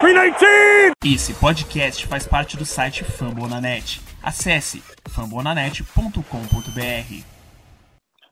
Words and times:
319! 0.00 0.92
Esse 1.04 1.34
podcast 1.34 2.06
faz 2.06 2.24
parte 2.24 2.56
do 2.56 2.64
site 2.64 3.02
Fambonanet. 3.02 4.00
Acesse 4.22 4.80
fambonanet.com.br. 5.08 7.24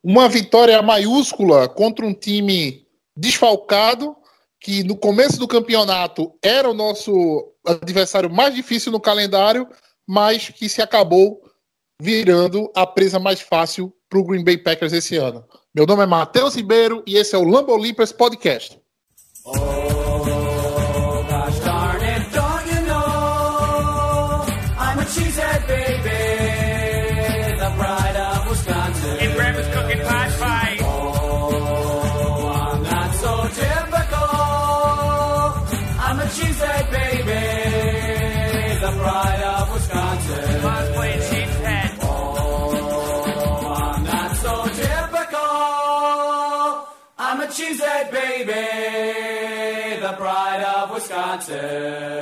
Uma 0.01 0.29
vitória 0.29 0.81
maiúscula 0.81 1.69
contra 1.69 2.07
um 2.07 2.15
time 2.15 2.87
desfalcado, 3.17 4.15
que 4.61 4.85
no 4.85 4.97
começo 4.97 5.41
do 5.41 5.49
campeonato 5.49 6.33
era 6.41 6.71
o 6.71 6.75
nosso 6.75 7.53
adversário 7.67 8.31
mais 8.31 8.55
difícil 8.55 8.93
no 8.93 9.01
calendário, 9.01 9.69
mas 10.07 10.51
que 10.51 10.69
se 10.69 10.81
acabou 10.81 11.43
virando 12.01 12.71
a 12.77 12.87
presa 12.87 13.19
mais 13.19 13.41
fácil 13.41 13.93
para 14.09 14.21
o 14.21 14.25
Green 14.25 14.45
Bay 14.45 14.59
Packers 14.59 14.93
esse 14.93 15.17
ano. 15.17 15.45
Meu 15.75 15.85
nome 15.85 16.05
é 16.05 16.07
Matheus 16.07 16.55
Ribeiro 16.55 17.03
e 17.05 17.17
esse 17.17 17.35
é 17.35 17.39
o 17.39 17.45
Lambo 17.45 17.77
Podcast. 18.17 18.81
And 19.47 19.86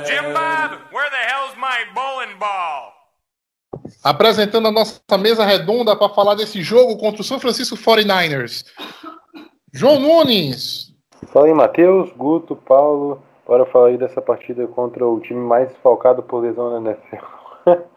Jim 0.05 0.33
Bob, 0.33 0.79
where 0.91 1.09
the 1.09 1.23
hell's 1.29 1.55
my 1.57 1.85
bowling 1.93 2.37
ball? 2.39 2.93
Apresentando 4.03 4.67
a 4.67 4.71
nossa 4.71 5.17
mesa 5.17 5.45
redonda 5.45 5.95
para 5.95 6.13
falar 6.13 6.35
desse 6.35 6.61
jogo 6.61 6.97
contra 6.97 7.21
o 7.21 7.23
São 7.23 7.39
Francisco 7.39 7.75
49ers. 7.75 8.65
João 9.73 9.99
Nunes. 9.99 10.93
Fala 11.27 11.47
aí, 11.47 11.53
Matheus, 11.53 12.11
Guto, 12.13 12.55
Paulo. 12.55 13.21
Bora 13.45 13.65
falar 13.65 13.89
aí 13.89 13.97
dessa 13.97 14.21
partida 14.21 14.65
contra 14.67 15.05
o 15.05 15.19
time 15.19 15.39
mais 15.39 15.67
desfalcado 15.69 16.23
por 16.23 16.39
lesão 16.39 16.79
na 16.79 16.91
NFL. 16.91 17.25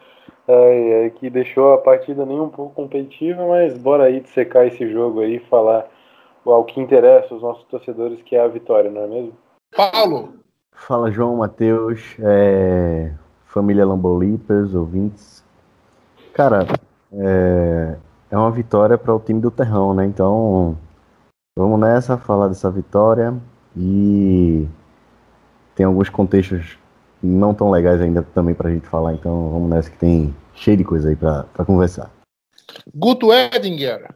Ai, 0.50 1.03
ai, 1.03 1.11
que 1.11 1.28
deixou 1.28 1.75
a 1.75 1.78
partida 1.78 2.25
nem 2.25 2.41
um 2.41 2.48
pouco 2.48 2.75
competitiva, 2.75 3.47
mas 3.47 3.77
bora 3.77 4.05
aí 4.05 4.25
secar 4.28 4.67
esse 4.67 4.91
jogo 4.91 5.20
aí 5.20 5.37
e 5.37 5.41
falar 5.41 5.87
ao 6.52 6.64
que 6.64 6.80
interessa 6.80 7.34
os 7.34 7.42
nossos 7.42 7.64
torcedores, 7.64 8.22
que 8.22 8.36
é 8.36 8.41
a 8.41 8.48
vitória, 8.48 8.91
não 8.91 9.02
é 9.02 9.06
mesmo? 9.06 9.32
Paulo. 9.77 10.34
Fala 10.72 11.10
João 11.10 11.36
Matheus, 11.36 12.16
é, 12.20 13.12
família 13.44 13.84
Lambolipers, 13.84 14.74
ouvintes. 14.74 15.44
Cara, 16.32 16.66
é, 17.12 17.96
é 18.30 18.36
uma 18.36 18.50
vitória 18.50 18.96
para 18.96 19.14
o 19.14 19.20
time 19.20 19.41
do 19.41 19.50
Terrão, 19.50 19.92
né? 19.92 20.06
Então 20.06 20.76
vamos 21.58 21.80
nessa, 21.80 22.16
falar 22.16 22.48
dessa 22.48 22.70
vitória 22.70 23.34
e 23.76 24.69
tem 25.74 25.84
alguns 25.84 26.08
contextos 26.08 26.78
não 27.22 27.52
tão 27.52 27.70
legais 27.70 28.00
ainda 28.00 28.22
também 28.22 28.54
pra 28.54 28.70
gente 28.70 28.86
falar, 28.86 29.14
então 29.14 29.50
vamos 29.50 29.69
nessa 29.69 29.91
que 29.91 29.98
tem 29.98 30.34
cheio 30.54 30.76
de 30.76 30.84
coisa 30.84 31.08
aí 31.08 31.16
pra 31.16 31.44
conversar. 31.66 32.10
Guto 32.94 33.32
Edinger. 33.32 34.14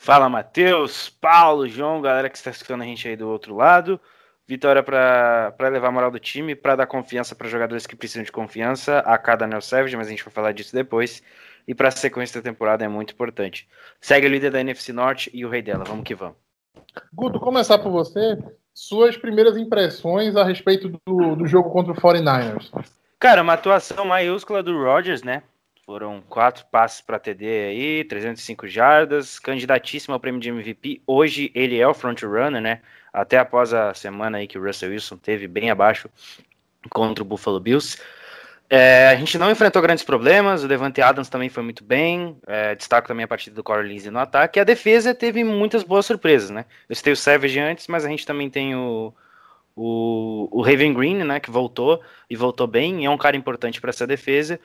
Fala, 0.00 0.28
Matheus, 0.28 1.10
Paulo, 1.10 1.68
João, 1.68 2.00
galera 2.00 2.30
que 2.30 2.36
está 2.36 2.52
escutando 2.52 2.82
a 2.82 2.84
gente 2.84 3.06
aí 3.08 3.16
do 3.16 3.28
outro 3.28 3.56
lado. 3.56 4.00
Vitória 4.46 4.80
para 4.80 5.68
levar 5.68 5.88
a 5.88 5.92
moral 5.92 6.10
do 6.10 6.20
time, 6.20 6.54
para 6.54 6.76
dar 6.76 6.86
confiança 6.86 7.34
para 7.34 7.48
jogadores 7.48 7.84
que 7.84 7.96
precisam 7.96 8.22
de 8.22 8.30
confiança, 8.30 9.00
a 9.00 9.18
cada 9.18 9.46
Nel 9.46 9.60
Savage, 9.60 9.96
mas 9.96 10.06
a 10.06 10.10
gente 10.10 10.24
vai 10.24 10.32
falar 10.32 10.52
disso 10.52 10.72
depois. 10.72 11.20
E 11.66 11.74
para 11.74 11.88
a 11.88 11.90
sequência 11.90 12.40
da 12.40 12.48
temporada 12.48 12.84
é 12.84 12.88
muito 12.88 13.12
importante. 13.12 13.68
Segue 14.00 14.26
o 14.26 14.30
líder 14.30 14.52
da 14.52 14.60
NFC 14.60 14.92
Norte 14.92 15.30
e 15.34 15.44
o 15.44 15.50
rei 15.50 15.60
dela, 15.60 15.84
vamos 15.84 16.04
que 16.04 16.14
vamos. 16.14 16.36
Guto, 17.12 17.40
começar 17.40 17.78
por 17.78 17.90
você. 17.90 18.38
Suas 18.72 19.16
primeiras 19.16 19.56
impressões 19.56 20.36
a 20.36 20.44
respeito 20.44 20.88
do, 21.04 21.34
do 21.34 21.46
jogo 21.46 21.70
contra 21.70 21.92
o 21.92 21.96
49ers. 21.96 22.70
Cara, 23.18 23.42
uma 23.42 23.54
atuação 23.54 24.04
maiúscula 24.04 24.62
do 24.62 24.80
Rodgers, 24.80 25.24
né? 25.24 25.42
Foram 25.88 26.20
quatro 26.28 26.66
passes 26.66 27.00
para 27.00 27.18
TD 27.18 27.46
aí, 27.46 28.04
305 28.04 28.68
jardas, 28.68 29.38
candidatíssimo 29.38 30.12
ao 30.12 30.20
prêmio 30.20 30.38
de 30.38 30.50
MVP. 30.50 31.00
Hoje 31.06 31.50
ele 31.54 31.78
é 31.80 31.88
o 31.88 31.94
front 31.94 32.22
runner, 32.24 32.60
né? 32.60 32.82
Até 33.10 33.38
após 33.38 33.72
a 33.72 33.94
semana 33.94 34.36
aí 34.36 34.46
que 34.46 34.58
o 34.58 34.62
Russell 34.62 34.90
Wilson 34.90 35.16
teve 35.16 35.48
bem 35.48 35.70
abaixo 35.70 36.10
contra 36.90 37.24
o 37.24 37.26
Buffalo 37.26 37.58
Bills. 37.58 37.98
É, 38.68 39.08
a 39.08 39.16
gente 39.16 39.38
não 39.38 39.50
enfrentou 39.50 39.80
grandes 39.80 40.04
problemas, 40.04 40.62
o 40.62 40.68
Devante 40.68 41.00
Adams 41.00 41.30
também 41.30 41.48
foi 41.48 41.62
muito 41.62 41.82
bem, 41.82 42.36
é, 42.46 42.74
destaco 42.74 43.08
também 43.08 43.24
a 43.24 43.28
partida 43.28 43.56
do 43.56 43.64
Corey 43.64 44.10
no 44.10 44.18
ataque, 44.18 44.60
a 44.60 44.64
defesa 44.64 45.14
teve 45.14 45.42
muitas 45.42 45.82
boas 45.82 46.04
surpresas, 46.04 46.50
né? 46.50 46.66
Eu 46.86 46.94
citei 46.96 47.14
o 47.14 47.16
Savage 47.16 47.58
antes, 47.58 47.88
mas 47.88 48.04
a 48.04 48.10
gente 48.10 48.26
também 48.26 48.50
tem 48.50 48.76
o, 48.76 49.14
o, 49.74 50.50
o 50.52 50.60
Raven 50.60 50.92
Green, 50.92 51.24
né, 51.24 51.40
que 51.40 51.50
voltou, 51.50 52.02
e 52.28 52.36
voltou 52.36 52.66
bem, 52.66 53.04
e 53.04 53.06
é 53.06 53.10
um 53.10 53.16
cara 53.16 53.38
importante 53.38 53.80
para 53.80 53.88
essa 53.88 54.06
defesa, 54.06 54.60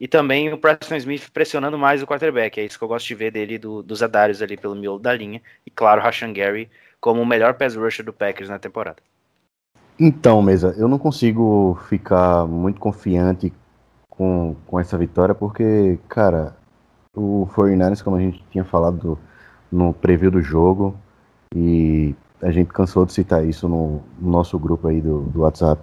e 0.00 0.08
também 0.08 0.52
o 0.52 0.58
Preston 0.58 0.96
Smith 0.96 1.30
pressionando 1.32 1.78
mais 1.78 2.02
o 2.02 2.06
quarterback, 2.06 2.58
é 2.58 2.64
isso 2.64 2.78
que 2.78 2.84
eu 2.84 2.88
gosto 2.88 3.06
de 3.06 3.14
ver 3.14 3.30
dele, 3.30 3.58
do, 3.58 3.82
dos 3.82 4.02
adários 4.02 4.42
ali 4.42 4.56
pelo 4.56 4.74
miolo 4.74 4.98
da 4.98 5.12
linha, 5.14 5.40
e 5.66 5.70
claro, 5.70 6.00
Rashan 6.00 6.32
Gary 6.32 6.70
como 7.00 7.20
o 7.20 7.26
melhor 7.26 7.54
pass 7.54 7.74
rusher 7.74 8.04
do 8.04 8.12
Packers 8.12 8.48
na 8.48 8.60
temporada. 8.60 8.98
Então, 9.98 10.40
Mesa, 10.40 10.74
eu 10.78 10.86
não 10.86 10.98
consigo 10.98 11.76
ficar 11.88 12.46
muito 12.46 12.80
confiante 12.80 13.52
com, 14.08 14.56
com 14.66 14.78
essa 14.78 14.96
vitória, 14.96 15.34
porque, 15.34 15.98
cara, 16.08 16.56
o 17.14 17.46
49ers, 17.54 18.02
como 18.02 18.16
a 18.16 18.20
gente 18.20 18.42
tinha 18.50 18.64
falado 18.64 19.18
no 19.70 19.92
preview 19.92 20.30
do 20.30 20.40
jogo, 20.40 20.96
e 21.54 22.14
a 22.40 22.50
gente 22.50 22.72
cansou 22.72 23.04
de 23.04 23.12
citar 23.12 23.44
isso 23.44 23.68
no, 23.68 24.00
no 24.18 24.30
nosso 24.30 24.58
grupo 24.58 24.88
aí 24.88 25.00
do, 25.00 25.22
do 25.22 25.40
WhatsApp, 25.40 25.82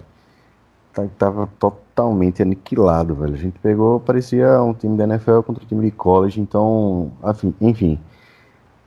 tava 1.18 1.48
totalmente 1.58 2.42
aniquilado, 2.42 3.14
velho. 3.14 3.34
A 3.34 3.38
gente 3.38 3.58
pegou, 3.58 4.00
parecia 4.00 4.62
um 4.62 4.74
time 4.74 4.96
da 4.96 5.04
NFL 5.04 5.40
contra 5.40 5.64
um 5.64 5.66
time 5.66 5.84
de 5.84 5.90
college, 5.90 6.40
então, 6.40 7.12
afim, 7.22 7.54
enfim, 7.60 7.98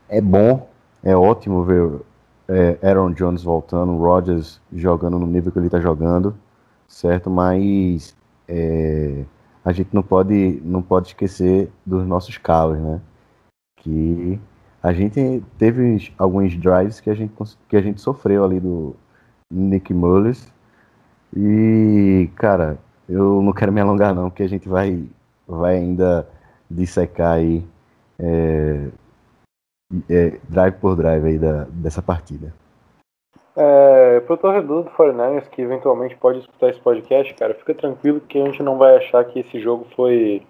é 0.10 0.22
bom, 0.22 0.68
é 1.04 1.16
ótimo 1.16 1.64
ver 1.64 2.02
é, 2.48 2.78
Aaron 2.88 3.12
Jones 3.12 3.44
voltando, 3.44 3.98
Rodgers 3.98 4.62
jogando 4.72 5.18
no 5.20 5.28
nível 5.28 5.52
que 5.52 5.60
ele 5.60 5.68
está 5.68 5.80
jogando, 5.80 6.36
certo? 6.88 7.30
Mas 7.30 8.16
é, 8.48 9.24
a 9.64 9.72
gente 9.72 9.90
não 9.94 10.04
pode, 10.04 10.62
não 10.64 10.82
pode 10.82 11.08
esquecer 11.08 11.72
dos 11.86 12.06
nossos 12.06 12.38
calos, 12.38 12.78
né? 12.80 13.02
Que 13.78 14.40
a 14.82 14.94
gente 14.94 15.44
teve 15.58 16.12
alguns 16.18 16.56
drives 16.58 17.00
que 17.00 17.10
a 17.10 17.16
gente, 17.16 17.34
que 17.70 17.78
a 17.78 17.82
gente 17.82 18.02
sofreu 18.02 18.44
ali 18.44 18.60
do 18.60 18.96
Nick 19.50 19.94
Mullins. 19.94 20.53
E, 21.36 22.30
cara, 22.36 22.78
eu 23.10 23.42
não 23.42 23.54
quero 23.54 23.72
me 23.72 23.82
alongar 23.82 24.14
não, 24.14 24.30
porque 24.30 24.44
a 24.44 24.50
gente 24.50 24.70
vai, 24.70 25.04
vai 25.48 25.78
ainda 25.78 26.28
dissecar 26.70 27.34
aí 27.34 27.64
é, 28.20 28.88
é, 30.10 30.40
drive 30.48 30.76
por 30.76 30.96
drive 30.96 31.26
aí 31.26 31.38
da, 31.38 31.66
dessa 31.70 32.02
partida. 32.02 32.54
É, 33.56 34.20
pro 34.22 34.38
torcedor 34.38 34.84
do 34.84 34.90
49ers 34.92 35.48
que 35.50 35.62
eventualmente 35.62 36.16
pode 36.16 36.40
escutar 36.40 36.70
esse 36.70 36.80
podcast, 36.80 37.34
cara, 37.36 37.54
fica 37.54 37.76
tranquilo 37.76 38.20
que 38.22 38.40
a 38.40 38.46
gente 38.46 38.64
não 38.64 38.78
vai 38.78 38.98
achar 38.98 39.24
que 39.26 39.40
esse 39.40 39.60
jogo 39.60 39.86
foi, 39.96 40.42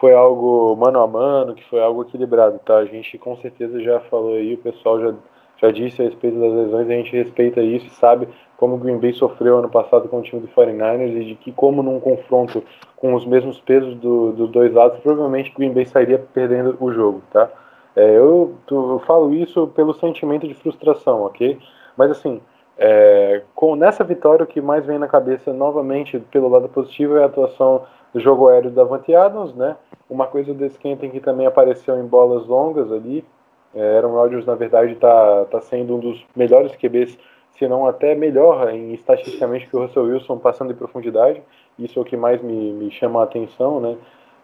foi 0.00 0.12
algo 0.12 0.74
mano 0.74 1.00
a 1.00 1.06
mano, 1.06 1.54
que 1.54 1.68
foi 1.68 1.80
algo 1.80 2.02
equilibrado, 2.02 2.58
tá? 2.60 2.78
A 2.78 2.84
gente 2.84 3.16
com 3.16 3.36
certeza 3.36 3.80
já 3.80 4.00
falou 4.00 4.34
aí, 4.34 4.54
o 4.54 4.58
pessoal 4.58 5.00
já, 5.00 5.14
já 5.58 5.70
disse 5.70 6.02
a 6.02 6.06
respeito 6.06 6.38
das 6.40 6.52
lesões, 6.52 6.88
a 6.88 6.92
gente 6.92 7.16
respeita 7.16 7.60
isso 7.60 7.86
e 7.86 7.90
sabe 7.90 8.28
como 8.58 8.74
o 8.74 8.78
Green 8.78 8.98
Bay 8.98 9.12
sofreu 9.12 9.58
ano 9.58 9.70
passado 9.70 10.08
com 10.08 10.18
o 10.18 10.22
time 10.22 10.42
do 10.42 10.48
49ers 10.48 11.16
e 11.16 11.24
de 11.26 11.34
que 11.36 11.52
como 11.52 11.80
num 11.80 12.00
confronto 12.00 12.62
com 12.96 13.14
os 13.14 13.24
mesmos 13.24 13.60
pesos 13.60 13.94
do, 13.94 14.32
dos 14.32 14.50
dois 14.50 14.74
lados, 14.74 14.98
provavelmente 14.98 15.54
Green 15.56 15.72
Bay 15.72 15.86
sairia 15.86 16.18
perdendo 16.34 16.76
o 16.80 16.92
jogo, 16.92 17.22
tá? 17.32 17.48
É, 17.94 18.16
eu, 18.16 18.54
eu, 18.70 19.00
falo 19.06 19.32
isso 19.32 19.68
pelo 19.68 19.94
sentimento 19.94 20.46
de 20.46 20.54
frustração, 20.54 21.22
ok? 21.22 21.56
Mas 21.96 22.10
assim, 22.10 22.40
é, 22.76 23.42
com 23.54 23.76
nessa 23.76 24.02
vitória 24.02 24.44
o 24.44 24.46
que 24.46 24.60
mais 24.60 24.84
vem 24.84 24.98
na 24.98 25.06
cabeça 25.06 25.52
novamente 25.52 26.18
pelo 26.30 26.48
lado 26.48 26.68
positivo 26.68 27.16
é 27.16 27.22
a 27.22 27.26
atuação 27.26 27.86
do 28.12 28.18
jogo 28.18 28.48
aéreo 28.48 28.70
da 28.70 28.82
Davante 28.82 29.14
Adams, 29.14 29.54
né? 29.54 29.76
Uma 30.10 30.26
coisa 30.26 30.52
desse 30.52 30.78
Kenton 30.78 31.10
que 31.10 31.20
também 31.20 31.46
apareceu 31.46 31.96
em 31.98 32.06
bolas 32.06 32.46
longas 32.46 32.90
ali. 32.90 33.24
É, 33.72 33.96
Aaron 33.98 34.14
Rodgers 34.14 34.46
na 34.46 34.54
verdade 34.56 34.92
está 34.92 35.44
tá 35.44 35.60
sendo 35.60 35.96
um 35.96 36.00
dos 36.00 36.26
melhores 36.34 36.74
QBs, 36.74 37.18
se 37.58 37.66
não 37.66 37.86
até 37.86 38.14
melhor 38.14 38.72
em 38.72 38.94
estatisticamente 38.94 39.66
que 39.66 39.76
o 39.76 39.80
Russell 39.80 40.04
Wilson 40.04 40.38
passando 40.38 40.72
em 40.72 40.76
profundidade. 40.76 41.42
Isso 41.78 41.98
é 41.98 42.02
o 42.02 42.04
que 42.04 42.16
mais 42.16 42.42
me, 42.42 42.72
me 42.72 42.90
chama 42.90 43.20
a 43.20 43.24
atenção, 43.24 43.80
né? 43.80 43.96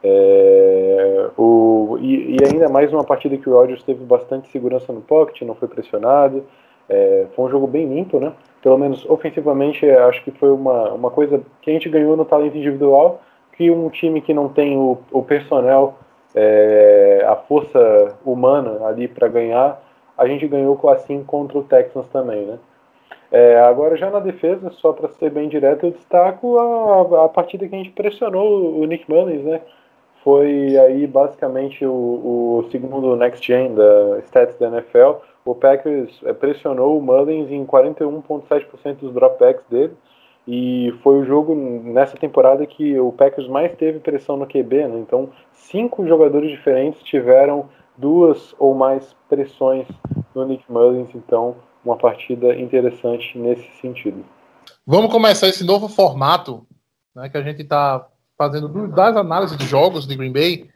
É, 0.02 1.30
o, 1.38 1.96
e, 2.00 2.36
e, 2.36 2.38
ainda 2.44 2.68
mais 2.68 2.92
uma 2.92 3.04
partida 3.04 3.38
que 3.38 3.48
o 3.48 3.54
Rodgers 3.54 3.82
teve 3.82 4.04
bastante 4.04 4.48
segurança 4.48 4.92
no 4.92 5.00
pocket, 5.00 5.42
não 5.42 5.54
foi 5.54 5.68
pressionado. 5.68 6.44
É, 6.88 7.26
foi 7.34 7.46
um 7.46 7.48
jogo 7.48 7.66
bem 7.66 7.86
limpo, 7.86 8.20
né? 8.20 8.34
pelo 8.64 8.78
menos 8.78 9.04
ofensivamente, 9.10 9.86
acho 9.90 10.24
que 10.24 10.30
foi 10.30 10.50
uma, 10.50 10.88
uma 10.94 11.10
coisa 11.10 11.38
que 11.60 11.70
a 11.70 11.74
gente 11.74 11.86
ganhou 11.86 12.16
no 12.16 12.24
talento 12.24 12.56
individual, 12.56 13.20
que 13.52 13.70
um 13.70 13.90
time 13.90 14.22
que 14.22 14.32
não 14.32 14.48
tem 14.48 14.74
o, 14.78 14.96
o 15.12 15.22
personnel, 15.22 15.98
é, 16.34 17.22
a 17.28 17.36
força 17.36 18.16
humana 18.24 18.86
ali 18.86 19.06
para 19.06 19.28
ganhar, 19.28 19.82
a 20.16 20.26
gente 20.26 20.48
ganhou 20.48 20.80
assim 20.88 21.22
contra 21.22 21.58
o 21.58 21.62
Texans 21.62 22.06
também, 22.10 22.46
né? 22.46 22.58
É, 23.34 23.58
agora 23.58 23.96
já 23.96 24.08
na 24.10 24.20
defesa, 24.20 24.70
só 24.70 24.92
para 24.92 25.08
ser 25.08 25.28
bem 25.28 25.48
direto, 25.48 25.86
eu 25.86 25.90
destaco 25.90 26.56
a, 26.56 27.24
a 27.24 27.28
partida 27.28 27.66
que 27.66 27.74
a 27.74 27.78
gente 27.78 27.90
pressionou 27.90 28.78
o 28.78 28.84
Nick 28.84 29.10
Mullins, 29.10 29.42
né? 29.42 29.60
Foi 30.22 30.78
aí 30.78 31.04
basicamente 31.04 31.84
o, 31.84 31.90
o 31.90 32.68
segundo 32.70 33.16
next 33.16 33.44
gen 33.44 33.74
da 33.74 34.20
stats 34.20 34.56
da 34.56 34.68
NFL. 34.68 35.16
O 35.44 35.52
Packers 35.52 36.16
é, 36.24 36.32
pressionou 36.32 36.96
o 36.96 37.02
Mullins 37.02 37.50
em 37.50 37.66
41,7% 37.66 38.98
dos 39.00 39.12
dropbacks 39.12 39.64
dele. 39.68 39.94
E 40.46 40.94
foi 41.02 41.16
o 41.18 41.24
jogo 41.24 41.56
nessa 41.56 42.16
temporada 42.16 42.64
que 42.64 42.96
o 43.00 43.10
Packers 43.10 43.48
mais 43.48 43.74
teve 43.74 43.98
pressão 43.98 44.36
no 44.36 44.46
QB, 44.46 44.86
né? 44.86 44.98
Então, 45.00 45.30
cinco 45.50 46.06
jogadores 46.06 46.52
diferentes 46.52 47.02
tiveram 47.02 47.68
duas 47.98 48.54
ou 48.60 48.76
mais 48.76 49.12
pressões 49.28 49.88
no 50.32 50.46
Nick 50.46 50.70
Mullins. 50.70 51.12
Então, 51.16 51.56
uma 51.84 51.96
partida 51.96 52.54
interessante 52.54 53.36
nesse 53.38 53.68
sentido. 53.80 54.24
Vamos 54.86 55.10
começar 55.10 55.48
esse 55.48 55.64
novo 55.64 55.88
formato 55.88 56.66
né, 57.14 57.28
que 57.28 57.36
a 57.36 57.42
gente 57.42 57.62
está 57.62 58.06
fazendo 58.36 58.88
das 58.88 59.16
análises 59.16 59.56
de 59.56 59.66
jogos 59.66 60.06
de 60.06 60.16
Green 60.16 60.32
Bay. 60.32 60.68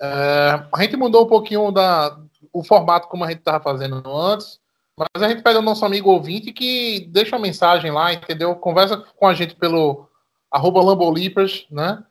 É, 0.00 0.64
a 0.72 0.82
gente 0.82 0.96
mudou 0.96 1.24
um 1.24 1.28
pouquinho 1.28 1.70
da, 1.70 2.16
o 2.52 2.64
formato 2.64 3.08
como 3.08 3.24
a 3.24 3.28
gente 3.28 3.38
estava 3.38 3.62
fazendo 3.62 4.02
antes, 4.06 4.60
mas 4.96 5.22
a 5.22 5.28
gente 5.28 5.42
pede 5.42 5.56
ao 5.56 5.62
nosso 5.62 5.84
amigo 5.84 6.10
ouvinte 6.10 6.52
que 6.52 7.08
deixa 7.10 7.36
uma 7.36 7.42
mensagem 7.42 7.90
lá, 7.90 8.12
entendeu? 8.12 8.54
Conversa 8.56 8.96
com 9.16 9.26
a 9.26 9.34
gente 9.34 9.54
pelo 9.54 10.08
arroba 10.50 10.82
Lambolipers, 10.82 11.66
né? 11.70 12.02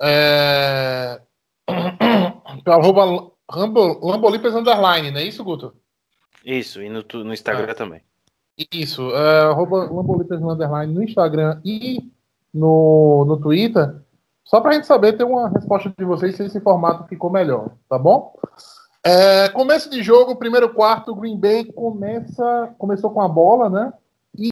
É, 0.00 1.20
arroba 2.66 3.32
Lambolipers 3.50 4.54
underline, 4.54 5.10
não 5.10 5.20
é 5.20 5.24
isso, 5.24 5.44
Guto? 5.44 5.74
Isso, 6.44 6.82
e 6.82 6.88
no, 6.88 7.04
no 7.24 7.32
Instagram 7.32 7.70
é. 7.70 7.74
também. 7.74 8.00
Isso, 8.72 9.10
é, 9.14 9.40
arroba 9.42 9.88
Underline 9.90 10.92
no 10.92 11.02
Instagram 11.02 11.60
e 11.64 12.10
no, 12.52 13.24
no 13.26 13.36
Twitter, 13.38 13.96
só 14.44 14.60
para 14.60 14.72
a 14.72 14.74
gente 14.74 14.86
saber 14.86 15.16
ter 15.16 15.24
uma 15.24 15.48
resposta 15.48 15.92
de 15.96 16.04
vocês 16.04 16.36
se 16.36 16.44
esse 16.44 16.60
formato 16.60 17.08
ficou 17.08 17.30
melhor, 17.30 17.70
tá 17.88 17.98
bom? 17.98 18.34
É, 19.04 19.48
começo 19.48 19.90
de 19.90 20.02
jogo, 20.02 20.36
primeiro 20.36 20.72
quarto, 20.74 21.14
Green 21.14 21.36
Bay 21.36 21.64
começa, 21.64 22.74
começou 22.78 23.10
com 23.10 23.20
a 23.20 23.28
bola, 23.28 23.68
né? 23.68 23.92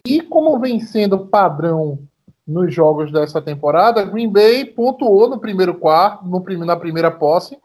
E 0.05 0.21
como 0.21 0.59
vem 0.59 0.79
sendo 0.79 1.27
padrão 1.27 1.99
nos 2.45 2.73
jogos 2.73 3.11
dessa 3.11 3.41
temporada, 3.41 4.03
Green 4.03 4.29
Bay 4.29 4.65
pontuou 4.65 5.29
no 5.29 5.39
primeiro 5.39 5.75
quarto, 5.75 6.25
no, 6.25 6.65
na 6.65 6.75
primeira 6.75 7.11
posse, 7.11 7.57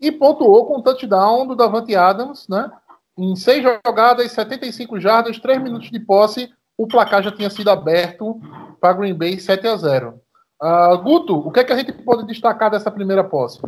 e 0.00 0.10
pontuou 0.10 0.66
com 0.66 0.78
o 0.78 0.82
touchdown 0.82 1.46
do 1.46 1.54
Davante 1.54 1.94
Adams, 1.94 2.48
né? 2.48 2.70
Em 3.16 3.36
seis 3.36 3.62
jogadas, 3.62 4.32
75 4.32 4.98
jardas, 4.98 5.38
3 5.38 5.62
minutos 5.62 5.90
de 5.90 6.00
posse, 6.00 6.52
o 6.76 6.86
placar 6.86 7.22
já 7.22 7.30
tinha 7.30 7.50
sido 7.50 7.70
aberto 7.70 8.40
para 8.80 8.94
Green 8.94 9.14
Bay 9.14 9.38
7 9.38 9.66
a 9.66 9.76
0. 9.76 10.08
Uh, 10.08 10.18
ah, 10.60 10.96
Guto, 10.96 11.36
o 11.36 11.50
que, 11.50 11.60
é 11.60 11.64
que 11.64 11.72
a 11.72 11.76
gente 11.76 11.92
pode 11.92 12.26
destacar 12.26 12.70
dessa 12.70 12.90
primeira 12.90 13.22
posse? 13.22 13.60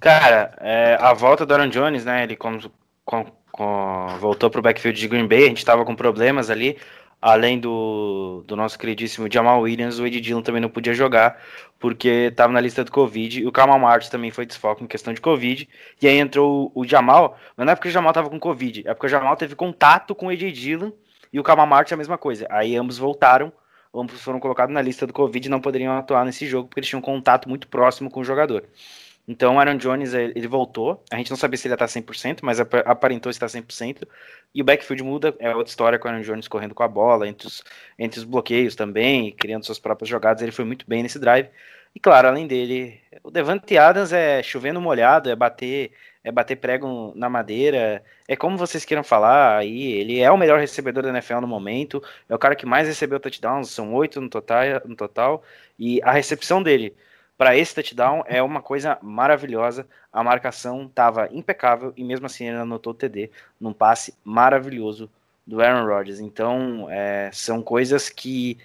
Cara, 0.00 0.56
é, 0.60 0.98
a 1.00 1.12
volta 1.14 1.46
do 1.46 1.54
Aaron 1.54 1.68
Jones, 1.68 2.04
né? 2.04 2.24
Ele 2.24 2.34
com, 2.34 2.58
com, 3.04 3.24
com, 3.52 4.06
voltou 4.18 4.50
para 4.50 4.58
o 4.58 4.62
backfield 4.62 4.98
de 4.98 5.06
Green 5.06 5.28
Bay, 5.28 5.44
a 5.44 5.48
gente 5.48 5.58
estava 5.58 5.84
com 5.84 5.94
problemas 5.94 6.50
ali 6.50 6.78
além 7.22 7.60
do, 7.60 8.42
do 8.48 8.56
nosso 8.56 8.76
queridíssimo 8.76 9.32
Jamal 9.32 9.60
Williams, 9.60 10.00
o 10.00 10.06
Ed 10.06 10.20
Dillon 10.20 10.42
também 10.42 10.60
não 10.60 10.68
podia 10.68 10.92
jogar, 10.92 11.40
porque 11.78 12.28
estava 12.30 12.52
na 12.52 12.60
lista 12.60 12.82
do 12.82 12.90
Covid, 12.90 13.40
e 13.40 13.46
o 13.46 13.52
Kamal 13.52 13.78
Martins 13.78 14.10
também 14.10 14.32
foi 14.32 14.44
desfoque 14.44 14.82
em 14.82 14.88
questão 14.88 15.14
de 15.14 15.20
Covid, 15.20 15.68
e 16.00 16.08
aí 16.08 16.18
entrou 16.18 16.72
o, 16.74 16.80
o 16.80 16.84
Jamal, 16.84 17.38
mas 17.56 17.64
não 17.64 17.72
é 17.72 17.76
porque 17.76 17.88
o 17.88 17.92
Jamal 17.92 18.10
estava 18.10 18.28
com 18.28 18.40
Covid, 18.40 18.82
é 18.84 18.92
porque 18.92 19.06
o 19.06 19.08
Jamal 19.08 19.36
teve 19.36 19.54
contato 19.54 20.16
com 20.16 20.26
o 20.26 20.32
Ed 20.32 20.50
Dillon, 20.50 20.90
e 21.32 21.38
o 21.38 21.44
Kamal 21.44 21.66
Martins 21.66 21.92
é 21.92 21.94
a 21.94 21.98
mesma 21.98 22.18
coisa, 22.18 22.44
aí 22.50 22.74
ambos 22.74 22.98
voltaram, 22.98 23.52
ambos 23.94 24.20
foram 24.20 24.40
colocados 24.40 24.74
na 24.74 24.82
lista 24.82 25.06
do 25.06 25.12
Covid 25.12 25.46
e 25.46 25.50
não 25.50 25.60
poderiam 25.60 25.96
atuar 25.96 26.24
nesse 26.24 26.44
jogo, 26.44 26.68
porque 26.68 26.80
eles 26.80 26.88
tinham 26.88 27.00
contato 27.00 27.48
muito 27.48 27.68
próximo 27.68 28.10
com 28.10 28.18
o 28.20 28.24
jogador. 28.24 28.64
Então, 29.32 29.56
o 29.56 29.58
Aaron 29.58 29.78
Jones, 29.78 30.12
ele 30.12 30.46
voltou. 30.46 31.02
A 31.10 31.16
gente 31.16 31.30
não 31.30 31.38
sabia 31.38 31.56
se 31.56 31.66
ele 31.66 31.72
ia 31.72 31.76
estar 31.76 31.86
100%, 31.86 32.40
mas 32.42 32.60
aparentou 32.60 33.30
estar 33.30 33.46
100%. 33.46 34.06
E 34.54 34.60
o 34.60 34.64
backfield 34.64 35.02
muda, 35.02 35.34
é 35.38 35.56
outra 35.56 35.70
história 35.70 35.98
com 35.98 36.06
o 36.06 36.10
Aaron 36.10 36.22
Jones 36.22 36.46
correndo 36.46 36.74
com 36.74 36.82
a 36.82 36.88
bola, 36.88 37.26
entre 37.26 37.46
os, 37.46 37.64
entre 37.98 38.20
os 38.20 38.24
bloqueios 38.26 38.74
também, 38.76 39.32
criando 39.32 39.64
suas 39.64 39.78
próprias 39.78 40.10
jogadas. 40.10 40.42
Ele 40.42 40.52
foi 40.52 40.66
muito 40.66 40.84
bem 40.86 41.02
nesse 41.02 41.18
drive. 41.18 41.48
E 41.94 42.00
claro, 42.00 42.28
além 42.28 42.46
dele, 42.46 43.00
o 43.22 43.30
Devante 43.30 43.78
Adams 43.78 44.12
é 44.12 44.42
chovendo 44.42 44.82
molhado, 44.82 45.30
é 45.30 45.36
bater, 45.36 45.92
é 46.22 46.30
bater 46.30 46.56
prego 46.56 47.12
na 47.16 47.30
madeira, 47.30 48.02
é 48.28 48.36
como 48.36 48.58
vocês 48.58 48.84
queiram 48.84 49.02
falar 49.04 49.58
aí, 49.58 49.92
ele 49.92 50.20
é 50.20 50.30
o 50.30 50.36
melhor 50.36 50.58
recebedor 50.60 51.02
da 51.02 51.08
NFL 51.08 51.40
no 51.40 51.46
momento, 51.46 52.02
é 52.28 52.34
o 52.34 52.38
cara 52.38 52.54
que 52.54 52.66
mais 52.66 52.86
recebeu 52.86 53.20
touchdowns, 53.20 53.70
são 53.70 53.94
oito 53.94 54.20
no 54.20 54.28
total, 54.28 54.64
no 54.86 54.96
total, 54.96 55.42
e 55.78 56.00
a 56.02 56.12
recepção 56.12 56.62
dele 56.62 56.94
para 57.36 57.56
esse 57.56 57.74
touchdown 57.74 58.22
é 58.26 58.42
uma 58.42 58.62
coisa 58.62 58.98
maravilhosa. 59.02 59.86
A 60.12 60.22
marcação 60.22 60.84
estava 60.84 61.28
impecável 61.32 61.92
e 61.96 62.04
mesmo 62.04 62.26
assim 62.26 62.46
ele 62.46 62.58
anotou 62.58 62.92
o 62.92 62.96
TD 62.96 63.30
num 63.60 63.72
passe 63.72 64.14
maravilhoso 64.24 65.10
do 65.46 65.60
Aaron 65.60 65.86
Rodgers. 65.86 66.20
Então, 66.20 66.86
é, 66.90 67.30
são 67.32 67.62
coisas 67.62 68.08
que 68.08 68.58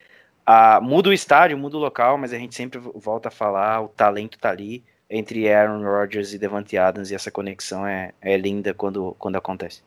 ah, 0.46 0.80
muda 0.82 1.10
o 1.10 1.14
estádio, 1.14 1.58
muda 1.58 1.78
o 1.78 1.80
local, 1.80 2.18
mas 2.18 2.34
a 2.34 2.38
gente 2.38 2.56
sempre 2.56 2.80
volta 2.80 3.30
a 3.30 3.32
falar, 3.32 3.82
o 3.82 3.88
talento 3.90 4.38
tá 4.40 4.50
ali 4.50 4.84
entre 5.10 5.52
Aaron 5.52 5.84
Rodgers 5.84 6.34
e 6.34 6.40
Devante 6.40 6.78
Adams 6.78 7.12
e 7.12 7.16
essa 7.16 7.32
conexão 7.32 7.86
é, 7.88 8.14
é 8.22 8.38
linda 8.38 8.74
quando, 8.74 9.16
quando 9.18 9.38
acontece. 9.38 9.82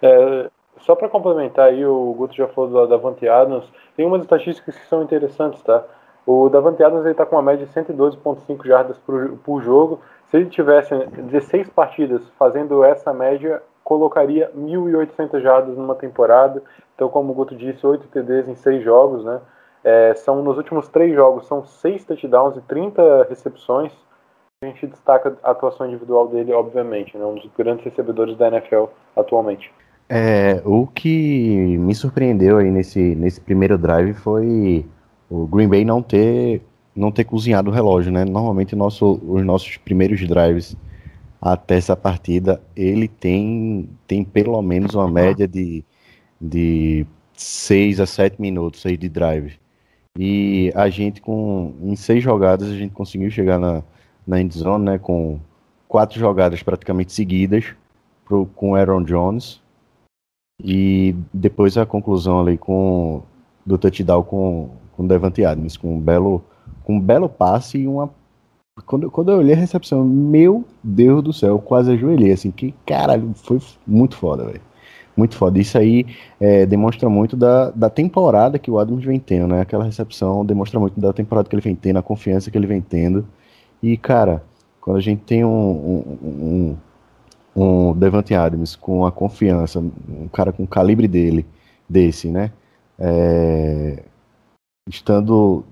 É, 0.00 0.50
só 0.80 0.94
para 0.94 1.08
complementar 1.08 1.68
aí, 1.68 1.84
o 1.84 2.14
Guto 2.14 2.34
já 2.34 2.46
falou 2.48 2.70
do 2.70 2.86
Davante 2.86 3.28
Adams, 3.28 3.64
tem 3.96 4.06
umas 4.06 4.22
estatísticas 4.22 4.76
que 4.76 4.86
são 4.86 5.02
interessantes, 5.02 5.60
tá? 5.62 5.84
O 6.30 6.50
Davante 6.50 6.82
Adams 6.82 7.06
está 7.06 7.24
com 7.24 7.36
uma 7.36 7.42
média 7.42 7.64
de 7.64 7.72
112,5 7.72 8.66
jardas 8.66 8.98
por, 8.98 9.38
por 9.42 9.62
jogo. 9.62 9.98
Se 10.26 10.36
ele 10.36 10.50
tivesse 10.50 10.94
16 10.94 11.70
partidas 11.70 12.20
fazendo 12.38 12.84
essa 12.84 13.14
média, 13.14 13.62
colocaria 13.82 14.50
1.800 14.54 15.40
jardas 15.40 15.74
numa 15.74 15.94
temporada. 15.94 16.62
Então, 16.94 17.08
como 17.08 17.32
o 17.32 17.34
Guto 17.34 17.56
disse, 17.56 17.86
8 17.86 18.08
TDs 18.08 18.46
em 18.46 18.54
6 18.54 18.84
jogos, 18.84 19.24
né? 19.24 19.40
É, 19.82 20.12
são 20.16 20.42
nos 20.42 20.58
últimos 20.58 20.86
3 20.88 21.14
jogos, 21.14 21.46
são 21.46 21.64
6 21.64 22.04
touchdowns 22.04 22.58
e 22.58 22.60
30 22.60 23.26
recepções. 23.30 23.92
A 24.62 24.66
gente 24.66 24.86
destaca 24.86 25.34
a 25.42 25.52
atuação 25.52 25.86
individual 25.86 26.28
dele, 26.28 26.52
obviamente, 26.52 27.16
né? 27.16 27.24
um 27.24 27.36
dos 27.36 27.50
grandes 27.56 27.86
recebedores 27.86 28.36
da 28.36 28.48
NFL 28.48 28.84
atualmente. 29.16 29.72
É, 30.10 30.60
o 30.62 30.86
que 30.86 31.78
me 31.78 31.94
surpreendeu 31.94 32.58
aí 32.58 32.70
nesse, 32.70 33.14
nesse 33.14 33.40
primeiro 33.40 33.78
drive 33.78 34.12
foi 34.12 34.84
o 35.30 35.46
Green 35.46 35.68
Bay 35.68 35.84
não 35.84 36.02
ter 36.02 36.62
não 36.94 37.12
ter 37.12 37.24
cozinhado 37.24 37.70
o 37.70 37.72
relógio, 37.72 38.10
né? 38.10 38.24
Normalmente 38.24 38.74
nosso, 38.74 39.20
os 39.24 39.44
nossos 39.44 39.76
primeiros 39.76 40.26
drives 40.26 40.76
até 41.40 41.76
essa 41.76 41.96
partida, 41.96 42.60
ele 42.74 43.06
tem, 43.06 43.88
tem 44.06 44.24
pelo 44.24 44.60
menos 44.60 44.94
uma 44.94 45.08
média 45.08 45.46
de, 45.46 45.84
de 46.40 47.06
6 47.34 48.00
a 48.00 48.06
7 48.06 48.40
minutos 48.40 48.84
aí 48.84 48.96
de 48.96 49.08
drive. 49.08 49.56
E 50.18 50.72
a 50.74 50.88
gente, 50.88 51.20
com 51.20 51.74
em 51.80 51.94
seis 51.94 52.24
jogadas, 52.24 52.68
a 52.68 52.74
gente 52.74 52.92
conseguiu 52.92 53.30
chegar 53.30 53.56
na, 53.56 53.84
na 54.26 54.40
endzone, 54.40 54.84
né? 54.84 54.98
Com 54.98 55.38
quatro 55.86 56.18
jogadas 56.18 56.60
praticamente 56.60 57.12
seguidas 57.12 57.66
pro, 58.24 58.46
com 58.46 58.74
Aaron 58.74 59.04
Jones. 59.04 59.60
E 60.60 61.14
depois 61.32 61.78
a 61.78 61.86
conclusão 61.86 62.40
ali 62.40 62.58
com 62.58 63.22
do 63.64 63.78
touchdown 63.78 64.24
com 64.24 64.70
com 64.98 65.04
o 65.04 65.08
Devante 65.08 65.44
Adams, 65.44 65.76
com 65.76 65.94
um 65.94 66.00
belo, 66.00 66.42
com 66.82 66.96
um 66.96 67.00
belo 67.00 67.28
passe 67.28 67.78
e 67.78 67.86
uma. 67.86 68.10
Quando, 68.84 69.08
quando 69.10 69.30
eu 69.30 69.38
olhei 69.38 69.54
a 69.54 69.56
recepção, 69.56 70.04
meu 70.04 70.64
Deus 70.82 71.22
do 71.22 71.32
céu, 71.32 71.50
eu 71.50 71.58
quase 71.60 71.92
ajoelhei, 71.92 72.32
assim, 72.32 72.50
que 72.50 72.74
caralho, 72.84 73.32
foi 73.34 73.60
muito 73.86 74.16
foda, 74.16 74.44
velho. 74.44 74.60
Muito 75.16 75.36
foda. 75.36 75.58
Isso 75.58 75.78
aí 75.78 76.04
é, 76.40 76.66
demonstra 76.66 77.08
muito 77.08 77.36
da, 77.36 77.70
da 77.70 77.88
temporada 77.88 78.58
que 78.58 78.70
o 78.70 78.78
Adams 78.78 79.04
vem 79.04 79.20
tendo, 79.20 79.48
né? 79.48 79.60
Aquela 79.60 79.84
recepção 79.84 80.44
demonstra 80.44 80.80
muito 80.80 80.98
da 81.00 81.12
temporada 81.12 81.48
que 81.48 81.54
ele 81.54 81.62
vem 81.62 81.76
tendo, 81.76 81.98
a 81.98 82.02
confiança 82.02 82.50
que 82.50 82.58
ele 82.58 82.66
vem 82.66 82.80
tendo. 82.80 83.26
E, 83.82 83.96
cara, 83.96 84.42
quando 84.80 84.96
a 84.96 85.00
gente 85.00 85.22
tem 85.22 85.44
um, 85.44 85.48
um, 86.22 86.76
um, 87.56 87.90
um 87.90 87.92
Devante 87.94 88.34
Adams 88.34 88.74
com 88.74 89.06
a 89.06 89.12
confiança, 89.12 89.78
um 89.80 90.28
cara 90.32 90.52
com 90.52 90.64
o 90.64 90.68
calibre 90.68 91.06
dele, 91.06 91.46
desse, 91.88 92.28
né? 92.28 92.52
É, 92.98 94.02
estando 94.88 95.64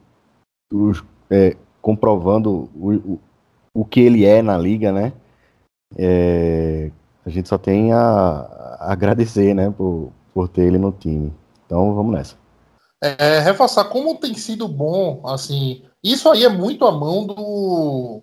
os, 0.73 1.03
é, 1.31 1.57
comprovando 1.81 2.69
o, 2.75 2.95
o, 2.95 3.21
o, 3.75 3.85
que 3.85 4.01
ele 4.01 4.25
é 4.25 4.43
na 4.43 4.59
liga, 4.59 4.93
né? 4.93 5.13
É, 5.97 6.91
a 7.25 7.31
gente 7.31 7.49
só 7.49 7.59
tem 7.59 7.93
a, 7.93 8.01
a 8.01 8.93
agradecer, 8.93 9.55
né, 9.55 9.71
por, 9.71 10.13
por 10.35 10.49
ter 10.49 10.63
ele 10.63 10.79
no 10.79 10.93
time. 10.93 11.33
Então 11.65 11.95
vamos 11.95 12.13
nessa. 12.13 12.37
É, 13.03 13.41
reforçar 13.41 13.85
como 13.85 14.17
tem 14.17 14.35
sido 14.35 14.67
bom, 14.67 15.23
assim, 15.27 15.85
isso 16.03 16.31
aí 16.31 16.45
é 16.45 16.49
muito 16.49 16.85
a 16.87 16.93
mão 16.93 17.27
do, 17.27 18.23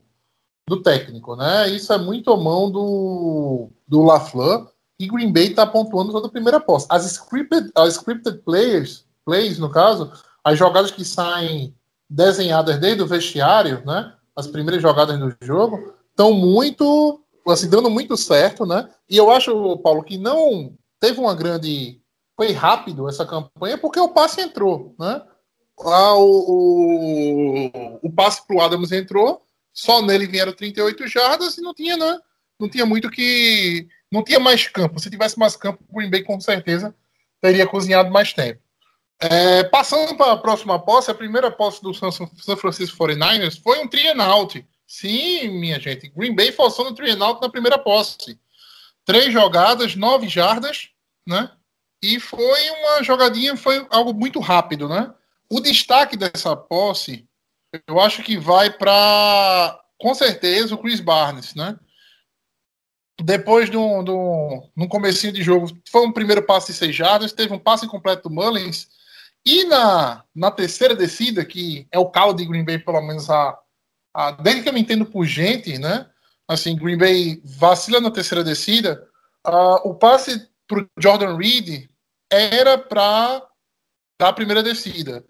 do 0.68 0.82
técnico, 0.82 1.36
né? 1.36 1.70
Isso 1.70 1.94
é 1.94 1.98
muito 1.98 2.32
a 2.32 2.38
mão 2.38 2.72
do, 2.72 3.70
do 3.88 4.02
LaFleur 4.02 4.68
e 5.00 5.08
Green 5.08 5.32
Bay 5.32 5.48
está 5.48 5.66
pontuando 5.66 6.12
toda 6.12 6.28
a 6.28 6.32
primeira 6.32 6.60
posse. 6.60 6.88
As 6.90 7.06
scripted, 7.06 7.72
as 7.76 7.96
scripted 7.96 8.40
players, 8.40 9.06
plays, 9.26 9.60
no 9.60 9.70
caso, 9.70 10.12
as 10.44 10.58
jogadas 10.58 10.92
que 10.92 11.06
saem 11.06 11.76
desenhadas 12.10 12.80
desde 12.80 13.02
o 13.02 13.08
vestiário, 13.08 13.84
né? 13.86 14.14
As 14.36 14.48
primeiras 14.48 14.82
jogadas 14.82 15.18
do 15.20 15.36
jogo, 15.42 15.94
estão 16.10 16.34
muito, 16.34 17.22
assim, 17.48 17.70
dando 17.70 17.90
muito 17.90 18.18
certo, 18.18 18.66
né? 18.66 18.90
E 19.10 19.18
eu 19.18 19.32
acho, 19.32 19.78
Paulo, 19.80 20.04
que 20.04 20.18
não 20.18 20.76
teve 21.00 21.20
uma 21.20 21.36
grande 21.36 22.02
foi 22.36 22.52
rápido 22.52 23.08
essa 23.08 23.26
campanha 23.26 23.78
porque 23.78 24.00
o 24.00 24.10
passe 24.10 24.42
entrou, 24.42 24.96
né? 25.00 25.22
Lá 25.80 26.16
o, 26.18 27.70
o, 27.72 28.00
o 28.02 28.12
passe 28.12 28.42
Adams 28.60 28.92
entrou, 28.92 29.46
só 29.72 30.02
nele 30.02 30.28
vieram 30.28 30.54
38 30.54 31.08
jardas 31.08 31.58
e 31.58 31.62
não 31.62 31.74
tinha, 31.74 31.98
né? 31.98 32.20
Não 32.60 32.70
tinha 32.70 32.86
muito 32.86 33.10
que. 33.10 33.88
Não 34.12 34.24
tinha 34.24 34.40
mais 34.40 34.68
campo. 34.68 35.00
Se 35.00 35.10
tivesse 35.10 35.38
mais 35.38 35.56
campo, 35.56 35.84
o 35.90 35.96
Green 35.96 36.10
Bay 36.10 36.24
com 36.24 36.40
certeza 36.40 36.94
teria 37.42 37.68
cozinhado 37.68 38.12
mais 38.12 38.32
tempo. 38.34 38.62
É, 39.30 39.64
passando 39.64 40.18
para 40.18 40.34
a 40.34 40.38
próxima 40.38 40.78
posse, 40.78 41.10
a 41.10 41.16
primeira 41.16 41.50
posse 41.50 41.82
do 41.82 41.94
San 41.94 42.12
Francisco 42.58 42.98
49ers 42.98 43.62
foi 43.62 43.80
um 43.80 43.88
out. 44.22 44.68
Sim, 44.86 45.48
minha 45.60 45.80
gente. 45.80 46.10
Green 46.10 46.36
Bay 46.36 46.52
forçando 46.52 46.90
o 46.90 47.24
out 47.24 47.42
na 47.42 47.50
primeira 47.50 47.80
posse. 47.80 48.38
Três 49.06 49.32
jogadas, 49.32 49.96
nove 49.96 50.28
jardas, 50.28 50.90
né? 51.26 51.50
E 52.04 52.20
foi 52.20 52.70
uma 52.70 53.02
jogadinha, 53.02 53.56
foi 53.56 53.88
algo 53.90 54.14
muito 54.14 54.42
rápido, 54.42 54.90
né? 54.90 55.14
O 55.50 55.62
destaque 55.62 56.18
dessa 56.18 56.54
posse, 56.54 57.26
eu 57.88 58.02
acho 58.02 58.24
que 58.24 58.38
vai 58.38 58.70
para, 58.72 59.80
com 59.98 60.14
certeza, 60.14 60.76
o 60.76 60.78
Chris 60.78 61.00
Barnes, 61.00 61.56
né? 61.56 61.80
Depois 63.22 63.70
do, 63.70 64.04
do, 64.04 64.70
no 64.76 64.90
comecinho 64.90 65.32
de 65.32 65.42
jogo, 65.42 65.68
foi 65.90 66.06
um 66.06 66.12
primeiro 66.12 66.44
passe 66.44 66.74
de 66.74 66.78
seis 66.78 66.94
jardas, 66.94 67.32
teve 67.32 67.54
um 67.54 67.60
passe 67.60 67.88
completo 67.88 68.28
do 68.28 68.36
Mullins, 68.36 68.88
e 69.46 69.66
na, 69.66 70.24
na 70.34 70.52
terceira 70.52 70.96
descida, 70.96 71.44
que 71.44 71.88
é 71.92 72.00
o 72.00 72.10
calo 72.10 72.34
de 72.34 72.46
Green 72.46 72.64
Bay, 72.64 72.80
pelo 72.80 73.02
menos 73.02 73.30
a, 73.30 73.58
a, 74.14 74.32
desde 74.32 74.64
que 74.64 74.70
eu 74.70 74.74
me 74.74 74.80
entendo 74.80 75.06
por 75.06 75.26
gente, 75.26 75.78
né? 75.78 76.08
Assim, 76.48 76.76
Green 76.76 76.98
Bay 76.98 77.42
vacila 77.44 78.00
na 78.00 78.12
terceira 78.12 78.44
descida, 78.44 79.06
uh, 79.46 79.88
o 79.88 79.96
passe 79.96 80.48
para 80.68 80.86
Jordan 80.98 81.38
Reed 81.38 81.90
era 82.30 82.78
para 82.78 83.46
a 84.20 84.34
primeira 84.34 84.64
descida. 84.64 85.26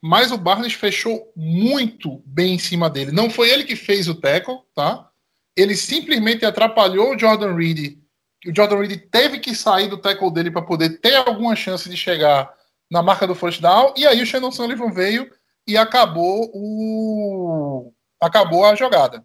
Mas 0.00 0.30
o 0.30 0.38
Barnes 0.38 0.74
fechou 0.74 1.32
muito 1.34 2.22
bem 2.24 2.54
em 2.54 2.58
cima 2.58 2.88
dele. 2.88 3.10
Não 3.10 3.28
foi 3.28 3.50
ele 3.50 3.64
que 3.64 3.74
fez 3.74 4.08
o 4.08 4.14
tackle, 4.14 4.58
tá? 4.74 5.10
Ele 5.56 5.74
simplesmente 5.74 6.44
atrapalhou 6.44 7.14
o 7.14 7.18
Jordan 7.18 7.56
Reed. 7.56 7.98
O 8.46 8.54
Jordan 8.54 8.78
Reed 8.78 9.08
teve 9.10 9.40
que 9.40 9.54
sair 9.56 9.88
do 9.88 9.98
tackle 9.98 10.32
dele 10.32 10.52
para 10.52 10.62
poder 10.62 11.00
ter 11.00 11.16
alguma 11.16 11.56
chance 11.56 11.88
de 11.88 11.96
chegar 11.96 12.48
na 12.90 13.02
marca 13.02 13.26
do 13.26 13.34
first 13.34 13.60
down. 13.60 13.92
E 13.96 14.06
aí 14.06 14.22
o 14.22 14.26
Shannon 14.26 14.50
Sullivan 14.50 14.90
veio 14.90 15.30
e 15.66 15.76
acabou 15.76 16.50
o 16.54 17.92
acabou 18.20 18.64
a 18.64 18.74
jogada. 18.74 19.22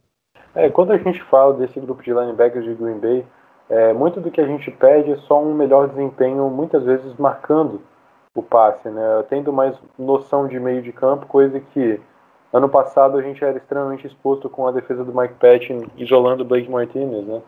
É, 0.55 0.69
quando 0.69 0.91
a 0.91 0.97
gente 0.97 1.21
fala 1.23 1.53
desse 1.53 1.79
grupo 1.79 2.03
de 2.03 2.13
linebackers 2.13 2.63
de 2.63 2.75
Green 2.75 2.99
Bay, 2.99 3.25
é, 3.69 3.91
muito 3.93 4.21
do 4.21 4.29
que 4.29 4.39
a 4.39 4.45
gente 4.45 4.69
pede 4.69 5.11
é 5.11 5.17
só 5.17 5.41
um 5.41 5.53
melhor 5.53 5.87
desempenho, 5.87 6.47
muitas 6.49 6.83
vezes 6.83 7.15
marcando 7.17 7.81
o 8.35 8.43
passe, 8.43 8.89
né? 8.89 9.23
Tendo 9.29 9.53
mais 9.53 9.75
noção 9.97 10.47
de 10.47 10.59
meio 10.59 10.81
de 10.81 10.91
campo, 10.91 11.25
coisa 11.25 11.59
que 11.59 11.99
ano 12.51 12.69
passado 12.69 13.17
a 13.17 13.21
gente 13.21 13.43
era 13.43 13.57
extremamente 13.57 14.05
exposto 14.05 14.49
com 14.49 14.67
a 14.67 14.71
defesa 14.71 15.03
do 15.03 15.15
Mike 15.15 15.35
Patton 15.35 15.87
isolando 15.97 16.43
o 16.43 16.45
Blake 16.45 16.69
Martinez, 16.69 17.25
né? 17.25 17.41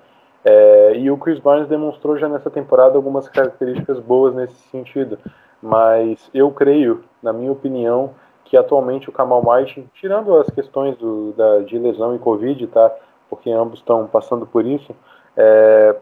É, 0.43 0.95
e 0.95 1.09
o 1.09 1.17
Chris 1.17 1.39
Barnes 1.39 1.67
demonstrou 1.67 2.17
já 2.17 2.29
nessa 2.29 2.51
temporada 2.51 2.95
algumas 2.95 3.27
características 3.27 3.99
boas 3.99 4.35
nesse 4.35 4.55
sentido. 4.69 5.17
Mas 5.61 6.29
eu 6.33 6.51
creio, 6.51 7.03
na 7.21 7.33
minha 7.33 7.51
opinião, 7.51 8.11
que 8.43 8.55
atualmente 8.55 9.09
o 9.09 9.13
Kamal 9.13 9.41
Martin, 9.41 9.89
tirando 9.93 10.35
as 10.35 10.49
questões 10.49 10.95
do, 10.97 11.33
da, 11.33 11.59
de 11.59 11.77
lesão 11.77 12.15
e 12.15 12.19
Covid, 12.19 12.67
tá? 12.67 12.91
Porque 13.29 13.49
ambos 13.49 13.79
estão 13.79 14.07
passando 14.07 14.45
por 14.45 14.65
isso, 14.65 14.95
é, 15.37 15.95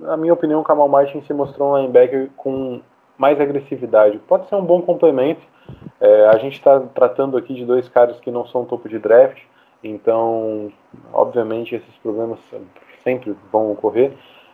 na 0.00 0.16
minha 0.16 0.32
opinião, 0.32 0.60
o 0.60 0.64
Kamal 0.64 0.88
Martin 0.88 1.20
se 1.22 1.32
mostrou 1.32 1.72
um 1.72 1.76
linebacker 1.76 2.30
com 2.36 2.80
mais 3.16 3.40
agressividade. 3.40 4.18
Pode 4.26 4.48
ser 4.48 4.56
um 4.56 4.64
bom 4.64 4.82
complemento. 4.82 5.42
É, 6.00 6.26
a 6.26 6.38
gente 6.38 6.54
está 6.54 6.80
tratando 6.80 7.36
aqui 7.36 7.54
de 7.54 7.64
dois 7.64 7.88
caras 7.88 8.18
que 8.18 8.30
não 8.30 8.44
são 8.46 8.64
topo 8.64 8.88
de 8.88 8.98
draft, 8.98 9.40
então, 9.84 10.72
obviamente, 11.12 11.74
esses 11.74 11.94
problemas 11.98 12.40
sempre 13.02 13.36
vão 13.50 13.70
ocorrer. 13.70 14.12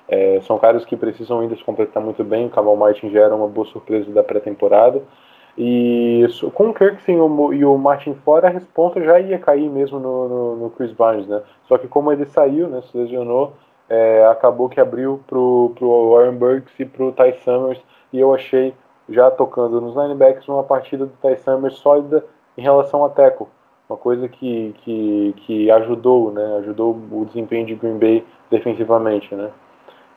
É, 0.08 0.40
são 0.42 0.58
caras 0.58 0.84
que 0.84 0.96
precisam 0.96 1.40
ainda 1.40 1.54
se 1.54 1.64
completar 1.64 2.02
muito 2.02 2.24
bem. 2.24 2.46
O 2.46 2.50
Kamal 2.50 2.76
Martin 2.76 3.10
já 3.10 3.20
era 3.20 3.34
uma 3.34 3.46
boa 3.46 3.66
surpresa 3.66 4.10
da 4.10 4.22
pré-temporada. 4.22 5.02
E 5.60 6.24
com 6.54 6.68
o 6.68 6.74
Kirksey 6.74 7.16
e 7.16 7.64
o 7.64 7.76
Martin 7.76 8.14
fora, 8.24 8.46
a 8.46 8.50
resposta 8.50 9.02
já 9.02 9.18
ia 9.18 9.40
cair 9.40 9.68
mesmo 9.68 9.98
no, 9.98 10.28
no, 10.28 10.56
no 10.56 10.70
Chris 10.70 10.92
Barnes, 10.92 11.26
né? 11.26 11.42
Só 11.66 11.76
que 11.76 11.88
como 11.88 12.12
ele 12.12 12.24
saiu, 12.26 12.68
né, 12.68 12.80
se 12.82 12.96
lesionou, 12.96 13.54
é, 13.88 14.24
acabou 14.26 14.68
que 14.68 14.80
abriu 14.80 15.20
pro, 15.26 15.72
pro 15.76 16.10
Warren 16.10 16.36
Burks 16.36 16.72
e 16.78 16.84
pro 16.84 17.10
Ty 17.10 17.32
Summers, 17.42 17.80
e 18.12 18.20
eu 18.20 18.32
achei, 18.32 18.72
já 19.08 19.32
tocando 19.32 19.80
nos 19.80 19.96
linebackers, 19.96 20.46
uma 20.48 20.62
partida 20.62 21.06
do 21.06 21.12
Ty 21.20 21.36
Summers 21.38 21.74
sólida 21.74 22.24
em 22.56 22.62
relação 22.62 23.04
a 23.04 23.08
tackle, 23.08 23.48
uma 23.88 23.96
coisa 23.96 24.28
que, 24.28 24.74
que, 24.84 25.34
que 25.38 25.70
ajudou, 25.72 26.30
né, 26.30 26.58
ajudou 26.58 26.96
o 27.10 27.24
desempenho 27.24 27.66
de 27.66 27.74
Green 27.74 27.98
Bay 27.98 28.24
defensivamente, 28.48 29.34
né. 29.34 29.50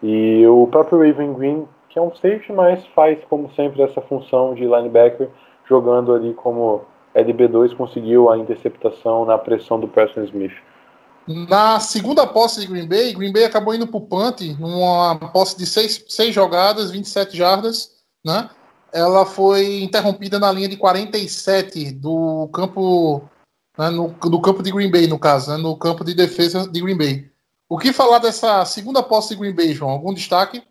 E 0.01 0.45
o 0.47 0.67
próprio 0.67 0.99
Raven 0.99 1.33
Green, 1.33 1.67
que 1.89 1.99
é 1.99 2.01
um 2.01 2.13
safety, 2.15 2.51
mas 2.51 2.85
faz, 2.87 3.19
como 3.29 3.51
sempre, 3.53 3.81
essa 3.81 4.01
função 4.01 4.53
de 4.53 4.63
linebacker, 4.63 5.29
jogando 5.67 6.13
ali 6.13 6.33
como 6.33 6.81
LB2, 7.15 7.75
conseguiu 7.75 8.29
a 8.29 8.37
interceptação 8.37 9.25
na 9.25 9.37
pressão 9.37 9.79
do 9.79 9.87
Preston 9.87 10.23
Smith. 10.23 10.53
Na 11.27 11.79
segunda 11.79 12.25
posse 12.25 12.61
de 12.61 12.67
Green 12.67 12.87
Bay, 12.87 13.13
Green 13.13 13.31
Bay 13.31 13.45
acabou 13.45 13.75
indo 13.75 13.85
para 13.85 13.97
o 13.97 14.01
punt, 14.01 14.41
numa 14.59 15.15
posse 15.31 15.57
de 15.57 15.65
seis, 15.65 16.03
seis 16.07 16.33
jogadas, 16.33 16.91
27 16.91 17.37
jardas, 17.37 17.91
né? 18.25 18.49
Ela 18.91 19.25
foi 19.25 19.81
interrompida 19.81 20.39
na 20.39 20.51
linha 20.51 20.67
de 20.67 20.75
47 20.75 21.91
do 21.91 22.49
campo, 22.53 23.21
né, 23.77 23.89
no, 23.89 24.09
do 24.09 24.41
campo 24.41 24.61
de 24.61 24.71
Green 24.71 24.91
Bay, 24.91 25.07
no 25.07 25.17
caso, 25.17 25.51
né, 25.51 25.57
no 25.57 25.77
campo 25.77 26.03
de 26.03 26.13
defesa 26.13 26.67
de 26.67 26.81
Green 26.81 26.97
Bay. 26.97 27.30
O 27.71 27.77
que 27.77 27.93
falar 27.93 28.19
dessa 28.19 28.65
segunda 28.65 29.01
posse 29.01 29.29
de 29.29 29.39
Green 29.39 29.55
Bay, 29.55 29.71
João? 29.71 29.91
Algum 29.91 30.13
destaque? 30.13 30.61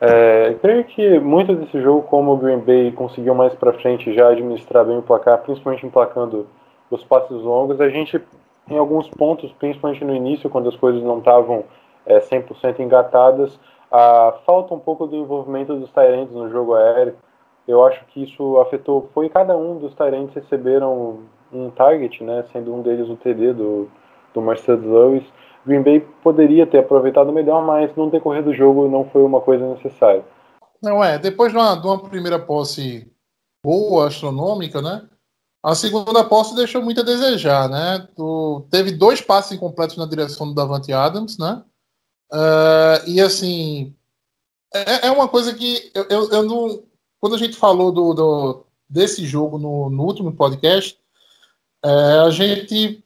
É, 0.00 0.54
creio 0.62 0.84
que 0.84 1.18
muito 1.18 1.52
desse 1.56 1.82
jogo, 1.82 2.02
como 2.02 2.34
o 2.34 2.36
Green 2.36 2.60
Bay 2.60 2.92
conseguiu 2.92 3.34
mais 3.34 3.52
para 3.56 3.72
frente 3.72 4.14
já 4.14 4.28
administrar 4.28 4.84
bem 4.84 4.96
o 4.96 5.02
placar, 5.02 5.38
principalmente 5.38 5.84
emplacando 5.84 6.46
os 6.88 7.02
passes 7.02 7.42
longos, 7.42 7.80
a 7.80 7.88
gente 7.88 8.22
em 8.70 8.78
alguns 8.78 9.08
pontos, 9.08 9.50
principalmente 9.58 10.04
no 10.04 10.14
início, 10.14 10.48
quando 10.48 10.68
as 10.68 10.76
coisas 10.76 11.02
não 11.02 11.18
estavam 11.18 11.64
é, 12.06 12.20
100% 12.20 12.78
engatadas, 12.78 13.58
a 13.90 14.34
falta 14.46 14.72
um 14.74 14.78
pouco 14.78 15.04
do 15.04 15.16
envolvimento 15.16 15.74
dos 15.74 15.90
Tyrants 15.90 16.32
no 16.32 16.48
jogo 16.48 16.74
aéreo. 16.74 17.16
Eu 17.66 17.84
acho 17.84 18.04
que 18.12 18.22
isso 18.22 18.56
afetou. 18.58 19.10
Foi 19.12 19.28
cada 19.28 19.56
um 19.56 19.78
dos 19.78 19.92
Tyrants 19.96 20.32
receberam 20.32 21.24
um 21.52 21.70
target, 21.70 22.22
né, 22.22 22.44
sendo 22.52 22.72
um 22.72 22.82
deles 22.82 23.08
o 23.08 23.16
TD 23.16 23.52
do, 23.52 23.90
do 24.32 24.40
Marcelo 24.40 24.92
Lewis. 24.92 25.24
Green 25.68 25.82
Bay 25.82 26.00
poderia 26.22 26.66
ter 26.66 26.78
aproveitado 26.78 27.32
melhor, 27.32 27.64
mas 27.64 27.94
no 27.94 28.10
decorrer 28.10 28.42
do 28.42 28.52
jogo 28.52 28.88
não 28.88 29.08
foi 29.10 29.22
uma 29.22 29.40
coisa 29.40 29.68
necessária. 29.74 30.24
Não 30.82 31.02
é, 31.02 31.18
depois 31.18 31.52
de 31.52 31.58
uma, 31.58 31.74
de 31.76 31.86
uma 31.86 32.02
primeira 32.02 32.38
posse 32.38 33.10
boa, 33.62 34.08
astronômica, 34.08 34.80
né? 34.80 35.08
A 35.62 35.74
segunda 35.74 36.24
posse 36.24 36.54
deixou 36.54 36.82
muito 36.82 37.00
a 37.00 37.04
desejar, 37.04 37.68
né? 37.68 38.08
Tu, 38.16 38.66
teve 38.70 38.92
dois 38.92 39.20
passes 39.20 39.52
incompletos 39.52 39.96
na 39.96 40.06
direção 40.06 40.48
do 40.48 40.54
Davante 40.54 40.92
Adams, 40.92 41.36
né? 41.36 41.62
Uh, 42.32 43.08
e 43.08 43.20
assim, 43.20 43.94
é, 44.72 45.08
é, 45.08 45.10
uma 45.10 45.28
coisa 45.28 45.54
que 45.54 45.90
eu, 45.94 46.06
eu, 46.08 46.30
eu, 46.30 46.42
não. 46.44 46.82
Quando 47.20 47.34
a 47.34 47.38
gente 47.38 47.56
falou 47.56 47.90
do, 47.90 48.14
do 48.14 48.66
desse 48.88 49.26
jogo 49.26 49.58
no, 49.58 49.90
no 49.90 50.04
último 50.04 50.32
podcast, 50.32 50.98
é, 51.84 51.88
a 52.20 52.30
gente 52.30 53.04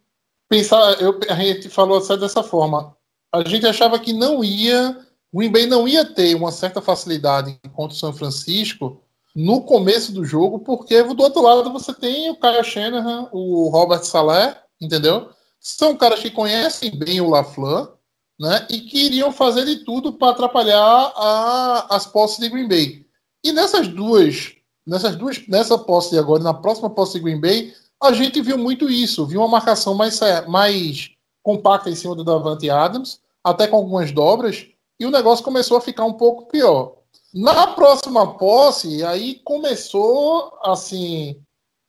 pensava, 0.52 0.92
eu, 1.00 1.18
a 1.30 1.34
gente 1.36 1.70
falou 1.70 1.96
assim 1.96 2.18
dessa 2.18 2.42
forma. 2.42 2.94
A 3.32 3.42
gente 3.48 3.66
achava 3.66 3.98
que 3.98 4.12
não 4.12 4.44
ia, 4.44 4.98
o 5.32 5.38
Green 5.38 5.50
Bay 5.50 5.66
não 5.66 5.88
ia 5.88 6.04
ter 6.04 6.34
uma 6.34 6.52
certa 6.52 6.82
facilidade 6.82 7.58
contra 7.74 7.96
o 7.96 7.98
São 7.98 8.12
Francisco 8.12 9.00
no 9.34 9.62
começo 9.62 10.12
do 10.12 10.26
jogo, 10.26 10.58
porque 10.58 11.02
do 11.02 11.22
outro 11.22 11.40
lado 11.40 11.72
você 11.72 11.94
tem 11.94 12.28
o 12.28 12.38
Kyle 12.38 12.62
Shanahan, 12.62 13.30
o 13.32 13.70
Robert 13.70 14.04
Saleh, 14.04 14.54
entendeu? 14.78 15.30
São 15.58 15.96
caras 15.96 16.20
que 16.20 16.30
conhecem 16.30 16.94
bem 16.98 17.18
o 17.22 17.30
LaFleur, 17.30 17.94
né? 18.38 18.66
E 18.68 18.82
que 18.82 19.06
iriam 19.06 19.32
fazer 19.32 19.64
de 19.64 19.76
tudo 19.86 20.12
para 20.12 20.32
atrapalhar 20.32 21.12
a, 21.16 21.96
as 21.96 22.04
posses 22.04 22.38
de 22.38 22.50
Green 22.50 22.68
Bay. 22.68 23.06
E 23.42 23.52
nessas 23.52 23.88
duas, 23.88 24.52
nessas 24.86 25.16
duas, 25.16 25.48
nessa 25.48 25.78
posse 25.78 26.10
de 26.10 26.18
agora 26.18 26.42
na 26.42 26.52
próxima 26.52 26.90
posse 26.90 27.14
de 27.14 27.20
Green 27.20 27.40
Bay, 27.40 27.72
a 28.02 28.12
gente 28.12 28.42
viu 28.42 28.58
muito 28.58 28.90
isso, 28.90 29.24
viu 29.24 29.40
uma 29.40 29.48
marcação 29.48 29.94
mais, 29.94 30.18
mais 30.48 31.10
compacta 31.42 31.88
em 31.88 31.94
cima 31.94 32.16
do 32.16 32.24
Davante 32.24 32.68
Adams, 32.68 33.20
até 33.44 33.68
com 33.68 33.76
algumas 33.76 34.10
dobras, 34.10 34.66
e 34.98 35.06
o 35.06 35.10
negócio 35.10 35.44
começou 35.44 35.76
a 35.76 35.80
ficar 35.80 36.04
um 36.04 36.12
pouco 36.12 36.46
pior. 36.46 36.94
Na 37.32 37.68
próxima 37.68 38.34
posse, 38.34 39.04
aí 39.04 39.36
começou 39.44 40.52
assim 40.64 41.40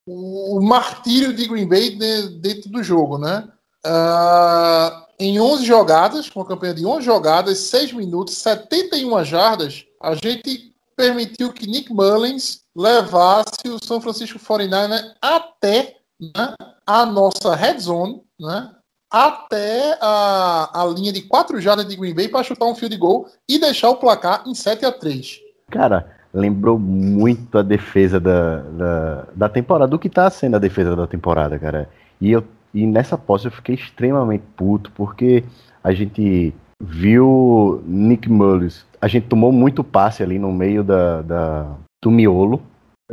o, 0.05 0.62
martírio 0.62 1.34
de 1.34 1.48
Green 1.48 1.67
Bay 1.67 1.98
dentro 2.39 2.70
do 2.70 2.84
jogo, 2.84 3.17
né? 3.17 3.48
Uh, 3.86 5.03
em 5.20 5.39
11 5.39 5.65
jogadas, 5.65 6.29
com 6.29 6.41
a 6.41 6.46
campanha 6.46 6.74
de 6.74 6.86
11 6.86 7.05
jogadas, 7.05 7.58
6 7.58 7.93
minutos, 7.93 8.38
71 8.38 9.24
jardas, 9.25 9.86
a 10.01 10.15
gente 10.15 10.74
permitiu 10.96 11.51
que 11.51 11.67
Nick 11.67 11.91
Mullins 11.91 12.62
levasse 12.75 13.67
o 13.67 13.84
São 13.84 14.00
Francisco 14.00 14.39
49 14.39 15.13
até 15.22 16.02
né, 16.20 16.55
a 16.86 17.05
nossa 17.05 17.55
red 17.55 17.79
zone, 17.79 18.22
né, 18.39 18.72
até 19.12 19.98
a, 20.01 20.82
a 20.82 20.86
linha 20.86 21.13
de 21.13 21.22
4 21.22 21.62
jardas 21.62 21.88
de 21.88 21.96
Green 21.96 22.15
Bay 22.15 22.27
para 22.27 22.43
chutar 22.43 22.65
um 22.65 22.75
field 22.75 22.98
goal 22.98 23.27
e 23.48 23.60
deixar 23.60 23.89
o 23.89 23.98
placar 23.98 24.43
em 24.46 24.55
7 24.55 24.86
a 24.86 24.91
3. 24.91 25.39
Cara, 25.70 26.17
lembrou 26.34 26.79
muito 26.79 27.58
a 27.58 27.62
defesa 27.62 28.20
da, 28.20 28.62
da, 28.62 29.27
da 29.36 29.50
temporada, 29.50 29.89
do 29.89 30.00
que 30.00 30.08
está 30.08 30.29
sendo 30.29 30.55
a 30.55 30.60
defesa 30.60 30.96
da 30.96 31.05
temporada, 31.05 31.60
cara. 31.60 31.89
E, 32.20 32.32
eu, 32.32 32.43
e 32.74 32.88
nessa 32.88 33.17
posse 33.17 33.46
eu 33.46 33.51
fiquei 33.51 33.75
extremamente 33.75 34.43
puto, 34.55 34.91
porque 34.96 35.43
a 35.84 35.93
gente 35.93 36.53
viu 36.82 37.84
Nick 37.86 38.29
Mullins, 38.29 38.86
a 39.00 39.08
gente 39.08 39.27
tomou 39.27 39.51
muito 39.51 39.84
passe 39.84 40.24
ali 40.24 40.39
no 40.39 40.51
meio 40.51 40.84
da, 40.84 41.22
da 41.22 41.75
do 42.03 42.12
miolo. 42.12 42.62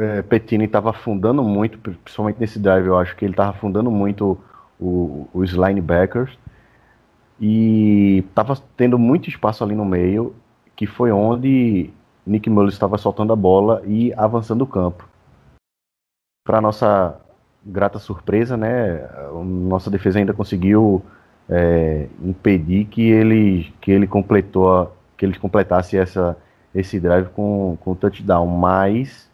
É, 0.01 0.23
Petini 0.23 0.65
estava 0.65 0.91
afundando 0.91 1.43
muito, 1.43 1.79
principalmente 1.79 2.41
nesse 2.41 2.59
drive, 2.59 2.87
eu 2.87 2.99
acho 2.99 3.15
que 3.15 3.25
ele 3.25 3.35
estava 3.35 3.51
afundando 3.51 3.91
muito 3.91 4.39
o, 4.81 5.29
os 5.35 5.51
linebackers. 5.51 6.39
E 7.39 8.25
estava 8.29 8.57
tendo 8.77 8.99
muito 8.99 9.29
espaço 9.29 9.63
ali 9.63 9.75
no 9.75 9.85
meio, 9.85 10.35
que 10.75 10.87
foi 10.87 11.13
onde 11.13 11.91
Nick 12.27 12.49
Mullins 12.49 12.73
estava 12.73 12.97
soltando 12.97 13.33
a 13.33 13.37
bola 13.37 13.83
e 13.87 14.13
avançando 14.15 14.63
o 14.63 14.67
campo. 14.67 15.07
Para 16.47 16.61
nossa 16.63 17.21
grata 17.65 17.99
surpresa, 17.99 18.57
né, 18.57 19.07
nossa 19.45 19.91
defesa 19.91 20.19
ainda 20.19 20.33
conseguiu 20.33 21.05
é, 21.49 22.09
impedir 22.23 22.87
que 22.87 23.03
ele 23.03 23.73
que 23.81 23.91
ele 23.91 24.07
completou 24.07 24.97
que 25.17 25.27
ele 25.27 25.39
completasse 25.39 25.99
essa 25.99 26.37
esse 26.75 26.99
drive 26.99 27.29
com 27.31 27.77
com 27.81 27.95
touchdown, 27.95 28.47
mas 28.47 29.30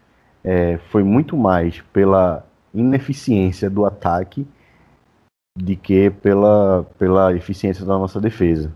é, 0.46 0.78
foi 0.90 1.02
muito 1.02 1.36
mais 1.36 1.80
pela 1.92 2.46
ineficiência 2.72 3.68
do 3.68 3.84
ataque 3.84 4.46
de 5.58 5.74
que 5.74 6.08
pela 6.08 6.84
pela 6.96 7.34
eficiência 7.34 7.84
da 7.84 7.98
nossa 7.98 8.20
defesa. 8.20 8.72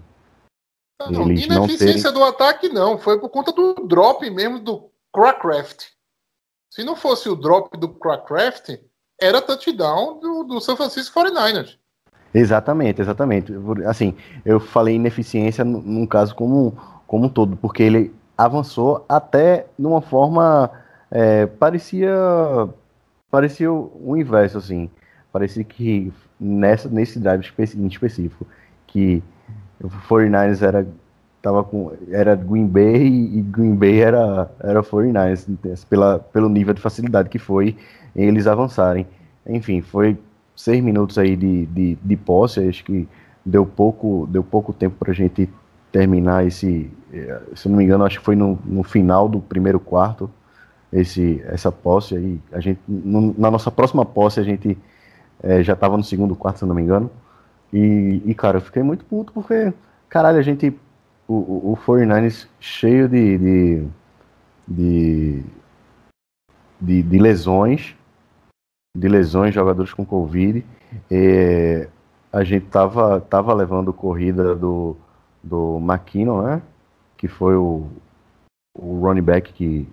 Não, 1.00 1.30
Eles 1.30 1.44
ineficiência 1.44 2.10
não 2.10 2.12
terem... 2.12 2.12
do 2.12 2.24
ataque 2.24 2.68
não, 2.68 2.98
foi 2.98 3.20
por 3.20 3.28
conta 3.28 3.52
do 3.52 3.74
drop 3.86 4.28
mesmo 4.28 4.58
do 4.58 4.90
Crackraft. 5.14 5.86
Se 6.72 6.82
não 6.82 6.96
fosse 6.96 7.28
o 7.28 7.36
drop 7.36 7.76
do 7.78 7.88
Crackraft, 7.88 8.80
era 9.20 9.40
touchdown 9.40 10.18
do, 10.18 10.44
do 10.44 10.60
San 10.60 10.76
Francisco 10.76 11.20
49ers. 11.20 11.78
Exatamente, 12.32 13.00
exatamente. 13.00 13.52
Assim, 13.86 14.16
eu 14.44 14.60
falei 14.60 14.94
ineficiência 14.94 15.64
num 15.64 16.06
caso 16.06 16.34
como, 16.34 16.76
como 17.06 17.26
um 17.26 17.28
todo, 17.28 17.56
porque 17.56 17.82
ele 17.82 18.14
avançou 18.38 19.04
até 19.08 19.66
numa 19.78 20.00
forma 20.00 20.70
é, 21.10 21.46
parecia 21.46 22.10
parecia 23.30 23.70
o 23.72 24.16
inverso 24.16 24.58
assim. 24.58 24.88
Parecia 25.32 25.64
que 25.64 26.12
nessa 26.38 26.88
nesse 26.88 27.18
drive 27.18 27.42
específico 27.42 28.46
que 28.86 29.22
o 29.82 29.88
49ers 29.88 30.62
era 30.62 30.86
tava 31.42 31.64
com 31.64 31.92
era 32.10 32.34
Green 32.34 32.66
Bay 32.66 33.06
e 33.06 33.40
Green 33.42 33.74
Bay 33.74 34.00
era 34.00 34.50
era 34.60 34.82
49ers 34.82 35.84
pela 35.88 36.18
pelo 36.18 36.48
nível 36.48 36.74
de 36.74 36.80
facilidade 36.80 37.28
que 37.28 37.38
foi 37.38 37.76
eles 38.14 38.46
avançarem. 38.46 39.06
Enfim, 39.46 39.80
foi 39.80 40.18
seis 40.54 40.82
minutos 40.82 41.16
aí 41.18 41.36
de, 41.36 41.66
de, 41.66 41.98
de 42.02 42.16
posse, 42.16 42.60
acho 42.68 42.84
que 42.84 43.08
deu 43.44 43.64
pouco 43.64 44.28
deu 44.30 44.42
pouco 44.44 44.72
tempo 44.72 44.96
para 44.98 45.12
a 45.12 45.14
gente 45.14 45.48
terminar 45.90 46.46
esse, 46.46 46.90
eh, 47.12 47.40
se 47.54 47.68
não 47.68 47.76
me 47.76 47.84
engano, 47.84 48.04
acho 48.04 48.18
que 48.18 48.24
foi 48.24 48.36
no, 48.36 48.58
no 48.64 48.82
final 48.84 49.28
do 49.28 49.40
primeiro 49.40 49.80
quarto 49.80 50.30
esse 50.92 51.42
essa 51.46 51.70
posse 51.70 52.16
aí. 52.16 52.40
A 52.52 52.60
gente 52.60 52.80
no, 52.86 53.34
na 53.38 53.50
nossa 53.50 53.70
próxima 53.70 54.04
posse 54.04 54.40
a 54.40 54.42
gente 54.42 54.76
é, 55.42 55.62
já 55.62 55.72
estava 55.72 55.96
no 55.96 56.04
segundo 56.04 56.36
quarto, 56.36 56.58
se 56.60 56.66
não 56.66 56.74
me 56.74 56.82
engano. 56.82 57.10
E, 57.72 58.22
e, 58.24 58.34
cara, 58.34 58.58
eu 58.58 58.62
fiquei 58.62 58.82
muito 58.82 59.04
puto 59.04 59.32
porque, 59.32 59.72
caralho, 60.08 60.38
a 60.38 60.42
gente. 60.42 60.76
O, 61.28 61.34
o, 61.34 61.72
o 61.72 61.76
49ers 61.76 62.48
cheio 62.58 63.08
de 63.08 63.38
de, 63.38 63.86
de, 64.66 65.42
de, 66.80 67.02
de 67.02 67.18
lesões, 67.18 67.94
de 68.96 69.08
lesões, 69.08 69.54
jogadores 69.54 69.94
com 69.94 70.04
Covid. 70.04 70.64
É, 71.08 71.88
a 72.32 72.42
gente 72.42 72.66
tava, 72.66 73.20
tava 73.20 73.54
levando 73.54 73.92
corrida 73.92 74.56
do, 74.56 74.96
do 75.42 75.78
McKinnon, 75.78 76.42
né? 76.42 76.62
Que 77.16 77.28
foi 77.28 77.54
o, 77.54 77.86
o 78.76 79.00
running 79.00 79.22
back 79.22 79.52
que, 79.52 79.88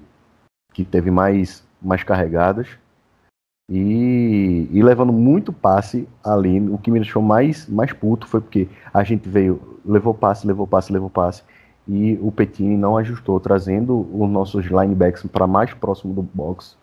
que 0.78 0.86
teve 0.86 1.10
mais, 1.10 1.64
mais 1.82 2.04
carregadas 2.04 2.68
e, 3.68 4.70
e, 4.72 4.84
levando 4.84 5.12
muito 5.12 5.52
passe 5.52 6.08
ali. 6.24 6.60
O 6.70 6.78
que 6.78 6.92
me 6.92 7.00
deixou 7.00 7.20
mais, 7.20 7.68
mais 7.68 7.92
puto 7.92 8.28
foi 8.28 8.40
porque 8.40 8.70
a 8.94 9.04
gente 9.04 9.28
veio, 9.28 9.80
levou 9.84 10.14
passe, 10.14 10.46
levou 10.46 10.68
passe, 10.68 10.94
levou 10.94 11.10
passe, 11.10 11.42
e 11.88 12.20
o 12.22 12.32
Petini 12.32 12.78
não 12.78 12.96
ajustou, 12.96 13.40
trazendo 13.40 14.08
os 14.14 14.30
nossos 14.30 14.68
linebacks 14.68 15.24
para 15.24 15.48
mais 15.48 15.74
próximo 15.74 16.14
do 16.14 16.22
box, 16.22 16.78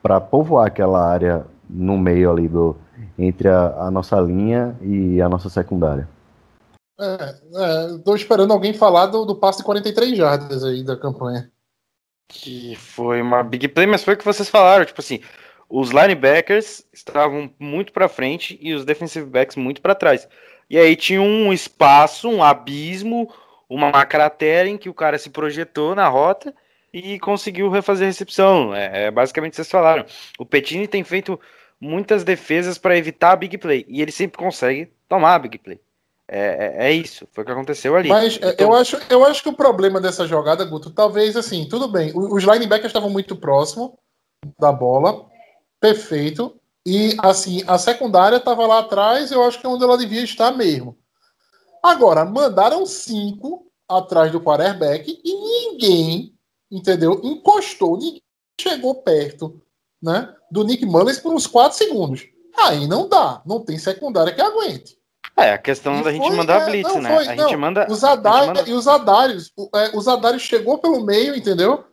para 0.00 0.20
povoar 0.20 0.68
aquela 0.68 1.04
área 1.04 1.44
no 1.68 1.98
meio 1.98 2.30
ali 2.30 2.46
do 2.46 2.76
entre 3.18 3.48
a, 3.48 3.86
a 3.86 3.90
nossa 3.90 4.20
linha 4.20 4.76
e 4.80 5.20
a 5.20 5.28
nossa 5.28 5.48
secundária. 5.48 6.08
Estou 7.96 8.14
é, 8.14 8.16
esperando 8.16 8.52
alguém 8.52 8.72
falar 8.72 9.06
do, 9.06 9.24
do 9.24 9.34
passe 9.34 9.58
de 9.58 9.64
43 9.64 10.16
jardas 10.16 10.62
aí 10.62 10.84
da 10.84 10.96
campanha. 10.96 11.51
Que 12.28 12.74
foi 12.76 13.20
uma 13.20 13.42
big 13.42 13.68
play, 13.68 13.86
mas 13.86 14.04
foi 14.04 14.14
o 14.14 14.16
que 14.16 14.24
vocês 14.24 14.48
falaram, 14.48 14.84
tipo 14.84 15.00
assim, 15.00 15.20
os 15.68 15.90
linebackers 15.90 16.86
estavam 16.92 17.50
muito 17.58 17.92
para 17.92 18.08
frente 18.08 18.58
e 18.60 18.74
os 18.74 18.84
defensive 18.84 19.26
backs 19.26 19.56
muito 19.56 19.80
para 19.80 19.94
trás. 19.94 20.28
E 20.68 20.78
aí 20.78 20.96
tinha 20.96 21.20
um 21.20 21.52
espaço, 21.52 22.28
um 22.28 22.42
abismo, 22.42 23.32
uma 23.68 24.04
cratera 24.04 24.68
em 24.68 24.76
que 24.76 24.88
o 24.88 24.94
cara 24.94 25.18
se 25.18 25.30
projetou 25.30 25.94
na 25.94 26.08
rota 26.08 26.54
e 26.92 27.18
conseguiu 27.18 27.70
refazer 27.70 28.06
a 28.06 28.10
recepção. 28.10 28.74
É, 28.74 29.06
é 29.06 29.10
basicamente 29.10 29.56
vocês 29.56 29.70
falaram. 29.70 30.04
O 30.38 30.44
Petini 30.44 30.86
tem 30.86 31.02
feito 31.04 31.40
muitas 31.80 32.22
defesas 32.22 32.78
para 32.78 32.96
evitar 32.96 33.32
a 33.32 33.36
big 33.36 33.56
play 33.58 33.84
e 33.88 34.02
ele 34.02 34.12
sempre 34.12 34.38
consegue 34.38 34.92
tomar 35.08 35.34
a 35.34 35.38
big 35.38 35.58
play. 35.58 35.80
É, 36.28 36.84
é, 36.84 36.88
é 36.88 36.92
isso, 36.92 37.26
foi 37.32 37.42
o 37.42 37.46
que 37.46 37.52
aconteceu 37.52 37.96
ali. 37.96 38.08
Mas 38.08 38.38
é, 38.40 38.50
então... 38.50 38.68
eu, 38.68 38.74
acho, 38.74 38.98
eu 39.10 39.24
acho 39.24 39.42
que 39.42 39.48
o 39.48 39.56
problema 39.56 40.00
dessa 40.00 40.26
jogada, 40.26 40.64
Guto, 40.64 40.90
talvez 40.90 41.36
assim, 41.36 41.68
tudo 41.68 41.88
bem, 41.88 42.12
os 42.14 42.44
linebackers 42.44 42.90
estavam 42.90 43.10
muito 43.10 43.36
próximos 43.36 43.92
da 44.58 44.72
bola, 44.72 45.26
perfeito. 45.80 46.58
E 46.86 47.16
assim, 47.18 47.62
a 47.66 47.78
secundária 47.78 48.36
estava 48.36 48.66
lá 48.66 48.80
atrás, 48.80 49.30
eu 49.30 49.42
acho 49.42 49.60
que 49.60 49.66
é 49.66 49.68
onde 49.68 49.84
ela 49.84 49.98
devia 49.98 50.22
estar 50.22 50.50
mesmo. 50.52 50.98
Agora, 51.82 52.24
mandaram 52.24 52.86
cinco 52.86 53.66
atrás 53.88 54.32
do 54.32 54.40
quarterback 54.40 55.20
e 55.24 55.34
ninguém, 55.34 56.34
entendeu? 56.70 57.20
Encostou, 57.22 57.98
ninguém 57.98 58.22
chegou 58.60 59.02
perto 59.02 59.60
né, 60.00 60.34
do 60.50 60.64
Nick 60.64 60.84
Mullins 60.86 61.18
por 61.18 61.32
uns 61.32 61.46
quatro 61.46 61.76
segundos. 61.76 62.26
Aí 62.56 62.86
não 62.86 63.08
dá, 63.08 63.42
não 63.46 63.60
tem 63.60 63.78
secundária 63.78 64.32
que 64.32 64.40
aguente. 64.40 64.98
É, 65.36 65.52
a 65.52 65.58
questão 65.58 65.94
e 65.94 65.96
da 65.98 66.02
foi, 66.04 66.12
gente 66.12 66.30
mandar 66.32 66.62
é, 66.62 66.70
blitz, 66.70 66.94
né? 66.96 67.16
Foi, 67.16 67.26
a 67.26 67.34
não, 67.34 67.48
gente 67.48 67.56
manda. 67.56 67.86
Os 67.90 68.04
Adar, 68.04 68.46
manda... 68.46 68.62
E 68.68 68.72
os 68.72 68.86
Adários, 68.86 69.52
é, 69.74 69.96
os 69.96 70.06
Adários 70.06 70.42
chegou 70.42 70.78
pelo 70.78 71.04
meio, 71.04 71.34
entendeu? 71.34 71.84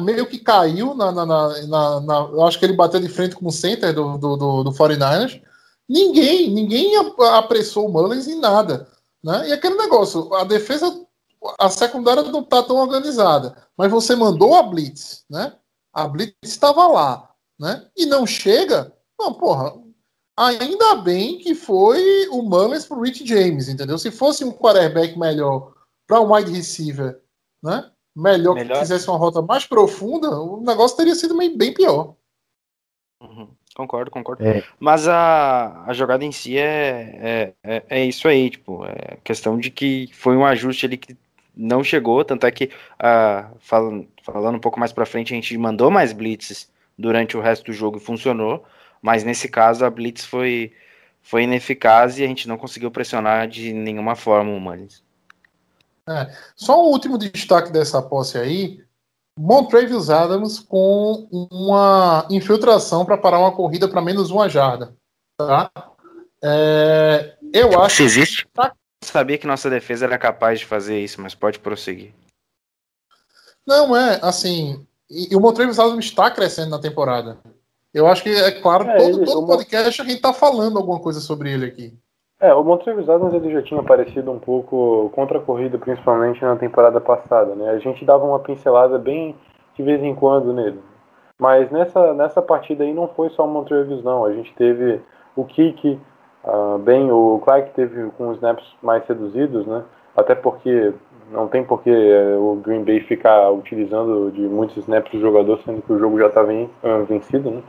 meio 0.00 0.26
que 0.26 0.38
caiu 0.38 0.94
na, 0.94 1.10
na, 1.10 1.26
na, 1.26 2.00
na, 2.00 2.14
Eu 2.32 2.44
acho 2.44 2.58
que 2.58 2.64
ele 2.64 2.76
bateu 2.76 3.00
de 3.00 3.08
frente 3.08 3.34
com 3.34 3.46
o 3.46 3.52
center 3.52 3.92
do, 3.92 4.16
do, 4.18 4.36
do, 4.36 4.64
do 4.64 4.72
49ers. 4.72 5.42
Ninguém, 5.88 6.50
ninguém 6.50 6.94
apressou 7.34 7.88
o 7.88 7.92
Mullins 7.92 8.28
em 8.28 8.38
nada. 8.38 8.88
Né? 9.22 9.48
E 9.48 9.52
aquele 9.52 9.74
negócio, 9.76 10.32
a 10.34 10.44
defesa, 10.44 11.04
a 11.58 11.68
secundária 11.68 12.22
não 12.22 12.40
está 12.40 12.62
tão 12.62 12.76
organizada, 12.76 13.56
mas 13.76 13.90
você 13.90 14.14
mandou 14.14 14.54
a 14.54 14.62
Blitz, 14.62 15.24
né? 15.28 15.54
A 15.92 16.06
Blitz 16.06 16.36
estava 16.42 16.86
lá, 16.86 17.30
né? 17.58 17.86
E 17.96 18.06
não 18.06 18.26
chega. 18.26 18.92
Não, 19.18 19.32
porra, 19.32 19.74
ainda 20.36 20.96
bem 20.96 21.38
que 21.38 21.54
foi 21.54 22.28
o 22.28 22.42
Mullins 22.42 22.86
pro 22.86 23.00
Rich 23.00 23.26
James, 23.26 23.68
entendeu? 23.68 23.98
Se 23.98 24.10
fosse 24.10 24.44
um 24.44 24.52
quarterback 24.52 25.18
melhor 25.18 25.72
para 26.06 26.20
um 26.20 26.32
wide 26.34 26.50
receiver, 26.50 27.20
né? 27.62 27.90
melhor, 28.14 28.54
Melhor. 28.54 28.74
que 28.74 28.80
fizesse 28.80 29.08
uma 29.08 29.18
rota 29.18 29.42
mais 29.42 29.66
profunda, 29.66 30.30
o 30.40 30.60
negócio 30.60 30.96
teria 30.96 31.14
sido 31.14 31.36
bem, 31.36 31.56
bem 31.56 31.74
pior. 31.74 32.14
Uhum, 33.20 33.48
Concordo, 33.74 34.10
concordo. 34.10 34.44
É. 34.44 34.62
Mas 34.78 35.08
a, 35.08 35.84
a 35.86 35.92
jogada 35.92 36.24
em 36.24 36.30
si 36.30 36.56
é, 36.56 37.18
é, 37.20 37.52
é, 37.62 37.82
é 37.88 38.04
isso 38.04 38.28
aí, 38.28 38.50
tipo, 38.50 38.84
é 38.86 39.16
questão 39.24 39.58
de 39.58 39.70
que 39.70 40.08
foi 40.12 40.36
um 40.36 40.44
ajuste 40.44 40.86
ali 40.86 40.96
que 40.96 41.16
não 41.56 41.82
chegou, 41.82 42.24
tanto 42.24 42.46
é 42.46 42.50
que, 42.50 42.70
ah, 42.98 43.50
falando, 43.58 44.06
falando 44.22 44.56
um 44.56 44.60
pouco 44.60 44.78
mais 44.78 44.92
pra 44.92 45.06
frente, 45.06 45.32
a 45.32 45.36
gente 45.36 45.56
mandou 45.56 45.90
mais 45.90 46.12
blitzes 46.12 46.70
durante 46.96 47.36
o 47.36 47.40
resto 47.40 47.66
do 47.66 47.72
jogo 47.72 47.96
e 47.96 48.00
funcionou, 48.00 48.64
mas 49.04 49.22
nesse 49.22 49.48
caso 49.50 49.84
a 49.84 49.90
blitz 49.90 50.24
foi, 50.24 50.72
foi 51.20 51.42
ineficaz 51.42 52.18
e 52.18 52.24
a 52.24 52.26
gente 52.26 52.48
não 52.48 52.56
conseguiu 52.56 52.90
pressionar 52.90 53.46
de 53.46 53.70
nenhuma 53.70 54.16
forma 54.16 54.50
o 54.50 54.58
Mullins. 54.58 55.02
Só 56.56 56.82
um 56.82 56.88
último 56.88 57.18
destaque 57.18 57.70
dessa 57.70 58.00
posse 58.00 58.38
aí. 58.38 58.82
Montrevious 59.38 60.08
Adams 60.08 60.58
com 60.58 61.28
uma 61.30 62.26
infiltração 62.30 63.04
para 63.04 63.18
parar 63.18 63.40
uma 63.40 63.52
corrida 63.52 63.86
para 63.86 64.00
menos 64.00 64.30
uma 64.30 64.48
jarda. 64.48 64.96
Tá? 65.36 65.70
É, 66.42 67.36
eu 67.52 67.78
acho 67.82 67.96
Se 67.96 68.04
existe. 68.04 68.48
Sabia 69.02 69.36
que 69.36 69.46
nossa 69.46 69.68
defesa 69.68 70.06
era 70.06 70.16
capaz 70.16 70.60
de 70.60 70.66
fazer 70.66 70.98
isso, 70.98 71.20
mas 71.20 71.34
pode 71.34 71.58
prosseguir. 71.58 72.14
Não, 73.66 73.94
é, 73.94 74.18
assim. 74.22 74.86
E, 75.10 75.34
e 75.34 75.36
o 75.36 75.40
Montrevious 75.40 75.78
Adams 75.78 76.06
está 76.06 76.30
crescendo 76.30 76.70
na 76.70 76.78
temporada. 76.78 77.38
Eu 77.94 78.06
acho 78.08 78.22
que, 78.24 78.30
é 78.30 78.50
claro, 78.60 78.88
É, 78.90 78.96
todo, 78.96 79.18
ele- 79.18 79.24
todo 79.26 79.44
o- 79.44 79.46
podcast 79.46 80.02
a 80.02 80.04
gente 80.04 80.20
tá 80.20 80.32
falando 80.32 80.78
alguma 80.78 80.98
coisa 81.00 81.20
sobre 81.20 81.52
ele 81.52 81.66
aqui. 81.66 81.92
É, 82.40 82.52
o 82.52 82.64
Montrevis 82.64 83.08
Adams 83.08 83.32
ele 83.32 83.52
já 83.52 83.62
tinha 83.62 83.80
aparecido 83.80 84.30
um 84.30 84.38
pouco 84.38 85.10
contra 85.14 85.38
a 85.38 85.40
corrida, 85.40 85.78
principalmente 85.78 86.42
na 86.42 86.56
temporada 86.56 87.00
passada, 87.00 87.54
né? 87.54 87.70
A 87.70 87.78
gente 87.78 88.04
dava 88.04 88.24
uma 88.24 88.40
pincelada 88.40 88.98
bem 88.98 89.34
de 89.76 89.82
vez 89.82 90.02
em 90.02 90.14
quando 90.14 90.52
nele. 90.52 90.78
Mas 91.38 91.70
nessa, 91.70 92.12
nessa 92.12 92.42
partida 92.42 92.84
aí 92.84 92.92
não 92.92 93.08
foi 93.08 93.30
só 93.30 93.44
o 93.44 93.48
Montrevis 93.48 94.02
não, 94.02 94.24
a 94.24 94.32
gente 94.32 94.52
teve 94.54 95.00
o 95.36 95.44
Kiki, 95.44 95.98
ah, 96.44 96.76
bem 96.80 97.10
o 97.10 97.40
Clark 97.44 97.70
teve 97.74 98.10
com 98.18 98.28
os 98.28 98.36
snaps 98.36 98.66
mais 98.82 99.06
reduzidos, 99.06 99.64
né? 99.66 99.82
Até 100.16 100.34
porque 100.34 100.92
não 101.32 101.48
tem 101.48 101.64
por 101.64 101.82
que 101.82 101.90
eh, 101.90 102.36
o 102.36 102.56
Green 102.56 102.84
Bay 102.84 103.00
ficar 103.00 103.50
utilizando 103.50 104.30
de 104.30 104.42
muitos 104.42 104.76
snaps 104.76 105.10
do 105.12 105.20
jogador, 105.20 105.58
sendo 105.64 105.80
que 105.82 105.92
o 105.92 105.98
jogo 105.98 106.18
já 106.18 106.26
estava 106.26 106.50
vencido, 107.08 107.50
né? 107.50 107.62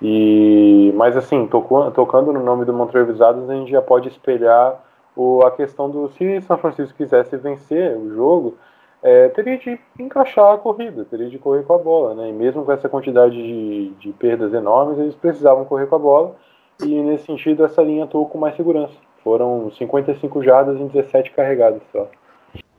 E, 0.00 0.92
mas 0.96 1.16
assim, 1.16 1.46
tocou, 1.46 1.90
tocando 1.90 2.32
no 2.32 2.42
nome 2.42 2.64
do 2.64 2.72
Montrevis 2.72 3.20
Adams, 3.20 3.50
a 3.50 3.54
gente 3.54 3.70
já 3.70 3.82
pode 3.82 4.08
espelhar 4.08 4.80
o, 5.16 5.42
a 5.42 5.50
questão 5.50 5.90
do 5.90 6.08
se 6.10 6.40
São 6.42 6.56
Francisco 6.56 6.96
quisesse 6.96 7.36
vencer 7.36 7.96
o 7.96 8.14
jogo, 8.14 8.56
é, 9.02 9.28
teria 9.28 9.58
de 9.58 9.78
encaixar 9.98 10.54
a 10.54 10.58
corrida, 10.58 11.04
teria 11.04 11.28
de 11.28 11.38
correr 11.38 11.64
com 11.64 11.74
a 11.74 11.78
bola, 11.78 12.14
né? 12.14 12.30
E 12.30 12.32
mesmo 12.32 12.64
com 12.64 12.72
essa 12.72 12.88
quantidade 12.88 13.34
de, 13.34 13.90
de 13.98 14.12
perdas 14.12 14.52
enormes, 14.54 14.98
eles 14.98 15.14
precisavam 15.14 15.64
correr 15.64 15.86
com 15.86 15.96
a 15.96 16.00
bola. 16.00 16.36
E 16.80 17.00
nesse 17.02 17.26
sentido, 17.26 17.64
essa 17.64 17.82
linha 17.82 18.04
atuou 18.04 18.28
com 18.28 18.38
mais 18.38 18.56
segurança. 18.56 18.94
Foram 19.24 19.70
55 19.76 20.42
jardas 20.42 20.80
em 20.80 20.86
17 20.86 21.32
carregadas 21.32 21.82
só. 21.92 22.08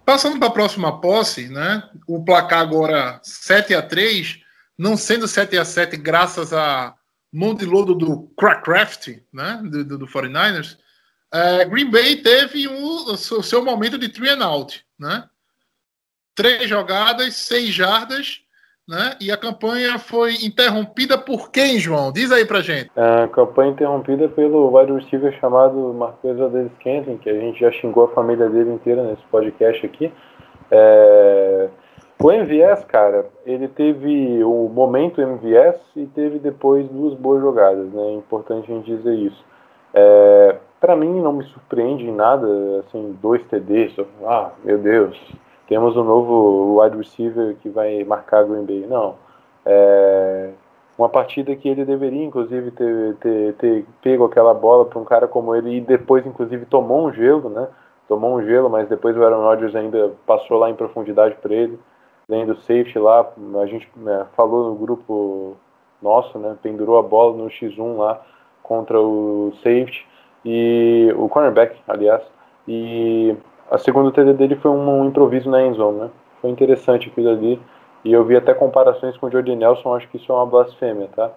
Passando 0.05 0.39
para 0.39 0.47
a 0.47 0.51
próxima 0.51 0.99
posse, 0.99 1.49
né? 1.49 1.83
O 2.07 2.23
placar 2.23 2.61
agora 2.61 3.19
7 3.21 3.75
a 3.75 3.81
3 3.81 4.39
não 4.77 4.95
sendo 4.95 5.27
7 5.27 5.57
a 5.57 5.65
7 5.65 5.97
graças 5.97 6.53
a 6.53 6.95
mão 7.31 7.53
de 7.53 7.65
lodo 7.65 7.93
do 7.95 8.29
Crackcraft, 8.37 9.09
né? 9.33 9.61
Do, 9.63 9.83
do, 9.85 9.97
do 9.99 10.07
49ers. 10.07 10.77
é, 11.33 11.65
Green 11.65 11.89
Bay 11.91 12.15
teve 12.17 12.67
um- 12.67 13.11
o 13.11 13.17
seu, 13.17 13.63
momento 13.63 13.97
de 13.97 14.09
three 14.09 14.29
and 14.29 14.43
out, 14.43 14.83
né? 14.99 15.25
Três 16.35 16.67
jogadas, 16.69 17.35
seis 17.35 17.69
jardas, 17.73 18.41
né? 18.87 19.15
E 19.21 19.31
a 19.31 19.37
campanha 19.37 19.99
foi 19.99 20.33
interrompida 20.43 21.17
por 21.17 21.51
quem, 21.51 21.77
João? 21.79 22.11
Diz 22.11 22.31
aí 22.31 22.45
pra 22.45 22.61
gente. 22.61 22.89
A 22.95 23.27
campanha 23.27 23.71
interrompida 23.71 24.27
pelo 24.29 24.75
wide 24.75 24.91
receiver 24.93 25.37
chamado 25.39 25.93
Marquês 25.93 26.37
Valdez 26.37 26.71
Scantling, 26.79 27.17
que 27.17 27.29
a 27.29 27.33
gente 27.39 27.59
já 27.59 27.71
xingou 27.73 28.05
a 28.05 28.13
família 28.15 28.49
dele 28.49 28.71
inteira 28.71 29.03
nesse 29.03 29.21
podcast 29.29 29.85
aqui. 29.85 30.11
É, 30.71 31.69
O 32.21 32.29
MVS, 32.29 32.83
cara, 32.83 33.27
ele 33.45 33.69
teve 33.69 34.43
o 34.43 34.67
momento 34.67 35.21
MVS 35.21 35.79
e 35.95 36.05
teve 36.05 36.37
depois 36.37 36.85
duas 36.89 37.13
boas 37.13 37.39
jogadas, 37.39 37.87
né? 37.93 38.07
É 38.07 38.13
importante 38.13 38.69
a 38.69 38.75
gente 38.75 38.93
dizer 38.93 39.13
isso. 39.13 39.45
É, 39.93 40.57
para 40.81 40.97
mim 40.97 41.21
não 41.21 41.31
me 41.31 41.45
surpreende 41.45 42.05
em 42.05 42.13
nada, 42.13 42.45
assim, 42.79 43.17
dois 43.21 43.41
TDs, 43.45 43.95
ah, 44.25 44.51
meu 44.65 44.77
Deus, 44.77 45.17
temos 45.69 45.95
um 45.95 46.03
novo 46.03 46.81
wide 46.81 46.97
receiver 46.97 47.55
que 47.61 47.69
vai 47.69 48.03
marcar 48.03 48.43
Green 48.43 48.65
Bay. 48.65 48.85
Não. 48.85 49.15
É, 49.65 50.49
uma 50.97 51.07
partida 51.07 51.55
que 51.55 51.69
ele 51.69 51.85
deveria, 51.85 52.25
inclusive, 52.25 52.71
ter, 52.71 53.15
ter, 53.15 53.53
ter 53.53 53.85
pego 54.01 54.25
aquela 54.25 54.53
bola 54.53 54.83
para 54.83 54.99
um 54.99 55.05
cara 55.05 55.25
como 55.25 55.55
ele 55.55 55.77
e 55.77 55.79
depois, 55.79 56.25
inclusive, 56.25 56.65
tomou 56.65 57.07
um 57.07 57.13
gelo, 57.13 57.49
né? 57.49 57.69
Tomou 58.09 58.35
um 58.35 58.43
gelo, 58.43 58.69
mas 58.69 58.89
depois 58.89 59.15
o 59.15 59.23
Aaron 59.23 59.43
Rodgers 59.43 59.73
ainda 59.73 60.11
passou 60.25 60.57
lá 60.57 60.69
em 60.69 60.75
profundidade 60.75 61.35
para 61.41 61.53
ele, 61.53 61.79
além 62.29 62.45
do 62.45 62.55
safety 62.61 62.99
lá. 62.99 63.27
A 63.61 63.65
gente 63.65 63.89
né, 63.95 64.25
falou 64.35 64.69
no 64.69 64.75
grupo 64.75 65.57
nosso, 66.01 66.37
né? 66.37 66.55
Pendurou 66.61 66.97
a 66.97 67.03
bola 67.03 67.35
no 67.35 67.49
X1 67.49 67.97
lá 67.97 68.23
contra 68.61 68.99
o 69.01 69.51
safety 69.57 70.05
e 70.45 71.13
o 71.17 71.27
cornerback, 71.27 71.75
aliás. 71.87 72.21
E 72.67 73.35
a 73.69 73.77
segunda 73.77 74.11
TD 74.11 74.33
dele 74.33 74.55
foi 74.55 74.71
um, 74.71 75.01
um 75.01 75.05
improviso 75.05 75.49
na 75.49 75.61
endzone, 75.61 75.99
né? 75.99 76.09
Foi 76.41 76.49
interessante 76.49 77.09
aquilo 77.09 77.29
ali. 77.29 77.59
E 78.05 78.13
eu 78.13 78.23
vi 78.23 78.37
até 78.37 78.53
comparações 78.53 79.17
com 79.17 79.27
o 79.27 79.31
Jordi 79.31 79.55
Nelson, 79.55 79.95
acho 79.95 80.07
que 80.09 80.17
isso 80.17 80.31
é 80.31 80.35
uma 80.35 80.45
blasfêmia, 80.45 81.09
tá? 81.13 81.33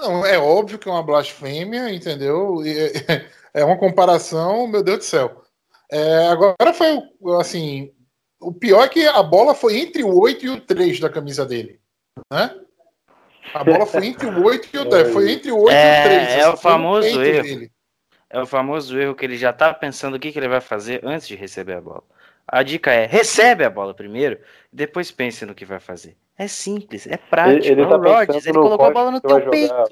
Não, 0.00 0.24
é 0.24 0.38
óbvio 0.38 0.78
que 0.78 0.88
é 0.88 0.92
uma 0.92 1.02
blasfêmia, 1.02 1.92
entendeu? 1.92 2.64
E, 2.64 2.74
É 3.52 3.64
uma 3.64 3.76
comparação, 3.78 4.66
meu 4.66 4.82
Deus 4.82 4.98
do 4.98 5.04
céu. 5.04 5.42
É, 5.90 6.28
agora 6.28 6.72
foi, 6.74 6.98
assim, 7.38 7.92
o 8.40 8.52
pior 8.52 8.84
é 8.84 8.88
que 8.88 9.06
a 9.06 9.22
bola 9.22 9.54
foi 9.54 9.78
entre 9.78 10.02
o 10.04 10.18
8 10.18 10.44
e 10.46 10.48
o 10.50 10.60
3 10.60 11.00
da 11.00 11.08
camisa 11.10 11.44
dele, 11.44 11.80
né? 12.30 12.54
A 13.54 13.62
bola 13.64 13.86
foi 13.86 14.06
entre 14.06 14.26
o 14.26 14.44
8 14.44 14.68
e 14.74 14.78
o 14.78 14.84
10, 14.84 15.12
foi 15.12 15.30
entre 15.32 15.52
o 15.52 15.58
8 15.60 15.70
É, 15.72 15.96
e 15.96 16.00
o 16.00 16.04
3. 16.04 16.28
é 16.28 16.40
assim, 16.40 16.48
o 16.48 16.50
no 16.52 16.56
famoso 16.56 17.22
erro. 17.22 17.42
dele. 17.42 17.72
É 18.28 18.40
o 18.40 18.46
famoso 18.46 18.98
erro 18.98 19.14
que 19.14 19.24
ele 19.24 19.36
já 19.36 19.52
tá 19.52 19.72
pensando 19.72 20.14
o 20.16 20.18
que, 20.20 20.32
que 20.32 20.38
ele 20.38 20.48
vai 20.48 20.60
fazer 20.60 21.00
antes 21.04 21.28
de 21.28 21.36
receber 21.36 21.74
a 21.74 21.80
bola. 21.80 22.02
A 22.46 22.62
dica 22.62 22.92
é: 22.92 23.06
recebe 23.06 23.64
a 23.64 23.70
bola 23.70 23.94
primeiro, 23.94 24.38
depois 24.72 25.10
pense 25.10 25.46
no 25.46 25.54
que 25.54 25.64
vai 25.64 25.80
fazer. 25.80 26.16
É 26.36 26.46
simples, 26.48 27.06
é 27.06 27.16
prático. 27.16 27.66
Ele, 27.66 27.80
ele 27.80 27.82
é 27.82 27.88
tá 27.88 27.96
Rodgers, 27.96 28.26
pensando 28.26 28.46
ele 28.48 28.58
colocou 28.58 28.86
a 28.86 28.90
bola 28.90 29.10
no 29.12 29.20
teu 29.20 29.50
peito. 29.50 29.68
jogar. 29.68 29.86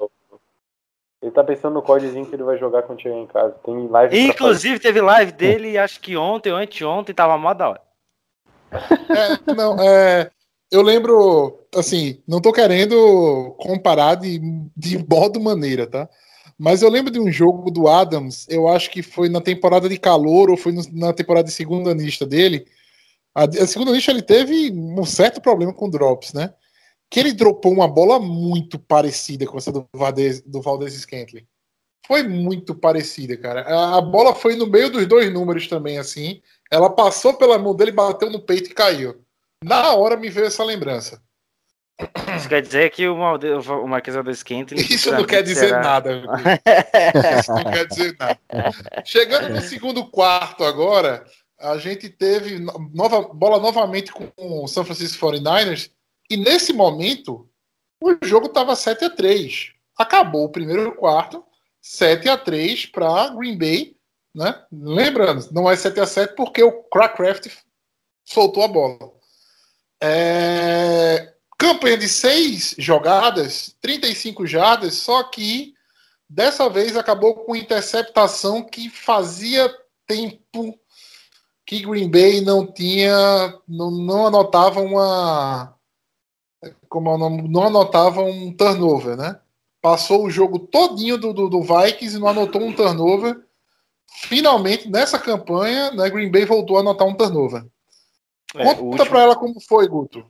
Ele 1.21 1.31
tá 1.31 1.43
pensando 1.43 1.73
no 1.73 1.81
códigozinho 1.81 2.25
que 2.25 2.35
ele 2.35 2.43
vai 2.43 2.57
jogar 2.57 2.83
quando 2.83 3.01
chegar 3.01 3.15
em 3.15 3.25
casa. 3.25 3.55
Tem 3.63 3.87
live 3.87 4.19
Inclusive, 4.19 4.79
teve 4.79 5.01
live 5.01 5.31
dele, 5.31 5.77
acho 5.77 5.99
que 5.99 6.15
ontem 6.15 6.51
ou 6.51 6.57
anteontem, 6.57 7.15
tava 7.15 7.37
mó 7.37 7.53
da 7.53 7.69
hora. 7.69 7.81
É, 9.09 9.53
não, 9.53 9.79
é, 9.79 10.29
eu 10.71 10.81
lembro, 10.81 11.59
assim, 11.75 12.21
não 12.27 12.41
tô 12.41 12.51
querendo 12.51 13.55
comparar 13.59 14.15
de, 14.15 14.39
de 14.75 14.97
modo 15.09 15.39
maneira, 15.39 15.87
tá? 15.87 16.09
Mas 16.57 16.81
eu 16.81 16.89
lembro 16.89 17.11
de 17.11 17.19
um 17.19 17.31
jogo 17.31 17.69
do 17.69 17.87
Adams, 17.87 18.45
eu 18.49 18.67
acho 18.67 18.89
que 18.89 19.01
foi 19.03 19.27
na 19.27 19.41
temporada 19.41 19.89
de 19.89 19.97
calor 19.97 20.49
ou 20.49 20.55
foi 20.57 20.71
no- 20.71 20.83
na 20.93 21.11
temporada 21.13 21.47
de 21.47 21.53
segunda 21.53 21.93
lista 21.93 22.25
dele. 22.25 22.65
A, 23.33 23.43
a 23.43 23.67
segunda 23.67 23.91
lista 23.91 24.11
ele 24.11 24.21
teve 24.21 24.71
um 24.71 25.03
certo 25.05 25.41
problema 25.41 25.73
com 25.73 25.89
drops, 25.89 26.31
né? 26.33 26.53
Que 27.09 27.19
ele 27.19 27.33
dropou 27.33 27.73
uma 27.73 27.87
bola 27.87 28.19
muito 28.19 28.79
parecida 28.79 29.45
com 29.45 29.57
essa 29.57 29.71
do 29.71 29.85
Valdez, 29.93 30.41
do 30.41 30.61
Valdez 30.61 30.93
Scantling. 30.93 31.45
Foi 32.07 32.23
muito 32.23 32.75
parecida, 32.75 33.35
cara. 33.37 33.61
A, 33.61 33.97
a 33.97 34.01
bola 34.01 34.35
foi 34.35 34.55
no 34.55 34.67
meio 34.67 34.89
dos 34.89 35.05
dois 35.07 35.31
números 35.33 35.67
também, 35.67 35.97
assim. 35.97 36.41
Ela 36.71 36.89
passou 36.89 37.33
pela 37.33 37.57
mão 37.57 37.75
dele, 37.75 37.91
bateu 37.91 38.29
no 38.29 38.39
peito 38.39 38.69
e 38.69 38.73
caiu. 38.73 39.23
Na 39.63 39.93
hora 39.93 40.15
me 40.15 40.29
veio 40.29 40.47
essa 40.47 40.63
lembrança. 40.63 41.21
Isso 42.35 42.49
quer 42.49 42.61
dizer 42.61 42.91
que 42.91 43.07
o, 43.07 43.15
Malde... 43.15 43.47
o 43.49 43.87
Marquês 43.87 44.17
Aldo 44.17 44.33
Scantling 44.33 44.81
Isso 44.81 45.11
não 45.11 45.23
quer 45.23 45.41
dizer 45.41 45.71
nada. 45.71 46.19
viu? 46.19 46.29
Isso 47.39 47.51
não 47.53 47.63
quer 47.63 47.87
dizer 47.87 48.15
nada. 48.19 48.39
Chegando 49.05 49.49
no 49.49 49.61
segundo 49.61 50.05
quarto 50.05 50.63
agora, 50.65 51.25
a 51.57 51.77
gente 51.77 52.09
teve 52.09 52.59
no- 52.59 52.91
nova, 52.93 53.21
bola 53.33 53.59
novamente 53.59 54.11
com 54.11 54.29
o 54.37 54.67
San 54.67 54.83
Francisco 54.83 55.25
49ers. 55.25 55.89
E 56.29 56.35
nesse 56.35 56.73
momento, 56.73 57.47
o 58.01 58.13
jogo 58.23 58.47
estava 58.47 58.75
7 58.75 59.05
a 59.05 59.09
3 59.09 59.73
Acabou 59.97 60.43
o 60.43 60.51
primeiro 60.51 60.93
quarto, 60.95 61.41
7 61.85 62.27
a 62.27 62.35
3 62.35 62.87
para 62.87 63.29
Green 63.29 63.57
Bay. 63.57 63.95
Né? 64.33 64.59
Lembrando, 64.71 65.47
não 65.51 65.69
é 65.69 65.75
7 65.75 65.99
a 65.99 66.07
7 66.07 66.35
porque 66.35 66.63
o 66.63 66.83
Crackcraft 66.83 67.47
soltou 68.25 68.63
a 68.63 68.67
bola. 68.67 69.13
É, 70.01 71.35
Campanha 71.57 71.97
de 71.97 72.09
seis 72.09 72.75
jogadas, 72.77 73.77
35 73.79 74.45
jardas, 74.45 74.95
só 74.95 75.23
que 75.23 75.73
dessa 76.27 76.69
vez 76.69 76.97
acabou 76.97 77.33
com 77.33 77.55
interceptação 77.55 78.61
que 78.61 78.89
fazia 78.89 79.73
tempo 80.05 80.77
que 81.65 81.81
Green 81.81 82.11
Bay 82.11 82.41
não 82.41 82.67
tinha, 82.67 83.57
não, 83.65 83.89
não 83.89 84.27
anotava 84.27 84.81
uma, 84.81 85.75
como 86.89 87.17
não, 87.17 87.29
não 87.29 87.67
anotava 87.67 88.21
um 88.21 88.51
turnover, 88.51 89.15
né? 89.15 89.39
Passou 89.85 90.25
o 90.25 90.31
jogo 90.31 90.57
todinho 90.57 91.15
do, 91.15 91.31
do, 91.31 91.47
do 91.47 91.61
Vikings 91.61 92.17
e 92.17 92.19
não 92.19 92.27
anotou 92.27 92.59
um 92.59 92.73
turnover. 92.73 93.39
Finalmente, 94.23 94.89
nessa 94.89 95.19
campanha, 95.19 95.91
né, 95.91 96.09
Green 96.09 96.31
Bay 96.31 96.43
voltou 96.43 96.77
a 96.77 96.79
anotar 96.79 97.07
um 97.07 97.13
turnover. 97.13 97.63
É, 98.55 98.63
Conta 98.63 98.81
último... 98.81 99.05
pra 99.05 99.21
ela 99.21 99.35
como 99.35 99.61
foi, 99.61 99.87
Guto. 99.87 100.25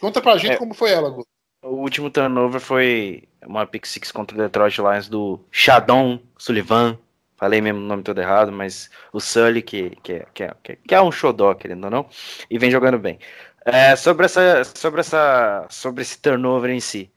Conta 0.00 0.20
pra 0.20 0.38
gente 0.38 0.52
é, 0.52 0.56
como 0.56 0.74
foi 0.74 0.92
ela, 0.92 1.10
Guto. 1.10 1.26
O 1.60 1.70
último 1.78 2.08
turnover 2.08 2.60
foi 2.60 3.24
uma 3.44 3.66
pick 3.66 3.84
six 3.84 4.12
contra 4.12 4.36
o 4.36 4.40
Detroit 4.40 4.78
Lions 4.78 5.08
do 5.08 5.40
Shadon 5.50 6.20
Sullivan. 6.38 6.96
Falei 7.36 7.60
mesmo 7.60 7.80
o 7.80 7.84
nome 7.84 8.04
todo 8.04 8.20
errado, 8.20 8.52
mas 8.52 8.88
o 9.12 9.18
Sully, 9.18 9.60
que, 9.60 9.90
que, 10.04 10.24
que, 10.32 10.54
que, 10.62 10.76
que 10.86 10.94
é 10.94 11.02
um 11.02 11.10
xodó, 11.10 11.52
querendo 11.54 11.82
ou 11.82 11.90
não, 11.90 12.06
e 12.48 12.56
vem 12.60 12.70
jogando 12.70 12.96
bem. 12.96 13.18
É, 13.64 13.96
sobre, 13.96 14.26
essa, 14.26 14.62
sobre, 14.62 15.00
essa, 15.00 15.66
sobre 15.68 16.02
esse 16.02 16.16
turnover 16.16 16.70
em 16.70 16.78
si. 16.78 17.10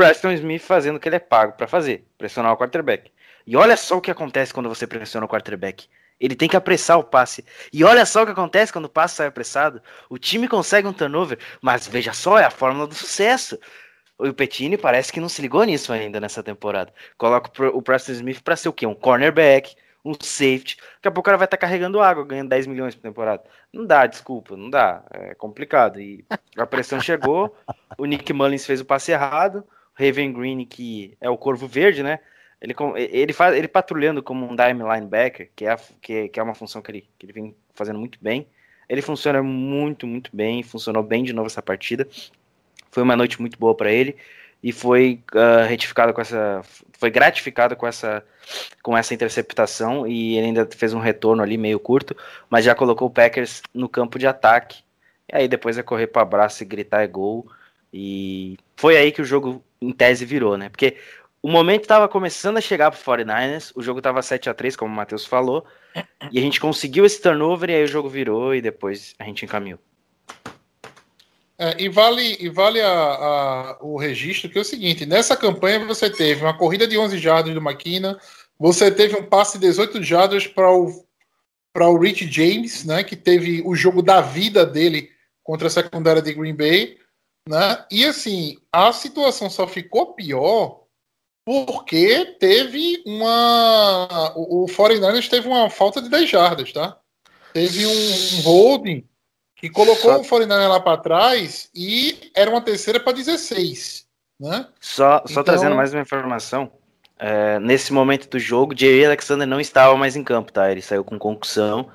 Preston 0.00 0.32
Smith 0.32 0.62
fazendo 0.62 0.96
o 0.96 0.98
que 0.98 1.10
ele 1.10 1.16
é 1.16 1.18
pago 1.18 1.52
para 1.52 1.68
fazer, 1.68 2.06
pressionar 2.16 2.54
o 2.54 2.56
quarterback. 2.56 3.12
E 3.46 3.54
olha 3.54 3.76
só 3.76 3.98
o 3.98 4.00
que 4.00 4.10
acontece 4.10 4.54
quando 4.54 4.66
você 4.66 4.86
pressiona 4.86 5.26
o 5.26 5.28
quarterback. 5.28 5.86
Ele 6.18 6.34
tem 6.34 6.48
que 6.48 6.56
apressar 6.56 6.98
o 6.98 7.04
passe. 7.04 7.44
E 7.70 7.84
olha 7.84 8.06
só 8.06 8.22
o 8.22 8.24
que 8.24 8.32
acontece 8.32 8.72
quando 8.72 8.86
o 8.86 8.90
passe 8.90 9.16
sai 9.16 9.26
apressado. 9.26 9.82
O 10.08 10.16
time 10.16 10.48
consegue 10.48 10.88
um 10.88 10.92
turnover, 10.94 11.38
mas 11.60 11.86
veja 11.86 12.14
só, 12.14 12.38
é 12.38 12.44
a 12.44 12.50
fórmula 12.50 12.86
do 12.86 12.94
sucesso. 12.94 13.58
O 14.16 14.32
Petini 14.32 14.78
parece 14.78 15.12
que 15.12 15.20
não 15.20 15.28
se 15.28 15.42
ligou 15.42 15.62
nisso 15.64 15.92
ainda 15.92 16.18
nessa 16.18 16.42
temporada. 16.42 16.94
Coloca 17.18 17.50
o 17.68 17.82
Preston 17.82 18.12
Smith 18.12 18.40
para 18.42 18.56
ser 18.56 18.70
o 18.70 18.72
quê? 18.72 18.86
Um 18.86 18.94
cornerback, 18.94 19.76
um 20.02 20.14
safety. 20.14 20.78
Daqui 20.78 21.08
a 21.08 21.10
pouco 21.10 21.20
o 21.20 21.24
cara 21.24 21.36
vai 21.36 21.44
estar 21.44 21.58
tá 21.58 21.60
carregando 21.60 22.00
água, 22.00 22.24
ganhando 22.24 22.48
10 22.48 22.66
milhões 22.66 22.94
por 22.94 23.02
temporada. 23.02 23.42
Não 23.70 23.84
dá, 23.84 24.06
desculpa, 24.06 24.56
não 24.56 24.70
dá. 24.70 25.04
É 25.10 25.34
complicado. 25.34 26.00
E 26.00 26.24
a 26.56 26.64
pressão 26.64 26.98
chegou, 27.02 27.54
o 27.98 28.06
Nick 28.06 28.32
Mullins 28.32 28.64
fez 28.64 28.80
o 28.80 28.84
passe 28.86 29.12
errado, 29.12 29.62
Raven 30.00 30.32
Green, 30.32 30.64
que 30.64 31.16
é 31.20 31.28
o 31.28 31.36
Corvo 31.36 31.66
Verde, 31.66 32.02
né? 32.02 32.18
Ele, 32.60 32.74
ele, 32.96 33.32
faz, 33.32 33.56
ele 33.56 33.68
patrulhando 33.68 34.22
como 34.22 34.44
um 34.44 34.54
dime 34.54 34.82
linebacker, 34.82 35.50
que 35.56 35.64
é, 35.64 35.76
que, 36.00 36.28
que 36.28 36.38
é 36.38 36.42
uma 36.42 36.54
função 36.54 36.82
que 36.82 36.90
ele, 36.90 37.08
que 37.18 37.26
ele 37.26 37.32
vem 37.32 37.56
fazendo 37.74 37.98
muito 37.98 38.18
bem. 38.20 38.46
Ele 38.88 39.00
funciona 39.00 39.42
muito, 39.42 40.06
muito 40.06 40.30
bem, 40.34 40.62
funcionou 40.62 41.02
bem 41.02 41.24
de 41.24 41.32
novo 41.32 41.46
essa 41.46 41.62
partida. 41.62 42.06
Foi 42.90 43.02
uma 43.02 43.16
noite 43.16 43.40
muito 43.40 43.58
boa 43.58 43.74
para 43.74 43.90
ele 43.90 44.16
e 44.62 44.72
foi 44.72 45.22
uh, 45.32 45.66
retificado 45.66 46.12
com 46.12 46.20
essa, 46.20 46.60
foi 46.98 47.10
gratificado 47.10 47.74
com 47.76 47.86
essa, 47.86 48.22
com 48.82 48.96
essa 48.96 49.14
interceptação 49.14 50.06
e 50.06 50.36
ele 50.36 50.48
ainda 50.48 50.68
fez 50.70 50.92
um 50.92 50.98
retorno 50.98 51.42
ali 51.42 51.56
meio 51.56 51.80
curto, 51.80 52.14
mas 52.50 52.64
já 52.64 52.74
colocou 52.74 53.08
o 53.08 53.10
Packers 53.10 53.62
no 53.72 53.88
campo 53.88 54.18
de 54.18 54.26
ataque. 54.26 54.82
E 55.32 55.36
aí 55.36 55.48
depois 55.48 55.78
é 55.78 55.82
correr 55.82 56.08
para 56.08 56.22
abraço 56.22 56.62
e 56.62 56.66
gritar 56.66 57.02
é 57.02 57.06
gol. 57.06 57.50
E 57.92 58.56
foi 58.76 58.96
aí 58.96 59.10
que 59.12 59.22
o 59.22 59.24
jogo 59.24 59.64
em 59.80 59.92
tese 59.92 60.24
virou, 60.24 60.56
né? 60.56 60.68
Porque 60.68 60.96
o 61.42 61.48
momento 61.48 61.82
estava 61.82 62.08
começando 62.08 62.58
a 62.58 62.60
chegar 62.60 62.90
para 62.90 63.00
49ers, 63.00 63.72
o 63.74 63.82
jogo 63.82 63.98
estava 63.98 64.22
7 64.22 64.50
a 64.50 64.54
3 64.54 64.76
como 64.76 64.92
o 64.92 64.96
Matheus 64.96 65.24
falou, 65.24 65.64
e 66.30 66.38
a 66.38 66.42
gente 66.42 66.60
conseguiu 66.60 67.04
esse 67.04 67.20
turnover 67.20 67.70
e 67.70 67.74
aí 67.74 67.84
o 67.84 67.88
jogo 67.88 68.08
virou 68.08 68.54
e 68.54 68.60
depois 68.60 69.14
a 69.18 69.24
gente 69.24 69.44
encaminhou. 69.44 69.78
É, 71.58 71.74
e 71.78 71.88
vale, 71.88 72.36
e 72.40 72.48
vale 72.48 72.80
a, 72.80 72.90
a, 72.90 73.78
o 73.82 73.98
registro 73.98 74.48
que 74.48 74.56
é 74.56 74.60
o 74.62 74.64
seguinte: 74.64 75.04
nessa 75.04 75.36
campanha 75.36 75.84
você 75.84 76.08
teve 76.08 76.42
uma 76.42 76.56
corrida 76.56 76.86
de 76.86 76.96
11 76.96 77.18
jardas 77.18 77.52
do 77.52 77.60
Maquina, 77.60 78.18
você 78.58 78.90
teve 78.90 79.16
um 79.16 79.24
passe 79.24 79.58
de 79.58 79.66
18 79.66 80.02
jardas 80.02 80.46
para 80.46 80.70
o, 80.70 81.04
o 81.74 81.98
Rich 81.98 82.30
James, 82.30 82.84
né, 82.84 83.02
que 83.04 83.16
teve 83.16 83.62
o 83.64 83.74
jogo 83.74 84.00
da 84.00 84.20
vida 84.20 84.64
dele 84.64 85.10
contra 85.42 85.66
a 85.66 85.70
secundária 85.70 86.22
de 86.22 86.32
Green 86.32 86.54
Bay. 86.54 86.98
Né? 87.48 87.84
E 87.90 88.04
assim, 88.04 88.58
a 88.72 88.92
situação 88.92 89.48
só 89.50 89.66
ficou 89.66 90.14
pior 90.14 90.80
porque 91.44 92.36
teve 92.38 93.02
uma. 93.06 94.32
O, 94.36 94.64
o 94.64 94.66
49ers 94.66 95.28
teve 95.28 95.48
uma 95.48 95.68
falta 95.70 96.00
de 96.00 96.08
10 96.08 96.30
jardas, 96.30 96.72
tá? 96.72 96.98
Teve 97.52 97.86
um, 97.86 97.90
um 97.90 98.42
holding 98.42 99.04
que 99.56 99.68
colocou 99.68 100.12
só... 100.12 100.20
o 100.20 100.28
49 100.28 100.68
lá 100.68 100.80
para 100.80 100.96
trás 100.96 101.68
e 101.74 102.30
era 102.34 102.50
uma 102.50 102.60
terceira 102.60 103.00
para 103.00 103.12
16. 103.12 104.06
Né? 104.38 104.66
Só, 104.80 105.18
só 105.26 105.32
então... 105.32 105.44
trazendo 105.44 105.76
mais 105.76 105.92
uma 105.92 106.02
informação. 106.02 106.72
É, 107.18 107.58
nesse 107.58 107.92
momento 107.92 108.28
do 108.30 108.38
jogo, 108.38 108.74
Jerry 108.74 109.04
Alexander 109.04 109.46
não 109.46 109.60
estava 109.60 109.94
mais 109.96 110.16
em 110.16 110.24
campo, 110.24 110.50
tá? 110.50 110.70
Ele 110.70 110.80
saiu 110.80 111.04
com 111.04 111.18
concussão. 111.18 111.90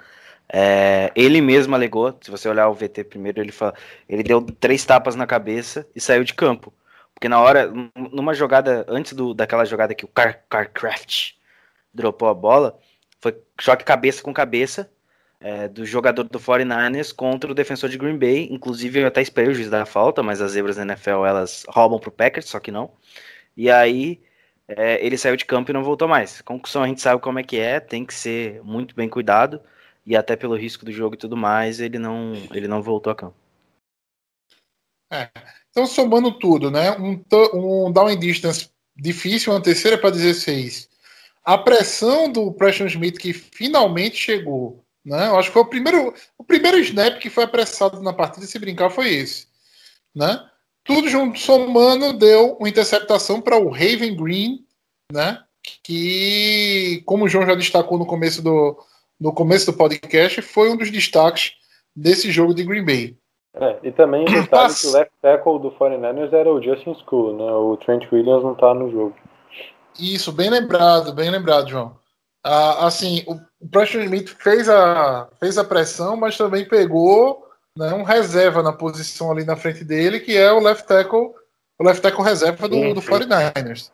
É, 0.51 1.12
ele 1.15 1.41
mesmo 1.41 1.75
alegou, 1.75 2.17
se 2.21 2.29
você 2.29 2.47
olhar 2.47 2.69
o 2.69 2.73
VT 2.73 3.03
primeiro, 3.05 3.41
ele 3.41 3.51
fala, 3.51 3.73
ele 4.08 4.23
deu 4.23 4.41
três 4.41 4.86
tapas 4.86 5.15
na 5.15 5.25
cabeça 5.25 5.88
e 5.95 5.99
saiu 5.99 6.23
de 6.23 6.34
campo. 6.34 6.73
Porque 7.13 7.29
na 7.29 7.39
hora, 7.39 7.71
numa 7.95 8.34
jogada, 8.34 8.86
antes 8.89 9.13
do, 9.13 9.34
daquela 9.34 9.65
jogada 9.65 9.95
que 9.95 10.05
o 10.05 10.08
Car, 10.08 10.43
Carcraft 10.49 11.34
dropou 11.93 12.27
a 12.27 12.34
bola, 12.34 12.77
foi 13.21 13.36
choque 13.60 13.84
cabeça 13.84 14.21
com 14.21 14.34
cabeça 14.34 14.91
é, 15.39 15.67
do 15.67 15.86
jogador 15.86 16.23
do 16.23 16.39
49ers 16.39 17.13
contra 17.15 17.51
o 17.51 17.55
defensor 17.55 17.89
de 17.89 17.97
Green 17.97 18.17
Bay. 18.17 18.47
Inclusive, 18.51 18.99
eu 18.99 19.08
até 19.08 19.21
esperei 19.21 19.49
o 19.49 19.53
juiz 19.53 19.69
dar 19.69 19.84
a 19.84 19.86
falta, 19.86 20.21
mas 20.21 20.41
as 20.41 20.51
zebras 20.51 20.75
da 20.75 20.84
NFL 20.84 21.25
elas 21.25 21.65
roubam 21.69 21.99
pro 21.99 22.12
Packers, 22.12 22.49
só 22.49 22.60
que 22.60 22.71
não. 22.71 22.91
E 23.55 23.69
aí 23.71 24.21
é, 24.67 25.03
ele 25.05 25.17
saiu 25.17 25.36
de 25.36 25.45
campo 25.45 25.71
e 25.71 25.73
não 25.73 25.84
voltou 25.84 26.08
mais. 26.08 26.41
Concussão 26.41 26.84
a 26.84 26.88
gente 26.88 27.01
sabe 27.01 27.21
como 27.21 27.39
é 27.39 27.43
que 27.43 27.58
é, 27.58 27.79
tem 27.79 28.05
que 28.05 28.13
ser 28.13 28.62
muito 28.63 28.95
bem 28.95 29.08
cuidado. 29.10 29.62
E 30.05 30.15
até 30.15 30.35
pelo 30.35 30.55
risco 30.55 30.85
do 30.85 30.91
jogo 30.91 31.15
e 31.15 31.17
tudo 31.17 31.35
mais, 31.35 31.79
ele 31.79 31.97
não, 31.97 32.33
ele 32.53 32.67
não 32.67 32.81
voltou 32.81 33.11
a 33.11 33.15
campo. 33.15 33.35
É. 35.11 35.29
Então, 35.71 35.85
somando 35.85 36.37
tudo, 36.37 36.69
né? 36.69 36.91
Um, 36.97 37.23
um 37.53 37.91
down 37.91 38.15
distance 38.17 38.69
difícil, 38.95 39.51
uma 39.51 39.61
terceira 39.61 39.97
para 39.97 40.11
16. 40.11 40.89
A 41.43 41.57
pressão 41.57 42.31
do 42.31 42.51
Preston 42.53 42.85
Smith, 42.87 43.17
que 43.17 43.33
finalmente 43.33 44.17
chegou, 44.17 44.83
né? 45.03 45.27
Eu 45.27 45.37
acho 45.37 45.49
que 45.49 45.53
foi 45.53 45.61
o 45.61 45.69
primeiro, 45.69 46.13
o 46.37 46.43
primeiro 46.43 46.79
snap 46.79 47.19
que 47.19 47.29
foi 47.29 47.43
apressado 47.43 48.01
na 48.01 48.13
partida, 48.13 48.45
se 48.47 48.57
brincar, 48.57 48.89
foi 48.89 49.13
esse. 49.13 49.47
Né? 50.13 50.43
Tudo 50.83 51.09
junto, 51.09 51.39
somando, 51.39 52.13
deu 52.13 52.55
uma 52.57 52.69
interceptação 52.69 53.41
para 53.41 53.57
o 53.57 53.69
Raven 53.69 54.15
Green, 54.15 54.65
né? 55.11 55.43
que, 55.83 57.03
como 57.05 57.25
o 57.25 57.29
João 57.29 57.45
já 57.45 57.55
destacou 57.55 57.97
no 57.97 58.05
começo 58.05 58.41
do, 58.41 58.77
no 59.19 59.34
começo 59.34 59.65
do 59.71 59.78
podcast, 59.78 60.41
foi 60.41 60.69
um 60.69 60.78
dos 60.78 60.91
destaques 60.91 61.54
desse 61.95 62.32
jogo 62.32 62.54
de 62.54 62.63
Green 62.63 62.86
Bay. 62.86 63.17
É, 63.54 63.80
e 63.84 63.91
também 63.91 64.25
detalhe 64.25 64.73
que 64.73 64.88
o 64.88 64.91
left 64.91 65.13
tackle 65.21 65.60
do 65.60 65.71
49ers 65.71 66.34
era 66.34 66.51
o 66.51 66.62
Justin 66.62 66.93
School, 66.95 67.38
né? 67.38 67.51
O 67.54 67.78
Trent 67.78 68.12
Williams 68.12 68.43
não 68.43 68.54
tá 68.54 68.73
no 68.73 68.91
jogo. 68.91 69.15
Isso, 69.97 70.32
bem 70.32 70.49
lembrado, 70.49 71.13
bem 71.13 71.32
lembrado, 71.32 71.69
João. 71.69 71.97
Ah, 72.43 72.86
assim, 72.86 73.23
o 73.28 73.39
Preston 73.69 74.01
Smith 74.01 74.30
fez 74.39 74.67
a, 74.67 75.30
fez 75.39 75.58
a 75.58 75.63
pressão, 75.63 76.17
mas 76.17 76.38
também 76.38 76.67
pegou 76.67 77.47
né, 77.78 77.93
um 77.93 78.04
reserva 78.04 78.62
na 78.62 78.73
posição 78.73 79.32
ali 79.32 79.45
na 79.45 79.56
frente 79.56 79.84
dele, 79.84 80.19
que 80.19 80.36
é 80.38 80.51
o 80.51 80.60
left 80.60 80.86
tackle, 80.86 81.34
o 81.80 81.84
left 81.84 82.01
tackle 82.01 82.23
reserva 82.23 82.67
do, 82.67 82.93
do 82.93 83.01
49ers. 83.01 83.89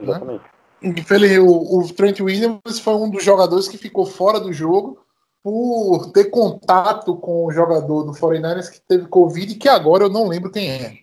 Né? 0.00 0.40
Infeliz, 0.84 1.38
o, 1.38 1.78
o 1.78 1.92
Trent 1.92 2.20
Williams 2.20 2.78
foi 2.80 2.94
um 2.94 3.10
dos 3.10 3.24
jogadores 3.24 3.68
que 3.68 3.78
ficou 3.78 4.06
fora 4.06 4.38
do 4.38 4.52
jogo 4.52 4.98
por 5.42 6.10
ter 6.12 6.24
contato 6.30 7.16
com 7.16 7.44
o 7.44 7.52
jogador 7.52 8.04
do 8.04 8.12
49ers 8.12 8.70
que 8.70 8.80
teve 8.80 9.06
Covid, 9.06 9.54
que 9.56 9.68
agora 9.68 10.04
eu 10.04 10.08
não 10.08 10.26
lembro 10.26 10.50
quem 10.50 10.70
é. 10.70 10.94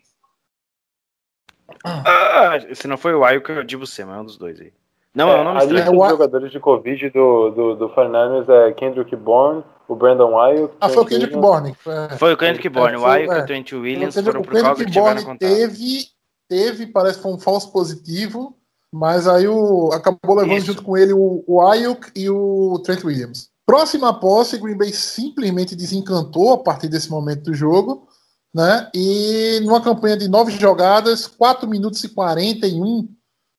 Ah, 1.83 2.57
se 2.73 2.87
não 2.87 2.97
foi 2.97 3.13
o 3.13 3.23
Ayuk, 3.23 3.49
eu 3.49 3.63
digo 3.63 3.85
você, 3.85 4.03
mas 4.03 4.17
é 4.17 4.19
um 4.21 4.25
dos 4.25 4.37
dois 4.37 4.59
aí. 4.59 4.73
Não, 5.13 5.29
é, 5.29 5.37
é 5.37 5.41
o 5.41 5.43
nome 5.43 5.65
lista 5.65 5.91
dos 5.91 6.09
jogadores 6.09 6.51
de 6.51 6.59
Covid 6.59 7.09
do, 7.09 7.49
do, 7.51 7.75
do 7.75 7.89
Fernandes 7.89 8.47
é 8.47 8.71
Kendrick 8.71 9.13
Bourne, 9.15 9.63
o 9.87 9.95
Brandon 9.95 10.39
Ayuk. 10.39 10.73
Ah, 10.79 10.89
foi 10.89 11.03
o 11.03 11.05
Kendrick 11.05 11.35
Bourne. 11.35 11.75
É. 11.85 12.17
Foi 12.17 12.33
o 12.33 12.37
Kendrick 12.37 12.69
Bourne, 12.69 12.97
o 12.97 13.05
Ayuk 13.05 13.33
e 13.33 13.39
o 13.39 13.45
Trent 13.45 13.71
Williams 13.73 14.15
o 14.15 14.23
foram 14.23 14.41
pro 14.41 14.55
Kendrick 14.55 14.91
Bourne 14.91 15.37
teve, 15.37 16.05
teve, 16.47 16.87
parece 16.87 17.17
que 17.17 17.23
foi 17.23 17.33
um 17.33 17.39
falso 17.39 17.71
positivo, 17.71 18.57
mas 18.91 19.27
aí 19.27 19.47
o, 19.47 19.91
acabou 19.93 20.35
levando 20.35 20.57
Isso. 20.57 20.67
junto 20.67 20.83
com 20.83 20.97
ele 20.97 21.13
o, 21.13 21.43
o 21.47 21.61
Ayuk 21.61 22.11
e 22.15 22.29
o 22.29 22.79
Trent 22.83 23.03
Williams. 23.03 23.49
Próxima 23.65 24.13
posse, 24.19 24.57
Green 24.57 24.77
Bay 24.77 24.91
simplesmente 24.91 25.75
desencantou 25.75 26.53
a 26.53 26.57
partir 26.57 26.89
desse 26.89 27.09
momento 27.09 27.43
do 27.43 27.53
jogo, 27.53 28.07
né? 28.53 28.89
E 28.93 29.61
numa 29.63 29.81
campanha 29.81 30.17
de 30.17 30.27
nove 30.27 30.51
jogadas, 30.51 31.25
4 31.25 31.69
minutos 31.69 32.03
e 32.03 32.09
41 32.09 33.07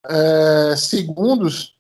é, 0.07 0.75
segundos 0.77 1.77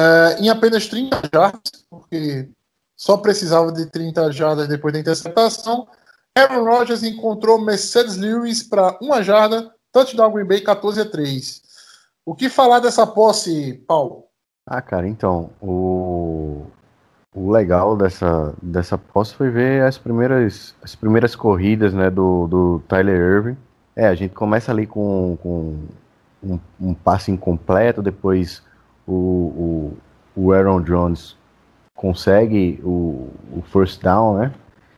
é, 0.00 0.36
em 0.40 0.48
apenas 0.48 0.86
30 0.86 1.22
jardas, 1.32 1.72
porque 1.90 2.48
só 2.96 3.16
precisava 3.16 3.72
de 3.72 3.86
30 3.86 4.30
jardas 4.30 4.68
depois 4.68 4.92
da 4.92 5.00
interceptação. 5.00 5.88
Aaron 6.36 6.64
Rodgers 6.64 7.02
encontrou 7.02 7.60
Mercedes 7.60 8.16
Lewis 8.16 8.62
para 8.62 8.96
uma 9.02 9.22
jarda, 9.22 9.74
touchdown 9.90 10.32
Green 10.32 10.46
Bay 10.46 10.60
14 10.60 11.00
a 11.00 11.04
3. 11.04 11.62
O 12.24 12.34
que 12.34 12.48
falar 12.48 12.78
dessa 12.78 13.06
posse, 13.06 13.74
Paulo? 13.86 14.24
Ah, 14.66 14.80
cara, 14.80 15.08
então, 15.08 15.50
o... 15.60 16.66
o 17.34 17.50
legal 17.50 17.96
dessa, 17.96 18.54
dessa 18.62 18.96
posse 18.96 19.34
foi 19.34 19.50
ver 19.50 19.82
as 19.82 19.98
primeiras, 19.98 20.74
as 20.82 20.94
primeiras 20.94 21.34
corridas 21.34 21.92
né, 21.92 22.10
do, 22.10 22.46
do 22.46 22.82
Tyler 22.86 23.18
Irving. 23.18 23.56
É, 23.96 24.06
a 24.06 24.14
gente 24.14 24.34
começa 24.34 24.70
ali 24.70 24.86
com, 24.86 25.36
com 25.42 25.78
um, 26.42 26.58
um 26.80 26.94
passe 26.94 27.30
incompleto, 27.30 28.00
depois 28.00 28.62
o, 29.06 29.12
o, 29.14 29.96
o 30.36 30.52
Aaron 30.52 30.80
Jones 30.82 31.36
consegue 31.94 32.80
o, 32.82 33.28
o 33.52 33.62
first 33.62 34.02
down, 34.02 34.38
né? 34.38 34.52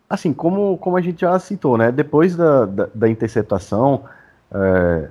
Assim, 0.09 0.33
como, 0.33 0.79
como 0.79 0.97
a 0.97 1.01
gente 1.01 1.23
já 1.23 1.39
citou, 1.39 1.77
né? 1.77 1.91
Depois 1.91 2.37
da, 2.37 2.67
da, 2.67 2.89
da 2.95 3.09
interceptação, 3.09 4.05
é, 4.53 5.09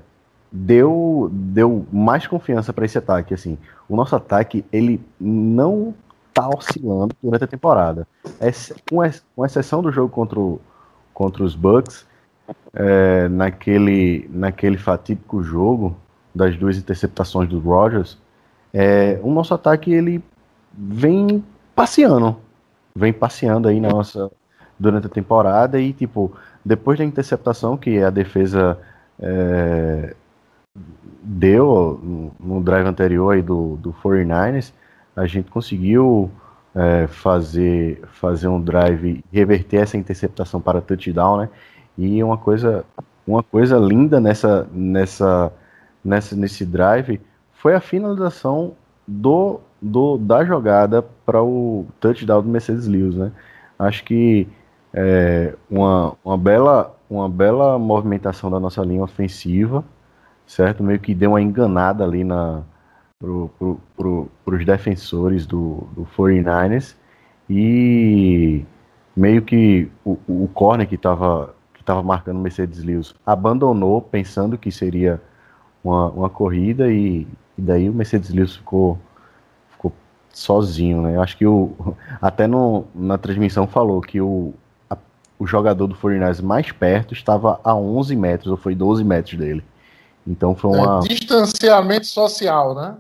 deu, 0.54 1.30
deu 1.32 1.88
mais 1.92 2.28
confiança 2.28 2.72
para 2.72 2.86
esse 2.86 2.98
ataque. 2.98 3.34
Assim, 3.34 3.58
o 3.90 3.96
nosso 3.96 4.16
ataque 4.16 4.64
ele 4.72 5.02
não 5.20 5.96
tá 6.32 6.48
oscilando 6.48 7.16
durante 7.22 7.44
a 7.44 7.48
temporada. 7.48 8.08
Com, 8.88 8.98
com 9.36 9.46
exceção 9.46 9.82
do 9.82 9.92
jogo 9.92 10.10
contra, 10.10 10.40
o, 10.40 10.62
contra 11.12 11.44
os 11.44 11.56
Bucks, 11.56 12.06
é, 12.74 13.28
naquele, 13.30 14.30
naquele 14.32 14.78
fatídico 14.78 15.42
jogo 15.42 15.96
das 16.34 16.56
duas 16.56 16.78
interceptações 16.78 17.50
dos 17.50 17.64
Rogers, 17.64 18.18
é, 18.72 19.20
o 19.24 19.32
nosso 19.32 19.54
ataque 19.54 19.92
ele 19.92 20.24
vem 20.72 21.44
passeando, 21.76 22.38
vem 22.96 23.14
passeando 23.14 23.68
aí 23.68 23.80
na 23.80 23.90
nossa 23.90 24.32
durante 24.80 25.06
a 25.06 25.10
temporada 25.10 25.80
e 25.80 25.94
tipo 25.94 26.32
depois 26.66 26.98
da 26.98 27.06
interceptação 27.06 27.78
que 27.78 28.02
a 28.02 28.10
defesa 28.10 28.80
é, 29.20 30.16
deu 31.24 32.00
no, 32.40 32.62
drive 32.62 32.86
anterior 32.86 33.32
aí 33.32 33.42
do, 33.42 33.78
do 33.78 33.94
49ers, 33.94 34.74
a 35.16 35.26
gente 35.26 35.50
conseguiu 35.50 36.30
é, 36.76 37.08
fazer, 37.08 38.02
fazer 38.14 38.48
um 38.48 38.60
drive, 38.60 39.24
reverter 39.32 39.78
essa 39.78 39.98
interceptação 39.98 40.60
para 40.60 40.82
touchdown, 40.82 41.38
né? 41.38 41.50
E 41.98 42.24
uma 42.24 42.38
coisa, 42.38 42.84
uma 43.26 43.44
coisa 43.44 43.78
linda 43.78 44.20
nessa, 44.20 44.68
nessa, 44.72 45.54
nessa, 46.04 46.36
nesse 46.36 46.66
drive 46.66 47.22
foi 47.54 47.76
a 47.76 47.80
finalização 47.80 48.74
do, 49.08 49.60
do 49.82 50.18
da 50.18 50.44
jogada 50.44 51.02
para 51.26 51.42
o 51.42 51.86
touchdown 52.00 52.42
do 52.42 52.50
Mercedes 52.50 52.88
Lewis, 52.88 53.16
né? 53.16 53.32
Acho 53.78 54.04
que 54.04 54.48
é, 54.94 55.56
uma, 55.70 56.16
uma, 56.24 56.38
bela, 56.38 56.96
uma 57.10 57.30
bela 57.30 57.78
movimentação 57.80 58.50
da 58.50 58.60
nossa 58.60 58.82
linha 58.82 59.04
ofensiva, 59.04 59.84
certo? 60.54 60.84
Meio 60.84 61.00
que 61.00 61.16
deu 61.16 61.32
uma 61.32 61.42
enganada 61.42 62.04
ali 62.04 62.24
na 62.24 62.64
pro, 63.20 63.50
pro, 63.96 64.30
pro, 64.46 64.66
defensores 64.66 65.46
do, 65.46 65.88
do 65.96 66.06
49ers 66.18 66.96
e 67.50 68.66
meio 69.16 69.42
que 69.42 69.90
o, 70.06 70.18
o 70.28 70.50
corner 70.54 70.88
que 70.88 70.96
estava 70.96 71.56
que 71.74 71.84
tava 71.84 72.04
marcando 72.04 72.40
Mercedes 72.40 72.84
Lewis 72.84 73.16
abandonou 73.26 74.02
pensando 74.02 74.58
que 74.58 74.72
seria 74.72 75.22
uma, 75.84 76.10
uma 76.10 76.30
corrida 76.30 76.92
e, 76.92 77.28
e 77.58 77.62
daí 77.62 77.90
o 77.90 77.94
Mercedes 77.94 78.30
Lewis 78.30 78.56
ficou 78.56 79.00
ficou 79.72 79.92
sozinho, 80.30 81.02
né? 81.02 81.16
Eu 81.16 81.22
acho 81.22 81.38
que 81.38 81.48
o 81.48 81.74
até 82.22 82.48
no, 82.48 82.86
na 82.94 83.18
transmissão 83.18 83.68
falou 83.68 84.02
que 84.02 84.22
o, 84.22 84.54
o 85.40 85.48
jogador 85.48 85.88
do 85.88 85.96
49ers 85.96 86.42
mais 86.42 86.72
perto 86.72 87.14
estava 87.14 87.60
a 87.64 87.76
11 87.76 88.16
metros, 88.16 88.52
ou 88.52 88.58
foi 88.58 88.76
12 88.76 89.04
metros 89.04 89.38
dele. 89.38 89.64
Então 90.26 90.56
foi 90.56 90.72
uma. 90.72 91.00
É, 91.00 91.08
distanciamento 91.08 92.08
social, 92.08 92.74
né? 92.74 92.98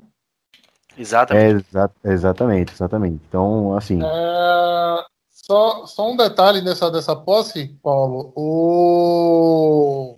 Exatamente. 0.98 1.46
É, 1.46 1.58
exa 1.58 1.92
exatamente, 2.04 2.74
exatamente. 2.74 3.22
Então, 3.28 3.76
assim. 3.76 4.00
É... 4.04 5.06
Só, 5.30 5.86
só 5.86 6.10
um 6.10 6.16
detalhe 6.16 6.62
nessa 6.62 6.90
dessa 6.90 7.16
posse, 7.16 7.68
Paulo. 7.84 8.32
O... 8.36 10.18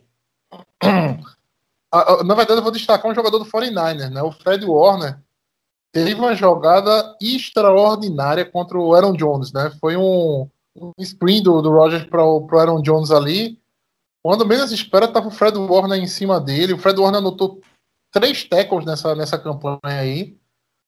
Na 2.25 2.35
verdade, 2.35 2.59
eu 2.59 2.63
vou 2.63 2.71
destacar 2.71 3.09
um 3.09 3.15
jogador 3.15 3.39
do 3.39 3.45
49ers, 3.45 4.09
né? 4.11 4.21
O 4.21 4.31
Fred 4.31 4.65
Warner. 4.65 5.17
Teve 5.91 6.13
uma 6.13 6.35
jogada 6.35 7.15
extraordinária 7.21 8.43
contra 8.43 8.77
o 8.77 8.93
Aaron 8.93 9.13
Jones, 9.13 9.53
né? 9.53 9.71
Foi 9.79 9.95
um, 9.95 10.47
um 10.75 10.91
sprint 10.99 11.43
do, 11.43 11.61
do 11.61 11.71
Rogers 11.71 12.03
para 12.03 12.23
o 12.23 12.47
Aaron 12.51 12.81
Jones 12.81 13.11
ali. 13.11 13.57
Quando 14.25 14.43
menos 14.43 14.71
espera, 14.71 15.05
estava 15.05 15.27
o 15.27 15.31
Fred 15.31 15.55
Warner 15.55 15.99
em 15.99 16.07
cima 16.07 16.41
dele. 16.41 16.73
O 16.73 16.79
Fred 16.79 16.99
Warner 16.99 17.19
anotou 17.19 17.61
três 18.11 18.43
tackles 18.43 18.83
nessa, 18.83 19.13
nessa 19.13 19.37
campanha 19.37 19.79
aí. 19.83 20.35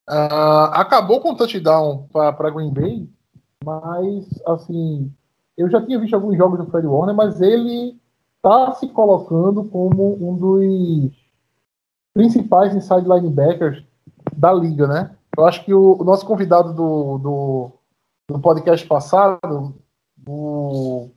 Uh, 0.10 0.74
acabou 0.74 1.22
com 1.22 1.34
o 1.34 1.38
touchdown 1.38 2.08
para 2.12 2.50
Green 2.50 2.74
Bay, 2.74 3.08
mas 3.64 4.26
assim, 4.48 5.14
eu 5.56 5.70
já 5.70 5.80
tinha 5.86 6.00
visto 6.00 6.16
alguns 6.16 6.36
jogos 6.36 6.58
do 6.58 6.72
Fred 6.72 6.88
Warner, 6.88 7.16
mas 7.16 7.40
ele 7.40 8.02
está 8.38 8.72
se 8.74 8.88
colocando 8.88 9.66
como 9.66 10.18
um 10.20 10.36
dos 10.36 11.12
principais 12.16 12.74
inside 12.74 13.08
linebackers 13.08 13.84
da 14.36 14.52
liga, 14.52 14.88
né? 14.88 15.16
Eu 15.38 15.46
acho 15.46 15.64
que 15.64 15.76
o, 15.76 16.02
o 16.02 16.04
nosso 16.04 16.26
convidado 16.26 16.74
do, 16.74 17.20
do, 17.20 17.72
no 18.32 18.42
podcast 18.42 18.84
passado, 18.88 19.76
o. 20.28 21.12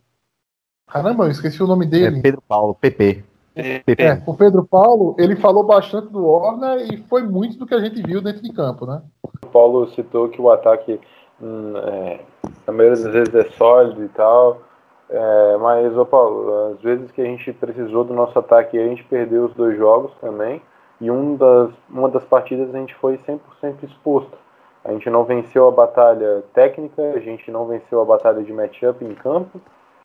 Caramba, 0.90 1.24
eu 1.24 1.30
esqueci 1.30 1.62
o 1.62 1.66
nome 1.66 1.86
dele. 1.86 2.18
É 2.18 2.22
Pedro 2.22 2.42
Paulo, 2.46 2.74
PP. 2.74 3.24
PP. 3.54 4.02
É, 4.02 4.22
o 4.26 4.34
Pedro 4.34 4.64
Paulo, 4.64 5.14
ele 5.18 5.36
falou 5.36 5.62
bastante 5.62 6.08
do 6.08 6.26
Warner 6.26 6.92
e 6.92 6.98
foi 7.08 7.22
muito 7.22 7.58
do 7.58 7.66
que 7.66 7.74
a 7.74 7.80
gente 7.80 8.02
viu 8.02 8.20
dentro 8.20 8.42
de 8.42 8.52
campo, 8.52 8.86
né? 8.86 9.02
O 9.42 9.46
Paulo 9.48 9.88
citou 9.90 10.28
que 10.28 10.40
o 10.40 10.50
ataque, 10.50 11.00
hum, 11.40 11.74
é, 11.76 12.20
na 12.66 12.72
maioria 12.72 13.02
das 13.02 13.12
vezes, 13.12 13.34
é 13.34 13.44
sólido 13.50 14.04
e 14.04 14.08
tal. 14.08 14.62
É, 15.08 15.56
mas, 15.58 15.96
ô 15.96 16.06
Paulo, 16.06 16.72
às 16.72 16.80
vezes 16.80 17.10
que 17.10 17.20
a 17.20 17.24
gente 17.24 17.52
precisou 17.52 18.04
do 18.04 18.14
nosso 18.14 18.38
ataque, 18.38 18.78
a 18.78 18.86
gente 18.86 19.04
perdeu 19.04 19.44
os 19.44 19.54
dois 19.54 19.76
jogos 19.76 20.12
também. 20.20 20.62
E 21.00 21.10
um 21.10 21.36
das, 21.36 21.70
uma 21.88 22.08
das 22.08 22.24
partidas 22.24 22.74
a 22.74 22.78
gente 22.78 22.94
foi 22.96 23.18
100% 23.18 23.38
exposto. 23.82 24.38
A 24.84 24.92
gente 24.92 25.10
não 25.10 25.24
venceu 25.24 25.68
a 25.68 25.70
batalha 25.70 26.42
técnica, 26.54 27.02
a 27.14 27.18
gente 27.18 27.50
não 27.50 27.66
venceu 27.66 28.00
a 28.00 28.04
batalha 28.04 28.42
de 28.42 28.52
matchup 28.52 29.04
em 29.04 29.14
campo. 29.14 29.60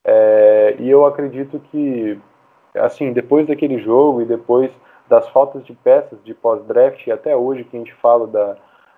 É, 0.06 0.76
e 0.78 0.90
eu 0.90 1.04
acredito 1.04 1.60
que, 1.72 2.20
assim, 2.76 3.12
depois 3.12 3.48
daquele 3.48 3.80
jogo 3.80 4.22
e 4.22 4.26
depois 4.26 4.72
das 5.10 5.28
faltas 5.30 5.66
de 5.66 5.74
peças 5.74 6.24
de 6.24 6.34
pós-draft, 6.34 7.06
e 7.06 7.12
até 7.12 7.36
hoje 7.36 7.64
que 7.64 7.76
a 7.76 7.80
gente 7.80 7.94
fala 7.96 8.28
da, 8.28 8.56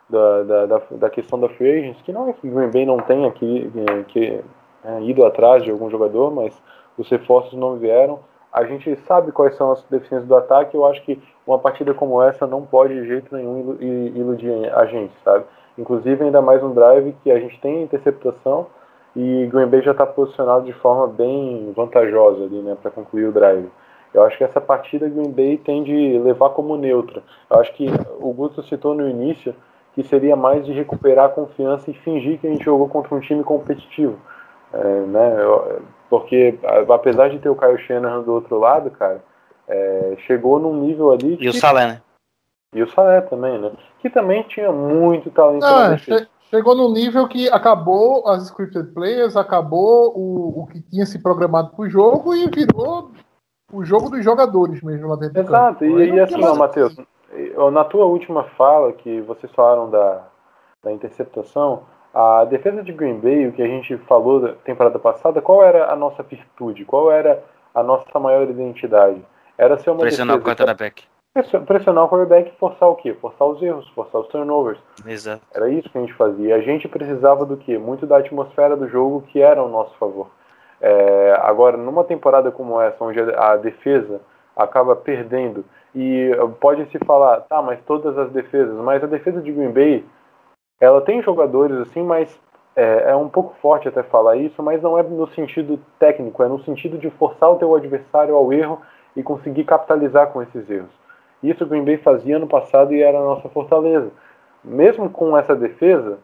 da, 0.10 0.44
da, 0.44 0.66
da, 0.66 0.82
da 0.92 1.10
questão 1.10 1.40
da 1.40 1.50
free 1.50 1.80
agents, 1.80 2.02
que 2.02 2.12
não 2.12 2.30
é 2.30 2.34
que 2.34 2.48
o 2.48 2.52
Green 2.52 2.72
Bay 2.72 2.86
não 2.86 2.98
tenha 2.98 3.32
que, 3.32 3.72
que 4.10 4.42
é, 4.84 5.02
ido 5.02 5.26
atrás 5.26 5.64
de 5.64 5.72
algum 5.72 5.90
jogador, 5.90 6.30
mas 6.32 6.62
os 6.98 7.10
reforços 7.10 7.54
não 7.54 7.78
vieram. 7.78 8.20
A 8.52 8.66
gente 8.66 8.96
sabe 9.08 9.32
quais 9.32 9.56
são 9.56 9.72
as 9.72 9.84
deficiências 9.84 10.28
do 10.28 10.36
ataque. 10.36 10.76
Eu 10.76 10.86
acho 10.86 11.04
que 11.04 11.22
uma 11.46 11.60
partida 11.60 11.94
como 11.94 12.22
essa 12.22 12.48
não 12.48 12.66
pode 12.66 12.94
de 12.94 13.06
jeito 13.06 13.36
nenhum 13.36 13.78
iludir 13.80 14.52
a 14.74 14.86
gente, 14.86 15.14
sabe? 15.24 15.46
Inclusive, 15.78 16.24
ainda 16.24 16.42
mais 16.42 16.64
um 16.64 16.74
drive 16.74 17.16
que 17.24 17.32
a 17.32 17.40
gente 17.40 17.60
tem 17.60 17.84
interceptação 17.84 18.68
e 19.18 19.48
Green 19.48 19.66
Bay 19.66 19.82
já 19.82 19.92
está 19.92 20.06
posicionado 20.06 20.66
de 20.66 20.74
forma 20.74 21.08
bem 21.08 21.74
vantajosa 21.76 22.44
ali, 22.44 22.62
né, 22.62 22.78
para 22.80 22.92
concluir 22.92 23.26
o 23.26 23.32
drive. 23.32 23.68
Eu 24.14 24.24
acho 24.24 24.38
que 24.38 24.44
essa 24.44 24.62
partida 24.62 25.10
Green 25.10 25.32
Bay 25.32 25.58
tem 25.58 25.84
de 25.84 26.20
levar 26.20 26.52
como 26.52 26.78
neutra. 26.78 27.24
Eu 27.50 27.60
acho 27.60 27.74
que 27.74 27.88
o 28.20 28.32
Guto 28.32 28.62
citou 28.62 28.94
no 28.94 29.10
início 29.10 29.56
que 29.94 30.04
seria 30.04 30.36
mais 30.36 30.64
de 30.64 30.72
recuperar 30.72 31.26
a 31.26 31.30
confiança 31.30 31.90
e 31.90 31.96
fingir 31.96 32.40
que 32.40 32.46
a 32.46 32.52
gente 32.52 32.64
jogou 32.64 32.88
contra 32.88 33.16
um 33.16 33.20
time 33.20 33.44
competitivo. 33.44 34.20
É, 34.72 35.02
né, 35.08 35.36
porque 36.12 36.60
apesar 36.88 37.30
de 37.30 37.40
ter 37.40 37.50
o 37.50 37.56
Kyle 37.56 37.80
Shanahan 37.80 38.22
do 38.22 38.34
outro 38.34 38.60
lado, 38.60 38.92
cara, 38.92 39.24
é, 39.68 40.16
chegou 40.28 40.60
num 40.60 40.80
nível 40.82 41.12
ali. 41.12 41.34
E 41.34 41.38
que... 41.38 41.50
o 41.50 41.54
Salé, 41.54 41.88
né? 41.88 42.02
E 42.72 42.84
o 42.84 42.88
Salé 42.92 43.22
também, 43.22 43.58
né? 43.58 43.72
Que 44.00 44.12
também 44.12 44.44
tinha 44.44 44.72
muito 44.72 45.32
talento. 45.32 45.66
Ah, 45.66 45.98
che 45.98 46.28
chegou 46.50 46.76
no 46.76 46.92
nível 46.92 47.28
que 47.28 47.50
acabou 47.50 48.28
as 48.28 48.44
scripted 48.44 48.94
players, 48.94 49.36
acabou 49.36 50.14
o, 50.18 50.64
o 50.64 50.68
que 50.68 50.82
tinha 50.82 51.06
se 51.06 51.20
programado 51.20 51.72
pro 51.76 51.90
jogo 51.90 52.34
e 52.34 52.48
virou 52.50 53.12
o 53.72 53.84
jogo 53.84 54.10
dos 54.10 54.24
jogadores 54.24 54.82
mesmo 54.82 55.08
lá 55.08 55.16
dentro 55.16 55.40
Exato, 55.40 55.86
do 55.86 55.92
campo. 55.92 56.00
e, 56.02 56.10
e 56.10 56.20
assim, 56.20 56.44
ó, 56.44 56.56
Matheus, 56.56 56.96
na 57.72 57.84
tua 57.84 58.06
última 58.06 58.44
fala, 58.58 58.94
que 58.94 59.22
vocês 59.22 59.52
falaram 59.54 59.90
da, 59.90 60.24
da 60.84 60.92
interceptação, 60.92 61.84
a 62.14 62.46
defesa 62.46 62.82
de 62.82 62.92
Green 62.92 63.20
Bay, 63.20 63.48
o 63.48 63.52
que 63.52 63.62
a 63.62 63.68
gente 63.68 63.98
falou 64.00 64.40
da 64.40 64.54
temporada 64.54 64.98
passada, 64.98 65.42
qual 65.42 65.64
era 65.64 65.92
a 65.92 65.96
nossa 65.96 66.24
virtude? 66.24 66.86
Qual 66.86 67.12
era 67.12 67.44
a 67.76 67.84
nossa 67.84 68.20
maior 68.20 68.50
identidade? 68.50 69.22
Era 69.58 69.78
ser 69.78 69.90
uma 69.90 70.00
Pressionar 70.00 70.38
defesa... 70.38 70.54
o 70.54 70.58
quarterback 70.58 71.04
pressionar 71.66 72.06
o 72.06 72.10
quarterback 72.10 72.50
e 72.50 72.60
forçar 72.60 72.90
o 72.90 72.96
quê? 72.96 73.14
Forçar 73.14 73.48
os 73.48 73.62
erros, 73.62 73.88
forçar 73.90 74.22
os 74.22 74.28
turnovers. 74.28 74.80
Exato. 75.06 75.42
Era 75.54 75.70
isso 75.70 75.90
que 75.90 75.98
a 75.98 76.02
gente 76.02 76.14
fazia. 76.14 76.56
A 76.56 76.62
gente 76.62 76.88
precisava 76.88 77.46
do 77.46 77.58
quê? 77.58 77.78
Muito 77.78 78.06
da 78.06 78.18
atmosfera 78.18 78.76
do 78.76 78.88
jogo 78.88 79.24
que 79.28 79.42
era 79.42 79.60
ao 79.60 79.70
nosso 79.70 79.96
favor. 79.98 80.28
É, 80.80 81.40
agora, 81.42 81.76
numa 81.78 82.04
temporada 82.04 82.52
como 82.52 82.80
essa, 82.80 83.04
onde 83.04 83.20
a 83.20 83.56
defesa 83.58 84.22
acaba 84.56 84.96
perdendo, 84.96 85.64
e 85.96 86.32
pode 86.60 86.86
se 86.92 87.00
falar, 87.00 87.42
tá, 87.42 87.62
mas 87.62 87.80
todas 87.86 88.18
as 88.18 88.32
defesas, 88.32 88.76
mas 88.78 89.04
a 89.04 89.08
defesa 89.08 89.42
de 89.42 89.52
Green 89.52 89.72
Bay, 89.72 90.06
ela 90.80 91.02
tem 91.02 91.22
jogadores 91.24 91.78
assim, 91.80 92.04
mas 92.04 92.40
é, 92.76 93.10
é, 93.10 93.16
um 93.16 93.28
pouco 93.28 93.56
forte 93.60 93.88
até 93.88 94.04
falar 94.04 94.36
isso, 94.36 94.62
mas 94.62 94.82
não 94.82 94.98
é 94.98 95.02
no 95.02 95.28
sentido 95.30 95.80
técnico, 95.98 96.44
é 96.44 96.48
no 96.48 96.64
sentido 96.64 97.00
de 97.00 97.10
forçar 97.10 97.50
o 97.50 97.56
teu 97.56 97.74
adversário 97.74 98.36
ao 98.36 98.54
erro 98.54 98.80
e 99.16 99.24
conseguir 99.24 99.64
capitalizar 99.64 100.28
com 100.28 100.44
esses 100.44 100.70
erros. 100.70 100.92
Isso 101.42 101.64
o 101.64 101.68
Green 101.68 101.84
Bay 101.84 101.98
fazia 101.98 102.38
ano 102.38 102.48
passado 102.48 102.94
e 102.94 103.02
era 103.02 103.18
a 103.18 103.24
nossa 103.24 103.48
fortaleza. 103.50 104.12
Mesmo 104.64 105.10
com 105.10 105.38
essa 105.38 105.56
defesa, 105.56 106.18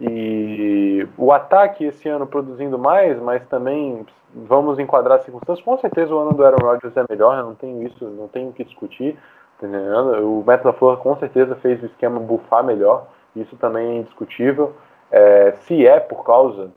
e 0.00 1.06
o 1.16 1.32
ataque 1.32 1.84
esse 1.84 2.08
ano 2.08 2.26
produzindo 2.26 2.78
mais, 2.78 3.20
mas 3.20 3.46
também 3.46 4.04
vamos 4.34 4.78
enquadrar 4.78 5.18
as 5.18 5.24
circunstâncias. 5.24 5.64
Com 5.64 5.78
certeza 5.78 6.14
o 6.14 6.18
ano 6.18 6.32
do 6.32 6.44
Aaron 6.44 6.64
Rodgers 6.64 6.96
é 6.96 7.04
melhor, 7.08 7.42
não 7.42 7.54
tenho 7.54 7.82
isso, 7.86 8.04
não 8.04 8.26
tenho 8.26 8.48
o 8.48 8.52
que 8.52 8.64
discutir. 8.64 9.16
O 9.62 10.42
Matt 10.44 10.64
LaFleur 10.64 10.96
com 10.96 11.16
certeza 11.16 11.54
fez 11.56 11.80
o 11.82 11.86
esquema 11.86 12.18
bufar 12.18 12.64
melhor, 12.64 13.06
isso 13.36 13.56
também 13.56 13.88
é 13.88 13.94
indiscutível. 14.00 14.74
É, 15.08 15.52
se 15.52 15.86
é 15.86 16.00
por 16.00 16.24
causa 16.24 16.72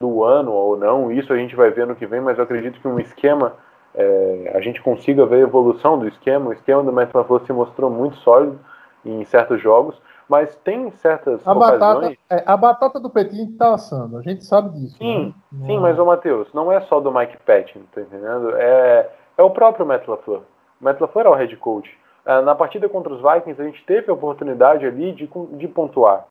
do 0.00 0.22
ano 0.22 0.52
ou 0.52 0.76
não, 0.76 1.10
isso 1.10 1.32
a 1.32 1.36
gente 1.36 1.56
vai 1.56 1.70
ver 1.70 1.84
no 1.84 1.96
que 1.96 2.06
vem, 2.06 2.20
mas 2.20 2.38
eu 2.38 2.44
acredito 2.44 2.80
que 2.80 2.86
um 2.86 3.00
esquema, 3.00 3.54
é, 3.98 4.52
a 4.54 4.60
gente 4.60 4.80
consiga 4.80 5.26
ver 5.26 5.36
a 5.36 5.40
evolução 5.40 5.98
do 5.98 6.08
esquema. 6.08 6.50
O 6.50 6.52
esquema 6.52 6.82
do 6.82 6.90
LaFleur 6.90 7.44
se 7.44 7.52
mostrou 7.52 7.90
muito 7.90 8.16
sólido 8.18 8.58
em 9.04 9.24
certos 9.24 9.60
jogos 9.60 10.00
mas 10.28 10.54
tem 10.56 10.90
certas 10.90 11.46
a 11.46 11.54
batata, 11.54 12.12
é, 12.28 12.42
a 12.44 12.56
batata 12.56 13.00
do 13.00 13.08
Petinho 13.08 13.56
tá 13.56 13.74
assando, 13.74 14.18
a 14.18 14.22
gente 14.22 14.44
sabe 14.44 14.78
disso. 14.78 14.98
Sim, 14.98 15.34
né? 15.50 15.66
sim, 15.66 15.78
mas 15.78 15.98
o 15.98 16.04
Matheus, 16.04 16.52
não 16.52 16.70
é 16.70 16.80
só 16.82 17.00
do 17.00 17.10
Mike 17.10 17.38
Patton, 17.38 17.80
tá 17.92 18.02
entendendo? 18.02 18.54
É, 18.56 19.10
é 19.38 19.42
o 19.42 19.50
próprio 19.50 19.86
LaFleur. 19.86 20.42
O 20.80 20.84
LaFleur 20.84 21.26
é 21.26 21.30
o 21.30 21.34
head 21.34 21.56
coach. 21.56 21.90
É, 22.26 22.42
na 22.42 22.54
partida 22.54 22.88
contra 22.88 23.12
os 23.12 23.22
Vikings, 23.22 23.60
a 23.60 23.64
gente 23.64 23.82
teve 23.86 24.10
a 24.10 24.14
oportunidade 24.14 24.84
ali 24.84 25.12
de, 25.12 25.30
de 25.52 25.68
pontuar. 25.68 26.26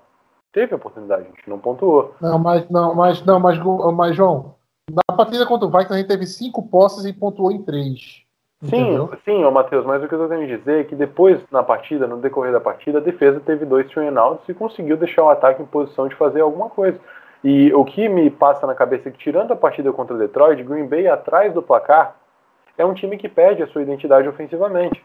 Teve 0.53 0.73
a 0.73 0.77
oportunidade, 0.77 1.23
a 1.23 1.25
gente 1.25 1.49
não 1.49 1.57
pontuou. 1.57 2.13
Não, 2.21 2.37
mas, 2.37 2.69
não, 2.69 2.93
mas, 2.93 3.25
não, 3.25 3.39
mas, 3.39 3.59
mas 3.95 4.15
João, 4.15 4.53
partida 5.17 5.45
contra 5.45 5.67
o 5.67 5.71
Vikings 5.71 5.93
a 5.93 5.97
gente 5.97 6.07
teve 6.07 6.25
cinco 6.25 6.69
posses 6.69 7.03
e 7.05 7.11
pontuou 7.11 7.51
em 7.51 7.63
três. 7.63 8.25
Sim, 8.63 9.07
sim, 9.23 9.43
ô 9.43 9.51
Matheus, 9.51 9.85
mas 9.85 10.03
o 10.03 10.07
que 10.07 10.15
eu 10.15 10.23
estou 10.23 10.29
querendo 10.29 10.57
dizer 10.57 10.81
é 10.81 10.83
que 10.83 10.95
depois, 10.95 11.39
na 11.51 11.61
partida, 11.61 12.07
no 12.07 12.17
decorrer 12.17 12.51
da 12.51 12.59
partida, 12.59 12.97
a 12.97 13.01
defesa 13.01 13.39
teve 13.39 13.65
dois 13.65 13.87
three 13.87 14.07
outs 14.17 14.49
e 14.49 14.53
conseguiu 14.53 14.97
deixar 14.97 15.23
o 15.23 15.29
ataque 15.29 15.61
em 15.61 15.65
posição 15.65 16.07
de 16.07 16.15
fazer 16.15 16.41
alguma 16.41 16.69
coisa. 16.69 16.99
E 17.43 17.71
o 17.73 17.85
que 17.85 18.09
me 18.09 18.31
passa 18.31 18.65
na 18.65 18.73
cabeça 18.73 19.09
é 19.09 19.11
que, 19.11 19.19
tirando 19.19 19.51
a 19.51 19.55
partida 19.55 19.93
contra 19.93 20.15
o 20.15 20.17
Detroit, 20.17 20.63
Green 20.63 20.87
Bay 20.87 21.07
atrás 21.07 21.53
do 21.53 21.61
placar 21.61 22.15
é 22.77 22.85
um 22.85 22.95
time 22.95 23.17
que 23.17 23.29
perde 23.29 23.61
a 23.61 23.67
sua 23.67 23.83
identidade 23.83 24.27
ofensivamente. 24.27 25.03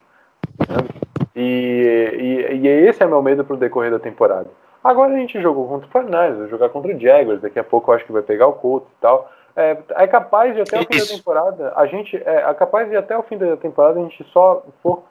E, 1.36 2.48
e, 2.50 2.56
e 2.56 2.68
esse 2.68 3.02
é 3.02 3.06
meu 3.06 3.22
medo 3.22 3.44
para 3.44 3.54
o 3.54 3.58
decorrer 3.58 3.90
da 3.90 3.98
temporada. 3.98 4.48
Agora 4.82 5.12
a 5.12 5.16
gente 5.16 5.40
jogou 5.40 5.68
contra 5.68 5.86
o 5.86 5.90
Cardinals, 5.90 6.38
vai 6.38 6.48
jogar 6.48 6.68
contra 6.70 6.94
o 6.94 6.98
Jaguars, 6.98 7.40
daqui 7.40 7.58
a 7.58 7.64
pouco 7.64 7.90
eu 7.90 7.96
acho 7.96 8.04
que 8.04 8.12
vai 8.12 8.22
pegar 8.22 8.48
o 8.48 8.54
Colts 8.54 8.88
e 8.90 9.00
tal. 9.00 9.30
É, 9.54 9.76
é 9.90 10.06
capaz 10.06 10.54
de 10.54 10.62
até 10.62 10.80
o 10.80 10.86
fim 10.86 10.98
da 10.98 11.16
temporada, 11.16 11.72
a 11.76 11.86
gente 11.86 12.16
é, 12.16 12.36
é 12.48 12.54
capaz 12.54 12.88
de 12.88 12.96
até 12.96 13.16
o 13.16 13.22
fim 13.22 13.36
da 13.36 13.56
temporada 13.56 14.00
a 14.00 14.02
gente 14.02 14.24
só 14.32 14.64
for 14.82 15.04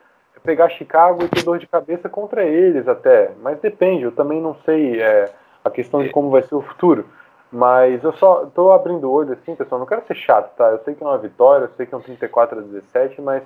pegar 0.43 0.69
Chicago 0.69 1.23
e 1.23 1.27
ter 1.27 1.43
dor 1.43 1.59
de 1.59 1.67
cabeça 1.67 2.09
contra 2.09 2.43
eles 2.43 2.87
até, 2.87 3.31
mas 3.41 3.59
depende, 3.59 4.03
eu 4.03 4.11
também 4.11 4.41
não 4.41 4.55
sei 4.65 4.99
é, 4.99 5.29
a 5.63 5.69
questão 5.69 6.01
de 6.01 6.09
como 6.09 6.31
vai 6.31 6.41
ser 6.41 6.55
o 6.55 6.61
futuro. 6.61 7.05
Mas 7.51 8.01
eu 8.01 8.13
só 8.13 8.45
tô 8.45 8.71
abrindo 8.71 9.09
o 9.09 9.11
olho 9.11 9.33
assim, 9.33 9.55
pessoal, 9.55 9.77
não 9.77 9.85
quero 9.85 10.05
ser 10.07 10.15
chato, 10.15 10.55
tá? 10.55 10.69
Eu 10.69 10.79
sei 10.85 10.95
que 10.95 11.03
é 11.03 11.05
uma 11.05 11.17
vitória, 11.17 11.65
eu 11.65 11.71
sei 11.75 11.85
que 11.85 11.93
é 11.93 11.97
um 11.97 12.01
34 12.01 12.59
a 12.59 12.61
17, 12.61 13.21
mas 13.21 13.43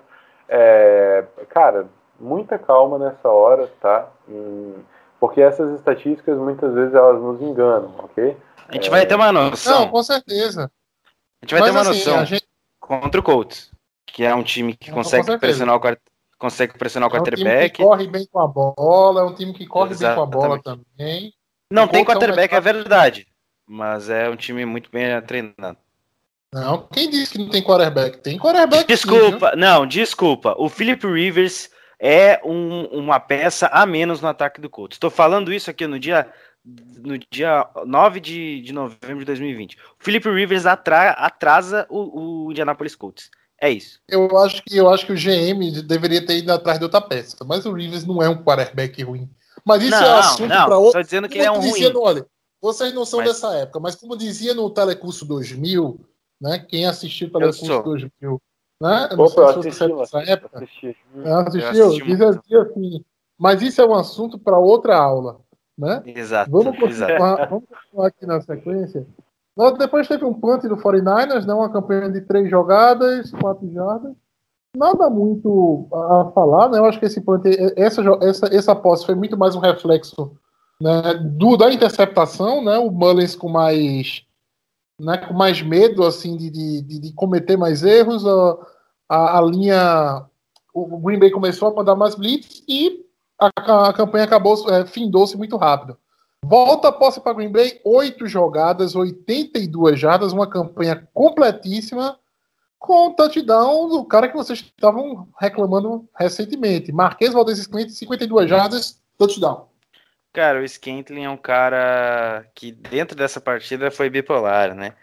é, 0.47 1.23
cara, 1.49 1.87
muita 2.19 2.59
calma 2.59 2.99
nessa 2.99 3.27
hora, 3.29 3.67
tá? 3.81 4.07
Hum, 4.29 4.75
porque 5.19 5.41
essas 5.41 5.73
estatísticas 5.73 6.37
muitas 6.37 6.71
vezes 6.73 6.93
elas 6.93 7.19
nos 7.19 7.41
enganam, 7.41 7.95
ok? 7.97 8.37
A 8.69 8.73
gente 8.73 8.87
é... 8.87 8.91
vai 8.91 9.05
ter 9.07 9.15
uma 9.15 9.31
noção. 9.31 9.81
Não, 9.81 9.87
com 9.89 10.03
certeza. 10.03 10.71
A 11.41 11.45
gente 11.45 11.51
vai 11.53 11.61
Mas, 11.61 11.71
ter 11.71 11.77
uma 11.77 11.81
assim, 11.81 11.99
noção 11.99 12.25
gente... 12.25 12.45
contra 12.79 13.19
o 13.19 13.23
Colts, 13.23 13.71
que 14.05 14.23
é 14.23 14.33
um 14.33 14.43
time 14.43 14.75
que 14.75 14.91
consegue 14.91 15.37
pressionar 15.37 15.75
o 15.75 15.81
consegue 16.37 16.77
pressionar 16.77 17.09
o 17.09 17.11
quarterback. 17.11 17.47
É 17.47 17.55
um 17.55 17.59
time 17.59 17.69
que 17.69 17.83
corre 17.83 18.07
bem 18.07 18.27
com 18.31 18.39
a 18.39 18.47
bola, 18.47 19.21
é 19.21 19.23
um 19.23 19.33
time 19.33 19.53
que 19.53 19.65
corre 19.65 19.91
Exatamente. 19.91 20.29
bem 20.29 20.39
com 20.39 20.45
a 20.45 20.47
bola 20.47 20.61
também. 20.61 21.33
Não 21.71 21.87
tem 21.87 22.05
quarterback, 22.05 22.53
é, 22.53 22.57
é 22.57 22.61
verdade. 22.61 23.27
Mas 23.67 24.09
é 24.09 24.29
um 24.29 24.35
time 24.35 24.65
muito 24.65 24.89
bem 24.91 25.19
treinado. 25.21 25.77
Não, 26.53 26.87
quem 26.87 27.09
disse 27.09 27.33
que 27.33 27.37
não 27.39 27.49
tem 27.49 27.63
quarterback? 27.63 28.19
Tem 28.19 28.37
quarterback. 28.37 28.87
Desculpa, 28.87 29.51
sim, 29.51 29.59
não, 29.59 29.85
desculpa. 29.85 30.55
O 30.57 30.69
Philip 30.69 31.05
Rivers 31.05 31.69
é 31.99 32.39
um, 32.45 32.85
uma 32.85 33.19
peça 33.19 33.67
a 33.67 33.85
menos 33.85 34.21
no 34.21 34.27
ataque 34.27 34.61
do 34.61 34.69
Colts. 34.69 34.95
Estou 34.95 35.09
falando 35.09 35.51
isso 35.51 35.69
aqui 35.69 35.87
no 35.87 35.99
dia 35.99 36.31
no 36.65 37.17
dia 37.31 37.67
9 37.85 38.19
de, 38.19 38.61
de 38.61 38.73
novembro 38.73 39.19
de 39.19 39.25
2020. 39.25 39.75
O 39.75 39.77
Philip 39.99 40.27
Rivers 40.29 40.65
atra, 40.65 41.11
atrasa 41.11 41.85
o, 41.89 42.45
o 42.45 42.51
Indianapolis 42.51 42.95
Colts. 42.95 43.29
É 43.61 43.69
isso. 43.69 43.99
Eu 44.07 44.37
acho 44.37 44.63
que 44.63 44.75
eu 44.75 44.89
acho 44.89 45.05
que 45.05 45.13
o 45.13 45.15
GM 45.15 45.81
deveria 45.83 46.25
ter 46.25 46.37
ido 46.37 46.51
atrás 46.51 46.77
de 46.77 46.83
outra 46.83 46.99
peça, 46.99 47.37
mas 47.45 47.65
o 47.65 47.71
Rivers 47.71 48.05
não 48.05 48.21
é 48.21 48.27
um 48.27 48.43
quarterback 48.43 49.01
ruim. 49.03 49.29
Mas 49.63 49.83
isso 49.83 49.91
não, 49.91 50.05
é 50.05 50.19
assunto 50.19 50.49
para 50.49 50.77
outro. 50.77 50.99
Estou 50.99 51.03
dizendo 51.03 51.29
que 51.29 51.37
ele 51.37 51.47
é 51.47 51.51
um 51.51 51.59
dizia, 51.59 51.91
ruim. 51.91 52.01
olha, 52.03 52.27
vocês 52.61 52.93
não 52.93 53.05
são 53.05 53.19
mas... 53.19 53.29
dessa 53.29 53.53
época, 53.55 53.79
mas 53.79 53.95
como 53.95 54.17
dizia 54.17 54.53
no 54.53 54.69
Telecurso 54.69 55.25
2000, 55.25 55.99
né? 56.41 56.59
Quem 56.59 56.85
assistiu 56.85 57.27
o 57.27 57.31
Telecurso 57.31 57.83
2000, 57.83 58.41
né? 58.81 59.09
Não 59.15 59.25
Opa, 59.25 59.53
sei 59.61 59.71
se 59.71 59.79
você 59.79 59.87
dessa 59.87 60.19
época. 60.23 60.57
Assisti. 60.57 60.97
Assistiu? 61.23 61.89
Dizia 61.91 62.61
assim, 62.61 63.05
mas 63.37 63.61
isso 63.61 63.81
é 63.81 63.85
um 63.85 63.95
assunto 63.95 64.37
para 64.37 64.57
outra 64.57 64.97
aula. 64.97 65.41
Né? 65.77 66.01
Exato. 66.05 66.49
Vamos 66.51 66.79
continuar, 66.79 67.49
vamos 67.49 67.65
continuar 67.67 68.07
aqui 68.07 68.25
na 68.25 68.41
sequência. 68.41 69.05
Depois 69.77 70.07
teve 70.07 70.25
um 70.25 70.33
punt 70.33 70.63
do 70.63 70.77
49ers, 70.77 71.45
né? 71.45 71.53
uma 71.53 71.71
campanha 71.71 72.09
de 72.09 72.21
três 72.21 72.49
jogadas, 72.49 73.31
quatro 73.31 73.71
jardas. 73.71 74.13
Nada 74.75 75.09
muito 75.09 75.87
a 75.93 76.31
falar, 76.33 76.69
né? 76.69 76.77
Eu 76.77 76.85
acho 76.85 76.99
que 76.99 77.05
esse 77.05 77.21
punt, 77.21 77.45
essa, 77.77 78.01
essa, 78.21 78.45
essa 78.47 78.75
posse 78.75 79.05
foi 79.05 79.15
muito 79.15 79.37
mais 79.37 79.55
um 79.55 79.59
reflexo 79.59 80.37
né, 80.81 81.13
do, 81.13 81.55
da 81.55 81.71
interceptação, 81.71 82.61
né? 82.61 82.77
O 82.77 82.91
Mullins 82.91 83.35
com 83.35 83.47
mais, 83.47 84.25
né, 84.99 85.17
com 85.17 85.33
mais 85.33 85.61
medo 85.61 86.03
assim 86.03 86.35
de, 86.35 86.49
de, 86.49 86.81
de 86.81 87.13
cometer 87.13 87.55
mais 87.55 87.83
erros. 87.83 88.25
A, 88.27 88.57
a, 89.07 89.39
a 89.39 89.41
linha, 89.41 90.25
o 90.73 90.99
Green 90.99 91.19
Bay 91.19 91.31
começou 91.31 91.69
a 91.69 91.73
mandar 91.73 91.95
mais 91.95 92.15
blitz 92.15 92.61
e 92.67 93.04
a, 93.39 93.89
a 93.89 93.93
campanha 93.93 94.25
acabou, 94.25 94.69
é, 94.71 94.85
findou-se 94.85 95.37
muito 95.37 95.57
rápido. 95.57 95.97
Volta 96.43 96.89
a 96.89 96.91
posse 96.91 97.19
para 97.19 97.33
Green 97.33 97.51
Bay, 97.51 97.81
8 97.83 98.27
jogadas, 98.27 98.95
82 98.95 99.99
jardas, 99.99 100.31
uma 100.31 100.47
campanha 100.47 101.07
completíssima 101.13 102.19
com 102.77 103.07
o 103.07 103.13
touchdown 103.15 103.89
do 103.89 104.05
cara 104.05 104.27
que 104.27 104.35
vocês 104.35 104.59
estavam 104.59 105.27
reclamando 105.39 106.07
recentemente. 106.15 106.91
Marquês 106.91 107.33
Valdez 107.33 107.65
Cliente, 107.65 107.93
52 107.93 108.47
jardas, 108.47 109.01
touchdown. 109.17 109.67
Cara, 110.31 110.61
o 110.61 110.67
Scantling 110.67 111.23
é 111.23 111.29
um 111.29 111.37
cara 111.37 112.45
que 112.53 112.71
dentro 112.71 113.15
dessa 113.15 113.41
partida 113.41 113.89
foi 113.89 114.09
bipolar, 114.09 114.75
né? 114.75 114.93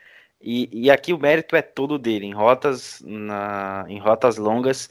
E, 0.41 0.69
e 0.73 0.91
aqui 0.91 1.13
o 1.13 1.19
mérito 1.19 1.57
é 1.57 1.63
todo 1.63 1.99
dele, 1.99 2.27
em 2.27 2.35
rotas, 2.35 3.03
na, 3.05 3.85
em 3.89 3.99
rotas 3.99 4.37
longas. 4.37 4.91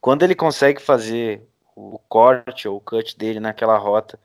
Quando 0.00 0.24
ele 0.24 0.34
consegue 0.34 0.82
fazer 0.82 1.42
o 1.76 1.98
corte 2.08 2.66
ou 2.66 2.78
o 2.78 2.80
cut 2.80 3.16
dele 3.16 3.38
naquela 3.38 3.76
rota 3.76 4.18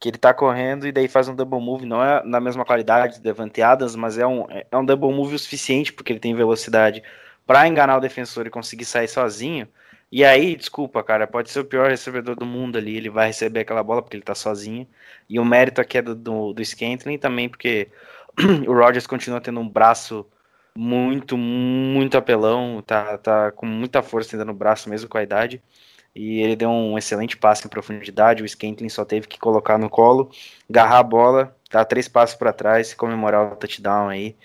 que 0.00 0.08
ele 0.08 0.18
tá 0.18 0.32
correndo 0.32 0.86
e 0.86 0.92
daí 0.92 1.06
faz 1.06 1.28
um 1.28 1.34
double 1.34 1.60
move, 1.60 1.84
não 1.86 2.02
é 2.02 2.24
na 2.24 2.40
mesma 2.40 2.64
qualidade 2.64 3.16
de 3.16 3.20
Devante 3.20 3.60
Adams, 3.60 3.94
mas 3.94 4.16
é 4.18 4.26
um, 4.26 4.46
é 4.50 4.76
um 4.76 4.84
double 4.84 5.12
move 5.12 5.34
o 5.34 5.38
suficiente 5.38 5.92
porque 5.92 6.10
ele 6.10 6.18
tem 6.18 6.34
velocidade 6.34 7.02
para 7.46 7.68
enganar 7.68 7.98
o 7.98 8.00
defensor 8.00 8.46
e 8.46 8.50
conseguir 8.50 8.86
sair 8.86 9.08
sozinho. 9.08 9.68
E 10.10 10.24
aí, 10.24 10.56
desculpa, 10.56 11.04
cara, 11.04 11.26
pode 11.26 11.50
ser 11.50 11.60
o 11.60 11.64
pior 11.64 11.90
recebedor 11.90 12.34
do 12.34 12.46
mundo 12.46 12.78
ali, 12.78 12.96
ele 12.96 13.10
vai 13.10 13.28
receber 13.28 13.60
aquela 13.60 13.82
bola 13.82 14.02
porque 14.02 14.16
ele 14.16 14.24
tá 14.24 14.34
sozinho. 14.34 14.88
E 15.28 15.38
o 15.38 15.44
mérito 15.44 15.80
aqui 15.80 15.98
é 15.98 16.02
do, 16.02 16.14
do, 16.14 16.52
do 16.54 16.64
Scantling 16.64 17.18
também, 17.18 17.48
porque 17.48 17.88
o 18.66 18.72
Rogers 18.72 19.06
continua 19.06 19.40
tendo 19.40 19.60
um 19.60 19.68
braço 19.68 20.26
muito, 20.74 21.36
muito 21.36 22.16
apelão, 22.16 22.82
tá, 22.82 23.18
tá 23.18 23.52
com 23.52 23.66
muita 23.66 24.02
força 24.02 24.34
ainda 24.34 24.44
no 24.44 24.54
braço, 24.54 24.88
mesmo 24.88 25.08
com 25.08 25.18
a 25.18 25.22
idade 25.22 25.62
e 26.14 26.40
ele 26.40 26.56
deu 26.56 26.70
um 26.70 26.98
excelente 26.98 27.36
passe 27.36 27.66
em 27.66 27.70
profundidade. 27.70 28.42
O 28.42 28.48
Scantling 28.48 28.88
só 28.88 29.04
teve 29.04 29.26
que 29.26 29.38
colocar 29.38 29.78
no 29.78 29.88
colo, 29.88 30.30
agarrar 30.68 30.98
a 30.98 31.02
bola, 31.02 31.56
dar 31.70 31.84
três 31.84 32.08
passos 32.08 32.36
para 32.36 32.52
trás, 32.52 32.94
comemorar 32.94 33.52
o 33.52 33.56
touchdown 33.56 34.08
aí. 34.08 34.36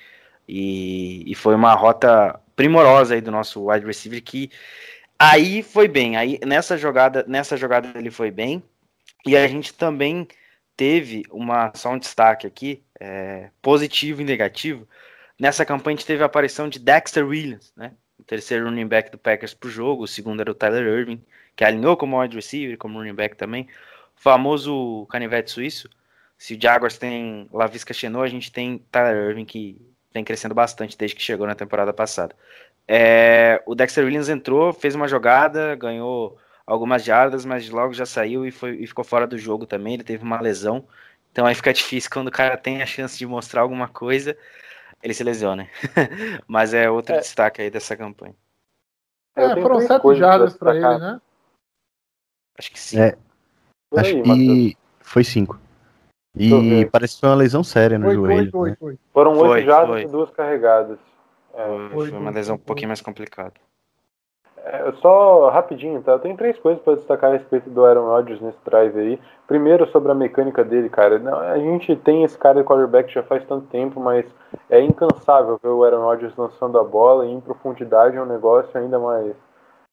E, 0.48 1.24
e, 1.32 1.34
foi 1.34 1.56
uma 1.56 1.74
rota 1.74 2.40
primorosa 2.56 3.16
aí 3.16 3.22
do 3.22 3.32
nosso 3.32 3.68
wide 3.68 3.86
receiver 3.86 4.22
que 4.24 4.52
aí 5.18 5.64
foi 5.64 5.88
bem. 5.88 6.18
Aí 6.18 6.40
nessa 6.46 6.78
jogada, 6.78 7.26
nessa 7.28 7.58
jogada 7.58 7.98
ele 7.98 8.12
foi 8.12 8.30
bem. 8.30 8.64
E 9.26 9.36
a 9.36 9.48
gente 9.48 9.74
também 9.74 10.28
teve 10.78 11.24
uma 11.32 11.72
só 11.74 11.92
um 11.92 11.98
destaque 11.98 12.46
aqui, 12.46 12.84
é, 13.00 13.50
positivo 13.62 14.22
e 14.22 14.26
negativo. 14.26 14.88
Nessa 15.40 15.66
campanha 15.66 15.96
a 15.96 15.98
gente 15.98 16.08
teve 16.08 16.22
a 16.22 16.28
aparição 16.28 16.70
de 16.70 16.80
Dexter 16.80 17.26
Williams, 17.28 17.74
né? 17.76 17.94
O 18.20 18.24
terceiro 18.24 18.66
running 18.66 18.88
back 18.88 19.12
do 19.12 19.18
Packers 19.18 19.54
pro 19.54 19.70
jogo, 19.70 20.04
o 20.04 20.08
segundo 20.08 20.42
era 20.42 20.52
o 20.52 20.56
Tyler 20.56 20.86
Irving 21.00 21.22
que 21.56 21.64
alinhou 21.64 21.96
como 21.96 22.20
wide 22.20 22.36
receiver, 22.36 22.78
como 22.78 23.00
running 23.00 23.14
back 23.14 23.36
também, 23.36 23.68
o 24.18 24.22
famoso 24.22 25.06
canivete 25.10 25.52
suíço. 25.52 25.90
Se 26.38 26.56
o 26.56 26.62
Jaguars 26.62 26.98
tem 26.98 27.50
Lavisca 27.52 27.94
Chenot, 27.94 28.26
a 28.26 28.30
gente 28.30 28.52
tem 28.52 28.80
Tyler 28.92 29.30
Irving, 29.30 29.46
que 29.46 29.82
vem 30.14 30.24
crescendo 30.24 30.54
bastante 30.54 30.98
desde 30.98 31.16
que 31.16 31.22
chegou 31.22 31.48
na 31.48 31.56
temporada 31.56 31.94
passada. 31.94 32.36
É, 32.88 33.62
o 33.66 33.74
Dexter 33.74 34.06
Williams 34.06 34.30
entrou, 34.30 34.72
fez 34.74 34.96
uma 34.96 35.08
jogada, 35.08 35.76
ganhou 35.76 36.38
algumas 36.66 37.04
jardas, 37.04 37.46
mas 37.46 37.70
logo 37.70 37.94
já 37.94 38.06
saiu 38.06 38.46
e, 38.46 38.52
foi, 38.52 38.76
e 38.76 38.88
ficou 38.88 39.04
fora 39.04 39.26
do 39.26 39.38
jogo 39.38 39.66
também. 39.66 39.94
Ele 39.94 40.04
teve 40.04 40.24
uma 40.24 40.40
lesão. 40.42 40.86
Então 41.32 41.46
aí 41.46 41.56
fica 41.56 41.74
difícil 41.74 42.10
quando 42.12 42.28
o 42.28 42.32
cara 42.32 42.58
tem 42.58 42.82
a 42.82 42.86
chance 42.86 43.18
de 43.18 43.26
mostrar 43.26 43.62
alguma 43.62 43.88
coisa, 43.88 44.38
ele 45.02 45.14
se 45.14 45.24
lesiona. 45.24 45.68
mas 46.48 46.74
é 46.74 46.90
outro 46.90 47.16
é. 47.16 47.20
destaque 47.20 47.62
aí 47.62 47.70
dessa 47.70 47.96
campanha. 47.96 48.36
É, 49.36 49.50
foram 49.62 49.82
sete 49.82 50.16
jardas 50.16 50.56
para 50.56 50.76
ele, 50.76 50.98
né? 50.98 51.22
Acho 52.58 52.72
que 52.72 52.80
sim. 52.80 53.00
É, 53.00 53.18
acho 53.96 54.22
que 54.22 54.78
foi 55.02 55.24
cinco. 55.24 55.60
E 56.36 56.86
parece 56.92 57.16
que 57.16 57.22
foi 57.22 57.30
uma 57.30 57.36
lesão 57.36 57.64
séria 57.64 57.98
no 57.98 58.06
foi, 58.06 58.16
joelho. 58.16 58.52
Foi, 58.52 58.70
né? 58.72 58.78
foi, 58.80 58.98
Foram 59.14 59.38
oito 59.38 59.66
jardas 59.66 60.02
e 60.02 60.08
duas 60.08 60.30
carregadas. 60.32 60.98
É, 61.54 61.90
foi, 61.94 62.12
uma 62.12 62.32
lesão 62.32 62.56
um 62.56 62.60
pouquinho 62.60 62.90
mais 62.90 63.02
complicada. 63.02 63.54
É, 64.66 64.92
só 64.94 65.50
rapidinho, 65.50 66.02
tá? 66.02 66.14
Eu 66.14 66.20
tenho 66.20 66.36
três 66.36 66.58
coisas 66.58 66.82
para 66.84 66.96
destacar 66.96 67.30
a 67.30 67.34
respeito 67.34 67.70
do 67.70 67.86
Aaron 67.86 68.08
Rodgers 68.08 68.42
nesse 68.42 68.58
drive 68.66 68.98
aí. 68.98 69.20
Primeiro, 69.48 69.88
sobre 69.92 70.12
a 70.12 70.16
mecânica 70.16 70.64
dele, 70.64 70.90
cara. 70.90 71.20
Não, 71.20 71.40
a 71.40 71.58
gente 71.58 71.96
tem 71.98 72.24
esse 72.24 72.38
cara 72.38 72.60
de 72.60 72.68
quarterback 72.68 73.14
já 73.14 73.22
faz 73.22 73.46
tanto 73.46 73.68
tempo, 73.68 74.00
mas 74.00 74.26
é 74.70 74.82
incansável 74.82 75.60
ver 75.62 75.70
o 75.70 75.84
Aaron 75.84 76.02
Rodgers 76.02 76.36
lançando 76.36 76.80
a 76.80 76.84
bola 76.84 77.28
e 77.28 77.32
em 77.32 77.40
profundidade 77.40 78.18
é 78.18 78.22
um 78.22 78.26
negócio 78.26 78.76
ainda 78.78 78.98
mais, 78.98 79.36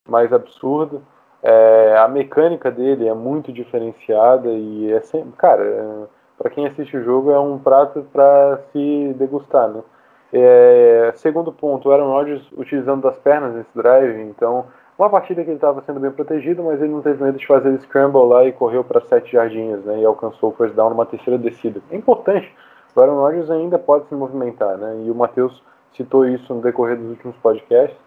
mais 0.08 0.32
absurdo. 0.32 1.02
É, 1.42 1.96
a 1.98 2.06
mecânica 2.06 2.70
dele 2.70 3.08
é 3.08 3.14
muito 3.14 3.52
diferenciada 3.52 4.48
e 4.48 4.92
é 4.92 5.00
sempre, 5.00 5.32
cara, 5.36 5.64
é, 5.64 6.04
para 6.38 6.50
quem 6.50 6.66
assiste 6.66 6.96
o 6.96 7.02
jogo 7.02 7.32
é 7.32 7.40
um 7.40 7.58
prato 7.58 8.06
para 8.12 8.60
se 8.70 9.14
degustar, 9.18 9.68
né? 9.68 9.82
É, 10.32 11.12
segundo 11.16 11.52
ponto, 11.52 11.88
o 11.88 11.92
Aaron 11.92 12.10
Rodgers 12.10 12.48
utilizando 12.56 13.02
das 13.02 13.18
pernas 13.18 13.54
nesse 13.54 13.70
drive, 13.74 14.22
então 14.22 14.66
uma 14.96 15.10
partida 15.10 15.42
que 15.42 15.50
ele 15.50 15.56
estava 15.56 15.82
sendo 15.82 15.98
bem 15.98 16.10
protegido, 16.12 16.62
mas 16.62 16.80
ele 16.80 16.92
não 16.92 17.02
teve 17.02 17.22
medo 17.22 17.36
de 17.36 17.46
fazer 17.46 17.76
scramble 17.80 18.26
lá 18.26 18.44
e 18.44 18.52
correu 18.52 18.84
para 18.84 19.00
sete 19.00 19.32
jardinhas, 19.32 19.84
né, 19.84 19.98
e 20.00 20.04
alcançou 20.04 20.50
o 20.50 20.52
first 20.52 20.74
down 20.74 20.90
numa 20.90 21.04
terceira 21.04 21.36
descida. 21.36 21.80
É 21.90 21.96
importante, 21.96 22.50
o 22.94 23.00
Aaron 23.00 23.20
Rodgers 23.20 23.50
ainda 23.50 23.78
pode 23.78 24.06
se 24.06 24.14
movimentar, 24.14 24.78
né, 24.78 25.02
e 25.04 25.10
o 25.10 25.14
Matheus 25.14 25.62
citou 25.96 26.24
isso 26.24 26.54
no 26.54 26.62
decorrer 26.62 26.96
dos 26.96 27.10
últimos 27.10 27.36
podcasts. 27.38 27.98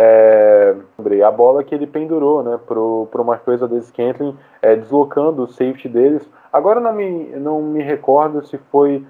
É, 0.00 0.76
a 1.26 1.30
bola 1.30 1.64
que 1.64 1.74
ele 1.74 1.86
pendurou 1.86 2.42
né, 2.42 2.58
para 2.66 2.78
o 2.78 3.24
Marquês 3.24 3.60
Ades 3.60 3.86
Scantling, 3.86 4.38
é, 4.62 4.76
deslocando 4.76 5.42
o 5.42 5.48
safety 5.48 5.88
deles. 5.88 6.28
Agora 6.52 6.78
não 6.78 6.92
me, 6.92 7.30
não 7.36 7.60
me 7.60 7.82
recordo 7.82 8.46
se 8.46 8.56
foi 8.70 9.04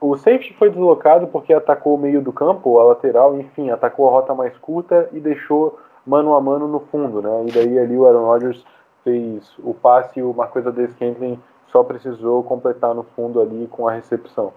o 0.00 0.16
safety 0.16 0.54
foi 0.54 0.70
deslocado 0.70 1.26
porque 1.26 1.52
atacou 1.52 1.96
o 1.96 1.98
meio 1.98 2.22
do 2.22 2.32
campo, 2.32 2.78
a 2.78 2.84
lateral, 2.84 3.38
enfim, 3.38 3.70
atacou 3.70 4.08
a 4.08 4.12
rota 4.12 4.34
mais 4.34 4.56
curta 4.58 5.08
e 5.12 5.18
deixou 5.18 5.78
mano 6.06 6.34
a 6.34 6.40
mano 6.40 6.68
no 6.68 6.80
fundo, 6.80 7.20
né? 7.20 7.46
E 7.46 7.52
daí 7.52 7.78
ali 7.78 7.96
o 7.96 8.06
Aaron 8.06 8.24
Rodgers 8.24 8.64
fez 9.02 9.52
o 9.58 9.74
passe 9.74 10.20
e 10.20 10.22
o 10.22 10.32
Marcos 10.32 10.66
Ades 10.66 10.92
Scantling 10.92 11.38
só 11.66 11.82
precisou 11.82 12.42
completar 12.44 12.94
no 12.94 13.02
fundo 13.02 13.40
ali 13.40 13.66
com 13.70 13.88
a 13.88 13.92
recepção. 13.92 14.52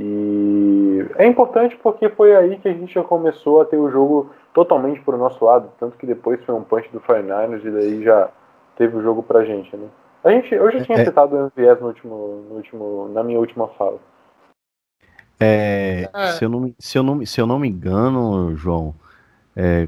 E 0.00 1.06
é 1.16 1.26
importante 1.26 1.76
porque 1.82 2.08
foi 2.08 2.34
aí 2.34 2.58
que 2.58 2.68
a 2.68 2.72
gente 2.72 2.94
já 2.94 3.04
começou 3.04 3.60
a 3.60 3.66
ter 3.66 3.76
o 3.76 3.90
jogo 3.90 4.30
totalmente 4.54 5.00
para 5.00 5.14
o 5.14 5.18
nosso 5.18 5.44
lado, 5.44 5.70
tanto 5.78 5.96
que 5.98 6.06
depois 6.06 6.42
foi 6.44 6.54
um 6.54 6.62
punch 6.62 6.88
do 6.90 7.00
49ers 7.00 7.64
e 7.64 7.70
daí 7.70 8.02
já 8.02 8.30
teve 8.76 8.96
o 8.96 9.02
jogo 9.02 9.22
pra 9.22 9.44
gente, 9.44 9.76
né? 9.76 9.86
A 10.24 10.30
gente, 10.30 10.54
eu 10.54 10.70
já 10.70 10.82
tinha 10.82 10.98
é. 10.98 11.04
citado 11.04 11.36
o 11.36 11.38
MVS 11.38 11.80
no 11.80 11.86
último, 11.88 12.44
no 12.48 12.56
último, 12.56 13.10
na 13.12 13.22
minha 13.22 13.38
última 13.38 13.68
fala. 13.68 13.98
É, 15.38 16.08
é. 16.12 16.26
Se, 16.32 16.44
eu 16.44 16.48
não, 16.48 16.74
se, 16.78 16.98
eu 16.98 17.02
não, 17.02 17.26
se 17.26 17.40
eu 17.40 17.46
não 17.46 17.58
me 17.58 17.68
engano, 17.68 18.56
João, 18.56 18.94
é, 19.54 19.86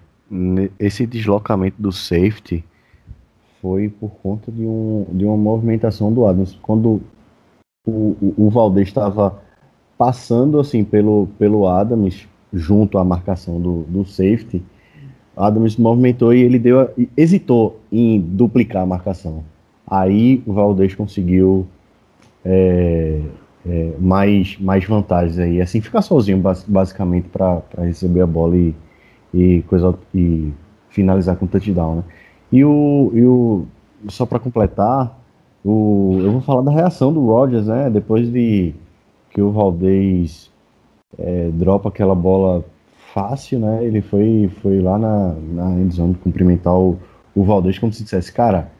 esse 0.79 1.07
deslocamento 1.07 1.81
do 1.81 1.93
safety 1.93 2.65
foi 3.61 3.89
por 3.89 4.11
conta 4.23 4.51
de, 4.51 4.65
um, 4.65 5.07
de 5.11 5.25
uma 5.25 5.37
movimentação 5.37 6.13
do 6.13 6.27
Adams. 6.27 6.59
Quando 6.63 7.03
o, 7.87 8.17
o, 8.21 8.35
o 8.47 8.51
Valdez 8.51 8.89
estava 8.89 9.41
passando 10.03 10.59
assim 10.59 10.83
pelo, 10.83 11.29
pelo 11.39 11.69
Adams 11.69 12.27
junto 12.53 12.99
à 12.99 13.05
marcação 13.05 13.61
do, 13.61 13.83
do 13.83 14.05
safety, 14.05 14.61
Adams 15.37 15.77
movimentou 15.77 16.35
e 16.35 16.43
ele 16.43 16.59
deu 16.59 16.91
hesitou 17.17 17.79
em 17.93 18.21
duplicar 18.21 18.83
a 18.83 18.87
marcação. 18.87 19.45
Aí 19.87 20.43
o 20.45 20.53
Valdez 20.55 20.93
conseguiu 20.97 21.69
é, 22.45 23.21
é, 23.65 23.93
mais, 24.01 24.59
mais 24.59 24.85
vantagens 24.85 25.39
aí. 25.39 25.61
Assim, 25.61 25.81
ficar 25.81 26.03
sozinho 26.03 26.43
basicamente 26.67 27.29
para 27.29 27.63
receber 27.79 28.23
a 28.23 28.27
bola 28.27 28.57
e, 28.57 28.75
e, 29.33 29.63
coisa, 29.69 29.95
e 30.13 30.53
finalizar 30.91 31.37
com 31.37 31.47
touchdown, 31.47 31.95
né? 31.95 32.05
E 32.51 32.65
o, 32.65 33.13
e 33.15 33.25
o 33.25 33.67
só 34.09 34.27
para 34.27 34.41
completar, 34.41 35.17
o, 35.65 36.19
eu 36.19 36.33
vou 36.33 36.41
falar 36.41 36.63
da 36.63 36.73
reação 36.73 37.13
do 37.13 37.25
Rodgers, 37.25 37.69
né? 37.69 37.89
Depois 37.89 38.29
de 38.29 38.75
que 39.33 39.41
o 39.41 39.51
Valdez 39.51 40.51
é, 41.19 41.49
dropa 41.51 41.89
aquela 41.89 42.15
bola 42.15 42.65
fácil, 43.13 43.59
né? 43.59 43.85
Ele 43.85 44.01
foi, 44.01 44.51
foi 44.63 44.81
lá 44.81 44.99
na, 44.99 45.35
na 45.35 45.71
endzone 45.81 46.15
cumprimentar 46.15 46.75
o, 46.75 46.99
o 47.35 47.45
Valdez 47.45 47.79
como 47.79 47.93
se 47.93 48.03
dissesse, 48.03 48.33
cara, 48.33 48.71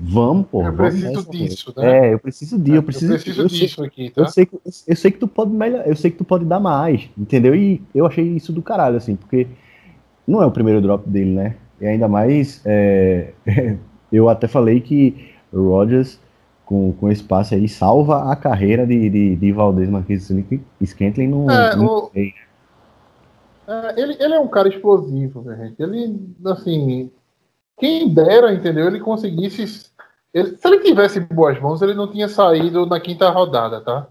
Vamos, 0.00 0.46
pô. 0.46 0.62
Eu 0.64 0.72
preciso 0.72 1.30
disso, 1.30 1.74
né? 1.76 2.08
É, 2.08 2.14
eu 2.14 2.18
preciso 2.18 2.58
de, 2.58 2.74
eu 2.74 2.82
preciso, 2.82 3.12
eu 3.12 3.16
preciso 3.16 3.42
eu 3.42 3.46
disso 3.48 3.76
sei, 3.76 3.86
aqui, 3.86 4.10
tá? 4.10 4.22
Eu 4.22 4.28
sei, 4.28 4.46
que, 4.46 4.58
eu 4.86 4.96
sei 4.96 5.10
que 5.10 5.18
tu 5.18 5.28
pode 5.28 5.50
melhor, 5.50 5.82
eu 5.86 5.96
sei 5.96 6.10
que 6.10 6.16
tu 6.16 6.24
pode 6.24 6.44
dar 6.44 6.60
mais, 6.60 7.10
entendeu? 7.18 7.54
E 7.54 7.82
eu 7.94 8.06
achei 8.06 8.24
isso 8.24 8.52
do 8.52 8.62
caralho, 8.62 8.96
assim, 8.96 9.16
porque 9.16 9.46
não 10.26 10.42
é 10.42 10.46
o 10.46 10.50
primeiro 10.50 10.80
drop 10.80 11.08
dele, 11.08 11.32
né? 11.32 11.56
E 11.80 11.86
ainda 11.86 12.08
mais, 12.08 12.62
é, 12.64 13.32
eu 14.12 14.28
até 14.28 14.46
falei 14.46 14.80
que 14.80 15.30
Rodgers, 15.52 16.20
com, 16.68 16.92
com 16.92 17.08
esse 17.08 17.24
passe 17.24 17.54
aí, 17.54 17.66
salva 17.66 18.30
a 18.30 18.36
carreira 18.36 18.86
de, 18.86 19.08
de, 19.08 19.36
de 19.36 19.52
Valdez 19.52 19.88
Marquinhos 19.88 20.30
Scantling 20.84 21.26
no, 21.26 21.50
é, 21.50 21.74
no 21.74 22.04
o, 22.04 22.10
é, 22.14 23.94
ele, 23.96 24.16
ele 24.20 24.34
é 24.34 24.38
um 24.38 24.48
cara 24.48 24.68
explosivo, 24.68 25.42
gente. 25.56 25.82
Ele, 25.82 26.28
assim, 26.44 27.10
quem 27.78 28.12
dera, 28.12 28.52
entendeu? 28.52 28.86
Ele 28.86 29.00
conseguisse. 29.00 29.90
Ele, 30.34 30.58
se 30.58 30.68
ele 30.68 30.80
tivesse 30.80 31.20
boas 31.20 31.58
mãos, 31.58 31.80
ele 31.80 31.94
não 31.94 32.06
tinha 32.06 32.28
saído 32.28 32.84
na 32.84 33.00
quinta 33.00 33.30
rodada, 33.30 33.80
tá? 33.80 34.06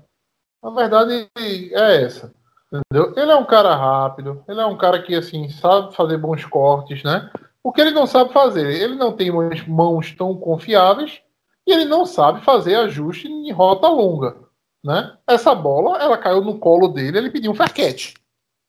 A 0.64 0.72
verdade 0.72 1.30
é 1.38 2.03
essa. 2.03 2.34
Entendeu? 2.74 3.14
Ele 3.16 3.32
é 3.32 3.36
um 3.36 3.45
cara 3.45 3.76
rápido, 3.76 4.43
ele 4.47 4.60
é 4.60 4.66
um 4.66 4.76
cara 4.76 4.99
que 5.03 5.14
assim 5.14 5.47
sabe 5.49 5.95
fazer 5.95 6.18
bons 6.18 6.43
cortes, 6.43 7.03
né? 7.03 7.30
O 7.64 7.72
que 7.72 7.82
ele 7.82 7.91
não 7.91 8.08
sabe 8.08 8.34
fazer, 8.34 8.68
ele 8.82 8.95
não 8.95 9.12
tem 9.12 9.32
mãos 9.68 10.12
tão 10.16 10.36
confiáveis 10.36 11.22
e 11.68 11.72
ele 11.72 11.86
não 11.86 12.05
sabe 12.05 12.43
fazer 12.43 12.76
ajuste 12.76 13.28
em 13.28 13.51
rota 13.51 13.88
longa, 13.88 14.38
né? 14.84 15.18
Essa 15.28 15.53
bola, 15.53 16.01
ela 16.01 16.18
caiu 16.18 16.41
no 16.41 16.57
colo 16.57 16.88
dele, 16.88 17.18
ele 17.18 17.30
pediu 17.30 17.51
um 17.51 17.55
faquete, 17.55 18.15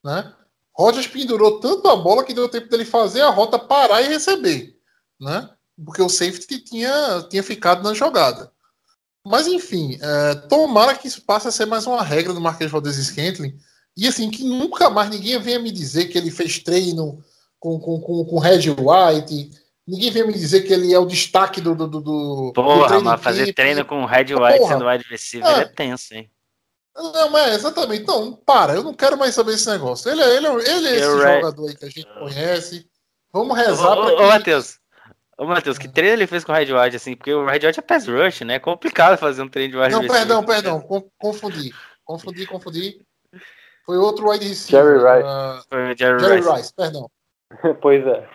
né? 0.04 0.34
Rogers 0.76 1.06
pendurou 1.06 1.60
tanto 1.60 1.88
a 1.88 1.96
bola 1.96 2.24
que 2.24 2.34
deu 2.34 2.48
tempo 2.48 2.68
dele 2.68 2.84
fazer 2.84 3.22
a 3.22 3.30
rota 3.30 3.58
parar 3.58 4.02
e 4.02 4.08
receber 4.08 4.78
né? 5.20 5.48
Porque 5.84 6.02
o 6.02 6.08
safety 6.08 6.60
tinha, 6.60 7.26
tinha 7.28 7.42
ficado 7.42 7.82
na 7.82 7.94
jogada. 7.94 8.50
Mas 9.24 9.46
enfim, 9.46 9.98
é, 10.00 10.34
tomara 10.48 10.94
que 10.96 11.08
isso 11.08 11.22
passe 11.22 11.48
a 11.48 11.50
ser 11.50 11.66
mais 11.66 11.86
uma 11.86 12.02
regra 12.02 12.32
do 12.32 12.40
Marquês 12.40 12.70
Valdez 12.70 12.96
Scantling. 12.96 13.58
E 13.96 14.06
assim, 14.06 14.30
que 14.30 14.44
nunca 14.44 14.88
mais 14.88 15.10
ninguém 15.10 15.38
venha 15.40 15.58
me 15.58 15.70
dizer 15.70 16.06
que 16.06 16.16
ele 16.16 16.30
fez 16.30 16.58
treino 16.60 17.22
com, 17.58 17.78
com, 17.78 18.00
com, 18.00 18.24
com 18.24 18.38
Red 18.38 18.70
White. 18.70 19.50
Ninguém 19.88 20.10
venha 20.10 20.26
me 20.26 20.34
dizer 20.34 20.64
que 20.64 20.72
ele 20.72 20.92
é 20.92 20.98
o 20.98 21.06
destaque 21.06 21.62
do. 21.62 21.74
do, 21.74 21.86
do 21.88 22.52
Porra, 22.54 22.98
do 22.98 23.04
mas 23.04 23.22
fazer 23.22 23.54
treino 23.54 23.86
com 23.86 24.02
o 24.02 24.06
Red 24.06 24.34
White 24.34 24.58
Porra, 24.58 24.68
sendo 24.68 24.86
wide 24.86 25.04
receiver 25.08 25.48
é, 25.48 25.60
é 25.62 25.64
tenso, 25.64 26.14
hein? 26.14 26.30
Não, 26.94 27.30
mas 27.30 27.54
exatamente. 27.54 28.06
Não, 28.06 28.34
para, 28.34 28.74
eu 28.74 28.82
não 28.82 28.92
quero 28.92 29.16
mais 29.16 29.34
saber 29.34 29.54
esse 29.54 29.66
negócio. 29.70 30.10
Ele, 30.10 30.20
é, 30.20 30.36
ele, 30.36 30.46
é, 30.46 30.50
ele 30.50 30.88
é 30.88 30.94
esse 30.96 31.04
jogador 31.04 31.68
aí 31.68 31.74
que 31.74 31.84
a 31.86 31.88
gente 31.88 32.06
conhece. 32.18 32.86
Vamos 33.32 33.56
rezar 33.56 33.96
para 33.96 34.14
que. 34.14 34.22
Ô, 34.22 34.26
Matheus, 34.26 34.78
Ô, 35.38 35.46
Matheus, 35.46 35.78
que 35.78 35.88
treino 35.88 36.16
ele 36.16 36.26
fez 36.26 36.44
com 36.44 36.52
o 36.52 36.54
Red 36.54 36.70
White, 36.70 36.96
assim? 36.96 37.16
Porque 37.16 37.32
o 37.32 37.46
Red 37.46 37.66
White 37.66 37.78
é 37.78 37.82
pass 37.82 38.06
rush, 38.06 38.42
né? 38.42 38.56
É 38.56 38.58
complicado 38.58 39.16
fazer 39.16 39.40
um 39.40 39.48
treino 39.48 39.72
de 39.72 39.78
wide 39.78 39.92
Não, 39.92 40.06
perdão, 40.06 40.44
perdão. 40.44 40.80
Confundi. 41.16 41.72
Confundi, 42.04 42.46
confundi. 42.46 43.00
Foi 43.86 43.96
outro 43.96 44.28
wide 44.28 44.46
receiver. 44.46 44.84
Jerry 44.84 44.98
Rice. 44.98 45.26
Uh, 45.26 45.62
Foi 45.70 45.96
Jerry, 45.96 46.20
Jerry 46.20 46.40
Rice. 46.40 46.50
Rice, 46.50 46.74
perdão. 46.74 47.10
pois 47.80 48.06
é. 48.06 48.28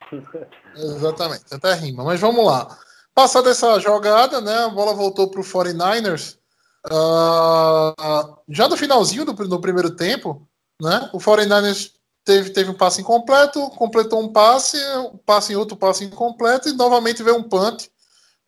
Exatamente, 0.76 1.46
até 1.52 1.74
rima. 1.74 2.04
Mas 2.04 2.20
vamos 2.20 2.46
lá. 2.46 2.78
Passada 3.14 3.50
essa 3.50 3.80
jogada, 3.80 4.42
né? 4.42 4.66
A 4.66 4.70
bola 4.70 4.94
voltou 4.94 5.30
para 5.30 5.40
o 5.40 5.44
49ers. 5.44 6.38
Uh, 6.86 8.38
já 8.50 8.68
no 8.68 8.76
finalzinho 8.76 9.24
do 9.24 9.34
no 9.48 9.62
primeiro 9.62 9.96
tempo, 9.96 10.48
né? 10.82 11.10
O 11.14 11.20
49ers 11.20 11.92
teve, 12.26 12.50
teve 12.50 12.72
um 12.72 12.78
passe 12.78 13.02
incompleto, 13.02 13.70
completou 13.72 14.20
um 14.20 14.32
passe, 14.32 14.78
um 14.98 15.18
passe 15.18 15.54
em 15.54 15.56
outro 15.56 15.78
passe 15.78 16.04
incompleto 16.04 16.68
e 16.68 16.74
novamente 16.74 17.24
veio 17.24 17.38
um 17.38 17.44
punt 17.44 17.88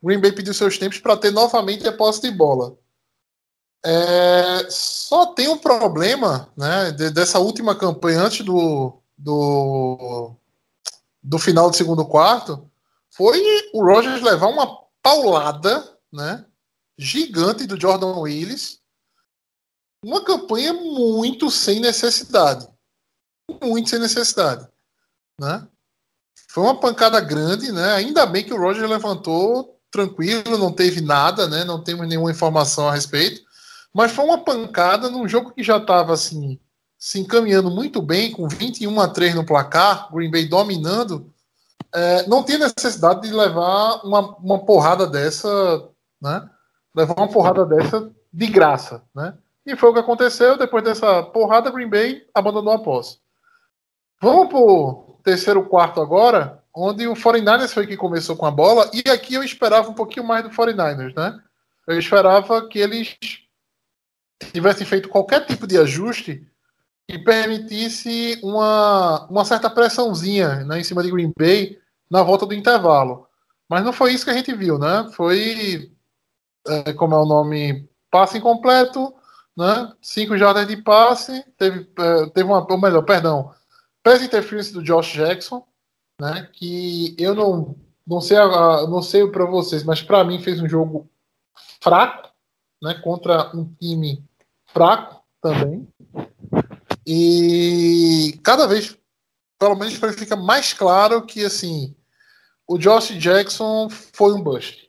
Green 0.02 0.20
Bay 0.20 0.32
pediu 0.32 0.54
seus 0.54 0.78
tempos 0.78 0.98
para 0.98 1.16
ter 1.16 1.30
novamente 1.30 1.86
a 1.86 1.92
posse 1.92 2.22
de 2.22 2.30
bola. 2.30 2.76
É, 3.84 4.66
só 4.68 5.26
tem 5.26 5.48
um 5.48 5.58
problema 5.58 6.48
né, 6.56 6.92
de, 6.92 7.10
dessa 7.10 7.38
última 7.38 7.74
campanha 7.74 8.20
antes 8.20 8.44
do, 8.44 9.00
do, 9.16 10.34
do 11.26 11.40
final 11.40 11.68
do 11.68 11.76
segundo 11.76 12.06
quarto 12.06 12.70
foi 13.10 13.42
o 13.72 13.84
Rogers 13.84 14.22
levar 14.22 14.46
uma 14.46 14.86
paulada 15.02 15.98
né, 16.12 16.44
gigante 16.96 17.66
do 17.66 17.78
Jordan 17.80 18.18
Willis. 18.20 18.80
Uma 20.04 20.24
campanha 20.24 20.72
muito 20.72 21.50
sem 21.50 21.80
necessidade. 21.80 22.68
Muito 23.60 23.90
sem 23.90 23.98
necessidade. 23.98 24.68
Né? 25.40 25.66
Foi 26.48 26.62
uma 26.62 26.78
pancada 26.78 27.20
grande, 27.20 27.72
né? 27.72 27.94
Ainda 27.94 28.24
bem 28.24 28.44
que 28.44 28.54
o 28.54 28.58
Roger 28.58 28.88
levantou 28.88 29.80
tranquilo, 29.90 30.58
não 30.58 30.72
teve 30.72 31.00
nada, 31.00 31.48
né? 31.48 31.64
Não 31.64 31.82
temos 31.82 32.06
nenhuma 32.06 32.30
informação 32.30 32.88
a 32.88 32.94
respeito. 32.94 33.42
Mas 33.92 34.12
foi 34.12 34.24
uma 34.24 34.44
pancada 34.44 35.10
num 35.10 35.26
jogo 35.26 35.52
que 35.52 35.62
já 35.62 35.78
estava 35.78 36.12
assim, 36.12 36.60
se 36.98 37.20
encaminhando 37.20 37.70
muito 37.70 38.00
bem, 38.00 38.32
com 38.32 38.48
21 38.48 39.00
a 39.00 39.08
3 39.08 39.34
no 39.34 39.46
placar, 39.46 40.12
Green 40.12 40.30
Bay 40.30 40.46
dominando. 40.46 41.32
É, 41.94 42.26
não 42.26 42.42
tem 42.42 42.58
necessidade 42.58 43.22
de 43.22 43.32
levar 43.32 44.04
uma, 44.04 44.36
uma 44.36 44.64
porrada 44.64 45.06
dessa, 45.06 45.88
né? 46.20 46.48
Levar 46.94 47.14
uma 47.14 47.28
porrada 47.28 47.64
dessa 47.64 48.10
de 48.32 48.46
graça, 48.46 49.02
né? 49.14 49.36
E 49.64 49.76
foi 49.76 49.90
o 49.90 49.92
que 49.92 50.00
aconteceu. 50.00 50.56
Depois 50.56 50.84
dessa 50.84 51.22
porrada, 51.22 51.70
Green 51.70 51.88
Bay 51.88 52.22
abandonou 52.34 52.72
a 52.72 52.78
posse. 52.78 53.18
Vamos 54.20 54.48
pro 54.48 55.18
terceiro 55.22 55.64
quarto 55.64 56.00
agora, 56.00 56.62
onde 56.74 57.06
o 57.06 57.14
49ers 57.14 57.72
foi 57.72 57.86
que 57.86 57.96
começou 57.96 58.36
com 58.36 58.46
a 58.46 58.50
bola, 58.50 58.90
e 58.92 59.10
aqui 59.10 59.34
eu 59.34 59.42
esperava 59.42 59.90
um 59.90 59.94
pouquinho 59.94 60.26
mais 60.26 60.42
do 60.44 60.50
49ers, 60.50 61.14
né? 61.16 61.38
Eu 61.86 61.98
esperava 61.98 62.66
que 62.68 62.78
eles 62.78 63.16
tivessem 64.52 64.86
feito 64.86 65.08
qualquer 65.08 65.46
tipo 65.46 65.66
de 65.66 65.78
ajuste 65.78 66.46
que 67.08 67.18
permitisse 67.18 68.38
uma, 68.42 69.26
uma 69.26 69.44
certa 69.44 69.70
pressãozinha 69.70 70.64
né, 70.64 70.80
em 70.80 70.84
cima 70.84 71.02
de 71.02 71.10
Green 71.10 71.32
Bay 71.36 71.78
na 72.10 72.22
volta 72.22 72.46
do 72.46 72.54
intervalo. 72.54 73.26
Mas 73.68 73.84
não 73.84 73.92
foi 73.92 74.12
isso 74.12 74.24
que 74.24 74.30
a 74.30 74.34
gente 74.34 74.54
viu, 74.54 74.78
né? 74.78 75.08
Foi, 75.12 75.92
é, 76.66 76.92
como 76.92 77.14
é 77.14 77.18
o 77.18 77.26
nome, 77.26 77.88
passe 78.10 78.38
incompleto, 78.38 79.12
né? 79.56 79.92
Cinco 80.00 80.36
jardas 80.36 80.66
de 80.66 80.76
passe, 80.76 81.44
teve, 81.56 81.88
é, 81.98 82.26
teve 82.30 82.44
uma, 82.44 82.64
ou 82.68 82.80
melhor, 82.80 83.02
perdão, 83.02 83.52
Pass 84.06 84.22
interference 84.22 84.72
do 84.72 84.84
Josh 84.84 85.14
Jackson, 85.14 85.66
né? 86.20 86.48
Que 86.52 87.16
eu 87.18 87.34
não, 87.34 87.74
não 88.06 88.20
sei, 88.20 88.36
não 88.36 89.02
sei 89.02 89.26
para 89.26 89.44
vocês, 89.46 89.82
mas 89.82 90.00
para 90.00 90.22
mim 90.22 90.40
fez 90.40 90.62
um 90.62 90.68
jogo 90.68 91.10
fraco, 91.80 92.28
né? 92.80 92.94
Contra 93.02 93.50
um 93.52 93.64
time 93.80 94.24
fraco 94.66 95.24
também. 95.42 95.88
E 97.06 98.38
cada 98.42 98.66
vez, 98.66 98.98
pelo 99.58 99.76
menos, 99.76 99.94
fica 100.18 100.34
mais 100.34 100.72
claro 100.72 101.22
que 101.22 101.44
assim 101.44 101.94
o 102.66 102.78
Josh 102.78 103.10
Jackson 103.10 103.88
foi 103.90 104.32
um 104.32 104.42
bust. 104.42 104.88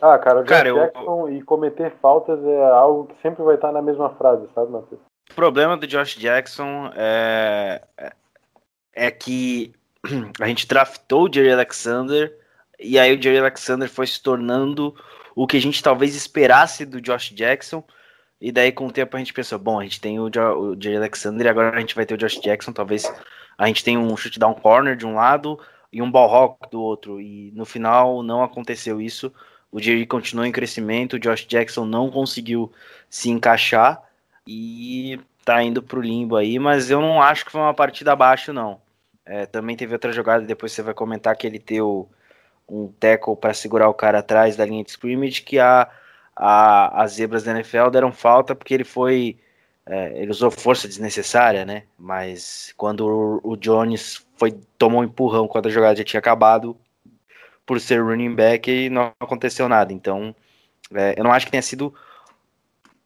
Ah, 0.00 0.18
cara, 0.18 0.40
o 0.40 0.42
Josh 0.42 0.48
cara, 0.48 0.72
Jackson 0.72 1.28
eu... 1.28 1.36
e 1.36 1.42
cometer 1.42 1.92
faltas 2.02 2.44
é 2.44 2.64
algo 2.64 3.06
que 3.06 3.22
sempre 3.22 3.42
vai 3.44 3.54
estar 3.54 3.72
na 3.72 3.82
mesma 3.82 4.10
frase, 4.10 4.46
sabe, 4.54 4.72
Matheus? 4.72 5.00
O 5.30 5.34
problema 5.34 5.76
do 5.76 5.86
Josh 5.86 6.16
Jackson 6.16 6.90
é, 6.94 7.82
é 8.94 9.10
que 9.10 9.72
a 10.40 10.46
gente 10.46 10.66
draftou 10.66 11.28
o 11.28 11.32
Jerry 11.32 11.52
Alexander 11.52 12.36
e 12.78 12.98
aí 12.98 13.16
o 13.16 13.22
Jerry 13.22 13.38
Alexander 13.38 13.88
foi 13.88 14.06
se 14.06 14.22
tornando 14.22 14.94
o 15.34 15.46
que 15.46 15.56
a 15.56 15.60
gente 15.60 15.82
talvez 15.82 16.14
esperasse 16.14 16.84
do 16.84 17.00
Josh 17.00 17.30
Jackson. 17.30 17.82
E 18.40 18.52
daí, 18.52 18.70
com 18.70 18.86
o 18.86 18.92
tempo, 18.92 19.16
a 19.16 19.18
gente 19.18 19.32
pensou: 19.32 19.58
bom, 19.58 19.80
a 19.80 19.82
gente 19.82 20.00
tem 20.00 20.18
o, 20.18 20.26
o 20.26 20.80
Jerry 20.80 20.96
Alexander 20.96 21.46
e 21.46 21.50
agora 21.50 21.76
a 21.76 21.80
gente 21.80 21.94
vai 21.94 22.06
ter 22.06 22.14
o 22.14 22.18
Josh 22.18 22.40
Jackson. 22.40 22.72
Talvez 22.72 23.12
a 23.56 23.66
gente 23.66 23.82
tenha 23.82 23.98
um 23.98 24.16
chute 24.16 24.38
down 24.38 24.54
corner 24.54 24.96
de 24.96 25.06
um 25.06 25.14
lado 25.14 25.58
e 25.92 26.00
um 26.00 26.10
ball 26.10 26.28
rock 26.28 26.70
do 26.70 26.80
outro. 26.80 27.20
E 27.20 27.50
no 27.52 27.64
final, 27.64 28.22
não 28.22 28.42
aconteceu 28.42 29.00
isso. 29.00 29.32
O 29.70 29.80
Jerry 29.80 30.06
continuou 30.06 30.46
em 30.46 30.52
crescimento, 30.52 31.14
o 31.14 31.18
Josh 31.18 31.46
Jackson 31.46 31.84
não 31.84 32.10
conseguiu 32.10 32.72
se 33.10 33.28
encaixar 33.28 34.02
e 34.46 35.20
tá 35.44 35.62
indo 35.62 35.82
pro 35.82 36.00
limbo 36.00 36.36
aí. 36.36 36.58
Mas 36.58 36.90
eu 36.90 37.00
não 37.00 37.20
acho 37.20 37.44
que 37.44 37.52
foi 37.52 37.60
uma 37.60 37.74
partida 37.74 38.12
abaixo, 38.12 38.52
não. 38.52 38.80
É, 39.26 39.44
também 39.44 39.76
teve 39.76 39.92
outra 39.92 40.10
jogada, 40.12 40.44
depois 40.46 40.72
você 40.72 40.82
vai 40.82 40.94
comentar 40.94 41.36
que 41.36 41.46
ele 41.46 41.58
deu 41.58 42.08
um 42.68 42.88
tackle 42.98 43.36
para 43.36 43.52
segurar 43.52 43.88
o 43.88 43.94
cara 43.94 44.20
atrás 44.20 44.56
da 44.56 44.64
linha 44.64 44.82
de 44.84 44.90
scrimmage, 44.90 45.42
que 45.42 45.58
a, 45.58 45.88
a, 46.38 47.02
as 47.02 47.12
zebras 47.14 47.42
da 47.42 47.50
NFL 47.50 47.90
deram 47.90 48.12
falta 48.12 48.54
porque 48.54 48.72
ele 48.72 48.84
foi. 48.84 49.36
É, 49.84 50.20
ele 50.20 50.30
usou 50.30 50.50
força 50.50 50.86
desnecessária, 50.86 51.64
né? 51.64 51.84
Mas 51.98 52.72
quando 52.76 53.06
o, 53.06 53.52
o, 53.52 53.56
Jones 53.56 54.24
foi 54.36 54.52
tomou 54.76 55.00
um 55.00 55.04
empurrão 55.04 55.48
quando 55.48 55.66
a 55.66 55.70
jogada 55.70 55.96
já 55.96 56.04
tinha 56.04 56.20
acabado, 56.20 56.76
por 57.66 57.80
ser 57.80 58.02
running 58.02 58.34
back, 58.34 58.70
e 58.70 58.90
não 58.90 59.12
aconteceu 59.18 59.68
nada. 59.68 59.92
Então, 59.92 60.34
é, 60.94 61.14
eu 61.16 61.24
não 61.24 61.32
acho 61.32 61.46
que 61.46 61.52
tenha 61.52 61.62
sido 61.62 61.92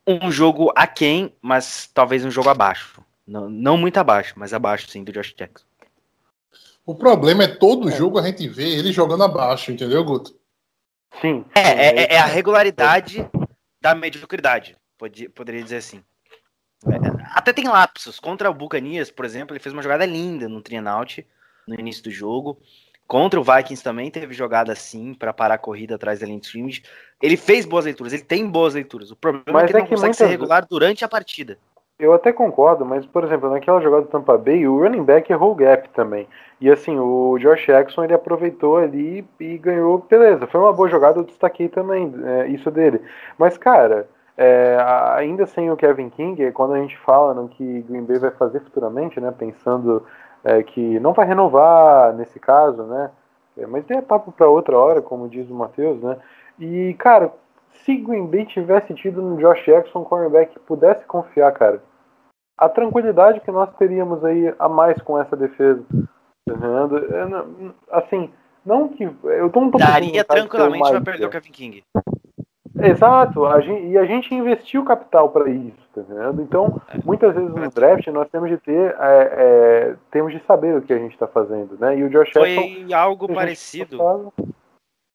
um 0.06 0.30
jogo 0.30 0.72
aquém, 0.74 1.32
mas 1.40 1.88
talvez 1.94 2.24
um 2.24 2.30
jogo 2.30 2.48
abaixo. 2.48 3.00
Não, 3.26 3.48
não 3.48 3.76
muito 3.76 3.96
abaixo, 3.98 4.34
mas 4.36 4.52
abaixo 4.52 4.90
sim 4.90 5.04
do 5.04 5.12
Josh 5.12 5.34
Jackson. 5.34 5.64
O 6.84 6.96
problema 6.96 7.44
é 7.44 7.48
todo 7.48 7.88
é. 7.88 7.96
jogo 7.96 8.18
a 8.18 8.22
gente 8.22 8.48
vê 8.48 8.68
ele 8.76 8.92
jogando 8.92 9.22
abaixo, 9.22 9.70
entendeu, 9.70 10.04
Guto? 10.04 10.34
Sim. 11.20 11.44
É, 11.54 11.60
é, 11.60 12.02
é, 12.02 12.14
é 12.14 12.18
a 12.18 12.26
regularidade 12.26 13.28
da 13.80 13.94
mediocridade, 13.94 14.76
pode, 14.96 15.28
poderia 15.28 15.62
dizer 15.62 15.76
assim. 15.76 16.02
É, 16.86 17.22
até 17.34 17.52
tem 17.52 17.68
lapsos. 17.68 18.18
Contra 18.18 18.50
o 18.50 18.54
Bucanias, 18.54 19.10
por 19.10 19.24
exemplo, 19.24 19.54
ele 19.54 19.62
fez 19.62 19.72
uma 19.72 19.82
jogada 19.82 20.06
linda 20.06 20.48
no 20.48 20.62
Trianaut 20.62 21.26
no 21.66 21.78
início 21.78 22.02
do 22.02 22.10
jogo. 22.10 22.60
Contra 23.06 23.38
o 23.38 23.44
Vikings 23.44 23.82
também 23.82 24.10
teve 24.10 24.32
jogada 24.32 24.72
assim 24.72 25.12
para 25.12 25.32
parar 25.32 25.54
a 25.54 25.58
corrida 25.58 25.96
atrás 25.96 26.20
da 26.20 26.26
linha 26.26 26.40
de 26.40 26.46
scrimmage. 26.46 26.82
Ele 27.20 27.36
fez 27.36 27.66
boas 27.66 27.84
leituras, 27.84 28.12
ele 28.12 28.22
tem 28.22 28.48
boas 28.48 28.74
leituras. 28.74 29.10
O 29.10 29.16
problema 29.16 29.60
Mas 29.60 29.64
é 29.64 29.66
que 29.66 29.72
ele 29.72 29.82
não 29.82 29.88
consegue 29.88 30.14
ser 30.14 30.26
regular 30.26 30.66
durante 30.66 31.04
a 31.04 31.08
partida. 31.08 31.58
Eu 32.02 32.12
até 32.12 32.32
concordo, 32.32 32.84
mas, 32.84 33.06
por 33.06 33.22
exemplo, 33.22 33.48
naquela 33.48 33.80
jogada 33.80 34.02
do 34.02 34.08
Tampa 34.08 34.36
Bay, 34.36 34.66
o 34.66 34.76
running 34.76 35.04
back 35.04 35.32
errou 35.32 35.52
o 35.52 35.54
gap 35.54 35.88
também. 35.90 36.26
E 36.60 36.68
assim, 36.68 36.98
o 36.98 37.38
Josh 37.38 37.64
Jackson 37.64 38.02
ele 38.02 38.12
aproveitou 38.12 38.78
ali 38.78 39.24
e 39.38 39.56
ganhou, 39.56 39.98
beleza. 39.98 40.48
Foi 40.48 40.60
uma 40.60 40.72
boa 40.72 40.88
jogada, 40.88 41.20
eu 41.20 41.22
destaquei 41.22 41.68
também 41.68 42.12
é, 42.24 42.48
isso 42.48 42.72
dele. 42.72 43.00
Mas, 43.38 43.56
cara, 43.56 44.08
é, 44.36 44.78
ainda 45.16 45.46
sem 45.46 45.70
o 45.70 45.76
Kevin 45.76 46.10
King, 46.10 46.50
quando 46.50 46.74
a 46.74 46.80
gente 46.80 46.98
fala 46.98 47.34
no 47.34 47.48
que 47.48 47.82
Green 47.82 48.02
Bay 48.02 48.18
vai 48.18 48.32
fazer 48.32 48.58
futuramente, 48.62 49.20
né, 49.20 49.32
pensando 49.38 50.04
é, 50.42 50.60
que 50.60 50.98
não 50.98 51.12
vai 51.12 51.24
renovar 51.24 52.12
nesse 52.14 52.40
caso, 52.40 52.82
né, 52.82 53.12
é, 53.56 53.64
mas 53.64 53.88
é 53.88 54.00
papo 54.00 54.32
para 54.32 54.48
outra 54.48 54.76
hora, 54.76 55.00
como 55.00 55.28
diz 55.28 55.48
o 55.48 55.54
Matheus, 55.54 56.02
né, 56.02 56.16
e, 56.58 56.94
cara, 56.98 57.32
se 57.84 57.94
Green 57.96 58.26
Bay 58.26 58.44
tivesse 58.44 58.92
tido 58.94 59.22
no 59.22 59.36
Josh 59.36 59.64
Jackson, 59.64 60.02
cornerback, 60.02 60.58
pudesse 60.60 61.04
confiar, 61.06 61.52
cara, 61.52 61.80
a 62.58 62.68
tranquilidade 62.68 63.40
que 63.40 63.50
nós 63.50 63.68
teríamos 63.76 64.24
aí 64.24 64.54
a 64.58 64.68
mais 64.68 65.00
com 65.02 65.20
essa 65.20 65.36
defesa. 65.36 65.84
Tá 66.48 67.46
assim, 67.90 68.30
não 68.64 68.88
que. 68.88 69.04
Eu 69.04 69.50
tô, 69.50 69.60
não 69.60 69.70
tô 69.70 69.78
Daria 69.78 70.24
tranquilamente 70.24 70.90
para 70.90 71.00
perder 71.00 71.26
o 71.26 71.30
Kevin 71.30 71.50
King. 71.50 71.84
Exato, 72.80 73.44
a 73.44 73.60
gente, 73.60 73.86
e 73.86 73.98
a 73.98 74.04
gente 74.04 74.34
investiu 74.34 74.82
capital 74.84 75.28
para 75.28 75.48
isso, 75.50 75.76
tá 75.94 76.02
vendo? 76.08 76.40
Então, 76.42 76.80
é. 76.88 76.98
muitas 77.04 77.34
vezes 77.34 77.50
no 77.50 77.70
draft 77.70 78.06
nós 78.08 78.28
temos 78.30 78.48
de 78.48 78.56
ter, 78.56 78.96
é, 78.98 79.32
é, 79.36 79.96
temos 80.10 80.32
de 80.32 80.42
saber 80.46 80.76
o 80.76 80.82
que 80.82 80.92
a 80.92 80.98
gente 80.98 81.12
está 81.12 81.28
fazendo, 81.28 81.76
né? 81.78 81.96
E 81.98 82.02
o 82.02 82.08
Josh 82.08 82.30
Foi 82.32 82.86
algo 82.92 83.32
parecido. 83.32 83.98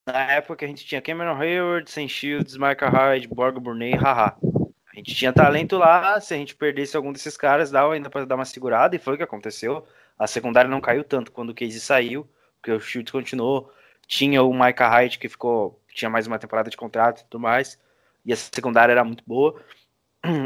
Na 0.07 0.31
época 0.31 0.57
que 0.57 0.65
a 0.65 0.67
gente 0.67 0.85
tinha 0.85 1.01
Cameron 1.01 1.35
Hayward, 1.35 1.89
Sam 1.89 2.07
Shields, 2.07 2.55
Micah 2.57 2.89
Hyde, 2.89 3.27
Borg 3.27 3.59
Burney 3.59 3.95
Haha. 3.95 4.37
A 4.97 4.99
gente 4.99 5.13
tinha 5.13 5.31
talento 5.31 5.77
lá, 5.77 6.19
se 6.19 6.33
a 6.33 6.37
gente 6.37 6.55
perdesse 6.55 6.97
algum 6.97 7.11
desses 7.11 7.37
caras, 7.37 7.69
dava 7.69 7.93
ainda 7.93 8.09
para 8.09 8.25
dar 8.25 8.33
uma 8.33 8.45
segurada, 8.45 8.95
e 8.95 8.99
foi 8.99 9.13
o 9.13 9.17
que 9.17 9.21
aconteceu. 9.21 9.85
A 10.17 10.25
secundária 10.25 10.67
não 10.67 10.81
caiu 10.81 11.03
tanto 11.03 11.31
quando 11.31 11.51
o 11.51 11.53
Casey 11.53 11.79
saiu, 11.79 12.27
porque 12.55 12.71
o 12.71 12.79
Shields 12.79 13.11
continuou. 13.11 13.71
Tinha 14.07 14.41
o 14.41 14.51
Micah 14.51 14.89
Hyde, 14.89 15.19
que 15.19 15.29
ficou, 15.29 15.79
tinha 15.93 16.09
mais 16.09 16.25
uma 16.25 16.39
temporada 16.39 16.71
de 16.71 16.75
contrato 16.75 17.19
e 17.19 17.25
tudo 17.25 17.39
mais, 17.39 17.79
e 18.25 18.33
a 18.33 18.35
secundária 18.35 18.91
era 18.91 19.03
muito 19.03 19.23
boa. 19.27 19.61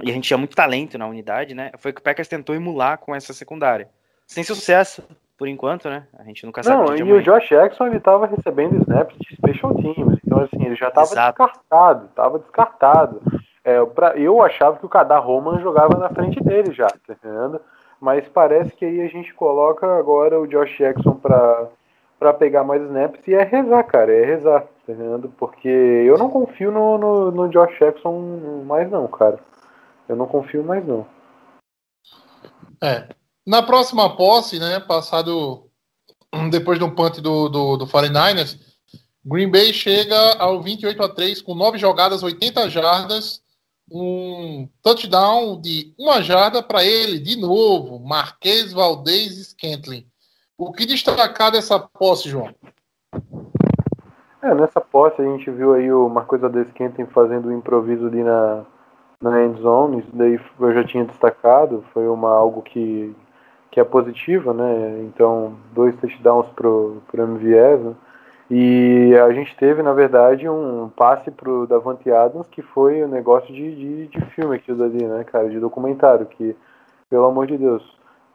E 0.04 0.12
a 0.12 0.14
gente 0.14 0.28
tinha 0.28 0.38
muito 0.38 0.54
talento 0.54 0.98
na 0.98 1.08
unidade, 1.08 1.56
né? 1.56 1.72
Foi 1.78 1.92
o 1.92 1.94
que 1.94 2.02
o 2.02 2.04
Packers 2.04 2.28
tentou 2.28 2.54
emular 2.54 2.98
com 2.98 3.16
essa 3.16 3.32
secundária. 3.32 3.90
Sem 4.28 4.44
sucesso, 4.44 5.02
por 5.38 5.48
enquanto, 5.48 5.90
né? 5.90 6.06
A 6.20 6.26
gente 6.26 6.46
nunca 6.46 6.62
sabe. 6.62 7.00
Não, 7.00 7.08
e 7.08 7.14
o 7.14 7.22
Josh 7.22 7.48
Jackson 7.48 7.88
ele 7.88 8.02
tava 8.02 8.28
recebendo 8.28 8.82
snaps 8.82 9.18
de 9.18 9.34
special 9.34 9.74
teams, 9.76 10.20
então 10.26 10.42
assim, 10.42 10.66
ele 10.66 10.76
já 10.76 10.92
tava 10.92 11.08
Exato. 11.08 11.42
descartado, 11.42 12.08
tava 12.10 12.40
descartado. 12.40 13.22
É, 13.64 13.84
pra, 13.86 14.18
eu 14.18 14.42
achava 14.42 14.78
que 14.78 14.86
o 14.86 14.90
Kadar 14.90 15.20
Roman 15.20 15.60
jogava 15.60 15.98
na 15.98 16.10
frente 16.10 16.42
dele 16.44 16.74
já, 16.74 16.88
tá 16.88 17.14
entendendo? 17.14 17.62
Mas 18.00 18.28
parece 18.28 18.76
que 18.76 18.84
aí 18.84 19.02
a 19.02 19.08
gente 19.08 19.34
coloca 19.34 19.86
agora 19.98 20.40
o 20.40 20.48
Josh 20.48 20.78
Jackson 20.78 21.14
para 21.16 21.70
para 22.18 22.34
pegar 22.36 22.64
mais 22.64 22.84
snaps 22.84 23.28
e 23.28 23.34
é 23.34 23.42
rezar, 23.42 23.84
cara, 23.84 24.14
é 24.14 24.24
rezar, 24.24 24.62
tá 24.62 24.68
entendendo? 24.94 25.34
Porque 25.40 25.68
eu 25.68 26.20
não 26.20 26.30
confio 26.30 26.72
no, 26.72 26.96
no, 26.96 27.32
no 27.32 27.50
Josh 27.50 27.80
Jackson 27.80 28.64
mais 28.64 28.92
não, 28.92 29.08
cara. 29.08 29.40
Eu 30.08 30.16
não 30.16 30.28
confio 30.28 30.64
mais 30.64 30.86
não. 30.86 31.08
É. 32.80 33.08
Na 33.44 33.64
próxima 33.64 34.16
posse, 34.16 34.60
né, 34.60 34.80
passado 34.80 35.68
depois 36.52 36.78
do 36.78 36.92
punt 36.92 37.18
do, 37.20 37.50
do, 37.50 37.78
do 37.78 37.88
49ers, 37.88 38.60
Green 39.26 39.50
Bay 39.50 39.74
chega 39.74 40.34
ao 40.38 40.62
28 40.62 41.02
a 41.02 41.10
3 41.10 41.42
com 41.42 41.56
9 41.56 41.80
jogadas, 41.80 42.22
80 42.22 42.70
jardas, 42.70 43.42
um 43.92 44.70
touchdown 44.82 45.60
de 45.60 45.94
uma 46.00 46.22
jarda 46.22 46.64
para 46.64 46.84
ele, 46.84 47.20
de 47.20 47.40
novo, 47.40 48.00
Marquês 48.00 48.72
Valdez 48.72 49.50
Scantling. 49.50 50.06
O 50.58 50.72
que 50.72 50.86
destacar 50.86 51.52
dessa 51.52 51.78
posse, 51.80 52.30
João? 52.30 52.50
É, 54.42 54.56
nessa 54.56 54.80
posse 54.80 55.22
a 55.22 55.26
gente 55.26 55.52
viu 55.52 55.74
aí 55.74 55.92
o 55.92 56.08
Marcos 56.08 56.40
Valdez 56.40 56.68
Scantling 56.70 57.08
fazendo 57.08 57.50
o 57.50 57.54
improviso 57.54 58.08
ali 58.08 58.24
na, 58.24 58.66
na 59.22 59.44
end 59.44 59.62
zone, 59.62 60.00
isso 60.00 60.10
daí 60.14 60.40
eu 60.60 60.74
já 60.74 60.84
tinha 60.84 61.06
destacado, 61.06 61.84
foi 61.94 62.08
uma, 62.08 62.34
algo 62.34 62.62
que, 62.62 63.14
que 63.70 63.80
é 63.80 63.84
positiva, 63.84 64.54
né? 64.54 65.02
Então, 65.02 65.58
dois 65.74 65.96
touchdowns 65.98 66.48
pro, 66.56 67.02
pro 67.08 67.24
MVS? 67.24 67.96
E 68.54 69.16
a 69.18 69.32
gente 69.32 69.56
teve, 69.56 69.82
na 69.82 69.94
verdade, 69.94 70.50
um 70.50 70.90
passe 70.90 71.32
pro 71.32 71.66
Davante 71.66 72.12
Adams 72.12 72.46
que 72.50 72.62
foi 72.62 73.02
um 73.02 73.08
negócio 73.08 73.48
de, 73.54 73.76
de, 73.76 74.08
de 74.08 74.26
filme 74.32 74.58
aquilo 74.58 74.78
dali, 74.78 75.06
né, 75.06 75.24
cara, 75.24 75.50
de 75.50 75.58
documentário, 75.58 76.26
que, 76.26 76.54
pelo 77.10 77.28
amor 77.28 77.48
de 77.48 77.58
Deus, 77.58 77.82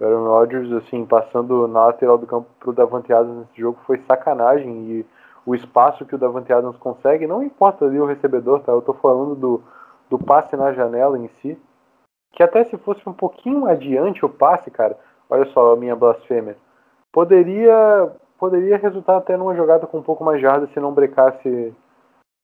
o 0.00 0.04
Aaron 0.06 0.24
Rodgers, 0.24 0.72
assim, 0.72 1.04
passando 1.04 1.68
na 1.68 1.84
lateral 1.84 2.16
do 2.16 2.26
campo 2.26 2.48
pro 2.58 2.72
Davante 2.72 3.12
Adams 3.12 3.40
nesse 3.40 3.60
jogo 3.60 3.78
foi 3.86 4.02
sacanagem. 4.06 4.72
E 4.88 5.06
o 5.44 5.54
espaço 5.54 6.06
que 6.06 6.14
o 6.14 6.18
Davante 6.18 6.50
Adams 6.50 6.78
consegue, 6.78 7.26
não 7.26 7.42
importa 7.42 7.84
ali 7.84 8.00
o 8.00 8.06
recebedor, 8.06 8.60
tá, 8.60 8.72
eu 8.72 8.80
tô 8.80 8.94
falando 8.94 9.34
do, 9.34 9.62
do 10.08 10.18
passe 10.18 10.56
na 10.56 10.72
janela 10.72 11.18
em 11.18 11.28
si, 11.42 11.58
que 12.32 12.42
até 12.42 12.64
se 12.64 12.78
fosse 12.78 13.06
um 13.06 13.12
pouquinho 13.12 13.66
adiante 13.66 14.24
o 14.24 14.30
passe, 14.30 14.70
cara, 14.70 14.96
olha 15.28 15.44
só 15.52 15.74
a 15.74 15.76
minha 15.76 15.94
blasfêmia, 15.94 16.56
poderia 17.12 18.10
poderia 18.38 18.76
resultar 18.76 19.16
até 19.16 19.36
numa 19.36 19.54
jogada 19.54 19.86
com 19.86 19.98
um 19.98 20.02
pouco 20.02 20.24
mais 20.24 20.38
de 20.38 20.42
jarda 20.42 20.66
se 20.68 20.80
não 20.80 20.92
brecasse, 20.92 21.74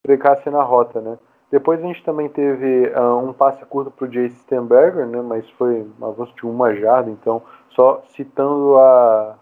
brecasse 0.06 0.48
na 0.50 0.62
rota, 0.62 1.00
né? 1.00 1.18
Depois 1.50 1.78
a 1.80 1.86
gente 1.86 2.02
também 2.02 2.30
teve 2.30 2.90
uh, 2.96 3.18
um 3.18 3.32
passe 3.32 3.62
curto 3.66 3.90
para 3.90 4.06
o 4.06 4.08
Jace 4.08 4.36
Stenberger, 4.36 5.06
né? 5.06 5.20
Mas 5.20 5.48
foi 5.50 5.86
um 6.00 6.06
avanço 6.06 6.34
de 6.34 6.46
uma 6.46 6.74
jarda, 6.74 7.10
então 7.10 7.42
só 7.70 8.02
citando 8.08 8.78
a, 8.78 9.36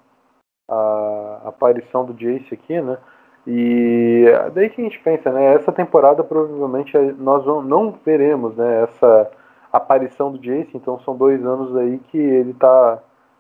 a 0.68 1.40
aparição 1.46 2.04
do 2.04 2.12
Jace 2.12 2.52
aqui, 2.52 2.80
né? 2.80 2.98
E 3.46 4.24
daí 4.52 4.68
que 4.68 4.80
a 4.80 4.84
gente 4.84 4.98
pensa, 4.98 5.30
né? 5.30 5.54
Essa 5.54 5.70
temporada 5.70 6.24
provavelmente 6.24 6.96
nós 7.16 7.46
não 7.64 7.94
veremos, 8.04 8.56
né? 8.56 8.82
Essa 8.82 9.30
aparição 9.72 10.32
do 10.32 10.38
Jace, 10.38 10.76
então 10.76 10.98
são 11.00 11.16
dois 11.16 11.44
anos 11.46 11.76
aí 11.76 11.98
que 12.10 12.18
ele 12.18 12.54
tá 12.54 12.98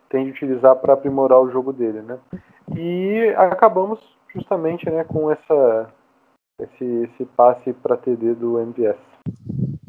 tem 0.08 0.24
de 0.24 0.30
utilizar 0.30 0.76
para 0.76 0.94
aprimorar 0.94 1.40
o 1.40 1.50
jogo 1.50 1.72
dele, 1.72 2.02
né? 2.02 2.18
E 2.76 3.34
acabamos 3.36 3.98
justamente 4.34 4.88
né, 4.88 5.04
com 5.04 5.30
essa, 5.30 5.92
esse, 6.60 6.84
esse 6.84 7.24
passe 7.36 7.72
para 7.72 7.96
TD 7.96 8.34
do 8.34 8.58
MVS. 8.58 8.98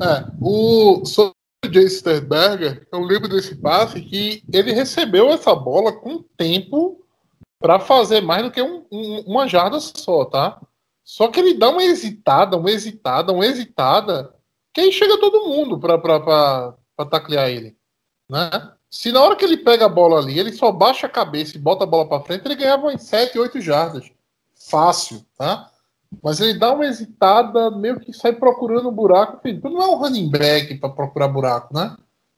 É, 0.01 0.25
o 0.41 1.05
sobre 1.05 1.33
o 1.65 1.71
Jay 1.71 1.85
Sterberger, 1.85 2.87
eu 2.91 2.99
lembro 2.99 3.29
desse 3.29 3.55
passe 3.55 4.01
que 4.01 4.43
ele 4.51 4.73
recebeu 4.73 5.29
essa 5.29 5.53
bola 5.55 5.93
com 5.93 6.23
tempo 6.35 7.05
para 7.59 7.79
fazer 7.79 8.21
mais 8.21 8.43
do 8.43 8.51
que 8.51 8.61
um, 8.61 8.85
um, 8.91 9.19
uma 9.27 9.47
jarda 9.47 9.79
só, 9.79 10.25
tá? 10.25 10.59
Só 11.03 11.27
que 11.27 11.39
ele 11.39 11.53
dá 11.53 11.69
uma 11.69 11.83
hesitada, 11.83 12.57
uma 12.57 12.71
hesitada, 12.71 13.31
uma 13.31 13.45
hesitada, 13.45 14.33
que 14.73 14.81
aí 14.81 14.91
chega 14.91 15.19
todo 15.19 15.47
mundo 15.47 15.79
para 15.79 16.75
taclear 17.09 17.49
ele, 17.49 17.77
né? 18.29 18.49
Se 18.91 19.09
na 19.09 19.21
hora 19.21 19.37
que 19.37 19.45
ele 19.45 19.55
pega 19.55 19.85
a 19.85 19.89
bola 19.89 20.19
ali, 20.19 20.37
ele 20.37 20.51
só 20.51 20.69
baixa 20.69 21.07
a 21.07 21.09
cabeça 21.09 21.55
e 21.55 21.59
bota 21.59 21.85
a 21.85 21.87
bola 21.87 22.09
para 22.09 22.23
frente, 22.23 22.45
ele 22.45 22.55
ganhava 22.55 22.91
em 22.91 22.97
7, 22.97 23.39
8 23.39 23.61
jardas. 23.61 24.11
Fácil, 24.69 25.25
tá? 25.37 25.71
Mas 26.21 26.41
ele 26.41 26.59
dá 26.59 26.73
uma 26.73 26.85
hesitada, 26.85 27.71
meio 27.71 28.01
que 28.01 28.11
sai 28.11 28.33
procurando 28.33 28.89
um 28.89 28.93
buraco. 28.93 29.41
Filho, 29.41 29.61
não 29.63 29.81
é 29.81 29.87
um 29.87 29.95
running 29.95 30.29
back 30.29 30.75
para 30.75 30.89
procurar 30.89 31.29
buraco, 31.29 31.73
né? 31.73 31.95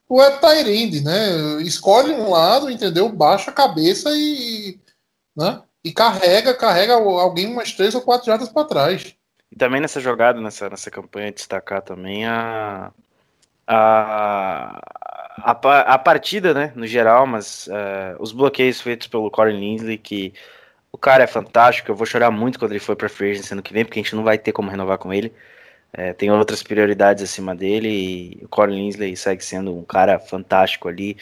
Tu 0.08 0.22
é 0.22 0.30
Tyrande, 0.38 1.02
né? 1.04 1.62
Escolhe 1.64 2.14
um 2.14 2.30
lado, 2.30 2.70
entendeu? 2.70 3.10
Baixa 3.10 3.50
a 3.50 3.54
cabeça 3.54 4.12
e. 4.14 4.80
Né? 5.36 5.60
E 5.84 5.92
carrega, 5.92 6.54
carrega 6.54 6.94
alguém 6.94 7.48
umas 7.48 7.74
três 7.74 7.96
ou 7.96 8.02
quatro 8.02 8.28
jardas 8.28 8.50
para 8.50 8.68
trás. 8.68 9.16
E 9.52 9.56
também 9.56 9.82
nessa 9.82 10.00
jogada, 10.00 10.40
nessa, 10.40 10.70
nessa 10.70 10.92
campanha, 10.92 11.32
destacar 11.32 11.82
também 11.82 12.26
a, 12.26 12.92
a, 13.68 14.80
a, 15.38 15.52
a 15.52 15.98
partida, 15.98 16.54
né, 16.54 16.72
no 16.76 16.86
geral, 16.86 17.26
mas 17.26 17.68
uh, 17.68 18.22
os 18.22 18.32
bloqueios 18.32 18.82
feitos 18.82 19.08
pelo 19.08 19.32
Corey 19.32 19.58
Linsley, 19.58 19.98
que 19.98 20.34
o 20.92 20.98
cara 20.98 21.24
é 21.24 21.28
fantástico, 21.28 21.90
eu 21.92 21.96
vou 21.96 22.06
chorar 22.06 22.30
muito 22.30 22.60
quando 22.60 22.72
ele 22.72 22.80
for 22.80 22.96
para 22.96 23.10
free 23.10 23.32
agency 23.32 23.54
ano 23.54 23.64
que 23.64 23.74
vem, 23.74 23.84
porque 23.84 24.00
a 24.00 24.04
gente 24.04 24.16
não 24.16 24.24
vai 24.24 24.38
ter 24.38 24.52
como 24.52 24.70
renovar 24.70 24.98
com 24.98 25.12
ele. 25.12 25.34
É, 25.92 26.14
tem 26.14 26.32
outras 26.32 26.64
prioridades 26.64 27.24
acima 27.24 27.56
dele 27.56 27.90
e 27.90 28.46
o 28.46 28.48
Corey 28.48 28.76
Linsley 28.76 29.16
segue 29.16 29.44
sendo 29.44 29.76
um 29.78 29.84
cara 29.84 30.20
fantástico 30.20 30.88
ali 30.88 31.18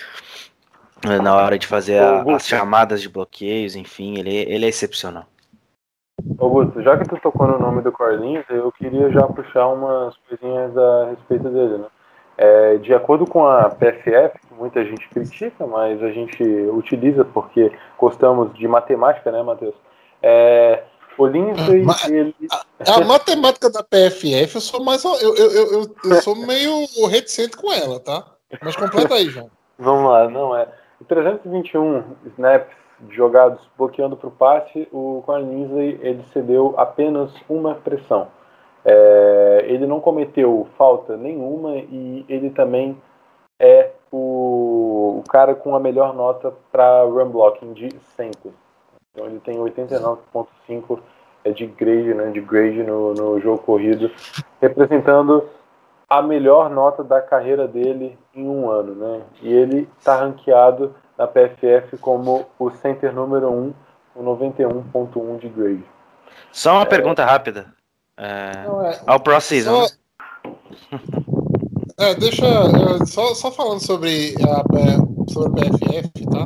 uh, 1.06 1.22
na 1.22 1.36
hora 1.36 1.58
de 1.58 1.68
fazer 1.68 2.00
a, 2.00 2.22
as 2.36 2.48
chamadas 2.48 3.02
de 3.02 3.10
bloqueios, 3.10 3.76
enfim, 3.76 4.18
ele, 4.18 4.34
ele 4.34 4.66
é 4.66 4.70
excepcional. 4.70 5.26
Augusto, 6.38 6.82
já 6.84 6.98
que 6.98 7.08
tu 7.08 7.18
tocou 7.18 7.48
no 7.48 7.58
nome 7.58 7.82
do 7.82 7.92
Corey 7.92 8.18
Linsley, 8.18 8.58
eu 8.58 8.72
queria 8.74 9.10
já 9.12 9.26
puxar 9.28 9.68
umas 9.68 10.16
coisinhas 10.28 10.78
a 10.78 11.10
respeito 11.10 11.50
dele, 11.50 11.78
né? 11.80 11.88
É, 12.44 12.78
de 12.78 12.92
acordo 12.92 13.28
com 13.28 13.46
a 13.46 13.70
PFF, 13.70 14.40
que 14.48 14.54
muita 14.58 14.84
gente 14.84 15.08
critica, 15.10 15.68
mas 15.68 16.02
a 16.02 16.10
gente 16.10 16.42
utiliza 16.74 17.24
porque 17.24 17.72
gostamos 18.00 18.52
de 18.56 18.68
matemática, 18.68 19.32
né, 19.32 19.44
Matheus? 19.44 19.76
É, 20.24 20.82
o 21.20 21.28
Lindsay, 21.28 21.84
Ma 21.84 21.94
ele... 22.08 22.34
a, 22.50 22.96
a, 22.96 23.06
matemática 23.06 23.70
da 23.70 23.84
PFF, 23.84 24.56
eu 24.56 24.62
sou 24.62 24.84
mais. 24.84 25.04
Eu, 25.04 25.14
eu, 25.14 25.52
eu, 25.52 25.96
eu 26.04 26.22
sou 26.24 26.36
meio 26.36 26.74
reticente 27.08 27.56
com 27.56 27.72
ela, 27.72 28.00
tá? 28.00 28.26
Mas 28.60 28.76
completa 28.76 29.14
aí, 29.14 29.26
João. 29.26 29.52
Vamos 29.78 30.10
lá, 30.10 30.28
não 30.28 30.58
é. 30.58 30.68
321 31.08 32.04
snaps 32.26 32.76
jogados 33.12 33.62
bloqueando 33.78 34.18
para 34.18 34.30
o 34.30 34.32
passe, 34.32 34.88
o 34.92 35.22
Corn 35.28 35.48
Lindsay 35.48 36.00
ele 36.02 36.24
cedeu 36.34 36.74
apenas 36.76 37.32
uma 37.48 37.76
pressão. 37.76 38.30
É, 38.84 39.66
ele 39.68 39.86
não 39.86 40.00
cometeu 40.00 40.68
falta 40.78 41.16
nenhuma 41.16 41.76
e 41.76 42.26
ele 42.28 42.50
também 42.50 42.98
é 43.60 43.92
o, 44.12 45.20
o 45.20 45.24
cara 45.30 45.54
com 45.54 45.76
a 45.76 45.80
melhor 45.80 46.16
nota 46.16 46.52
para 46.72 47.04
run 47.04 47.30
blocking 47.30 47.74
de 47.74 47.90
sempre. 48.16 48.52
Então 49.12 49.26
ele 49.26 49.40
tem 49.40 49.58
89.5 49.58 51.00
é 51.44 51.52
de 51.52 51.66
grade, 51.66 52.14
né, 52.14 52.30
de 52.30 52.40
grade 52.40 52.84
no, 52.84 53.14
no 53.14 53.40
jogo 53.40 53.60
corrido, 53.64 54.12
representando 54.62 55.50
a 56.08 56.22
melhor 56.22 56.70
nota 56.70 57.04
da 57.04 57.22
carreira 57.22 57.68
dele 57.68 58.18
em 58.36 58.48
um 58.48 58.70
ano, 58.70 58.94
né? 58.96 59.22
E 59.42 59.52
ele 59.52 59.90
está 59.98 60.18
ranqueado 60.18 60.94
na 61.18 61.26
PFF 61.26 61.98
como 61.98 62.46
o 62.60 62.70
center 62.70 63.14
número 63.14 63.50
1 63.50 63.74
com 64.14 64.24
91.1 64.24 65.40
de 65.40 65.48
grade. 65.48 65.84
Só 66.52 66.74
uma 66.74 66.84
é... 66.84 66.86
pergunta 66.86 67.24
rápida. 67.24 67.68
É, 68.22 68.68
Não, 68.68 68.86
é, 68.86 69.02
ao 69.08 69.20
Pro 69.20 69.42
Season. 69.42 69.88
Só, 69.88 69.96
é, 71.98 72.14
deixa. 72.14 72.46
Só, 73.08 73.34
só 73.34 73.52
falando 73.52 73.84
sobre 73.84 74.36
a, 74.44 75.32
sobre 75.34 75.66
a 75.66 75.72
PFF, 75.72 76.26
tá? 76.30 76.46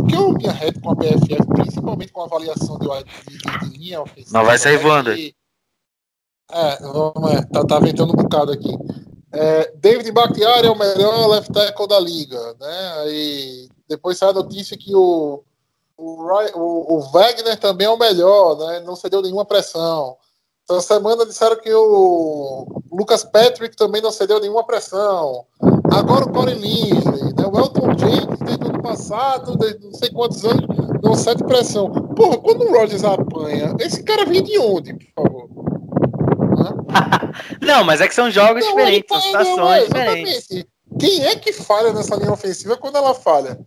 O 0.00 0.04
que 0.04 0.16
eu 0.16 0.32
me 0.32 0.48
arreto 0.48 0.80
com 0.80 0.90
a 0.90 0.96
PFF, 0.96 1.46
principalmente 1.54 2.12
com 2.12 2.22
a 2.22 2.24
avaliação 2.24 2.76
de, 2.80 2.88
de, 2.88 3.38
de, 3.38 3.78
linha 3.78 4.02
ofensiva. 4.02 4.36
Não 4.36 4.44
vai 4.44 4.58
sair 4.58 4.78
voando. 4.78 5.12
É, 5.12 5.34
vamos, 6.80 7.30
é, 7.30 7.42
tá, 7.52 7.64
tá 7.64 7.78
ventando 7.78 8.12
um 8.12 8.16
bocado 8.16 8.50
aqui. 8.50 8.76
É, 9.30 9.72
David 9.76 10.10
Bakhtiari 10.10 10.66
é 10.66 10.70
o 10.70 10.78
melhor 10.78 11.28
left 11.28 11.52
tackle 11.52 11.86
da 11.86 12.00
liga, 12.00 12.54
né? 12.58 12.92
Aí 13.02 13.68
depois 13.88 14.18
sai 14.18 14.30
a 14.30 14.34
notícia 14.34 14.76
que 14.76 14.92
o, 14.92 15.44
o, 15.96 16.22
o, 16.54 16.96
o 16.96 17.00
Wagner 17.12 17.56
também 17.60 17.86
é 17.86 17.90
o 17.90 17.98
melhor, 17.98 18.56
né? 18.58 18.80
Não 18.80 18.96
cedeu 18.96 19.22
nenhuma 19.22 19.44
pressão. 19.44 20.16
Essa 20.68 20.80
semana 20.80 21.24
disseram 21.24 21.56
que 21.60 21.72
o 21.72 22.82
Lucas 22.90 23.22
Patrick 23.22 23.76
também 23.76 24.02
não 24.02 24.10
cedeu 24.10 24.40
nenhuma 24.40 24.64
pressão. 24.64 25.46
Agora 25.92 26.24
o 26.24 26.32
Corey 26.32 26.56
Linsley, 26.56 27.34
né? 27.34 27.46
o 27.46 27.56
Elton 27.56 27.96
James, 27.96 28.40
desde 28.40 28.64
o 28.64 28.68
ano 28.68 28.82
passado, 28.82 29.56
desde 29.56 29.84
não 29.84 29.94
sei 29.94 30.10
quantos 30.10 30.44
anos, 30.44 30.66
não 31.02 31.14
cede 31.14 31.44
pressão. 31.44 31.88
Porra, 31.90 32.38
quando 32.38 32.62
o 32.62 32.72
Rogers 32.72 33.04
apanha, 33.04 33.76
esse 33.78 34.02
cara 34.02 34.24
vem 34.24 34.42
de 34.42 34.58
onde, 34.58 34.94
por 34.94 35.22
favor? 35.22 35.46
não, 37.62 37.84
mas 37.84 38.00
é 38.00 38.08
que 38.08 38.14
são 38.14 38.28
jogos 38.28 38.64
não, 38.64 38.74
diferentes, 38.74 39.08
são 39.08 39.20
situações 39.20 39.84
diferentes. 39.84 40.66
Quem 40.98 41.26
é 41.26 41.36
que 41.36 41.52
falha 41.52 41.92
nessa 41.92 42.16
linha 42.16 42.32
ofensiva 42.32 42.76
quando 42.76 42.96
ela 42.96 43.14
falha? 43.14 43.58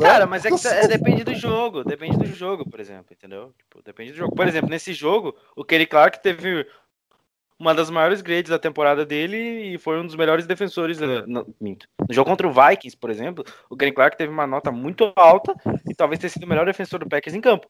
Cara, 0.00 0.26
mas 0.26 0.44
é 0.44 0.50
que 0.50 0.68
é, 0.68 0.86
depende 0.86 1.24
do 1.24 1.34
jogo, 1.34 1.84
depende 1.84 2.16
do 2.16 2.26
jogo, 2.26 2.68
por 2.68 2.78
exemplo, 2.78 3.06
entendeu? 3.10 3.52
Depende 3.88 4.12
do 4.12 4.18
jogo. 4.18 4.36
Por 4.36 4.46
exemplo, 4.46 4.68
nesse 4.68 4.92
jogo, 4.92 5.34
o 5.56 5.64
Kenny 5.64 5.86
Clark 5.86 6.22
teve 6.22 6.66
uma 7.58 7.74
das 7.74 7.88
maiores 7.88 8.20
grades 8.20 8.50
da 8.50 8.58
temporada 8.58 9.06
dele 9.06 9.72
e 9.72 9.78
foi 9.78 9.98
um 9.98 10.04
dos 10.04 10.14
melhores 10.14 10.46
defensores. 10.46 11.00
No, 11.26 11.54
minto. 11.58 11.88
no 12.06 12.14
jogo 12.14 12.28
contra 12.28 12.46
o 12.46 12.52
Vikings, 12.52 12.94
por 12.94 13.08
exemplo, 13.08 13.42
o 13.70 13.74
Kenny 13.78 13.92
Clark 13.92 14.18
teve 14.18 14.30
uma 14.30 14.46
nota 14.46 14.70
muito 14.70 15.10
alta 15.16 15.54
e 15.88 15.94
talvez 15.94 16.20
tenha 16.20 16.28
sido 16.28 16.44
o 16.44 16.46
melhor 16.46 16.66
defensor 16.66 17.00
do 17.00 17.08
Packers 17.08 17.34
em 17.34 17.40
campo. 17.40 17.66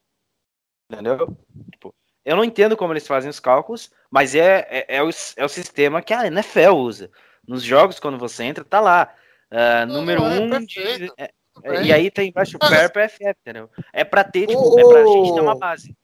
Entendeu? 0.91 1.37
Tipo, 1.71 1.95
eu 2.25 2.35
não 2.35 2.43
entendo 2.43 2.75
como 2.75 2.91
eles 2.91 3.07
fazem 3.07 3.29
os 3.29 3.39
cálculos, 3.39 3.89
mas 4.11 4.35
é, 4.35 4.67
é, 4.69 4.97
é, 4.97 5.01
o, 5.01 5.09
é 5.37 5.45
o 5.45 5.49
sistema 5.49 6.01
que 6.01 6.13
a 6.13 6.27
NFL 6.27 6.75
usa. 6.75 7.09
Nos 7.47 7.63
jogos, 7.63 7.97
quando 7.97 8.17
você 8.17 8.43
entra, 8.43 8.65
tá 8.65 8.81
lá. 8.81 9.15
Uh, 9.49 9.85
não, 9.87 10.01
número 10.01 10.19
não, 10.19 10.55
é 10.55 10.59
um 10.59 10.65
de, 10.65 11.13
é, 11.17 11.31
é, 11.63 11.83
e 11.83 11.93
aí 11.93 12.11
tem 12.11 12.29
embaixo 12.29 12.57
PER 12.59 12.91
para 12.91 13.09
FF, 13.09 13.23
entendeu? 13.41 13.69
É 13.91 14.03
pra 14.03 14.23
ter, 14.23 14.47
tipo, 14.47 14.61
o, 14.61 14.79
é 14.79 14.83
pra 14.83 15.05
gente 15.05 15.33
ter 15.33 15.41
uma 15.41 15.57
base. 15.57 15.95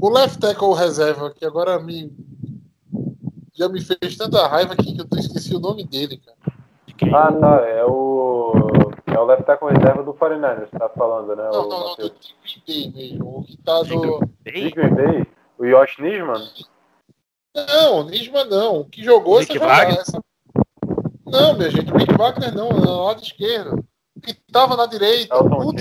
O 0.00 0.10
left 0.10 0.38
tackle 0.38 0.74
reserva, 0.74 1.32
que 1.32 1.44
agora 1.44 1.78
me 1.80 2.12
já 3.58 3.68
me 3.68 3.80
fez 3.80 4.16
tanta 4.16 4.46
raiva 4.46 4.72
aqui 4.74 4.94
que 4.94 5.00
eu 5.00 5.18
esqueci 5.18 5.56
o 5.56 5.58
nome 5.58 5.84
dele, 5.84 6.18
cara. 6.18 6.38
Ah, 7.12 7.32
tá. 7.32 7.66
É 7.66 7.84
o. 7.84 8.52
É 9.06 9.18
o 9.18 9.24
left 9.24 9.44
tackle 9.44 9.70
reserva 9.70 10.02
do 10.04 10.14
49ers, 10.14 10.70
tá 10.70 10.88
falando, 10.90 11.34
né? 11.34 11.48
Não, 11.52 11.66
o 11.66 11.68
não, 11.68 11.88
não, 11.88 11.96
do 11.96 12.14
Green 12.42 12.62
Bay 12.66 12.92
mesmo. 12.94 13.38
O 13.38 13.44
que 13.44 13.56
tá 13.56 13.82
do. 13.82 14.20
Green 14.44 14.94
Bay? 14.94 15.26
O 15.58 15.64
Yosh 15.64 15.98
Nisman? 15.98 16.48
Não, 17.54 18.04
Nisman 18.04 18.44
não. 18.44 18.80
O 18.80 18.84
que 18.84 19.02
jogou 19.02 19.40
Nick 19.40 19.56
essa 19.56 19.66
Wagner? 19.66 19.98
Essa... 19.98 20.24
Não, 21.26 21.56
minha 21.56 21.70
gente, 21.70 21.92
o 21.92 21.96
Nick 21.96 22.16
Wagner 22.16 22.54
não, 22.54 22.68
no 22.68 23.04
lado 23.04 23.22
esquerdo. 23.22 23.84
O 24.16 24.20
que 24.20 24.34
tava 24.52 24.76
na 24.76 24.86
direita. 24.86 25.34
Elton 25.34 25.72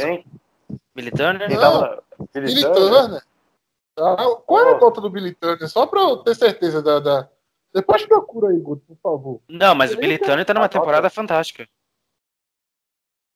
Turner? 1.15 1.49
Não, 1.49 1.59
tava... 1.59 2.03
Billy, 2.33 2.47
Billy 2.47 2.61
Turner. 2.61 2.89
Turner. 2.89 3.23
Ah, 3.97 4.15
qual 4.45 4.61
era 4.61 4.77
a 4.77 4.79
nota 4.79 5.01
do 5.01 5.09
Billy 5.09 5.33
Turner? 5.33 5.67
Só 5.67 5.85
pra 5.85 6.01
eu 6.01 6.17
ter 6.17 6.35
certeza 6.35 6.81
da... 6.81 6.99
da... 6.99 7.29
Depois 7.73 8.05
procura 8.05 8.49
aí, 8.49 8.59
Guto, 8.59 8.83
por 8.85 8.97
favor. 8.97 9.41
Não, 9.49 9.75
mas 9.75 9.93
o 9.93 9.97
Billy 9.97 10.17
Turner 10.17 10.45
tá 10.45 10.53
numa 10.53 10.69
temporada 10.69 11.09
fantástica. 11.09 11.67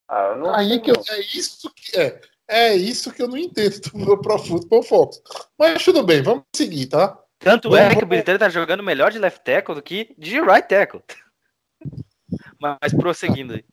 Ah, 0.07 0.35
não 0.35 0.53
aí 0.53 0.79
que 0.79 0.91
eu, 0.91 0.95
é 1.09 1.19
isso 1.19 1.71
que 1.73 1.97
é. 1.97 2.21
É 2.47 2.75
isso 2.75 3.13
que 3.13 3.21
eu 3.21 3.29
não 3.29 3.37
entendo 3.37 3.79
do 3.79 3.97
meu 3.97 4.17
Pro 4.19 4.37
Football 4.37 4.83
Focus. 4.83 5.21
Mas 5.57 5.83
tudo 5.85 6.03
bem, 6.03 6.21
vamos 6.21 6.43
seguir, 6.53 6.87
tá? 6.87 7.17
Tanto 7.39 7.69
vamos, 7.69 7.85
é 7.85 7.95
que 7.95 8.03
o 8.03 8.07
Billy 8.07 8.21
Turner 8.21 8.39
tá 8.39 8.49
jogando 8.49 8.83
melhor 8.83 9.11
de 9.11 9.19
left 9.19 9.41
tackle 9.43 9.73
do 9.73 9.81
que 9.81 10.13
de 10.17 10.41
right 10.41 10.67
tackle. 10.67 11.01
Mas 12.59 12.93
prosseguindo 12.93 13.53
aí. 13.53 13.65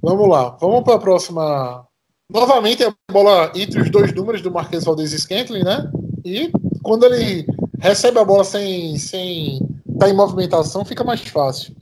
Vamos 0.00 0.28
lá, 0.28 0.50
vamos 0.50 0.84
para 0.84 0.94
a 0.94 1.00
próxima. 1.00 1.86
Novamente 2.32 2.84
a 2.84 2.94
bola 3.12 3.50
entre 3.54 3.80
os 3.80 3.90
dois 3.90 4.14
números 4.14 4.40
do 4.40 4.50
Marquês 4.50 4.84
Valdez 4.84 5.10
Scantling, 5.10 5.64
né? 5.64 5.90
E 6.24 6.52
quando 6.82 7.04
ele 7.04 7.44
recebe 7.78 8.18
a 8.18 8.24
bola 8.24 8.44
sem 8.44 8.96
sem 8.98 9.56
estar 9.56 10.06
tá 10.06 10.08
em 10.08 10.14
movimentação, 10.14 10.84
fica 10.84 11.02
mais 11.02 11.20
fácil. 11.22 11.74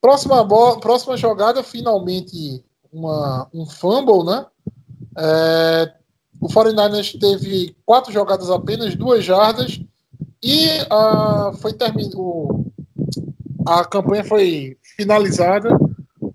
Próxima 0.00 0.42
bola, 0.42 0.80
próxima 0.80 1.16
jogada, 1.16 1.62
finalmente 1.62 2.64
uma, 2.92 3.48
um 3.54 3.64
fumble, 3.64 4.24
né? 4.24 4.44
É, 5.16 5.92
o 6.40 6.48
49ers 6.48 7.18
teve 7.18 7.76
quatro 7.86 8.12
jogadas 8.12 8.50
apenas, 8.50 8.96
duas 8.96 9.24
jardas, 9.24 9.80
e 10.42 10.68
a, 10.90 11.52
foi 11.60 11.72
terminado. 11.72 12.66
A 13.66 13.84
campanha 13.84 14.24
foi 14.24 14.76
finalizada 14.96 15.70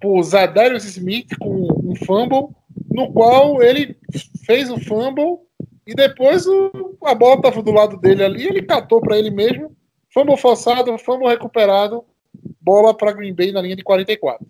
por 0.02 0.24
Zadarius 0.24 0.86
Smith 0.86 1.38
com 1.38 1.68
um 1.84 1.96
fumble, 2.06 2.56
no 2.92 3.12
qual 3.12 3.62
ele 3.62 3.98
fez 4.46 4.70
o 4.72 4.80
fumble 4.80 5.40
e 5.86 5.94
depois 5.94 6.46
o, 6.46 6.98
a 7.04 7.16
bola 7.16 7.36
estava 7.36 7.62
do 7.62 7.72
lado 7.72 7.98
dele 7.98 8.24
ali, 8.24 8.48
ele 8.48 8.62
catou 8.62 9.02
para 9.02 9.18
ele 9.18 9.32
mesmo. 9.32 9.72
Fumble 10.14 10.38
forçado, 10.38 10.98
fumble 10.98 11.28
recuperado, 11.28 12.04
bola 12.62 12.96
para 12.96 13.12
Green 13.12 13.34
Bay 13.34 13.52
na 13.52 13.62
linha 13.62 13.76
de 13.76 13.84
44. 13.84 14.46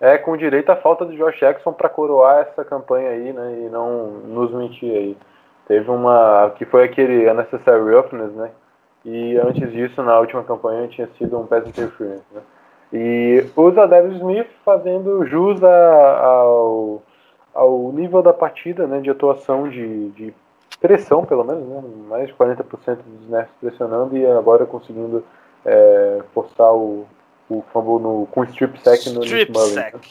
É, 0.00 0.18
com 0.18 0.36
direito 0.36 0.70
à 0.70 0.76
falta 0.76 1.06
de 1.06 1.16
Josh 1.16 1.38
Jackson 1.38 1.72
para 1.72 1.88
coroar 1.88 2.48
essa 2.48 2.64
campanha 2.64 3.10
aí, 3.10 3.32
né? 3.32 3.64
E 3.64 3.70
não 3.70 4.10
nos 4.24 4.52
mentir 4.52 4.90
aí. 4.90 5.16
Teve 5.66 5.90
uma. 5.90 6.52
que 6.58 6.64
foi 6.64 6.84
aquele 6.84 7.28
Unnecessary 7.30 7.94
Roughness, 7.94 8.32
né? 8.32 8.50
E 9.04 9.36
antes 9.36 9.70
disso, 9.72 10.02
na 10.02 10.18
última 10.18 10.42
campanha, 10.44 10.88
tinha 10.88 11.08
sido 11.18 11.38
um 11.38 11.46
pass 11.46 11.66
interference, 11.66 12.24
né? 12.32 12.40
E 12.92 13.44
usa 13.56 13.88
Devin 13.88 14.16
Smith 14.16 14.48
fazendo 14.64 15.26
jus 15.26 15.62
ao, 15.62 17.02
ao 17.54 17.92
nível 17.92 18.22
da 18.22 18.32
partida, 18.32 18.86
né? 18.86 19.00
De 19.00 19.10
atuação 19.10 19.68
de, 19.68 20.10
de 20.10 20.34
pressão, 20.80 21.24
pelo 21.24 21.44
menos, 21.44 21.66
né? 21.66 21.82
Mais 22.08 22.28
de 22.28 22.34
40% 22.34 22.64
dos 22.96 23.22
snaps 23.22 23.50
pressionando 23.60 24.16
e 24.16 24.26
agora 24.26 24.66
conseguindo 24.66 25.24
é, 25.64 26.22
forçar 26.34 26.74
o, 26.74 27.06
o 27.48 27.62
fumble 27.72 28.02
no, 28.02 28.26
com 28.26 28.44
strip 28.44 28.78
sack 28.80 29.08
no 29.10 29.24
strip 29.24 29.50
Nick. 29.50 29.70
Sack. 29.70 29.96
Né? 29.96 30.02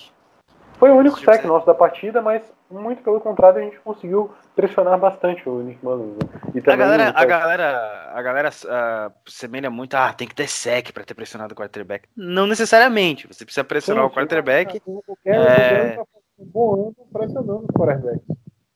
Foi 0.79 0.89
o 0.89 0.95
único 0.95 1.17
strip 1.17 1.35
sack 1.35 1.47
nosso 1.47 1.65
da 1.65 1.73
partida, 1.73 2.21
mas 2.21 2.41
muito 2.69 3.03
pelo 3.03 3.19
contrário, 3.19 3.59
a 3.59 3.63
gente 3.63 3.79
conseguiu 3.79 4.31
pressionar 4.55 4.97
bastante 4.97 5.47
o 5.47 5.61
Nick 5.61 5.83
Mullins. 5.83 6.15
Né? 6.15 6.51
E 6.55 6.61
também, 6.61 6.73
a 6.73 6.75
galera, 6.77 7.13
a 7.15 7.25
galera, 7.25 8.11
a 8.13 8.21
galera 8.21 8.49
uh, 8.49 9.13
semelha 9.29 9.69
muito, 9.69 9.93
ah, 9.95 10.11
tem 10.11 10.27
que 10.27 10.35
ter 10.35 10.47
sec 10.47 10.91
para 10.91 11.03
ter 11.03 11.13
pressionado 11.13 11.53
o 11.53 11.57
quarterback. 11.57 12.07
Não 12.15 12.47
necessariamente, 12.47 13.27
você 13.27 13.45
precisa 13.45 13.63
pressionar 13.63 14.03
sim, 14.03 14.09
o 14.09 14.13
quarterback. 14.13 14.79
Qualquer 14.79 15.35
é... 15.35 15.99
um 16.37 16.45
bom 16.45 16.87
ano 16.87 17.07
pressionando 17.11 17.65
o 17.65 17.73
quarterback. 17.73 18.21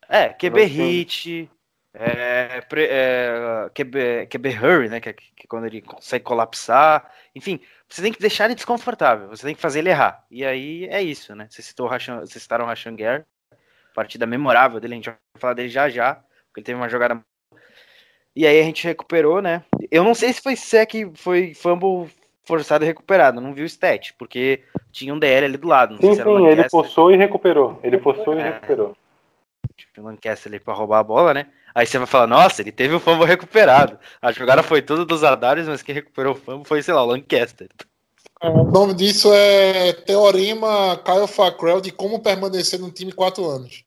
É, 0.09 0.29
QB 0.29 0.63
hit, 0.63 1.49
é, 1.93 2.61
é, 2.75 3.69
QB, 3.73 4.27
QB 4.27 4.49
hurry, 4.49 4.89
né, 4.89 4.99
que, 5.01 5.13
que 5.13 5.47
quando 5.47 5.65
ele 5.65 5.81
consegue 5.81 6.23
colapsar, 6.23 7.11
enfim, 7.35 7.59
você 7.89 8.01
tem 8.01 8.13
que 8.13 8.19
deixar 8.19 8.45
ele 8.45 8.55
desconfortável, 8.55 9.27
você 9.29 9.45
tem 9.45 9.55
que 9.55 9.61
fazer 9.61 9.79
ele 9.79 9.89
errar. 9.89 10.25
E 10.29 10.45
aí 10.45 10.85
é 10.85 11.01
isso, 11.01 11.35
né? 11.35 11.47
Você 11.49 11.61
citou 11.61 11.87
Rashan, 11.87 12.19
vocês 12.19 12.41
citaram 12.41 12.65
o 12.65 12.67
Rashan 12.67 12.95
Gare, 12.95 13.25
partida 13.93 14.25
memorável 14.25 14.79
dele, 14.79 14.93
a 14.93 14.97
gente 14.97 15.09
vai 15.09 15.17
falar 15.37 15.53
dele 15.53 15.69
já 15.69 15.89
já, 15.89 16.15
porque 16.15 16.59
ele 16.59 16.65
teve 16.65 16.79
uma 16.79 16.89
jogada. 16.89 17.19
E 18.35 18.45
aí 18.45 18.59
a 18.59 18.63
gente 18.63 18.85
recuperou, 18.85 19.41
né? 19.41 19.63
Eu 19.89 20.03
não 20.03 20.13
sei 20.13 20.31
se 20.31 20.41
foi 20.41 20.55
sec, 20.55 20.91
foi 21.15 21.53
fumble 21.53 22.09
forçado 22.47 22.85
e 22.85 22.87
recuperado, 22.87 23.41
não 23.41 23.53
vi 23.53 23.61
o 23.61 23.65
stat, 23.65 24.13
porque 24.17 24.63
tinha 24.91 25.13
um 25.13 25.19
DL 25.19 25.45
ali 25.45 25.57
do 25.57 25.67
lado. 25.67 25.97
sim, 25.97 26.15
sim, 26.15 26.47
ele 26.47 26.69
forçou 26.69 27.11
e 27.11 27.17
recuperou. 27.17 27.79
Ele 27.83 27.99
forçou 27.99 28.33
é, 28.33 28.39
e 28.39 28.43
recuperou. 28.43 28.95
Um 29.97 30.03
Lancaster 30.03 30.51
ali 30.51 30.59
pra 30.59 30.73
roubar 30.73 30.99
a 30.99 31.03
bola, 31.03 31.33
né? 31.33 31.47
Aí 31.75 31.85
você 31.85 31.97
vai 31.97 32.07
falar, 32.07 32.27
nossa, 32.27 32.61
ele 32.61 32.71
teve 32.71 32.95
o 32.95 32.99
fumble 32.99 33.27
recuperado. 33.27 33.99
A 34.21 34.31
jogada 34.31 34.63
foi 34.63 34.81
toda 34.81 35.05
dos 35.05 35.23
Adares, 35.23 35.67
mas 35.67 35.83
quem 35.83 35.93
recuperou 35.93 36.33
o 36.33 36.35
fumble 36.35 36.65
foi, 36.65 36.81
sei 36.81 36.93
lá, 36.93 37.03
o 37.03 37.07
Lancaster. 37.07 37.67
O 38.41 38.63
nome 38.63 38.93
disso 38.93 39.31
é 39.33 39.93
Teorema 39.93 40.97
Kyle 41.03 41.27
Fackrell 41.27 41.81
de 41.81 41.91
como 41.91 42.21
permanecer 42.21 42.79
no 42.79 42.91
time 42.91 43.11
quatro 43.11 43.45
anos. 43.45 43.83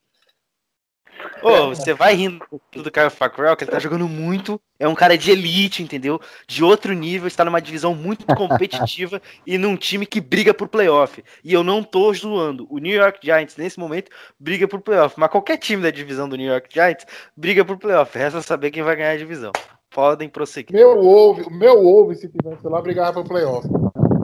Ô, 1.42 1.68
você 1.68 1.94
vai 1.94 2.14
rindo 2.14 2.44
do 2.72 2.90
Kyle 2.90 3.10
Fackrell, 3.10 3.56
que 3.56 3.64
ele 3.64 3.70
tá 3.70 3.78
jogando 3.78 4.06
muito. 4.06 4.60
É 4.78 4.86
um 4.86 4.94
cara 4.94 5.16
de 5.16 5.30
elite, 5.30 5.82
entendeu? 5.82 6.20
De 6.46 6.62
outro 6.62 6.92
nível, 6.92 7.26
está 7.26 7.44
numa 7.44 7.60
divisão 7.60 7.94
muito 7.94 8.24
competitiva 8.36 9.20
e 9.46 9.56
num 9.56 9.76
time 9.76 10.06
que 10.06 10.20
briga 10.20 10.52
por 10.52 10.68
playoff. 10.68 11.22
E 11.42 11.52
eu 11.52 11.62
não 11.62 11.82
tô 11.82 12.12
zoando. 12.12 12.66
O 12.70 12.78
New 12.78 12.94
York 12.94 13.20
Giants, 13.22 13.56
nesse 13.56 13.78
momento, 13.78 14.10
briga 14.38 14.68
por 14.68 14.80
playoff. 14.80 15.14
Mas 15.18 15.30
qualquer 15.30 15.56
time 15.56 15.82
da 15.82 15.90
divisão 15.90 16.28
do 16.28 16.36
New 16.36 16.50
York 16.50 16.68
Giants 16.72 17.06
briga 17.36 17.64
por 17.64 17.78
playoff. 17.78 18.16
Resta 18.16 18.42
saber 18.42 18.70
quem 18.70 18.82
vai 18.82 18.96
ganhar 18.96 19.12
a 19.12 19.16
divisão. 19.16 19.52
Podem 19.90 20.28
prosseguir. 20.28 20.74
Meu 20.74 20.98
ouve, 20.98 21.50
meu 21.50 21.82
ouve, 21.82 22.14
se 22.14 22.28
tivesse 22.28 22.66
lá, 22.66 22.80
brigava 22.80 23.22
por 23.22 23.28
playoff. 23.28 23.66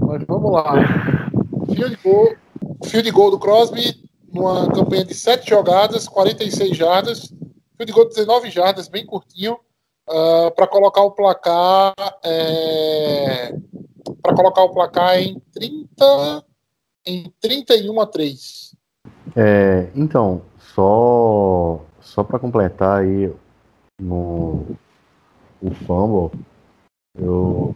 Mas 0.03 0.23
vamos 0.25 0.53
lá. 0.53 0.75
Field 1.75 1.99
goal, 2.05 2.35
field 2.85 3.11
goal 3.11 3.31
do 3.31 3.39
Crosby 3.39 4.06
numa 4.37 4.71
campanha 4.71 5.05
de 5.05 5.15
7 5.15 5.49
jogadas, 5.49 6.07
46 6.07 6.77
jardas, 6.77 7.33
field 7.77 7.93
goal 7.93 8.09
de 8.09 8.15
19 8.15 8.51
jardas, 8.51 8.89
bem 8.89 9.05
curtinho, 9.05 9.55
uh, 10.09 10.47
ah, 10.47 10.51
para 10.51 10.67
colocar 10.67 11.03
o 11.03 11.11
placar 11.11 11.95
é, 12.23 13.55
para 14.23 14.35
colocar 14.35 14.63
o 14.63 14.73
placar 14.73 15.19
em 15.19 15.41
30 15.53 16.45
em 17.07 17.33
31 17.41 18.01
a 18.01 18.07
3. 18.07 18.77
É, 19.35 19.89
então, 19.95 20.43
só 20.59 21.81
só 22.01 22.23
para 22.23 22.39
completar 22.39 23.01
aí 23.01 23.33
no 24.01 24.77
o 25.63 25.71
fumble, 25.71 26.39
eu 27.19 27.75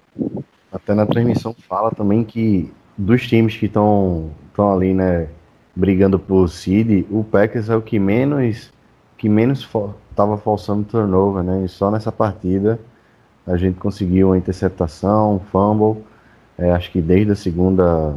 até 0.70 0.94
na 0.94 1.06
transmissão 1.06 1.54
fala 1.54 1.90
também 1.90 2.22
que 2.22 2.72
dos 2.96 3.26
times 3.26 3.56
que 3.56 3.66
estão 3.66 4.30
ali, 4.58 4.92
né, 4.92 5.28
brigando 5.74 6.18
por 6.18 6.48
seed, 6.48 7.06
o 7.10 7.24
Packers 7.24 7.68
é 7.68 7.76
o 7.76 7.82
que 7.82 7.98
menos 7.98 8.72
que 9.16 9.28
menos 9.28 9.68
estava 10.10 10.38
forçando 10.38 10.84
turnover, 10.84 11.42
né? 11.42 11.64
E 11.64 11.68
só 11.68 11.90
nessa 11.90 12.10
partida 12.10 12.80
a 13.46 13.56
gente 13.56 13.78
conseguiu 13.78 14.28
uma 14.28 14.38
interceptação, 14.38 15.36
um 15.36 15.40
fumble. 15.40 16.02
É, 16.56 16.70
acho 16.70 16.90
que 16.90 17.02
desde 17.02 17.32
a 17.32 17.36
segunda 17.36 18.14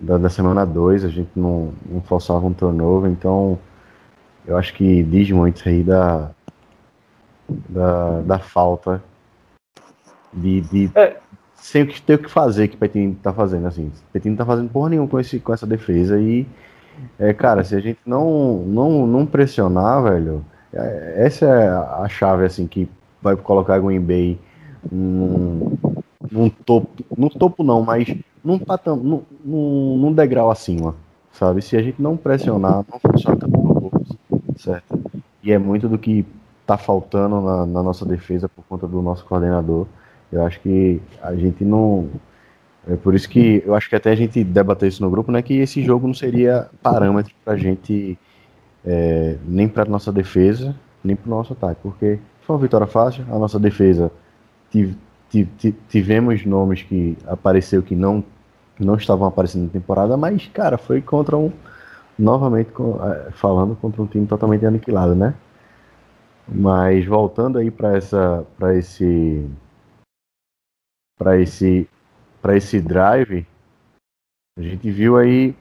da, 0.00 0.18
da 0.18 0.28
semana 0.28 0.64
2, 0.64 1.04
a 1.04 1.08
gente 1.08 1.30
não, 1.36 1.72
não 1.88 2.00
forçava 2.00 2.44
um 2.46 2.52
turnover, 2.52 3.10
então 3.10 3.58
eu 4.46 4.56
acho 4.56 4.74
que 4.74 5.02
diz 5.04 5.30
muito 5.30 5.68
aí 5.68 5.82
da, 5.82 6.30
da, 7.68 8.20
da 8.22 8.38
falta 8.38 9.02
de, 10.32 10.60
de 10.62 10.90
É. 10.94 11.16
sem 11.60 11.82
o 11.82 11.86
que 11.86 12.00
ter 12.00 12.14
o 12.14 12.18
que 12.18 12.30
fazer 12.30 12.68
que 12.68 12.76
o 12.76 12.78
Petino 12.78 13.14
tá 13.22 13.32
fazendo, 13.32 13.66
assim. 13.66 13.92
O 14.14 14.28
não 14.28 14.36
tá 14.36 14.44
fazendo 14.44 14.70
porra 14.70 14.90
nenhuma 14.90 15.08
com, 15.08 15.20
esse, 15.20 15.38
com 15.38 15.52
essa 15.52 15.66
defesa 15.66 16.18
e, 16.18 16.46
é, 17.18 17.32
cara, 17.32 17.62
se 17.62 17.74
a 17.74 17.80
gente 17.80 18.00
não, 18.04 18.58
não, 18.66 19.06
não 19.06 19.26
pressionar, 19.26 20.02
velho, 20.02 20.44
é, 20.72 21.14
essa 21.18 21.46
é 21.46 21.68
a 21.68 22.08
chave, 22.08 22.44
assim, 22.44 22.66
que 22.66 22.88
vai 23.22 23.36
colocar 23.36 23.74
a 23.74 23.78
Green 23.78 24.00
Bay 24.00 24.38
num, 24.90 25.76
num 26.30 26.48
topo, 26.48 27.04
num 27.16 27.28
topo 27.28 27.62
não, 27.62 27.82
mas 27.82 28.08
num, 28.42 28.58
patam, 28.58 28.96
num, 28.96 29.22
num, 29.44 29.98
num 29.98 30.12
degrau 30.12 30.50
acima, 30.50 30.94
sabe? 31.32 31.60
Se 31.62 31.76
a 31.76 31.82
gente 31.82 32.00
não 32.00 32.16
pressionar, 32.16 32.84
não 32.90 32.98
funciona 32.98 33.36
também 33.36 33.62
no 33.62 33.92
certo? 34.56 35.00
E 35.42 35.52
é 35.52 35.58
muito 35.58 35.88
do 35.88 35.98
que 35.98 36.24
tá 36.66 36.76
faltando 36.76 37.40
na, 37.40 37.66
na 37.66 37.82
nossa 37.82 38.04
defesa 38.06 38.48
por 38.48 38.64
conta 38.64 38.86
do 38.86 39.02
nosso 39.02 39.24
coordenador. 39.24 39.86
Eu 40.32 40.44
acho 40.46 40.60
que 40.60 41.00
a 41.22 41.34
gente 41.34 41.64
não. 41.64 42.08
É 42.88 42.96
por 42.96 43.14
isso 43.14 43.28
que 43.28 43.62
eu 43.66 43.74
acho 43.74 43.88
que 43.88 43.96
até 43.96 44.10
a 44.12 44.14
gente 44.16 44.42
debateu 44.44 44.88
isso 44.88 45.02
no 45.02 45.10
grupo, 45.10 45.30
né? 45.32 45.42
Que 45.42 45.54
esse 45.58 45.82
jogo 45.82 46.06
não 46.06 46.14
seria 46.14 46.68
parâmetro 46.82 47.32
pra 47.44 47.56
gente, 47.56 48.18
é, 48.84 49.36
nem 49.46 49.68
pra 49.68 49.84
nossa 49.84 50.12
defesa, 50.12 50.74
nem 51.04 51.16
pro 51.16 51.30
nosso 51.30 51.52
ataque. 51.54 51.80
Porque 51.82 52.18
foi 52.42 52.56
uma 52.56 52.62
vitória 52.62 52.86
fácil, 52.86 53.24
a 53.30 53.38
nossa 53.38 53.58
defesa 53.58 54.10
tive- 54.70 54.96
ti- 55.30 55.48
ti- 55.58 55.76
tivemos 55.88 56.44
nomes 56.46 56.82
que 56.82 57.16
apareceu 57.26 57.82
que 57.82 57.96
não, 57.96 58.24
não 58.78 58.96
estavam 58.96 59.28
aparecendo 59.28 59.64
na 59.64 59.70
temporada, 59.70 60.16
mas, 60.16 60.48
cara, 60.48 60.78
foi 60.78 61.00
contra 61.02 61.36
um. 61.36 61.52
Novamente 62.18 62.70
eh, 62.70 63.30
falando 63.32 63.76
contra 63.76 64.02
um 64.02 64.06
time 64.06 64.26
totalmente 64.26 64.66
aniquilado, 64.66 65.14
né? 65.14 65.34
Mas 66.48 67.06
voltando 67.06 67.58
aí 67.58 67.70
para 67.70 67.96
essa 67.96 68.44
para 68.58 68.76
esse 68.76 69.44
para 71.20 71.38
esse 71.38 71.86
para 72.40 72.56
esse 72.56 72.80
drive, 72.80 73.46
a 74.58 74.62
gente 74.62 74.90
viu 74.90 75.18
aí 75.18 75.54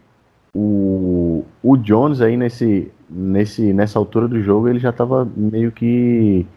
o, 0.55 1.43
o 1.61 1.75
Jones 1.75 2.21
aí 2.21 2.37
nesse 2.37 2.89
nesse 3.09 3.73
nessa 3.73 3.99
altura 3.99 4.29
do 4.29 4.41
jogo, 4.41 4.69
ele 4.69 4.79
já 4.79 4.91
estava 4.91 5.25
meio 5.35 5.71
que 5.73 6.47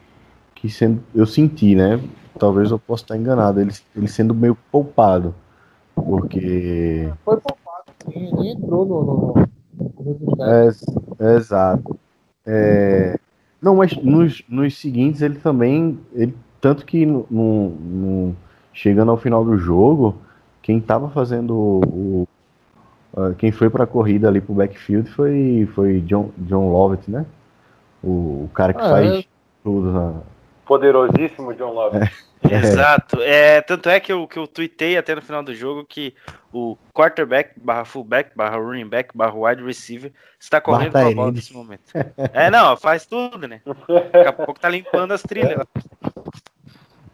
que 0.54 0.70
sendo 0.70 1.02
eu 1.12 1.26
senti, 1.26 1.74
né? 1.74 2.00
Talvez 2.38 2.70
eu 2.70 2.78
possa 2.78 3.02
estar 3.02 3.16
enganado, 3.16 3.60
ele, 3.60 3.72
ele 3.96 4.06
sendo 4.06 4.32
meio 4.34 4.56
poupado, 4.70 5.34
porque 5.96 7.10
Foi 7.24 7.36
poupado, 7.40 7.84
sim, 8.04 8.30
ele 8.38 8.50
entrou 8.52 8.86
no. 8.86 9.04
no, 9.04 10.36
no. 10.36 10.44
É, 10.44 11.36
exato. 11.36 11.98
É, 12.46 13.18
não, 13.60 13.76
mas 13.76 13.96
nos, 13.96 14.42
nos 14.48 14.78
seguintes 14.78 15.22
ele 15.22 15.38
também. 15.40 15.98
Ele, 16.14 16.34
tanto 16.60 16.86
que 16.86 17.04
no- 17.04 17.26
no- 17.30 18.36
chegando 18.72 19.10
ao 19.10 19.16
final 19.16 19.44
do 19.44 19.56
jogo, 19.58 20.16
quem 20.62 20.80
tava 20.80 21.08
fazendo 21.10 21.54
o. 21.54 21.80
o- 21.84 22.28
ah, 23.14 23.34
quem 23.36 23.52
foi 23.52 23.68
pra 23.68 23.86
corrida 23.86 24.26
ali 24.28 24.40
pro 24.40 24.54
backfield 24.54 25.10
foi, 25.10 25.68
foi 25.74 26.00
John, 26.00 26.30
John 26.38 26.70
Lovett, 26.72 27.10
né? 27.10 27.26
O, 28.02 28.44
o 28.44 28.50
cara 28.54 28.72
que 28.72 28.80
Ah, 28.80 28.88
faz 28.88 29.10
é. 29.12 29.24
tudo 29.62 29.92
na. 29.92 30.14
Poderosíssimo 30.64 31.52
John 31.54 31.72
Love. 31.72 31.98
Exato. 32.50 33.20
É, 33.20 33.60
tanto 33.60 33.88
é 33.88 34.00
que 34.00 34.12
eu, 34.12 34.26
que 34.26 34.38
eu 34.38 34.46
tuitei 34.48 34.96
até 34.96 35.14
no 35.14 35.22
final 35.22 35.42
do 35.42 35.54
jogo 35.54 35.84
que 35.84 36.14
o 36.52 36.76
quarterback 36.92 37.52
barra 37.60 37.84
fullback 37.84 38.34
barra 38.36 38.56
running 38.56 38.88
back 38.88 39.16
barra 39.16 39.34
wide 39.34 39.62
receiver 39.62 40.10
está 40.40 40.60
correndo 40.60 40.92
com 40.92 40.98
a 40.98 41.14
bola 41.14 41.32
nesse 41.32 41.52
momento. 41.52 41.82
É, 42.32 42.50
não, 42.50 42.76
faz 42.76 43.06
tudo, 43.06 43.46
né? 43.46 43.60
Daqui 44.12 44.28
a 44.28 44.32
pouco 44.32 44.58
tá 44.58 44.68
limpando 44.68 45.12
as 45.12 45.22
trilhas. 45.22 45.64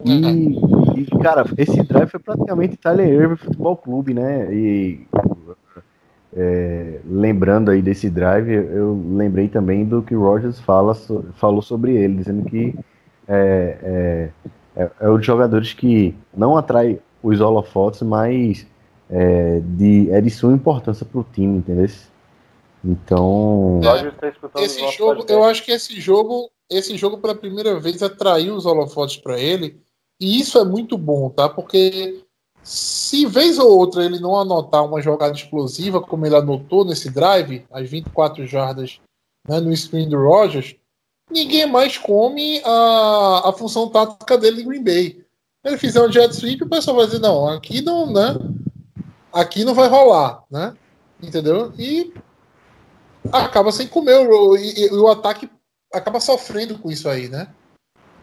E, 0.05 1.01
e, 1.01 1.07
cara, 1.23 1.45
esse 1.57 1.83
drive 1.83 2.09
foi 2.09 2.21
praticamente 2.21 2.77
Tyler 2.77 3.09
Irving 3.09 3.37
Futebol 3.37 3.77
Clube, 3.77 4.15
né? 4.15 4.55
E 4.55 5.07
é, 6.37 7.01
lembrando 7.05 7.71
aí 7.71 7.83
desse 7.83 8.09
drive, 8.09 8.53
eu 8.53 9.01
lembrei 9.11 9.49
também 9.49 9.85
do 9.85 10.03
que 10.03 10.15
o 10.15 10.23
Rogers 10.23 10.61
fala, 10.61 10.95
falou 11.35 11.63
sobre 11.63 11.97
ele, 11.97 12.17
dizendo 12.17 12.49
que 12.49 12.75
é, 13.27 14.31
é, 14.77 14.83
é, 14.83 14.91
é 15.01 15.11
um 15.11 15.17
dos 15.17 15.27
jogadores 15.27 15.73
que 15.73 16.15
não 16.37 16.57
atrai 16.57 17.01
os 17.23 17.41
holofotes, 17.41 18.03
mas 18.03 18.67
é 19.11 19.61
de, 19.65 20.11
é 20.13 20.21
de 20.21 20.31
sua 20.31 20.53
importância 20.53 21.05
pro 21.05 21.27
time, 21.33 21.59
entendeu? 21.59 21.89
Então, 22.85 23.79
O 23.79 23.81
Roger 23.81 24.13
está 24.13 24.29
escutando 24.29 24.63
o 24.63 24.65
Esse 24.65 24.89
jogo, 24.93 25.25
eu 25.29 25.43
acho 25.43 25.65
que 25.65 25.73
esse 25.73 26.01
jogo, 26.01 26.51
esse 26.71 26.97
jogo 26.97 27.19
pela 27.19 27.35
primeira 27.35 27.81
vez 27.81 28.03
atraiu 28.03 28.55
os 28.55 28.65
holofotes 28.65 29.17
para 29.17 29.41
ele, 29.41 29.81
e 30.21 30.41
isso 30.41 30.59
é 30.59 30.65
muito 30.65 30.99
bom, 30.99 31.31
tá? 31.31 31.49
Porque 31.49 32.25
se 32.63 33.25
vez 33.25 33.59
ou 33.59 33.79
outra 33.79 34.05
ele 34.05 34.19
não 34.19 34.39
anotar 34.39 34.85
uma 34.85 35.01
jogada 35.01 35.35
explosiva, 35.35 36.01
como 36.01 36.27
ele 36.27 36.37
anotou 36.37 36.85
nesse 36.85 37.11
drive, 37.11 37.65
as 37.73 37.89
24 37.89 38.47
jardas 38.47 39.01
né, 39.49 39.61
no 39.61 39.75
screen 39.75 40.09
do 40.09 40.19
Rogers, 40.19 40.77
ninguém 41.31 41.67
mais 41.67 41.97
come 41.97 42.61
a, 42.65 43.49
a 43.49 43.53
função 43.53 43.89
tática 43.89 44.37
dele 44.37 44.63
em 44.63 44.67
Green 44.67 44.85
Bay. 44.85 45.25
Ele 45.65 45.79
fizer 45.79 46.03
um 46.03 46.13
jet 46.13 46.35
sweep, 46.35 46.63
o 46.63 46.69
pessoal 46.69 46.97
vai 46.97 47.07
dizer, 47.07 47.21
não, 47.21 47.49
aqui 47.49 47.81
não, 47.81 48.13
né? 48.13 48.37
Aqui 49.33 49.65
não 49.65 49.75
vai 49.75 49.89
rolar, 49.89 50.45
né? 50.51 50.75
Entendeu? 51.23 51.73
E 51.79 52.13
acaba 53.33 53.73
sem 53.73 53.87
comer 53.87 54.29
o, 54.29 54.57
e, 54.57 54.87
e 54.87 54.91
o 54.93 55.09
ataque 55.09 55.51
acaba 55.93 56.21
sofrendo 56.21 56.79
com 56.79 56.91
isso 56.91 57.09
aí, 57.09 57.29
né? 57.29 57.49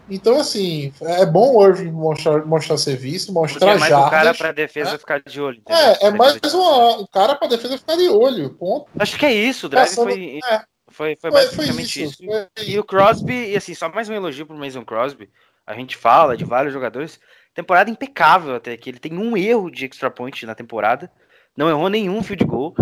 Então, 0.09 0.39
assim, 0.39 0.93
é 1.01 1.25
bom 1.25 1.55
o 1.55 1.65
Irving 1.67 1.91
mostrar, 1.91 2.45
mostrar 2.45 2.77
serviço, 2.77 3.33
Porque 3.33 3.53
mostrar 3.53 3.71
é 3.75 3.77
mais 3.77 3.91
um 3.93 4.01
cara 4.03 4.09
jardas. 4.25 4.37
pra 4.37 4.51
defesa 4.51 4.91
né? 4.91 4.97
ficar 4.97 5.21
de 5.21 5.41
olho. 5.41 5.57
entendeu? 5.59 5.81
É, 5.83 5.97
é 6.07 6.11
mais 6.11 6.33
Defesa- 6.35 6.57
uma, 6.57 6.97
um 7.01 7.07
cara 7.07 7.35
pra 7.35 7.47
defesa 7.47 7.77
ficar 7.77 7.95
de 7.95 8.07
olho, 8.09 8.51
ponto. 8.51 8.87
Acho 8.99 9.17
que 9.17 9.25
é 9.25 9.33
isso, 9.33 9.65
o 9.65 9.69
drive 9.69 9.87
Passando- 9.87 10.09
foi, 10.11 10.39
é, 10.43 10.61
foi, 10.89 11.15
foi 11.15 11.31
foi, 11.31 11.31
foi 11.31 11.31
basicamente 11.31 12.03
isso. 12.03 12.23
isso. 12.23 12.31
foi 12.57 12.65
E 12.67 12.77
o 12.77 12.83
Crosby, 12.83 13.33
e 13.51 13.55
assim, 13.57 13.73
só 13.73 13.89
mais 13.89 14.07
um 14.07 14.13
elogio 14.13 14.45
pro 14.45 14.55
Mason 14.57 14.85
Crosby. 14.85 15.29
A 15.65 15.73
gente 15.73 15.97
fala 15.97 16.37
de 16.37 16.45
vários 16.45 16.71
jogadores. 16.71 17.19
Temporada 17.55 17.89
impecável 17.89 18.53
até 18.53 18.73
aqui. 18.73 18.89
Ele 18.91 18.99
tem 18.99 19.17
um 19.17 19.35
erro 19.35 19.71
de 19.71 19.85
extra 19.85 20.11
point 20.11 20.45
na 20.45 20.53
temporada. 20.53 21.09
Não 21.57 21.69
errou 21.69 21.89
nenhum 21.89 22.21
field 22.21 22.45
goal. 22.45 22.75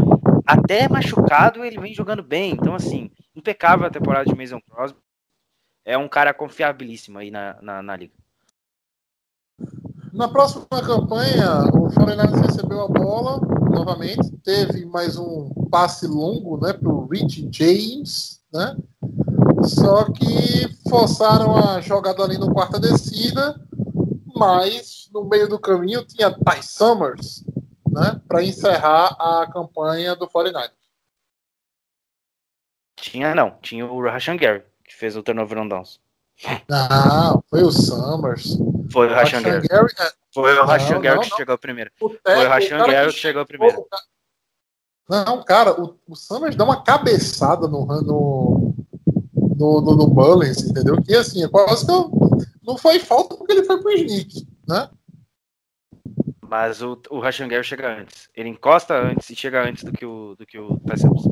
Até 0.45 0.89
machucado, 0.89 1.63
ele 1.63 1.80
vem 1.80 1.93
jogando 1.93 2.21
bem. 2.21 2.51
Então, 2.51 2.76
assim, 2.76 3.09
impecável 3.34 3.86
a 3.88 3.89
temporada 3.89 4.26
de 4.26 4.36
Mason 4.36 4.59
Crosby. 4.69 4.97
É 5.86 5.97
um 5.97 6.07
cara 6.07 6.34
confiabilíssimo 6.34 7.19
aí 7.19 7.29
na, 7.29 7.61
na, 7.61 7.81
na 7.81 7.95
liga. 7.95 8.13
Na 10.13 10.27
próxima 10.27 10.67
campanha, 10.69 11.63
o 11.73 11.91
49 11.91 12.41
recebeu 12.45 12.81
a 12.81 12.88
bola 12.88 13.41
novamente, 13.71 14.31
teve 14.43 14.86
mais 14.86 15.17
um 15.17 15.49
passe 15.71 16.05
longo, 16.05 16.63
né, 16.63 16.71
pro 16.71 17.07
Rich 17.07 17.49
James, 17.51 18.39
né? 18.53 18.77
Só 19.63 20.11
que 20.11 20.67
forçaram 20.88 21.57
a 21.57 21.81
jogada 21.81 22.23
ali 22.23 22.38
no 22.38 22.53
quarta 22.53 22.79
descida, 22.79 23.59
mas 24.36 25.09
no 25.11 25.25
meio 25.25 25.49
do 25.49 25.59
caminho 25.59 26.05
tinha 26.05 26.31
Ty 26.31 26.61
Summers, 26.61 27.43
né, 27.89 28.21
para 28.27 28.43
encerrar 28.43 29.15
a 29.19 29.49
campanha 29.51 30.15
do 30.15 30.29
49. 30.29 30.69
Tinha 32.95 33.34
não, 33.34 33.57
tinha 33.61 33.86
o 33.86 34.01
Rashan 34.01 34.38
Gary, 34.38 34.63
que 34.93 34.99
fez 34.99 35.15
o 35.17 35.23
turnover 35.23 35.57
on 35.57 35.67
downs. 35.67 35.99
Não, 36.69 37.43
foi 37.49 37.63
o 37.63 37.71
Summers. 37.71 38.57
Foi 38.91 39.07
o 39.07 39.13
Rashan 39.13 39.41
Gary. 39.41 39.67
Foi 40.33 40.57
o 40.57 40.65
Rashan 40.65 41.01
Gary 41.01 41.19
que 41.29 41.35
chegou 41.35 41.57
primeiro. 41.57 41.91
o 41.99 42.09
Foi 42.09 42.45
o 42.45 42.49
Rashan 42.49 42.77
Gary 42.85 43.11
que 43.11 43.19
chegou 43.19 43.45
primeiro. 43.45 43.85
Não, 45.09 45.43
cara, 45.43 45.79
o, 45.79 45.99
o 46.07 46.15
Summers 46.15 46.55
dá 46.55 46.63
uma 46.63 46.81
cabeçada 46.81 47.67
no, 47.67 47.85
no, 47.85 48.73
no, 49.57 49.81
no, 49.81 49.95
no 49.95 50.07
Mullins, 50.07 50.61
entendeu? 50.63 51.01
Que 51.01 51.15
assim, 51.15 51.43
é 51.43 51.49
quase 51.49 51.85
que 51.85 51.91
eu- 51.91 52.09
não 52.63 52.77
foi 52.77 52.99
falta 52.99 53.35
porque 53.35 53.51
ele 53.51 53.63
foi 53.65 53.81
pro 53.81 53.91
Sneak, 53.91 54.47
né? 54.67 54.89
Mas 56.47 56.81
o, 56.81 56.99
o 57.09 57.19
Rashan 57.19 57.47
Gary 57.47 57.63
chega 57.63 57.99
antes. 57.99 58.29
Ele 58.35 58.49
encosta 58.49 58.93
antes 58.95 59.29
e 59.29 59.35
chega 59.35 59.67
antes 59.67 59.83
do 59.83 59.91
que 59.91 60.05
o, 60.05 60.35
do 60.35 60.45
que 60.45 60.57
o 60.57 60.77
Ty 60.79 60.99
Summers. 60.99 61.25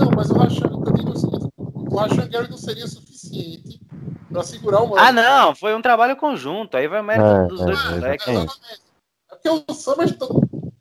Não, 0.00 0.10
mas 0.14 0.30
o 0.30 0.34
Rashan, 0.34 0.70
eu 0.86 0.92
digo 0.92 1.10
o 1.10 1.16
seguinte, 1.16 1.48
o 1.92 1.96
Rashan 1.96 2.28
Gary 2.28 2.50
não 2.50 2.56
seria 2.56 2.86
suficiente 2.86 3.80
para 4.30 4.42
segurar 4.42 4.80
o 4.82 4.86
Mullins. 4.88 5.06
Ah, 5.06 5.12
não, 5.12 5.54
foi 5.54 5.74
um 5.74 5.82
trabalho 5.82 6.16
conjunto. 6.16 6.76
Aí 6.76 6.88
vai 6.88 7.00
o 7.00 7.04
mérito 7.04 7.28
É, 7.28 7.46
dos 7.46 7.60
é, 7.60 7.64
dois 7.66 7.78
é, 7.78 7.90
moleques. 7.90 8.28
é. 8.28 8.32
É 8.34 9.34
porque 9.34 9.48
o 9.48 9.74
Summers, 9.74 10.14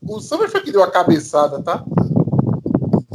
o 0.02 0.20
Summers 0.20 0.52
foi 0.52 0.62
que 0.62 0.72
deu 0.72 0.84
a 0.84 0.92
cabeçada, 0.92 1.62
tá? 1.62 1.84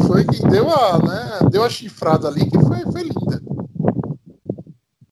Foi 0.07 0.25
que 0.25 0.43
deu 0.49 0.69
a, 0.71 0.99
né, 0.99 1.49
deu 1.51 1.65
a 1.65 1.71
chifrada 1.71 2.29
ali 2.29 2.51
que 2.51 2.59
foi, 2.59 2.81
foi 2.93 3.03
linda. 3.03 3.43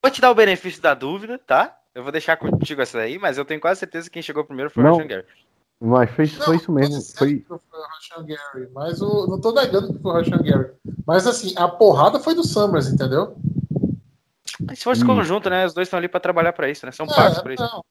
Vou 0.01 0.11
te 0.11 0.21
dar 0.21 0.29
o 0.31 0.35
benefício 0.35 0.81
da 0.81 0.93
dúvida, 0.93 1.39
tá? 1.39 1.75
Eu 1.93 2.03
vou 2.03 2.11
deixar 2.11 2.37
contigo 2.37 2.81
essa 2.81 2.99
aí, 2.99 3.17
mas 3.17 3.37
eu 3.37 3.45
tenho 3.45 3.59
quase 3.61 3.79
certeza 3.79 4.07
que 4.09 4.13
quem 4.13 4.21
chegou 4.21 4.43
primeiro 4.43 4.69
foi 4.69 4.83
o 4.83 4.85
Não. 4.85 4.95
Rashan 4.97 5.07
Gary. 5.07 5.25
Mas 5.79 6.11
foi, 6.11 6.27
foi 6.27 6.47
Não, 6.47 6.55
isso 6.55 6.71
mesmo. 6.71 7.01
Foi, 7.17 7.45
Foi 7.47 7.57
o 7.57 7.83
Rashan 7.87 8.25
Gary, 8.25 8.69
mas 8.73 9.01
o, 9.01 9.27
não 9.27 9.39
tô 9.39 9.51
negando 9.51 9.93
que 9.93 9.99
foi 10.01 10.11
o 10.11 10.15
Rashan 10.15 10.41
Gary. 10.43 10.71
Mas 11.05 11.27
assim, 11.27 11.53
a 11.55 11.67
porrada 11.67 12.19
foi 12.19 12.33
do 12.33 12.43
Summers, 12.43 12.87
entendeu? 12.87 13.35
Se 14.75 14.83
fosse 14.83 15.03
Hum. 15.03 15.07
conjunto, 15.07 15.49
né? 15.49 15.65
Os 15.65 15.73
dois 15.73 15.87
estão 15.87 15.97
ali 15.97 16.07
pra 16.07 16.19
trabalhar 16.19 16.53
pra 16.53 16.69
isso, 16.69 16.85
né? 16.85 16.91
São 16.91 17.05
pagos 17.05 17.39
pra 17.39 17.53
isso. 17.53 17.63
É. 17.63 17.81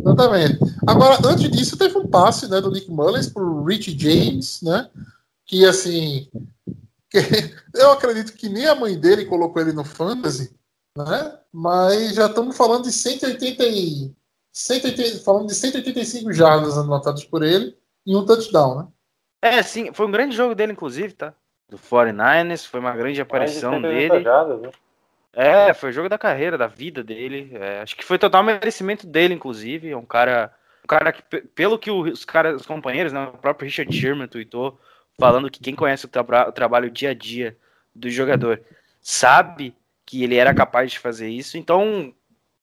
Exatamente. 0.00 0.58
Agora, 0.86 1.18
antes 1.26 1.50
disso, 1.50 1.76
teve 1.76 1.96
um 1.98 2.08
passe 2.08 2.48
né, 2.48 2.60
do 2.60 2.70
Nick 2.70 2.90
Mullins 2.90 3.28
pro 3.28 3.64
Rich 3.64 3.98
James, 3.98 4.60
né? 4.62 4.88
Que 5.46 5.64
assim. 5.64 6.28
que 7.10 7.18
eu 7.74 7.90
acredito 7.92 8.32
que 8.34 8.48
nem 8.48 8.66
a 8.66 8.74
mãe 8.74 8.98
dele 8.98 9.24
colocou 9.24 9.60
ele 9.60 9.72
no 9.72 9.84
Fantasy, 9.84 10.54
né? 10.96 11.38
Mas 11.52 12.14
já 12.14 12.26
estamos 12.26 12.56
falando 12.56 12.84
de 12.84 12.92
180 12.92 13.64
e. 13.64 14.12
180, 14.52 15.18
falando 15.24 15.48
de 15.48 15.54
185 15.54 16.32
jardas 16.32 16.78
anotadas 16.78 17.24
por 17.24 17.42
ele 17.42 17.76
e 18.06 18.14
um 18.14 18.24
touchdown, 18.24 18.78
né? 18.78 18.88
É, 19.42 19.62
sim, 19.64 19.92
foi 19.92 20.06
um 20.06 20.10
grande 20.12 20.36
jogo 20.36 20.54
dele, 20.54 20.72
inclusive, 20.72 21.12
tá? 21.12 21.34
Do 21.68 21.78
49ers, 21.78 22.66
foi 22.68 22.80
uma 22.80 22.92
grande 22.92 23.20
aparição 23.20 23.80
de 23.80 23.88
180 23.88 24.14
dele. 24.14 24.24
né? 24.66 24.70
É, 25.32 25.74
foi 25.74 25.90
o 25.90 25.92
jogo 25.92 26.08
da 26.08 26.18
carreira, 26.18 26.56
da 26.56 26.66
vida 26.66 27.02
dele. 27.02 27.50
É, 27.54 27.80
acho 27.80 27.96
que 27.96 28.04
foi 28.04 28.18
total 28.18 28.42
merecimento 28.42 29.06
dele, 29.06 29.34
inclusive. 29.34 29.90
É 29.90 29.96
um 29.96 30.04
cara, 30.04 30.52
um 30.84 30.86
cara 30.86 31.12
que, 31.12 31.22
pe- 31.22 31.40
pelo 31.42 31.78
que 31.78 31.90
os 31.90 32.24
caras, 32.24 32.60
os 32.60 32.66
companheiros, 32.66 33.12
né, 33.12 33.24
o 33.32 33.38
próprio 33.38 33.64
Richard 33.66 33.92
Sherman 33.96 34.28
tweetou, 34.28 34.78
falando 35.18 35.50
que 35.50 35.58
quem 35.60 35.74
conhece 35.74 36.04
o, 36.04 36.08
traba- 36.08 36.48
o 36.48 36.52
trabalho 36.52 36.90
dia 36.90 37.10
a 37.10 37.14
dia 37.14 37.56
do 37.94 38.08
jogador 38.10 38.60
sabe 39.00 39.74
que 40.06 40.22
ele 40.22 40.36
era 40.36 40.54
capaz 40.54 40.92
de 40.92 40.98
fazer 40.98 41.28
isso. 41.28 41.56
Então, 41.58 42.14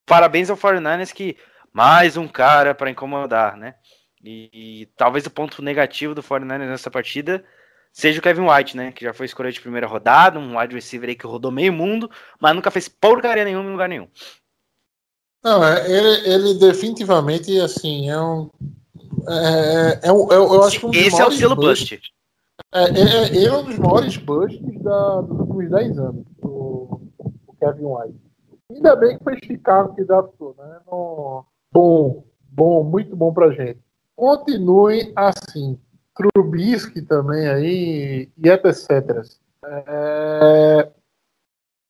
parabéns 0.06 0.48
ao 0.48 0.56
49ers 0.56 1.12
que 1.12 1.36
mais 1.72 2.16
um 2.16 2.26
cara 2.28 2.74
para 2.74 2.90
incomodar, 2.90 3.56
né? 3.56 3.74
E, 4.24 4.48
e 4.82 4.86
talvez 4.96 5.26
o 5.26 5.30
ponto 5.30 5.60
negativo 5.60 6.14
do 6.14 6.22
49ers 6.22 6.68
nessa 6.68 6.90
partida 6.90 7.44
seja 7.92 8.18
o 8.18 8.22
Kevin 8.22 8.48
White, 8.48 8.76
né? 8.76 8.92
Que 8.92 9.04
já 9.04 9.12
foi 9.12 9.26
escolhido 9.26 9.54
de 9.54 9.60
primeira 9.60 9.86
rodada, 9.86 10.38
um 10.38 10.58
wide 10.58 10.74
receiver 10.74 11.08
aí 11.08 11.14
que 11.14 11.26
rodou 11.26 11.50
meio 11.50 11.72
mundo, 11.72 12.10
mas 12.40 12.54
nunca 12.54 12.70
fez 12.70 12.88
porcaria 12.88 13.44
nenhuma 13.44 13.68
em 13.68 13.72
lugar 13.72 13.88
nenhum. 13.88 14.08
Não, 15.44 15.64
é, 15.64 15.90
ele, 15.90 16.28
ele 16.28 16.54
definitivamente, 16.54 17.58
assim, 17.60 18.08
é 18.08 18.20
um. 18.20 18.48
É, 19.28 20.08
é 20.08 20.12
um 20.12 20.30
eu, 20.32 20.54
eu 20.54 20.62
acho 20.64 20.78
que 20.78 20.86
um 20.86 20.90
Esse 20.92 21.20
é 21.20 21.26
o 21.26 21.30
selo 21.32 21.56
bust. 21.56 22.00
É, 22.72 22.84
é, 22.84 22.88
é- 22.88 23.36
ele 23.36 23.46
é 23.46 23.52
um 23.52 23.64
dos 23.64 23.78
maiores 23.78 24.16
busts 24.16 24.82
da, 24.82 25.20
dos 25.20 25.40
últimos 25.40 25.70
10 25.70 25.98
anos, 25.98 26.24
o, 26.42 27.00
o 27.46 27.56
Kevin 27.58 27.84
White. 27.84 28.18
Ainda 28.70 28.96
bem 28.96 29.18
que 29.18 29.24
foi 29.24 29.36
Chicago 29.44 29.94
que 29.94 30.04
draftou, 30.04 30.54
né? 30.58 30.80
No- 30.86 31.44
bom, 31.72 32.24
bom, 32.48 32.84
muito 32.84 33.14
bom 33.16 33.32
pra 33.34 33.50
gente. 33.50 33.80
Continue 34.16 35.12
assim. 35.16 35.78
Trubisky 36.14 37.02
também 37.02 37.48
aí, 37.48 38.30
e 38.36 38.48
etc. 38.48 39.24
É, 39.64 40.90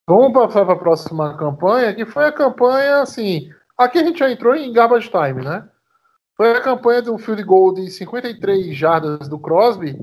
Vamos 0.09 0.33
passar 0.33 0.65
para 0.65 0.75
a 0.75 0.79
próxima 0.79 1.37
campanha, 1.37 1.95
que 1.95 2.05
foi 2.05 2.27
a 2.27 2.33
campanha, 2.33 3.01
assim. 3.01 3.51
Aqui 3.79 3.99
a 3.99 4.05
gente 4.05 4.19
já 4.19 4.31
entrou 4.31 4.55
em 4.55 4.73
garbage 4.73 5.09
time, 5.09 5.45
né? 5.45 5.69
Foi 6.37 6.53
a 6.53 6.61
campanha 6.61 7.03
de 7.03 7.11
um 7.11 7.19
field 7.19 7.43
goal 7.45 7.73
de 7.73 7.89
53 7.91 8.77
jardas 8.77 9.29
do 9.29 9.39
Crosby, 9.39 9.99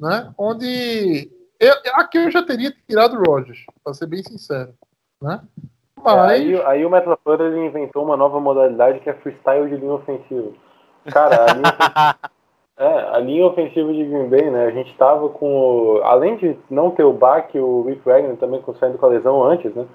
né? 0.00 0.32
Onde. 0.36 1.30
eu- 1.60 1.74
aqui 1.94 2.18
eu 2.18 2.30
já 2.30 2.42
teria 2.42 2.74
tirado 2.86 3.16
o 3.16 3.22
Rogers, 3.22 3.64
para 3.82 3.94
ser 3.94 4.06
bem 4.06 4.22
sincero. 4.22 4.74
Né? 5.22 5.40
Mas. 6.02 6.30
Aí, 6.30 6.62
aí 6.62 6.84
o 6.84 6.90
ele 7.44 7.66
inventou 7.66 8.04
uma 8.04 8.16
nova 8.16 8.40
modalidade 8.40 9.00
que 9.00 9.08
é 9.08 9.14
freestyle 9.14 9.68
de 9.70 9.76
linha 9.76 9.94
ofensiva. 9.94 10.52
Cara, 11.06 11.44
a 11.44 11.54
linha, 11.54 11.68
ofensiva, 11.68 12.18
é, 12.78 12.86
a 13.12 13.18
linha 13.18 13.46
ofensiva 13.46 13.92
de 13.92 14.04
Green 14.04 14.28
Bay, 14.28 14.50
né? 14.50 14.64
A 14.66 14.70
gente 14.70 14.94
tava 14.96 15.28
com. 15.28 15.46
o- 15.46 16.00
Além 16.02 16.36
de 16.36 16.56
não 16.68 16.90
ter 16.90 17.04
o 17.04 17.12
Bach, 17.12 17.48
o 17.54 17.82
Rick 17.82 18.00
Wagner 18.04 18.36
também 18.36 18.62
saindo 18.80 18.98
com 18.98 19.06
a 19.06 19.10
lesão 19.10 19.42
antes, 19.42 19.72
né? 19.74 19.86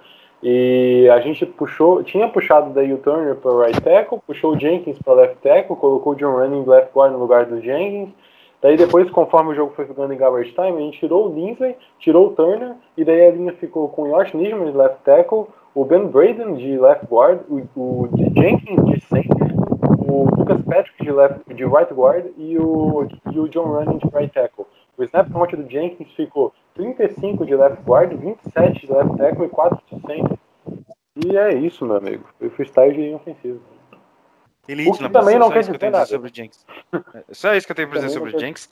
E 0.42 1.10
a 1.12 1.20
gente 1.20 1.46
puxou, 1.46 2.02
tinha 2.02 2.30
puxado 2.30 2.70
daí 2.70 2.94
o 2.94 2.98
Turner 3.00 3.36
para 3.36 3.66
right 3.66 3.82
tackle, 3.82 4.20
puxou 4.26 4.54
o 4.54 4.60
Jenkins 4.60 4.98
para 5.00 5.14
left 5.14 5.38
tackle, 5.42 5.76
colocou 5.76 6.14
o 6.14 6.16
John 6.16 6.32
Running 6.38 6.64
left 6.66 6.92
guard 6.96 7.12
no 7.12 7.20
lugar 7.20 7.46
do 7.46 7.60
Jenkins. 7.62 8.10
Daí 8.62 8.78
depois, 8.78 9.10
conforme 9.10 9.52
o 9.52 9.56
jogo 9.56 9.74
foi 9.76 9.86
ficando 9.86 10.14
em 10.14 10.18
garbage 10.18 10.52
time, 10.54 10.78
a 10.78 10.80
gente 10.82 11.00
tirou 11.00 11.30
o 11.30 11.34
Lindsay, 11.34 11.76
tirou 12.00 12.28
o 12.28 12.32
Turner, 12.32 12.74
e 12.98 13.04
daí 13.04 13.28
a 13.28 13.32
linha 13.32 13.54
ficou 13.54 13.88
com 13.90 14.04
o 14.04 14.08
Josh 14.18 14.34
Nijman 14.34 14.72
de 14.72 14.78
left 14.78 15.00
tackle, 15.04 15.46
o 15.76 15.84
Ben 15.86 16.08
Braden 16.08 16.56
de 16.56 16.78
left 16.78 17.06
guard, 17.10 17.40
o, 17.50 17.62
o 17.78 18.10
Jenkins 18.36 18.84
de 18.86 19.00
center, 19.02 19.39
o 20.10 20.24
Lucas 20.36 20.62
Patrick 20.64 21.04
de, 21.04 21.12
left, 21.12 21.54
de 21.54 21.66
right 21.66 21.94
guard 21.94 22.26
e 22.38 22.58
o, 22.58 23.08
e 23.32 23.40
o 23.40 23.48
John 23.48 23.66
Running 23.66 24.00
de 24.00 24.08
right 24.16 24.34
tackle. 24.34 24.66
O 24.98 25.04
snap 25.04 25.32
count 25.32 25.56
do 25.56 25.70
Jenkins 25.70 26.12
ficou 26.16 26.54
35 26.74 27.46
de 27.46 27.56
left 27.56 27.82
guard, 27.84 28.12
27 28.14 28.88
de 28.88 28.92
left 28.92 29.18
tackle 29.18 29.46
e 29.46 29.50
4 29.50 29.80
de 29.92 30.02
center. 30.02 30.38
E 31.26 31.38
é 31.38 31.54
isso, 31.54 31.86
meu 31.86 31.98
amigo. 31.98 32.28
Foi 32.38 32.50
freestyle 32.50 32.94
de 32.94 33.02
linha 33.02 33.16
ofensiva. 33.16 33.60
Elite 34.68 34.90
O 34.90 34.98
que 34.98 35.10
também 35.10 35.40
não 35.40 35.50
quer 35.50 35.62
isso 35.62 35.70
que 35.70 35.76
eu 35.76 35.80
dizer 35.80 35.92
nada. 35.92 36.06
sobre 36.06 36.30
o 36.30 36.34
Jenks. 36.36 36.66
É 37.14 37.34
só 37.34 37.54
isso 37.56 37.66
que 37.66 37.72
eu 37.72 37.76
tenho 37.76 37.90
pra 37.90 38.00
dizer 38.00 38.10
sobre 38.10 38.36
o 38.36 38.40
Jenks. 38.40 38.70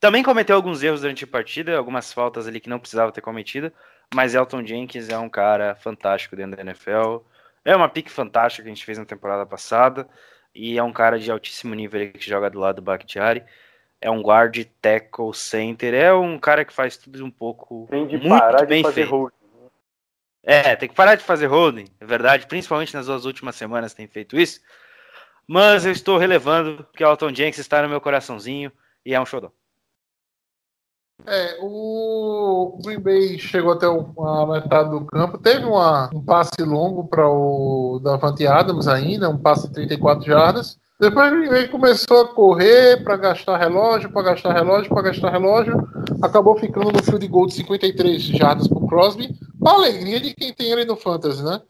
Também 0.00 0.22
cometeu 0.22 0.56
alguns 0.56 0.82
erros 0.82 1.00
durante 1.00 1.24
a 1.24 1.26
partida, 1.26 1.76
algumas 1.76 2.12
faltas 2.12 2.46
ali 2.46 2.60
que 2.60 2.68
não 2.68 2.78
precisava 2.78 3.12
ter 3.12 3.20
cometido, 3.20 3.72
mas 4.14 4.34
Elton 4.34 4.64
Jenkins 4.64 5.08
é 5.08 5.18
um 5.18 5.28
cara 5.28 5.74
fantástico 5.74 6.36
dentro 6.36 6.56
da 6.56 6.62
NFL. 6.62 7.18
É 7.64 7.74
uma 7.74 7.88
pique 7.88 8.10
fantástica 8.10 8.64
que 8.64 8.68
a 8.68 8.74
gente 8.74 8.84
fez 8.84 8.98
na 8.98 9.04
temporada 9.04 9.46
passada 9.46 10.06
e 10.56 10.78
é 10.78 10.82
um 10.82 10.92
cara 10.92 11.18
de 11.18 11.30
altíssimo 11.30 11.74
nível 11.74 12.10
que 12.12 12.28
joga 12.28 12.48
do 12.48 12.58
lado 12.58 12.76
do 12.76 12.82
Bakhtiari. 12.82 13.44
É 14.00 14.10
um 14.10 14.22
guard, 14.22 14.64
tackle, 14.80 15.34
center, 15.34 15.94
é 15.94 16.12
um 16.12 16.38
cara 16.38 16.64
que 16.64 16.72
faz 16.72 16.96
tudo 16.96 17.24
um 17.24 17.30
pouco 17.30 17.86
Tem 17.90 18.06
de 18.06 18.16
muito 18.16 18.28
parar 18.28 18.60
de 18.60 18.66
bem 18.66 18.82
fazer 18.82 18.94
feito. 18.94 19.10
hold. 19.10 19.32
É, 20.42 20.76
tem 20.76 20.88
que 20.88 20.94
parar 20.94 21.16
de 21.16 21.24
fazer 21.24 21.46
holding, 21.46 21.86
é 22.00 22.06
verdade, 22.06 22.46
principalmente 22.46 22.94
nas 22.94 23.06
duas 23.06 23.24
últimas 23.24 23.56
semanas 23.56 23.92
tem 23.92 24.06
feito 24.06 24.38
isso. 24.38 24.60
Mas 25.46 25.84
eu 25.84 25.92
estou 25.92 26.18
relevando 26.18 26.86
que 26.94 27.02
o 27.02 27.06
Alton 27.06 27.34
Jenks 27.34 27.58
está 27.58 27.82
no 27.82 27.88
meu 27.88 28.00
coraçãozinho 28.00 28.70
e 29.04 29.14
é 29.14 29.20
um 29.20 29.26
xodó. 29.26 29.50
É, 31.24 31.56
o 31.60 32.78
Green 32.84 33.00
Bay 33.00 33.38
chegou 33.38 33.72
até 33.72 33.88
o- 33.88 34.12
a 34.24 34.46
metade 34.46 34.90
do 34.90 35.04
campo. 35.06 35.38
Teve 35.38 35.64
uma- 35.64 36.10
um 36.14 36.22
passe 36.22 36.62
longo 36.62 37.04
para 37.08 37.28
o 37.28 38.00
Davante 38.02 38.46
Adams 38.46 38.86
ainda, 38.86 39.28
um 39.30 39.38
passe 39.38 39.66
de 39.68 39.74
34 39.74 40.24
jardas. 40.24 40.78
Depois 41.00 41.32
o 41.32 41.36
Green 41.36 41.48
Bay 41.48 41.68
começou 41.68 42.22
a 42.22 42.28
correr 42.28 43.02
para 43.02 43.16
gastar 43.16 43.56
relógio, 43.58 44.10
para 44.12 44.22
gastar 44.22 44.52
relógio, 44.52 44.88
para 44.88 45.02
gastar 45.02 45.30
relógio. 45.30 45.76
Acabou 46.22 46.56
ficando 46.58 46.92
no 46.92 47.02
field 47.02 47.26
goal 47.28 47.46
de 47.46 47.54
53 47.54 48.22
jardas 48.22 48.68
para 48.68 48.78
o 48.78 48.86
Crosby. 48.86 49.28
Para 49.60 49.72
alegria 49.74 50.20
de 50.20 50.32
quem 50.34 50.52
tem 50.54 50.70
ele 50.70 50.84
no 50.84 50.96
Fantasy, 50.96 51.42
né? 51.42 51.60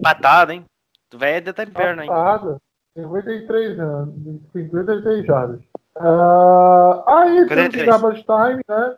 Patada, 0.00 0.54
hein? 0.54 0.64
Tu 1.10 1.18
vai 1.18 1.34
ainda 1.34 1.50
em 1.50 1.66
perna, 1.70 2.04
hein? 2.04 2.08
Passada. 2.08 2.58
53 2.96 3.78
anos, 3.80 4.14
53 4.52 5.26
jardas. 5.26 5.60
Ah, 5.96 7.04
aí, 7.06 7.46
teve 7.46 7.62
53. 7.62 7.86
garbage 7.86 8.24
time, 8.24 8.62
né? 8.68 8.96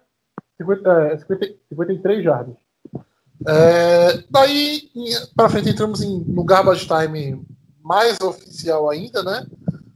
50, 0.58 0.90
é, 0.90 1.18
50, 1.18 1.46
53 1.68 2.24
jardas. 2.24 2.54
É, 3.46 4.22
daí, 4.30 4.88
pra 5.36 5.48
frente, 5.48 5.70
entramos 5.70 6.00
em, 6.02 6.24
no 6.24 6.44
garbage 6.44 6.86
time 6.86 7.44
mais 7.82 8.18
oficial 8.20 8.88
ainda, 8.88 9.22
né? 9.22 9.46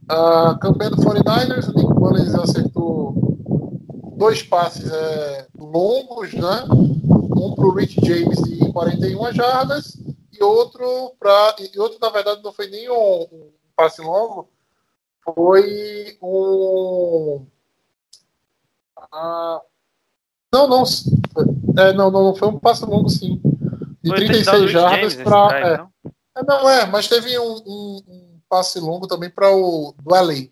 A 0.07 0.57
campanha 0.61 0.91
do 0.91 0.97
49ers, 0.97 1.69
o 1.69 1.73
Nick 1.75 1.93
Mullins 1.93 2.35
acertou 2.35 3.15
dois 4.17 4.43
passes 4.43 4.91
é, 4.91 5.47
longos, 5.57 6.33
né? 6.33 6.65
Um 6.69 7.55
pro 7.55 7.73
Rich 7.73 7.99
James 8.03 8.37
de 8.43 8.71
41 8.71 9.33
jardas 9.33 9.97
e 10.31 10.43
outro 10.43 11.13
para 11.19 11.55
e 11.59 11.79
outro 11.79 11.97
na 12.01 12.09
verdade 12.09 12.41
não 12.43 12.51
foi 12.51 12.67
nem 12.67 12.89
um, 12.89 13.27
um 13.31 13.51
passe 13.75 14.01
longo, 14.01 14.49
foi 15.33 16.17
um 16.21 17.45
ah, 19.11 19.61
não, 20.53 20.67
não, 20.67 20.83
é, 21.77 21.93
não, 21.93 22.11
não, 22.11 22.23
não 22.25 22.35
foi 22.35 22.47
um 22.47 22.59
passe 22.59 22.85
longo 22.85 23.09
sim, 23.09 23.39
de 24.03 24.09
Foi 24.09 24.23
o 24.23 24.27
touchdown 24.27 24.59
do 24.59 24.61
36 24.61 24.61
Rich 24.61 24.73
jardas 24.73 25.15
para 25.15 25.57
é, 25.59 25.77
não? 25.77 25.93
é, 26.37 26.43
não 26.43 26.69
é, 26.69 26.85
mas 26.85 27.07
teve 27.07 27.37
um, 27.39 27.55
um- 27.65 28.01
um 28.07 28.41
passe 28.49 28.79
longo 28.79 29.07
também 29.07 29.29
para 29.29 29.51
o 29.51 29.93
Dwelley, 30.01 30.51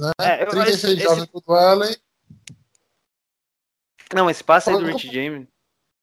né? 0.00 0.10
É, 0.20 0.42
eu- 0.44 0.48
36 0.48 0.94
esse- 0.98 1.02
jardas 1.02 1.26
para 1.26 1.38
o 1.38 1.42
Dwelley. 1.46 1.96
Não, 4.14 4.30
esse 4.30 4.42
passe 4.42 4.70
aí 4.70 4.76
do 4.78 4.86
Rich 4.86 5.12
James. 5.12 5.46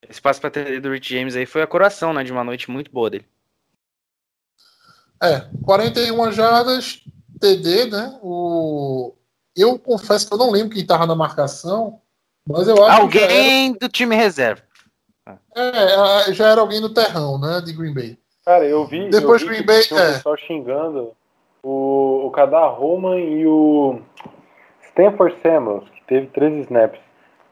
Esse 0.08 0.22
passe 0.22 0.40
pra 0.40 0.52
TD 0.52 0.80
do 0.80 0.92
Rich 0.92 1.12
James 1.16 1.36
aí 1.36 1.46
foi 1.48 1.64
a 1.64 1.68
coração, 1.68 2.14
né? 2.14 2.24
De 2.24 2.32
uma 2.32 2.44
noite 2.44 2.70
muito 2.70 2.92
boa 2.92 3.10
dele. 3.10 3.26
É, 5.24 5.42
41 5.64 6.32
jardas, 6.32 7.04
TD, 7.40 7.86
né? 7.92 8.20
O... 8.22 9.14
Eu 9.56 9.80
confesso 9.80 10.28
que 10.28 10.34
eu 10.34 10.38
não 10.38 10.52
lembro 10.52 10.72
quem 10.74 10.82
estava 10.82 11.06
na 11.06 11.16
marcação, 11.16 12.00
mas 12.48 12.68
eu 12.68 12.84
acho 12.84 13.08
que 13.08 13.20
já 13.20 13.26
era, 13.26 13.32
Alguém 13.34 13.74
do 13.74 13.88
time 13.90 14.16
reserva. 14.16 14.62
é, 15.56 16.34
já 16.34 16.50
era 16.50 16.62
alguém 16.62 16.82
no 16.82 16.94
terrão, 16.94 17.40
né? 17.40 17.62
De 17.62 17.74
Green 17.74 17.94
Bay. 17.94 18.18
Cara, 18.46 18.66
eu 18.66 18.86
vi. 18.86 19.10
Depois 19.10 19.42
eu 19.42 19.48
vi 19.48 19.54
Green 19.56 19.62
que 19.62 19.68
Bay, 19.68 19.82
tinha 19.84 20.00
o 20.00 20.04
é. 20.04 20.14
pessoal 20.14 20.38
xingando. 20.38 21.12
O 21.64 22.26
O, 22.26 22.32
Kadar 22.32 22.68
Roman 22.68 23.18
e 23.20 23.48
o 23.48 24.00
Stanford 24.90 25.36
Samuels, 25.42 25.90
que 25.90 26.04
teve 26.08 26.28
13 26.28 26.62
snaps. 26.62 27.00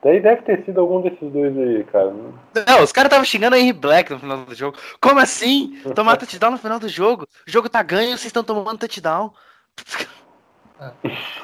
Daí 0.04 0.20
deve 0.20 0.42
ter 0.42 0.64
sido 0.66 0.82
algum 0.82 1.02
desses 1.02 1.32
dois 1.32 1.58
aí, 1.58 1.84
cara. 1.86 2.12
Não, 2.12 2.84
os 2.84 2.92
caras 2.92 3.08
estavam 3.08 3.24
xingando 3.26 3.56
a 3.56 3.60
Henry 3.60 3.72
Black 3.72 4.12
no 4.12 4.20
final 4.20 4.38
do 4.40 4.54
jogo. 4.54 4.78
Como 5.00 5.18
assim? 5.20 5.80
Tomar 5.96 6.18
touchdown 6.18 6.52
no 6.52 6.58
final 6.58 6.78
do 6.78 6.90
jogo? 6.90 7.26
O 7.48 7.50
jogo 7.50 7.70
tá 7.70 7.82
ganho 7.82 8.10
e 8.10 8.18
vocês 8.18 8.26
estão 8.26 8.44
tomando 8.44 8.78
touchdown. 8.80 9.32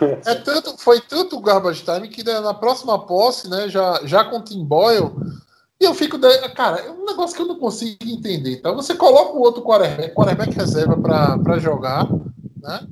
É 0.02 0.36
tanto, 0.36 0.78
foi 0.78 1.00
tanto 1.02 1.38
o 1.38 1.42
garbage 1.42 1.84
time 1.84 2.10
que 2.10 2.24
né, 2.24 2.40
na 2.40 2.54
próxima 2.54 3.06
posse, 3.06 3.50
né, 3.50 3.70
já, 3.70 4.02
já 4.04 4.24
com 4.24 4.38
o 4.38 4.44
Tim 4.44 4.64
Boyle, 4.64 5.12
e 5.80 5.86
eu 5.86 5.94
fico. 5.94 6.20
Cara, 6.56 6.82
é 6.82 6.92
um 6.92 7.06
negócio 7.06 7.36
que 7.36 7.42
eu 7.42 7.48
não 7.48 7.58
consigo 7.58 7.98
entender. 8.04 8.58
Tá? 8.58 8.72
Você 8.74 8.96
coloca 8.96 9.32
o 9.32 9.40
outro 9.40 9.64
quarterback, 9.64 10.14
quarterback 10.14 10.52
reserva 10.52 10.98
para 10.98 11.58
jogar, 11.58 12.06
né? 12.62 12.86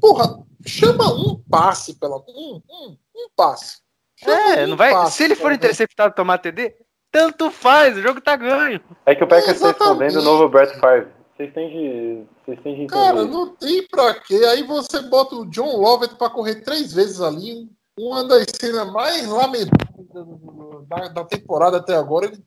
Porra, 0.00 0.38
chama 0.64 1.12
um 1.12 1.42
passe, 1.50 1.94
pelo 1.94 2.24
um, 2.28 2.62
um, 2.70 2.96
um 3.16 3.28
passe. 3.34 3.78
Chama 4.16 4.54
é, 4.54 4.64
um 4.64 4.68
não 4.68 4.76
vai. 4.76 4.92
passe, 4.92 5.16
Se 5.16 5.24
ele 5.24 5.34
for 5.34 5.52
interceptado 5.52 6.12
e 6.12 6.14
tomar 6.14 6.38
TD, 6.38 6.72
tanto 7.10 7.50
faz, 7.50 7.96
o 7.96 8.02
jogo 8.02 8.20
tá 8.20 8.36
ganho. 8.36 8.80
É 9.04 9.14
que 9.16 9.24
o 9.24 9.26
Packers 9.26 9.56
está 9.56 9.70
escondendo 9.70 10.20
o 10.20 10.22
novo 10.22 10.48
Brett 10.48 10.78
Favre. 10.78 11.17
Vocês 11.38 11.54
têm 11.54 11.70
de. 11.70 12.24
Vocês 12.44 12.62
têm 12.62 12.74
de 12.74 12.82
entender. 12.82 12.88
Cara, 12.88 13.24
não 13.24 13.54
tem 13.54 13.86
pra 13.86 14.12
quê. 14.14 14.34
Aí 14.50 14.64
você 14.64 15.00
bota 15.02 15.36
o 15.36 15.46
John 15.46 15.76
Lovett 15.76 16.16
pra 16.16 16.28
correr 16.28 16.56
três 16.62 16.92
vezes 16.92 17.20
ali. 17.20 17.70
Uma 17.98 18.24
das 18.24 18.46
cenas 18.60 18.90
mais 18.92 19.26
lamentáveis 19.26 20.08
da, 20.12 20.96
da- 20.96 21.08
da 21.08 21.24
temporada 21.24 21.76
até 21.78 21.94
agora. 21.96 22.26
Ele 22.26 22.44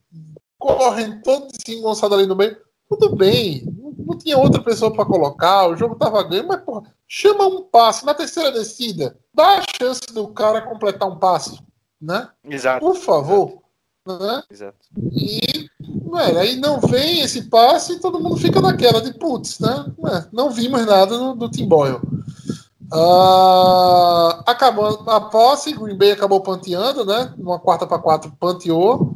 correndo 0.60 1.22
todo 1.24 1.48
desengonçado 1.48 2.16
ali 2.16 2.26
no 2.26 2.36
meio. 2.36 2.58
Tudo 2.90 3.16
bem. 3.16 3.64
Não, 3.66 3.92
não 3.98 4.18
tinha 4.18 4.38
outra 4.38 4.62
pessoa 4.62 4.92
pra 4.94 5.06
colocar. 5.06 5.68
O 5.68 5.76
jogo 5.78 5.96
tava 5.96 6.22
ganho. 6.24 6.46
Mas, 6.48 6.62
porra, 6.62 6.84
chama 7.08 7.48
um 7.48 7.64
passe. 7.64 8.06
Na 8.06 8.14
terceira 8.14 8.52
descida, 8.52 9.18
dá 9.34 9.60
a 9.60 9.64
chance 9.78 10.02
do 10.14 10.28
cara 10.28 10.62
completar 10.62 11.08
um 11.10 11.18
passe. 11.18 11.58
Né? 12.02 12.30
Exato. 12.44 12.86
Por 12.86 12.96
favor. 12.96 13.62
Né? 14.08 14.44
Exato. 14.50 14.78
E, 15.14 15.70
aí 16.16 16.56
não 16.58 16.80
vem 16.80 17.22
esse 17.22 17.44
passe 17.44 17.94
e 17.94 18.00
todo 18.00 18.20
mundo 18.20 18.38
fica 18.38 18.62
naquela 18.62 19.02
de 19.02 19.14
putz, 19.14 19.60
né? 19.60 19.86
Não 20.32 20.50
vimos 20.50 20.86
nada 20.86 21.34
do, 21.34 21.50
Tim 21.50 21.68
Boyle. 21.68 22.00
Ah, 22.92 24.44
acabou 24.46 25.04
a 25.08 25.22
posse, 25.22 25.74
Green 25.74 25.98
Bay 25.98 26.12
acabou 26.12 26.42
panteando, 26.42 27.06
né? 27.06 27.34
Numa 27.38 27.60
quarta 27.60 27.88
para 27.88 28.00
quatro 28.00 28.32
panteou. 28.40 29.16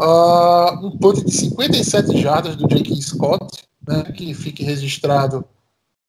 Ah, 0.00 0.78
um 0.82 0.96
punch 0.96 1.24
de 1.24 1.32
57 1.32 2.20
jardas 2.20 2.54
do 2.56 2.68
J.K. 2.68 3.02
Scott, 3.02 3.46
né? 3.86 4.04
Que 4.12 4.32
fique 4.34 4.62
registrado 4.62 5.44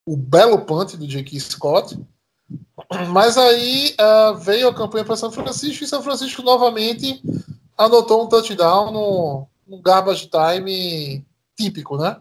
o 0.05 0.15
belo 0.15 0.59
punt 0.59 0.95
do 0.95 1.07
J.K. 1.07 1.39
Scott. 1.39 1.99
Mas 3.09 3.37
aí 3.37 3.95
ah, 3.97 4.33
veio 4.39 4.67
a 4.67 4.73
campanha 4.73 5.05
para 5.05 5.15
São 5.15 5.31
Francisco 5.31 5.83
e 5.83 5.87
São 5.87 6.03
Francisco 6.03 6.41
novamente 6.43 7.21
anotou 7.77 8.23
um 8.23 8.27
touchdown 8.27 8.91
no, 8.91 9.47
no 9.69 9.81
garbage 9.81 10.29
time 10.29 11.25
típico, 11.55 11.97
né? 11.97 12.17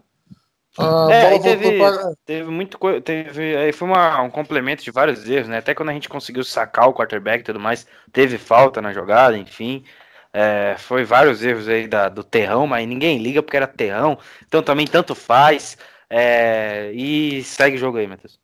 A 0.77 1.11
É, 1.11 1.25
aí 1.27 1.39
teve- 1.41 1.77
pra- 1.77 2.13
Teve 2.25 2.49
muito 2.49 2.77
coisa. 2.77 3.01
Teve, 3.01 3.57
aí 3.57 3.73
foi 3.73 3.87
uma- 3.87 4.21
um 4.21 4.29
complemento 4.29 4.83
de 4.83 4.91
vários 4.91 5.27
erros, 5.27 5.47
né? 5.49 5.57
Até 5.57 5.73
quando 5.73 5.89
a 5.89 5.93
gente 5.93 6.07
conseguiu 6.07 6.43
sacar 6.43 6.87
o 6.87 6.93
quarterback 6.93 7.41
e 7.41 7.43
tudo 7.43 7.59
mais, 7.59 7.85
teve 8.13 8.37
falta 8.37 8.81
na 8.81 8.93
jogada, 8.93 9.37
enfim. 9.37 9.83
É, 10.31 10.75
foi 10.77 11.03
vários 11.03 11.43
erros 11.43 11.67
aí 11.67 11.87
da, 11.87 12.07
do 12.07 12.23
terrão, 12.23 12.67
mas 12.67 12.87
ninguém 12.87 13.17
liga 13.17 13.41
porque 13.41 13.57
era 13.57 13.67
terrão. 13.67 14.17
Então 14.45 14.61
também 14.61 14.85
tanto 14.85 15.15
faz. 15.15 15.75
É, 16.09 16.91
e 16.93 17.43
segue 17.43 17.75
o 17.75 17.79
jogo 17.79 17.97
aí, 17.97 18.07
Matheus. 18.07 18.39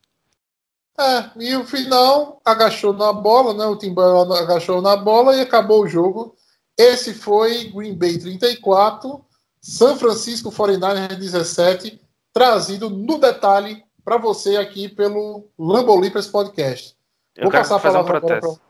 É, 1.00 1.30
e 1.40 1.56
o 1.56 1.66
final 1.66 2.42
agachou 2.44 2.94
na 2.94 3.12
bola, 3.14 3.54
né? 3.54 3.66
O 3.66 3.78
Timber 3.78 4.06
agachou 4.42 4.82
na 4.82 4.96
bola 4.96 5.36
e 5.36 5.42
acabou 5.42 5.84
o 5.84 5.88
jogo. 5.88 6.36
Esse 6.78 7.14
foi 7.14 7.66
Green 7.72 7.96
Bay 7.96 8.18
34, 8.20 9.24
São 9.62 9.98
Francisco 9.98 10.52
49ers 10.52 11.16
17, 11.16 12.02
trazido 12.34 12.90
no 12.90 13.18
detalhe 13.18 13.84
para 14.04 14.18
você 14.18 14.58
aqui 14.58 14.90
pelo 14.90 15.48
Lambo 15.58 15.98
Leapers 16.00 16.28
Podcast. 16.28 16.96
Eu 17.36 17.44
Vou 17.44 17.52
quero 17.52 17.64
passar 17.64 17.76
a 17.78 17.80
fazer 17.80 17.98
um 17.98 18.04
palavra 18.06 18.18
agora 18.18 18.40
protesto. 18.42 18.60
pra- 18.60 18.66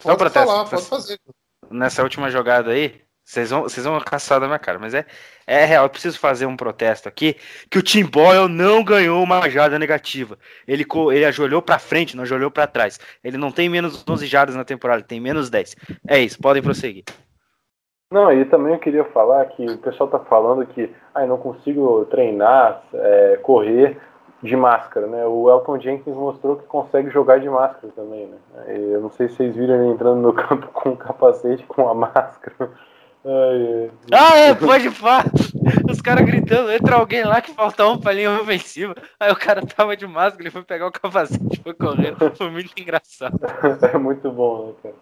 Só 0.00 0.08
um 0.08 0.16
Pode 0.16 0.18
protesto. 0.18 0.48
falar, 0.48 0.68
pode 0.68 0.82
fazer. 0.86 1.20
Nessa 1.70 2.02
última 2.02 2.30
jogada 2.30 2.70
aí, 2.72 3.00
vocês 3.24 3.50
vão, 3.50 3.62
vocês 3.62 3.86
vão 3.86 3.98
caçar 4.00 4.38
da 4.38 4.46
minha 4.46 4.58
cara, 4.58 4.78
mas 4.78 4.92
é, 4.92 5.06
é 5.46 5.64
real. 5.64 5.84
Eu 5.84 5.90
preciso 5.90 6.18
fazer 6.18 6.44
um 6.44 6.56
protesto 6.56 7.08
aqui 7.08 7.36
que 7.70 7.78
o 7.78 7.82
Tim 7.82 8.04
Boyle 8.04 8.48
não 8.48 8.84
ganhou 8.84 9.22
uma 9.22 9.48
jarda 9.48 9.78
negativa. 9.78 10.38
Ele, 10.68 10.84
ele 11.12 11.24
ajoelhou 11.24 11.62
pra 11.62 11.78
frente, 11.78 12.16
não 12.16 12.24
ajoelhou 12.24 12.50
pra 12.50 12.66
trás. 12.66 13.00
Ele 13.22 13.38
não 13.38 13.50
tem 13.50 13.68
menos 13.68 14.04
11 14.06 14.26
jardas 14.26 14.54
na 14.54 14.64
temporada, 14.64 15.02
tem 15.02 15.20
menos 15.20 15.48
10. 15.48 15.74
É 16.06 16.18
isso, 16.18 16.38
podem 16.40 16.62
prosseguir. 16.62 17.04
Não, 18.12 18.30
e 18.30 18.44
também 18.44 18.74
eu 18.74 18.78
queria 18.78 19.04
falar 19.06 19.46
que 19.46 19.64
o 19.64 19.78
pessoal 19.78 20.08
tá 20.08 20.18
falando 20.20 20.66
que 20.66 20.94
ai, 21.14 21.26
não 21.26 21.38
consigo 21.38 22.04
treinar, 22.06 22.82
é, 22.92 23.38
correr 23.42 23.98
de 24.42 24.54
máscara, 24.54 25.06
né? 25.06 25.24
O 25.24 25.50
Elton 25.50 25.80
Jenkins 25.80 26.14
mostrou 26.14 26.56
que 26.56 26.66
consegue 26.66 27.08
jogar 27.08 27.40
de 27.40 27.48
máscara 27.48 27.90
também, 27.96 28.26
né? 28.26 28.36
Eu 28.68 29.00
não 29.00 29.10
sei 29.10 29.28
se 29.28 29.36
vocês 29.36 29.56
viram 29.56 29.76
ele 29.76 29.94
entrando 29.94 30.20
no 30.20 30.32
campo 30.34 30.68
com 30.74 30.90
um 30.90 30.96
capacete, 30.96 31.64
com 31.64 31.88
a 31.88 31.94
máscara. 31.94 32.70
Ai, 33.24 33.66
ai. 33.84 33.90
Ah, 34.12 34.36
é, 34.36 34.54
pode 34.54 34.90
falar. 34.90 35.24
Os 35.90 36.00
caras 36.02 36.26
gritando, 36.26 36.70
entra 36.70 36.96
alguém 36.96 37.24
lá 37.24 37.40
que 37.40 37.52
falta 37.54 37.86
um 37.88 37.98
pra 37.98 38.12
linha 38.12 38.30
ofensiva. 38.40 38.94
Aí 39.18 39.32
o 39.32 39.36
cara 39.36 39.62
tava 39.64 39.96
de 39.96 40.06
máscara, 40.06 40.42
ele 40.42 40.50
foi 40.50 40.62
pegar 40.62 40.86
o 40.86 40.92
capacete 40.92 41.58
e 41.58 41.62
foi 41.62 41.72
correndo. 41.74 42.30
Foi 42.36 42.50
muito 42.50 42.72
engraçado. 42.78 43.38
É 43.92 43.96
muito 43.98 44.30
bom, 44.30 44.66
né, 44.66 44.72
cara? 44.82 44.94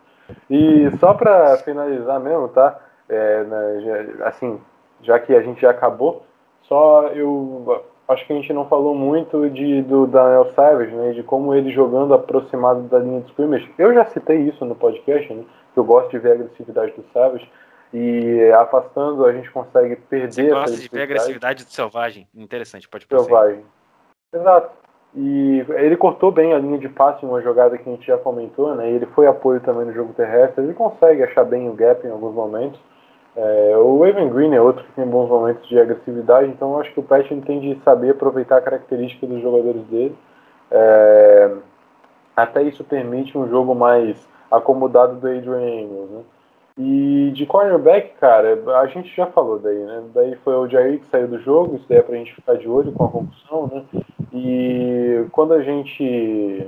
E 0.49 0.91
só 0.99 1.15
pra 1.15 1.57
finalizar 1.59 2.21
mesmo, 2.21 2.49
tá? 2.49 2.79
É, 3.09 3.45
né, 3.45 3.81
já- 4.19 4.27
assim, 4.29 4.61
já 5.03 5.19
que 5.19 5.35
a 5.35 5.43
gente 5.43 5.61
já 5.61 5.71
acabou, 5.71 6.25
só 6.63 7.09
eu 7.09 7.85
acho 8.09 8.25
que 8.27 8.33
a 8.33 8.37
gente 8.37 8.53
não 8.53 8.67
falou 8.69 8.95
muito 8.95 9.51
de, 9.51 9.83
do 9.83 10.07
Daniel 10.07 10.53
Savage, 10.55 10.95
né? 10.95 11.13
De 11.13 11.23
como 11.25 11.55
ele 11.55 11.71
jogando 11.73 12.15
aproximado 12.15 12.83
da 12.83 12.99
linha 13.01 13.21
de 13.21 13.29
scrimmage. 13.31 13.69
Eu 13.77 13.93
já 13.93 14.05
citei 14.07 14.39
isso 14.43 14.65
no 14.65 14.75
podcast, 14.77 15.33
né? 15.33 15.43
Que 15.75 15.81
eu 15.81 15.85
gosto 15.85 16.11
de 16.11 16.19
ver 16.19 16.31
a 16.31 16.35
agressividade 16.35 16.93
do 16.93 17.05
Savage. 17.13 17.51
E 17.93 18.51
afastando, 18.53 19.27
a 19.27 19.33
gente 19.33 19.51
consegue 19.51 19.97
perder 19.97 20.33
Você 20.33 20.49
gosta 20.49 20.77
de 20.77 20.89
ver 20.89 21.01
a 21.01 21.05
agressividade 21.05 21.65
do 21.65 21.71
selvagem. 21.71 22.27
Interessante, 22.35 22.89
pode 22.89 23.07
prosseguir. 23.07 23.37
Selvagem. 23.37 23.65
Exato. 24.33 24.71
E 25.15 25.67
ele 25.69 25.97
cortou 25.97 26.33
bem 26.33 26.55
a 26.55 26.59
linha 26.59 26.79
de 26.79 26.89
passe 26.89 27.25
em 27.25 27.29
uma 27.29 27.43
jogada 27.43 27.77
que 27.77 27.87
a 27.87 27.93
gente 27.93 28.07
já 28.07 28.17
comentou, 28.17 28.75
né? 28.75 28.91
E 28.91 28.95
ele 28.95 29.07
foi 29.07 29.27
apoio 29.27 29.61
também 29.61 29.85
no 29.85 29.93
jogo 29.93 30.15
terrestre. 30.15 30.65
Ele 30.65 30.73
consegue 30.73 31.23
achar 31.23 31.45
bem 31.45 31.69
o 31.69 31.75
gap 31.75 32.07
em 32.07 32.11
alguns 32.11 32.35
momentos. 32.35 32.81
É, 33.37 33.77
o 33.77 34.07
Evan 34.07 34.29
Green 34.29 34.55
é 34.55 34.61
outro 34.61 34.85
que 34.85 34.93
tem 34.93 35.07
bons 35.07 35.29
momentos 35.29 35.67
de 35.67 35.79
agressividade, 35.79 36.49
então 36.51 36.73
eu 36.73 36.81
acho 36.81 36.93
que 36.93 37.01
o 37.01 37.07
ele 37.11 37.41
tem 37.43 37.61
de 37.61 37.83
saber 37.83 38.11
aproveitar 38.11 38.59
a 38.59 38.61
característica 38.61 39.27
dos 39.27 39.41
jogadores 39.41 39.83
dele. 39.85 40.17
É, 40.71 41.51
até 42.37 42.63
isso 42.63 42.85
permite 42.85 43.37
um 43.37 43.49
jogo 43.49 43.75
mais 43.75 44.17
acomodado 44.51 45.17
do 45.17 45.27
Adrian 45.27 45.85
Amos, 45.85 46.11
né? 46.11 46.23
E 46.79 47.31
de 47.35 47.45
cornerback, 47.45 48.15
cara, 48.19 48.59
a 48.81 48.87
gente 48.87 49.15
já 49.15 49.27
falou 49.27 49.59
daí, 49.59 49.79
né? 49.79 50.05
Daí 50.15 50.37
foi 50.37 50.55
o 50.55 50.69
Jair 50.69 51.01
que 51.01 51.07
saiu 51.11 51.29
do 51.29 51.39
jogo, 51.41 51.77
isso 51.77 51.85
daí 51.89 51.99
é 51.99 52.03
pra 52.03 52.17
gente 52.17 52.35
ficar 52.35 52.57
de 52.57 52.69
olho 52.69 52.93
com 52.93 53.05
a 53.05 53.11
concussão, 53.11 53.67
né? 53.67 53.85
E 54.33 55.27
quando 55.33 55.53
a 55.53 55.63
gente 55.63 56.67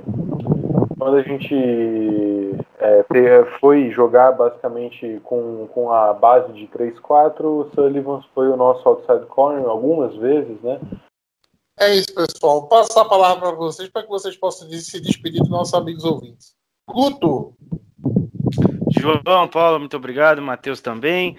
quando 0.97 1.17
a 1.17 1.23
gente 1.23 2.55
é, 2.79 3.03
foi 3.59 3.89
jogar 3.91 4.31
basicamente 4.31 5.19
com, 5.23 5.67
com 5.73 5.91
a 5.91 6.13
base 6.13 6.53
de 6.53 6.67
3-4, 6.67 7.43
o 7.43 7.69
Sullivan 7.73 8.21
foi 8.33 8.47
o 8.47 8.55
nosso 8.55 8.87
outside 8.87 9.25
corner 9.25 9.67
algumas 9.67 10.15
vezes, 10.15 10.61
né? 10.61 10.79
É 11.77 11.93
isso, 11.93 12.13
pessoal. 12.13 12.61
Vou 12.61 12.69
passar 12.69 13.01
a 13.01 13.09
palavra 13.09 13.49
para 13.49 13.57
vocês 13.57 13.89
para 13.89 14.03
que 14.03 14.09
vocês 14.09 14.37
possam 14.37 14.69
se 14.69 15.01
despedir 15.01 15.41
dos 15.41 15.49
nossos 15.49 15.73
amigos 15.73 16.05
ouvintes. 16.05 16.55
Guto, 16.87 17.53
João, 18.99 19.47
Paulo, 19.47 19.79
muito 19.79 19.95
obrigado. 19.97 20.41
Matheus 20.41 20.81
também. 20.81 21.37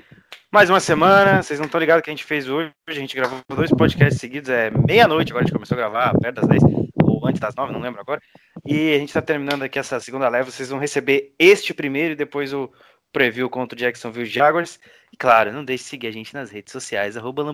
Mais 0.53 0.71
uma 0.71 0.81
semana. 0.81 1.43
Vocês 1.43 1.59
não 1.59 1.67
estão 1.67 1.81
ligados 1.81 2.03
que 2.03 2.11
a 2.11 2.13
gente 2.13 2.25
fez 2.25 2.49
hoje. 2.49 2.71
A 2.89 2.93
gente 2.93 3.17
gravou 3.17 3.41
dois 3.49 3.71
podcasts 3.71 4.21
seguidos. 4.21 4.49
É 4.51 4.71
meia-noite 4.71 5.33
agora. 5.33 5.45
A 5.45 5.47
gente 5.47 5.55
começou 5.55 5.75
a 5.75 5.79
gravar 5.79 6.19
perto 6.19 6.37
das 6.37 6.49
10 6.49 6.63
ou 7.03 7.27
antes 7.27 7.41
das 7.41 7.55
9, 7.55 7.73
não 7.73 7.81
lembro 7.81 8.01
agora. 8.01 8.21
E 8.65 8.95
a 8.95 8.99
gente 8.99 9.09
está 9.09 9.23
terminando 9.23 9.63
aqui 9.63 9.79
essa 9.79 9.99
segunda 10.01 10.29
leva. 10.29 10.51
Vocês 10.51 10.69
vão 10.69 10.79
receber 10.79 11.35
este 11.39 11.73
primeiro 11.75 12.13
e 12.13 12.17
depois 12.17 12.53
o 12.53 12.71
preview 13.13 13.49
contra 13.49 13.77
o 13.77 13.79
Jacksonville 13.79 14.27
Jaguars. 14.27 14.79
E 15.13 15.17
claro, 15.17 15.53
não 15.53 15.65
deixe 15.65 15.85
de 15.85 15.91
seguir 15.91 16.07
a 16.09 16.13
gente 16.13 16.35
nas 16.35 16.51
redes 16.51 16.73
sociais, 16.73 17.17
arroba. 17.17 17.45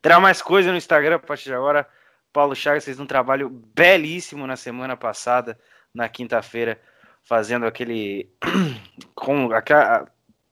Terá 0.00 0.18
mais 0.18 0.42
coisa 0.42 0.70
no 0.70 0.76
Instagram 0.76 1.16
a 1.16 1.18
partir 1.18 1.44
de 1.44 1.54
agora. 1.54 1.86
Paulo 2.32 2.54
Chagas 2.54 2.84
fez 2.84 2.98
um 2.98 3.06
trabalho 3.06 3.50
belíssimo 3.50 4.46
na 4.46 4.56
semana 4.56 4.96
passada, 4.96 5.58
na 5.94 6.08
quinta-feira, 6.08 6.80
fazendo 7.24 7.66
aquele. 7.66 8.28
com 9.14 9.52
aquela... 9.52 10.06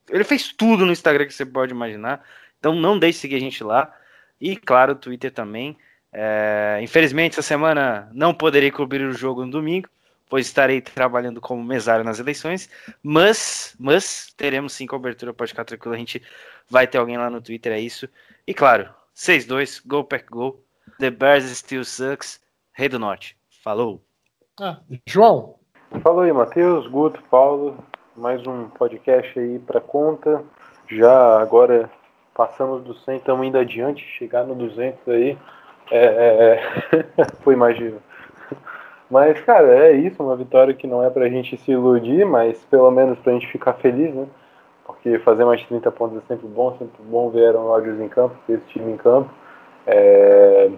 Ele 0.08 0.24
fez 0.24 0.52
tudo 0.52 0.84
no 0.84 0.92
Instagram 0.92 1.26
que 1.26 1.34
você 1.34 1.46
pode 1.46 1.72
imaginar. 1.72 2.24
Então 2.58 2.74
não 2.74 2.98
deixe 2.98 3.16
de 3.16 3.20
seguir 3.20 3.36
a 3.36 3.40
gente 3.40 3.62
lá. 3.62 3.94
E 4.40 4.56
claro, 4.56 4.92
o 4.92 4.96
Twitter 4.96 5.30
também. 5.30 5.76
É, 6.12 6.80
infelizmente, 6.82 7.32
essa 7.32 7.42
semana 7.42 8.10
não 8.12 8.34
poderei 8.34 8.70
cobrir 8.70 9.04
o 9.04 9.12
jogo 9.12 9.44
no 9.44 9.50
domingo, 9.50 9.88
pois 10.28 10.46
estarei 10.46 10.80
trabalhando 10.80 11.40
como 11.40 11.62
mesário 11.62 12.04
nas 12.04 12.18
eleições, 12.18 12.68
mas, 13.02 13.76
mas 13.78 14.32
teremos 14.36 14.72
sim 14.72 14.86
cobertura, 14.86 15.32
pode 15.32 15.50
ficar 15.52 15.64
tranquilo, 15.64 15.94
a 15.94 15.98
gente 15.98 16.20
vai 16.68 16.86
ter 16.86 16.98
alguém 16.98 17.16
lá 17.16 17.30
no 17.30 17.40
Twitter, 17.40 17.72
é 17.72 17.80
isso. 17.80 18.08
E 18.46 18.52
claro, 18.52 18.88
6-2, 19.14 19.82
Go 19.86 20.02
Pack 20.02 20.26
Go, 20.28 20.64
The 20.98 21.10
Bears 21.10 21.44
Still 21.44 21.84
Sucks, 21.84 22.40
Rei 22.72 22.88
do 22.88 22.98
Norte. 22.98 23.36
Falou! 23.62 24.02
Ah, 24.58 24.80
João. 25.06 25.59
Falou 25.98 26.20
aí, 26.20 26.32
Matheus, 26.32 26.86
Guto, 26.86 27.20
Paulo, 27.28 27.76
mais 28.16 28.46
um 28.46 28.68
podcast 28.68 29.38
aí 29.38 29.58
para 29.58 29.80
conta. 29.80 30.42
Já 30.88 31.38
agora 31.42 31.90
passamos 32.32 32.82
do 32.84 32.94
100, 32.94 33.16
estamos 33.16 33.46
indo 33.46 33.58
adiante, 33.58 34.02
chegar 34.16 34.44
no 34.44 34.54
200 34.54 35.08
aí. 35.08 35.36
É, 35.90 36.04
é, 36.04 36.96
é. 36.96 37.24
foi 37.42 37.54
imagina. 37.54 37.98
Mas, 39.10 39.40
cara, 39.40 39.66
é 39.66 39.92
isso, 39.92 40.22
uma 40.22 40.36
vitória 40.36 40.72
que 40.72 40.86
não 40.86 41.04
é 41.04 41.10
pra 41.10 41.28
gente 41.28 41.56
se 41.58 41.72
iludir, 41.72 42.24
mas 42.24 42.64
pelo 42.70 42.90
menos 42.92 43.18
pra 43.18 43.32
gente 43.32 43.48
ficar 43.48 43.74
feliz, 43.74 44.14
né? 44.14 44.26
Porque 44.86 45.18
fazer 45.18 45.44
mais 45.44 45.60
de 45.60 45.66
30 45.66 45.90
pontos 45.90 46.18
é 46.18 46.20
sempre 46.28 46.46
bom, 46.46 46.70
sempre 46.78 47.02
bom 47.02 47.30
ver 47.30 47.48
Aaron 47.48 47.66
Rodgers 47.66 48.00
em 48.00 48.08
campo, 48.08 48.36
ver 48.48 48.58
esse 48.58 48.66
time 48.68 48.92
em 48.92 48.96
campo. 48.96 49.28
É... 49.86 50.70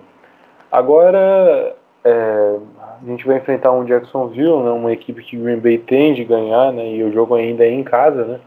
Agora, 0.71 1.77
é... 2.05 2.57
a 2.81 3.07
gente 3.07 3.27
vai 3.27 3.37
enfrentar 3.37 3.73
um 3.73 3.85
Jacksonville, 3.85 4.63
né? 4.63 4.71
uma 4.71 4.93
equipe 4.93 5.23
que 5.23 5.37
Green 5.37 5.59
Bay 5.59 5.79
tem 5.79 6.15
de 6.15 6.25
ganhar, 6.25 6.73
né? 6.73 6.95
E 6.95 7.03
o 7.03 7.13
jogo 7.13 7.35
ainda 7.35 7.65
é 7.65 7.71
em 7.71 7.85
casa, 7.85 8.25
né? 8.25 8.41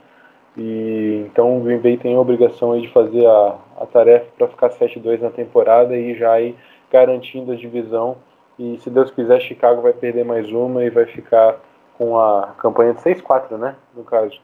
E 0.57 1.25
então 1.25 1.57
o 1.57 1.61
Green 1.61 1.79
Bay 1.79 1.97
tem 1.97 2.15
a 2.15 2.19
obrigação 2.19 2.71
aí 2.71 2.81
de 2.81 2.89
fazer 2.89 3.25
a, 3.25 3.55
a 3.77 3.85
tarefa 3.85 4.25
para 4.37 4.47
ficar 4.47 4.69
7-2 4.69 5.19
na 5.19 5.29
temporada 5.29 5.95
e 5.95 6.15
já 6.15 6.39
ir 6.39 6.55
garantindo 6.91 7.51
a 7.51 7.55
divisão. 7.55 8.17
E 8.57 8.77
se 8.79 8.89
Deus 8.89 9.11
quiser, 9.11 9.41
Chicago 9.41 9.81
vai 9.81 9.91
perder 9.91 10.23
mais 10.23 10.49
uma 10.51 10.83
e 10.83 10.89
vai 10.89 11.05
ficar 11.05 11.57
com 11.97 12.17
a 12.17 12.53
campanha 12.57 12.93
de 12.93 13.01
6-4, 13.01 13.57
né? 13.57 13.75
No 13.93 14.03
caso. 14.03 14.39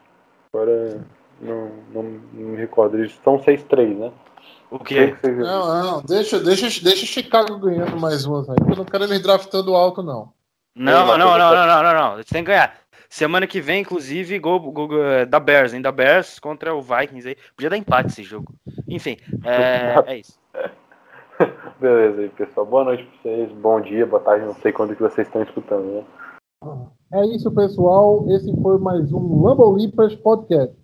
Agora 0.54 1.00
não, 1.40 1.70
não, 1.94 2.04
não 2.34 2.50
me 2.50 2.58
recordo. 2.58 2.98
Eles 2.98 3.12
estão 3.12 3.38
6-3, 3.40 3.98
né? 3.98 4.12
O 4.72 4.80
quê? 4.80 5.14
Não, 5.22 5.84
não, 5.84 6.02
deixa, 6.02 6.40
deixa, 6.40 6.82
deixa 6.82 7.06
Chicago 7.06 7.60
ganhando 7.60 8.00
mais 8.00 8.26
umas 8.26 8.50
aí. 8.50 8.56
Eu 8.70 8.78
não 8.78 8.86
quero 8.86 9.04
eles 9.04 9.22
draftando 9.22 9.76
alto, 9.76 10.02
não. 10.02 10.32
Não, 10.74 11.06
não, 11.06 11.18
não, 11.18 11.38
não, 11.38 11.68
não, 11.68 11.84
não, 11.84 11.94
não. 11.94 12.16
Você 12.16 12.34
tem 12.34 12.42
que 12.42 12.52
ganhar. 12.52 12.74
Semana 13.10 13.46
que 13.46 13.60
vem, 13.60 13.82
inclusive, 13.82 14.40
gol, 14.40 14.72
gol, 14.72 14.88
gol 14.88 15.26
da 15.28 15.42
Bears, 15.42 15.74
hein? 15.74 15.82
Da 15.82 15.92
Bears 15.92 16.40
contra 16.40 16.74
o 16.74 16.82
Vikings 16.82 17.28
aí. 17.28 17.36
Podia 17.54 17.70
dar 17.70 17.76
empate 17.76 18.08
esse 18.08 18.24
jogo. 18.24 18.54
Enfim, 18.88 19.18
é, 19.44 20.14
é 20.14 20.18
isso. 20.20 20.40
Beleza 21.78 22.22
aí, 22.22 22.30
pessoal. 22.30 22.66
Boa 22.66 22.86
noite 22.86 23.04
pra 23.04 23.22
vocês. 23.22 23.52
Bom 23.52 23.82
dia, 23.82 24.06
boa 24.06 24.22
tarde. 24.22 24.46
Não 24.46 24.56
sei 24.56 24.72
quando 24.72 24.96
que 24.96 25.02
vocês 25.02 25.28
estão 25.28 25.44
escutando, 25.44 25.84
né? 25.84 26.04
É 27.14 27.26
isso, 27.26 27.52
pessoal. 27.52 28.26
Esse 28.30 28.50
foi 28.62 28.78
mais 28.78 29.12
um 29.12 29.42
Lambo 29.42 29.76
Lipas 29.76 30.16
Podcast. 30.16 30.81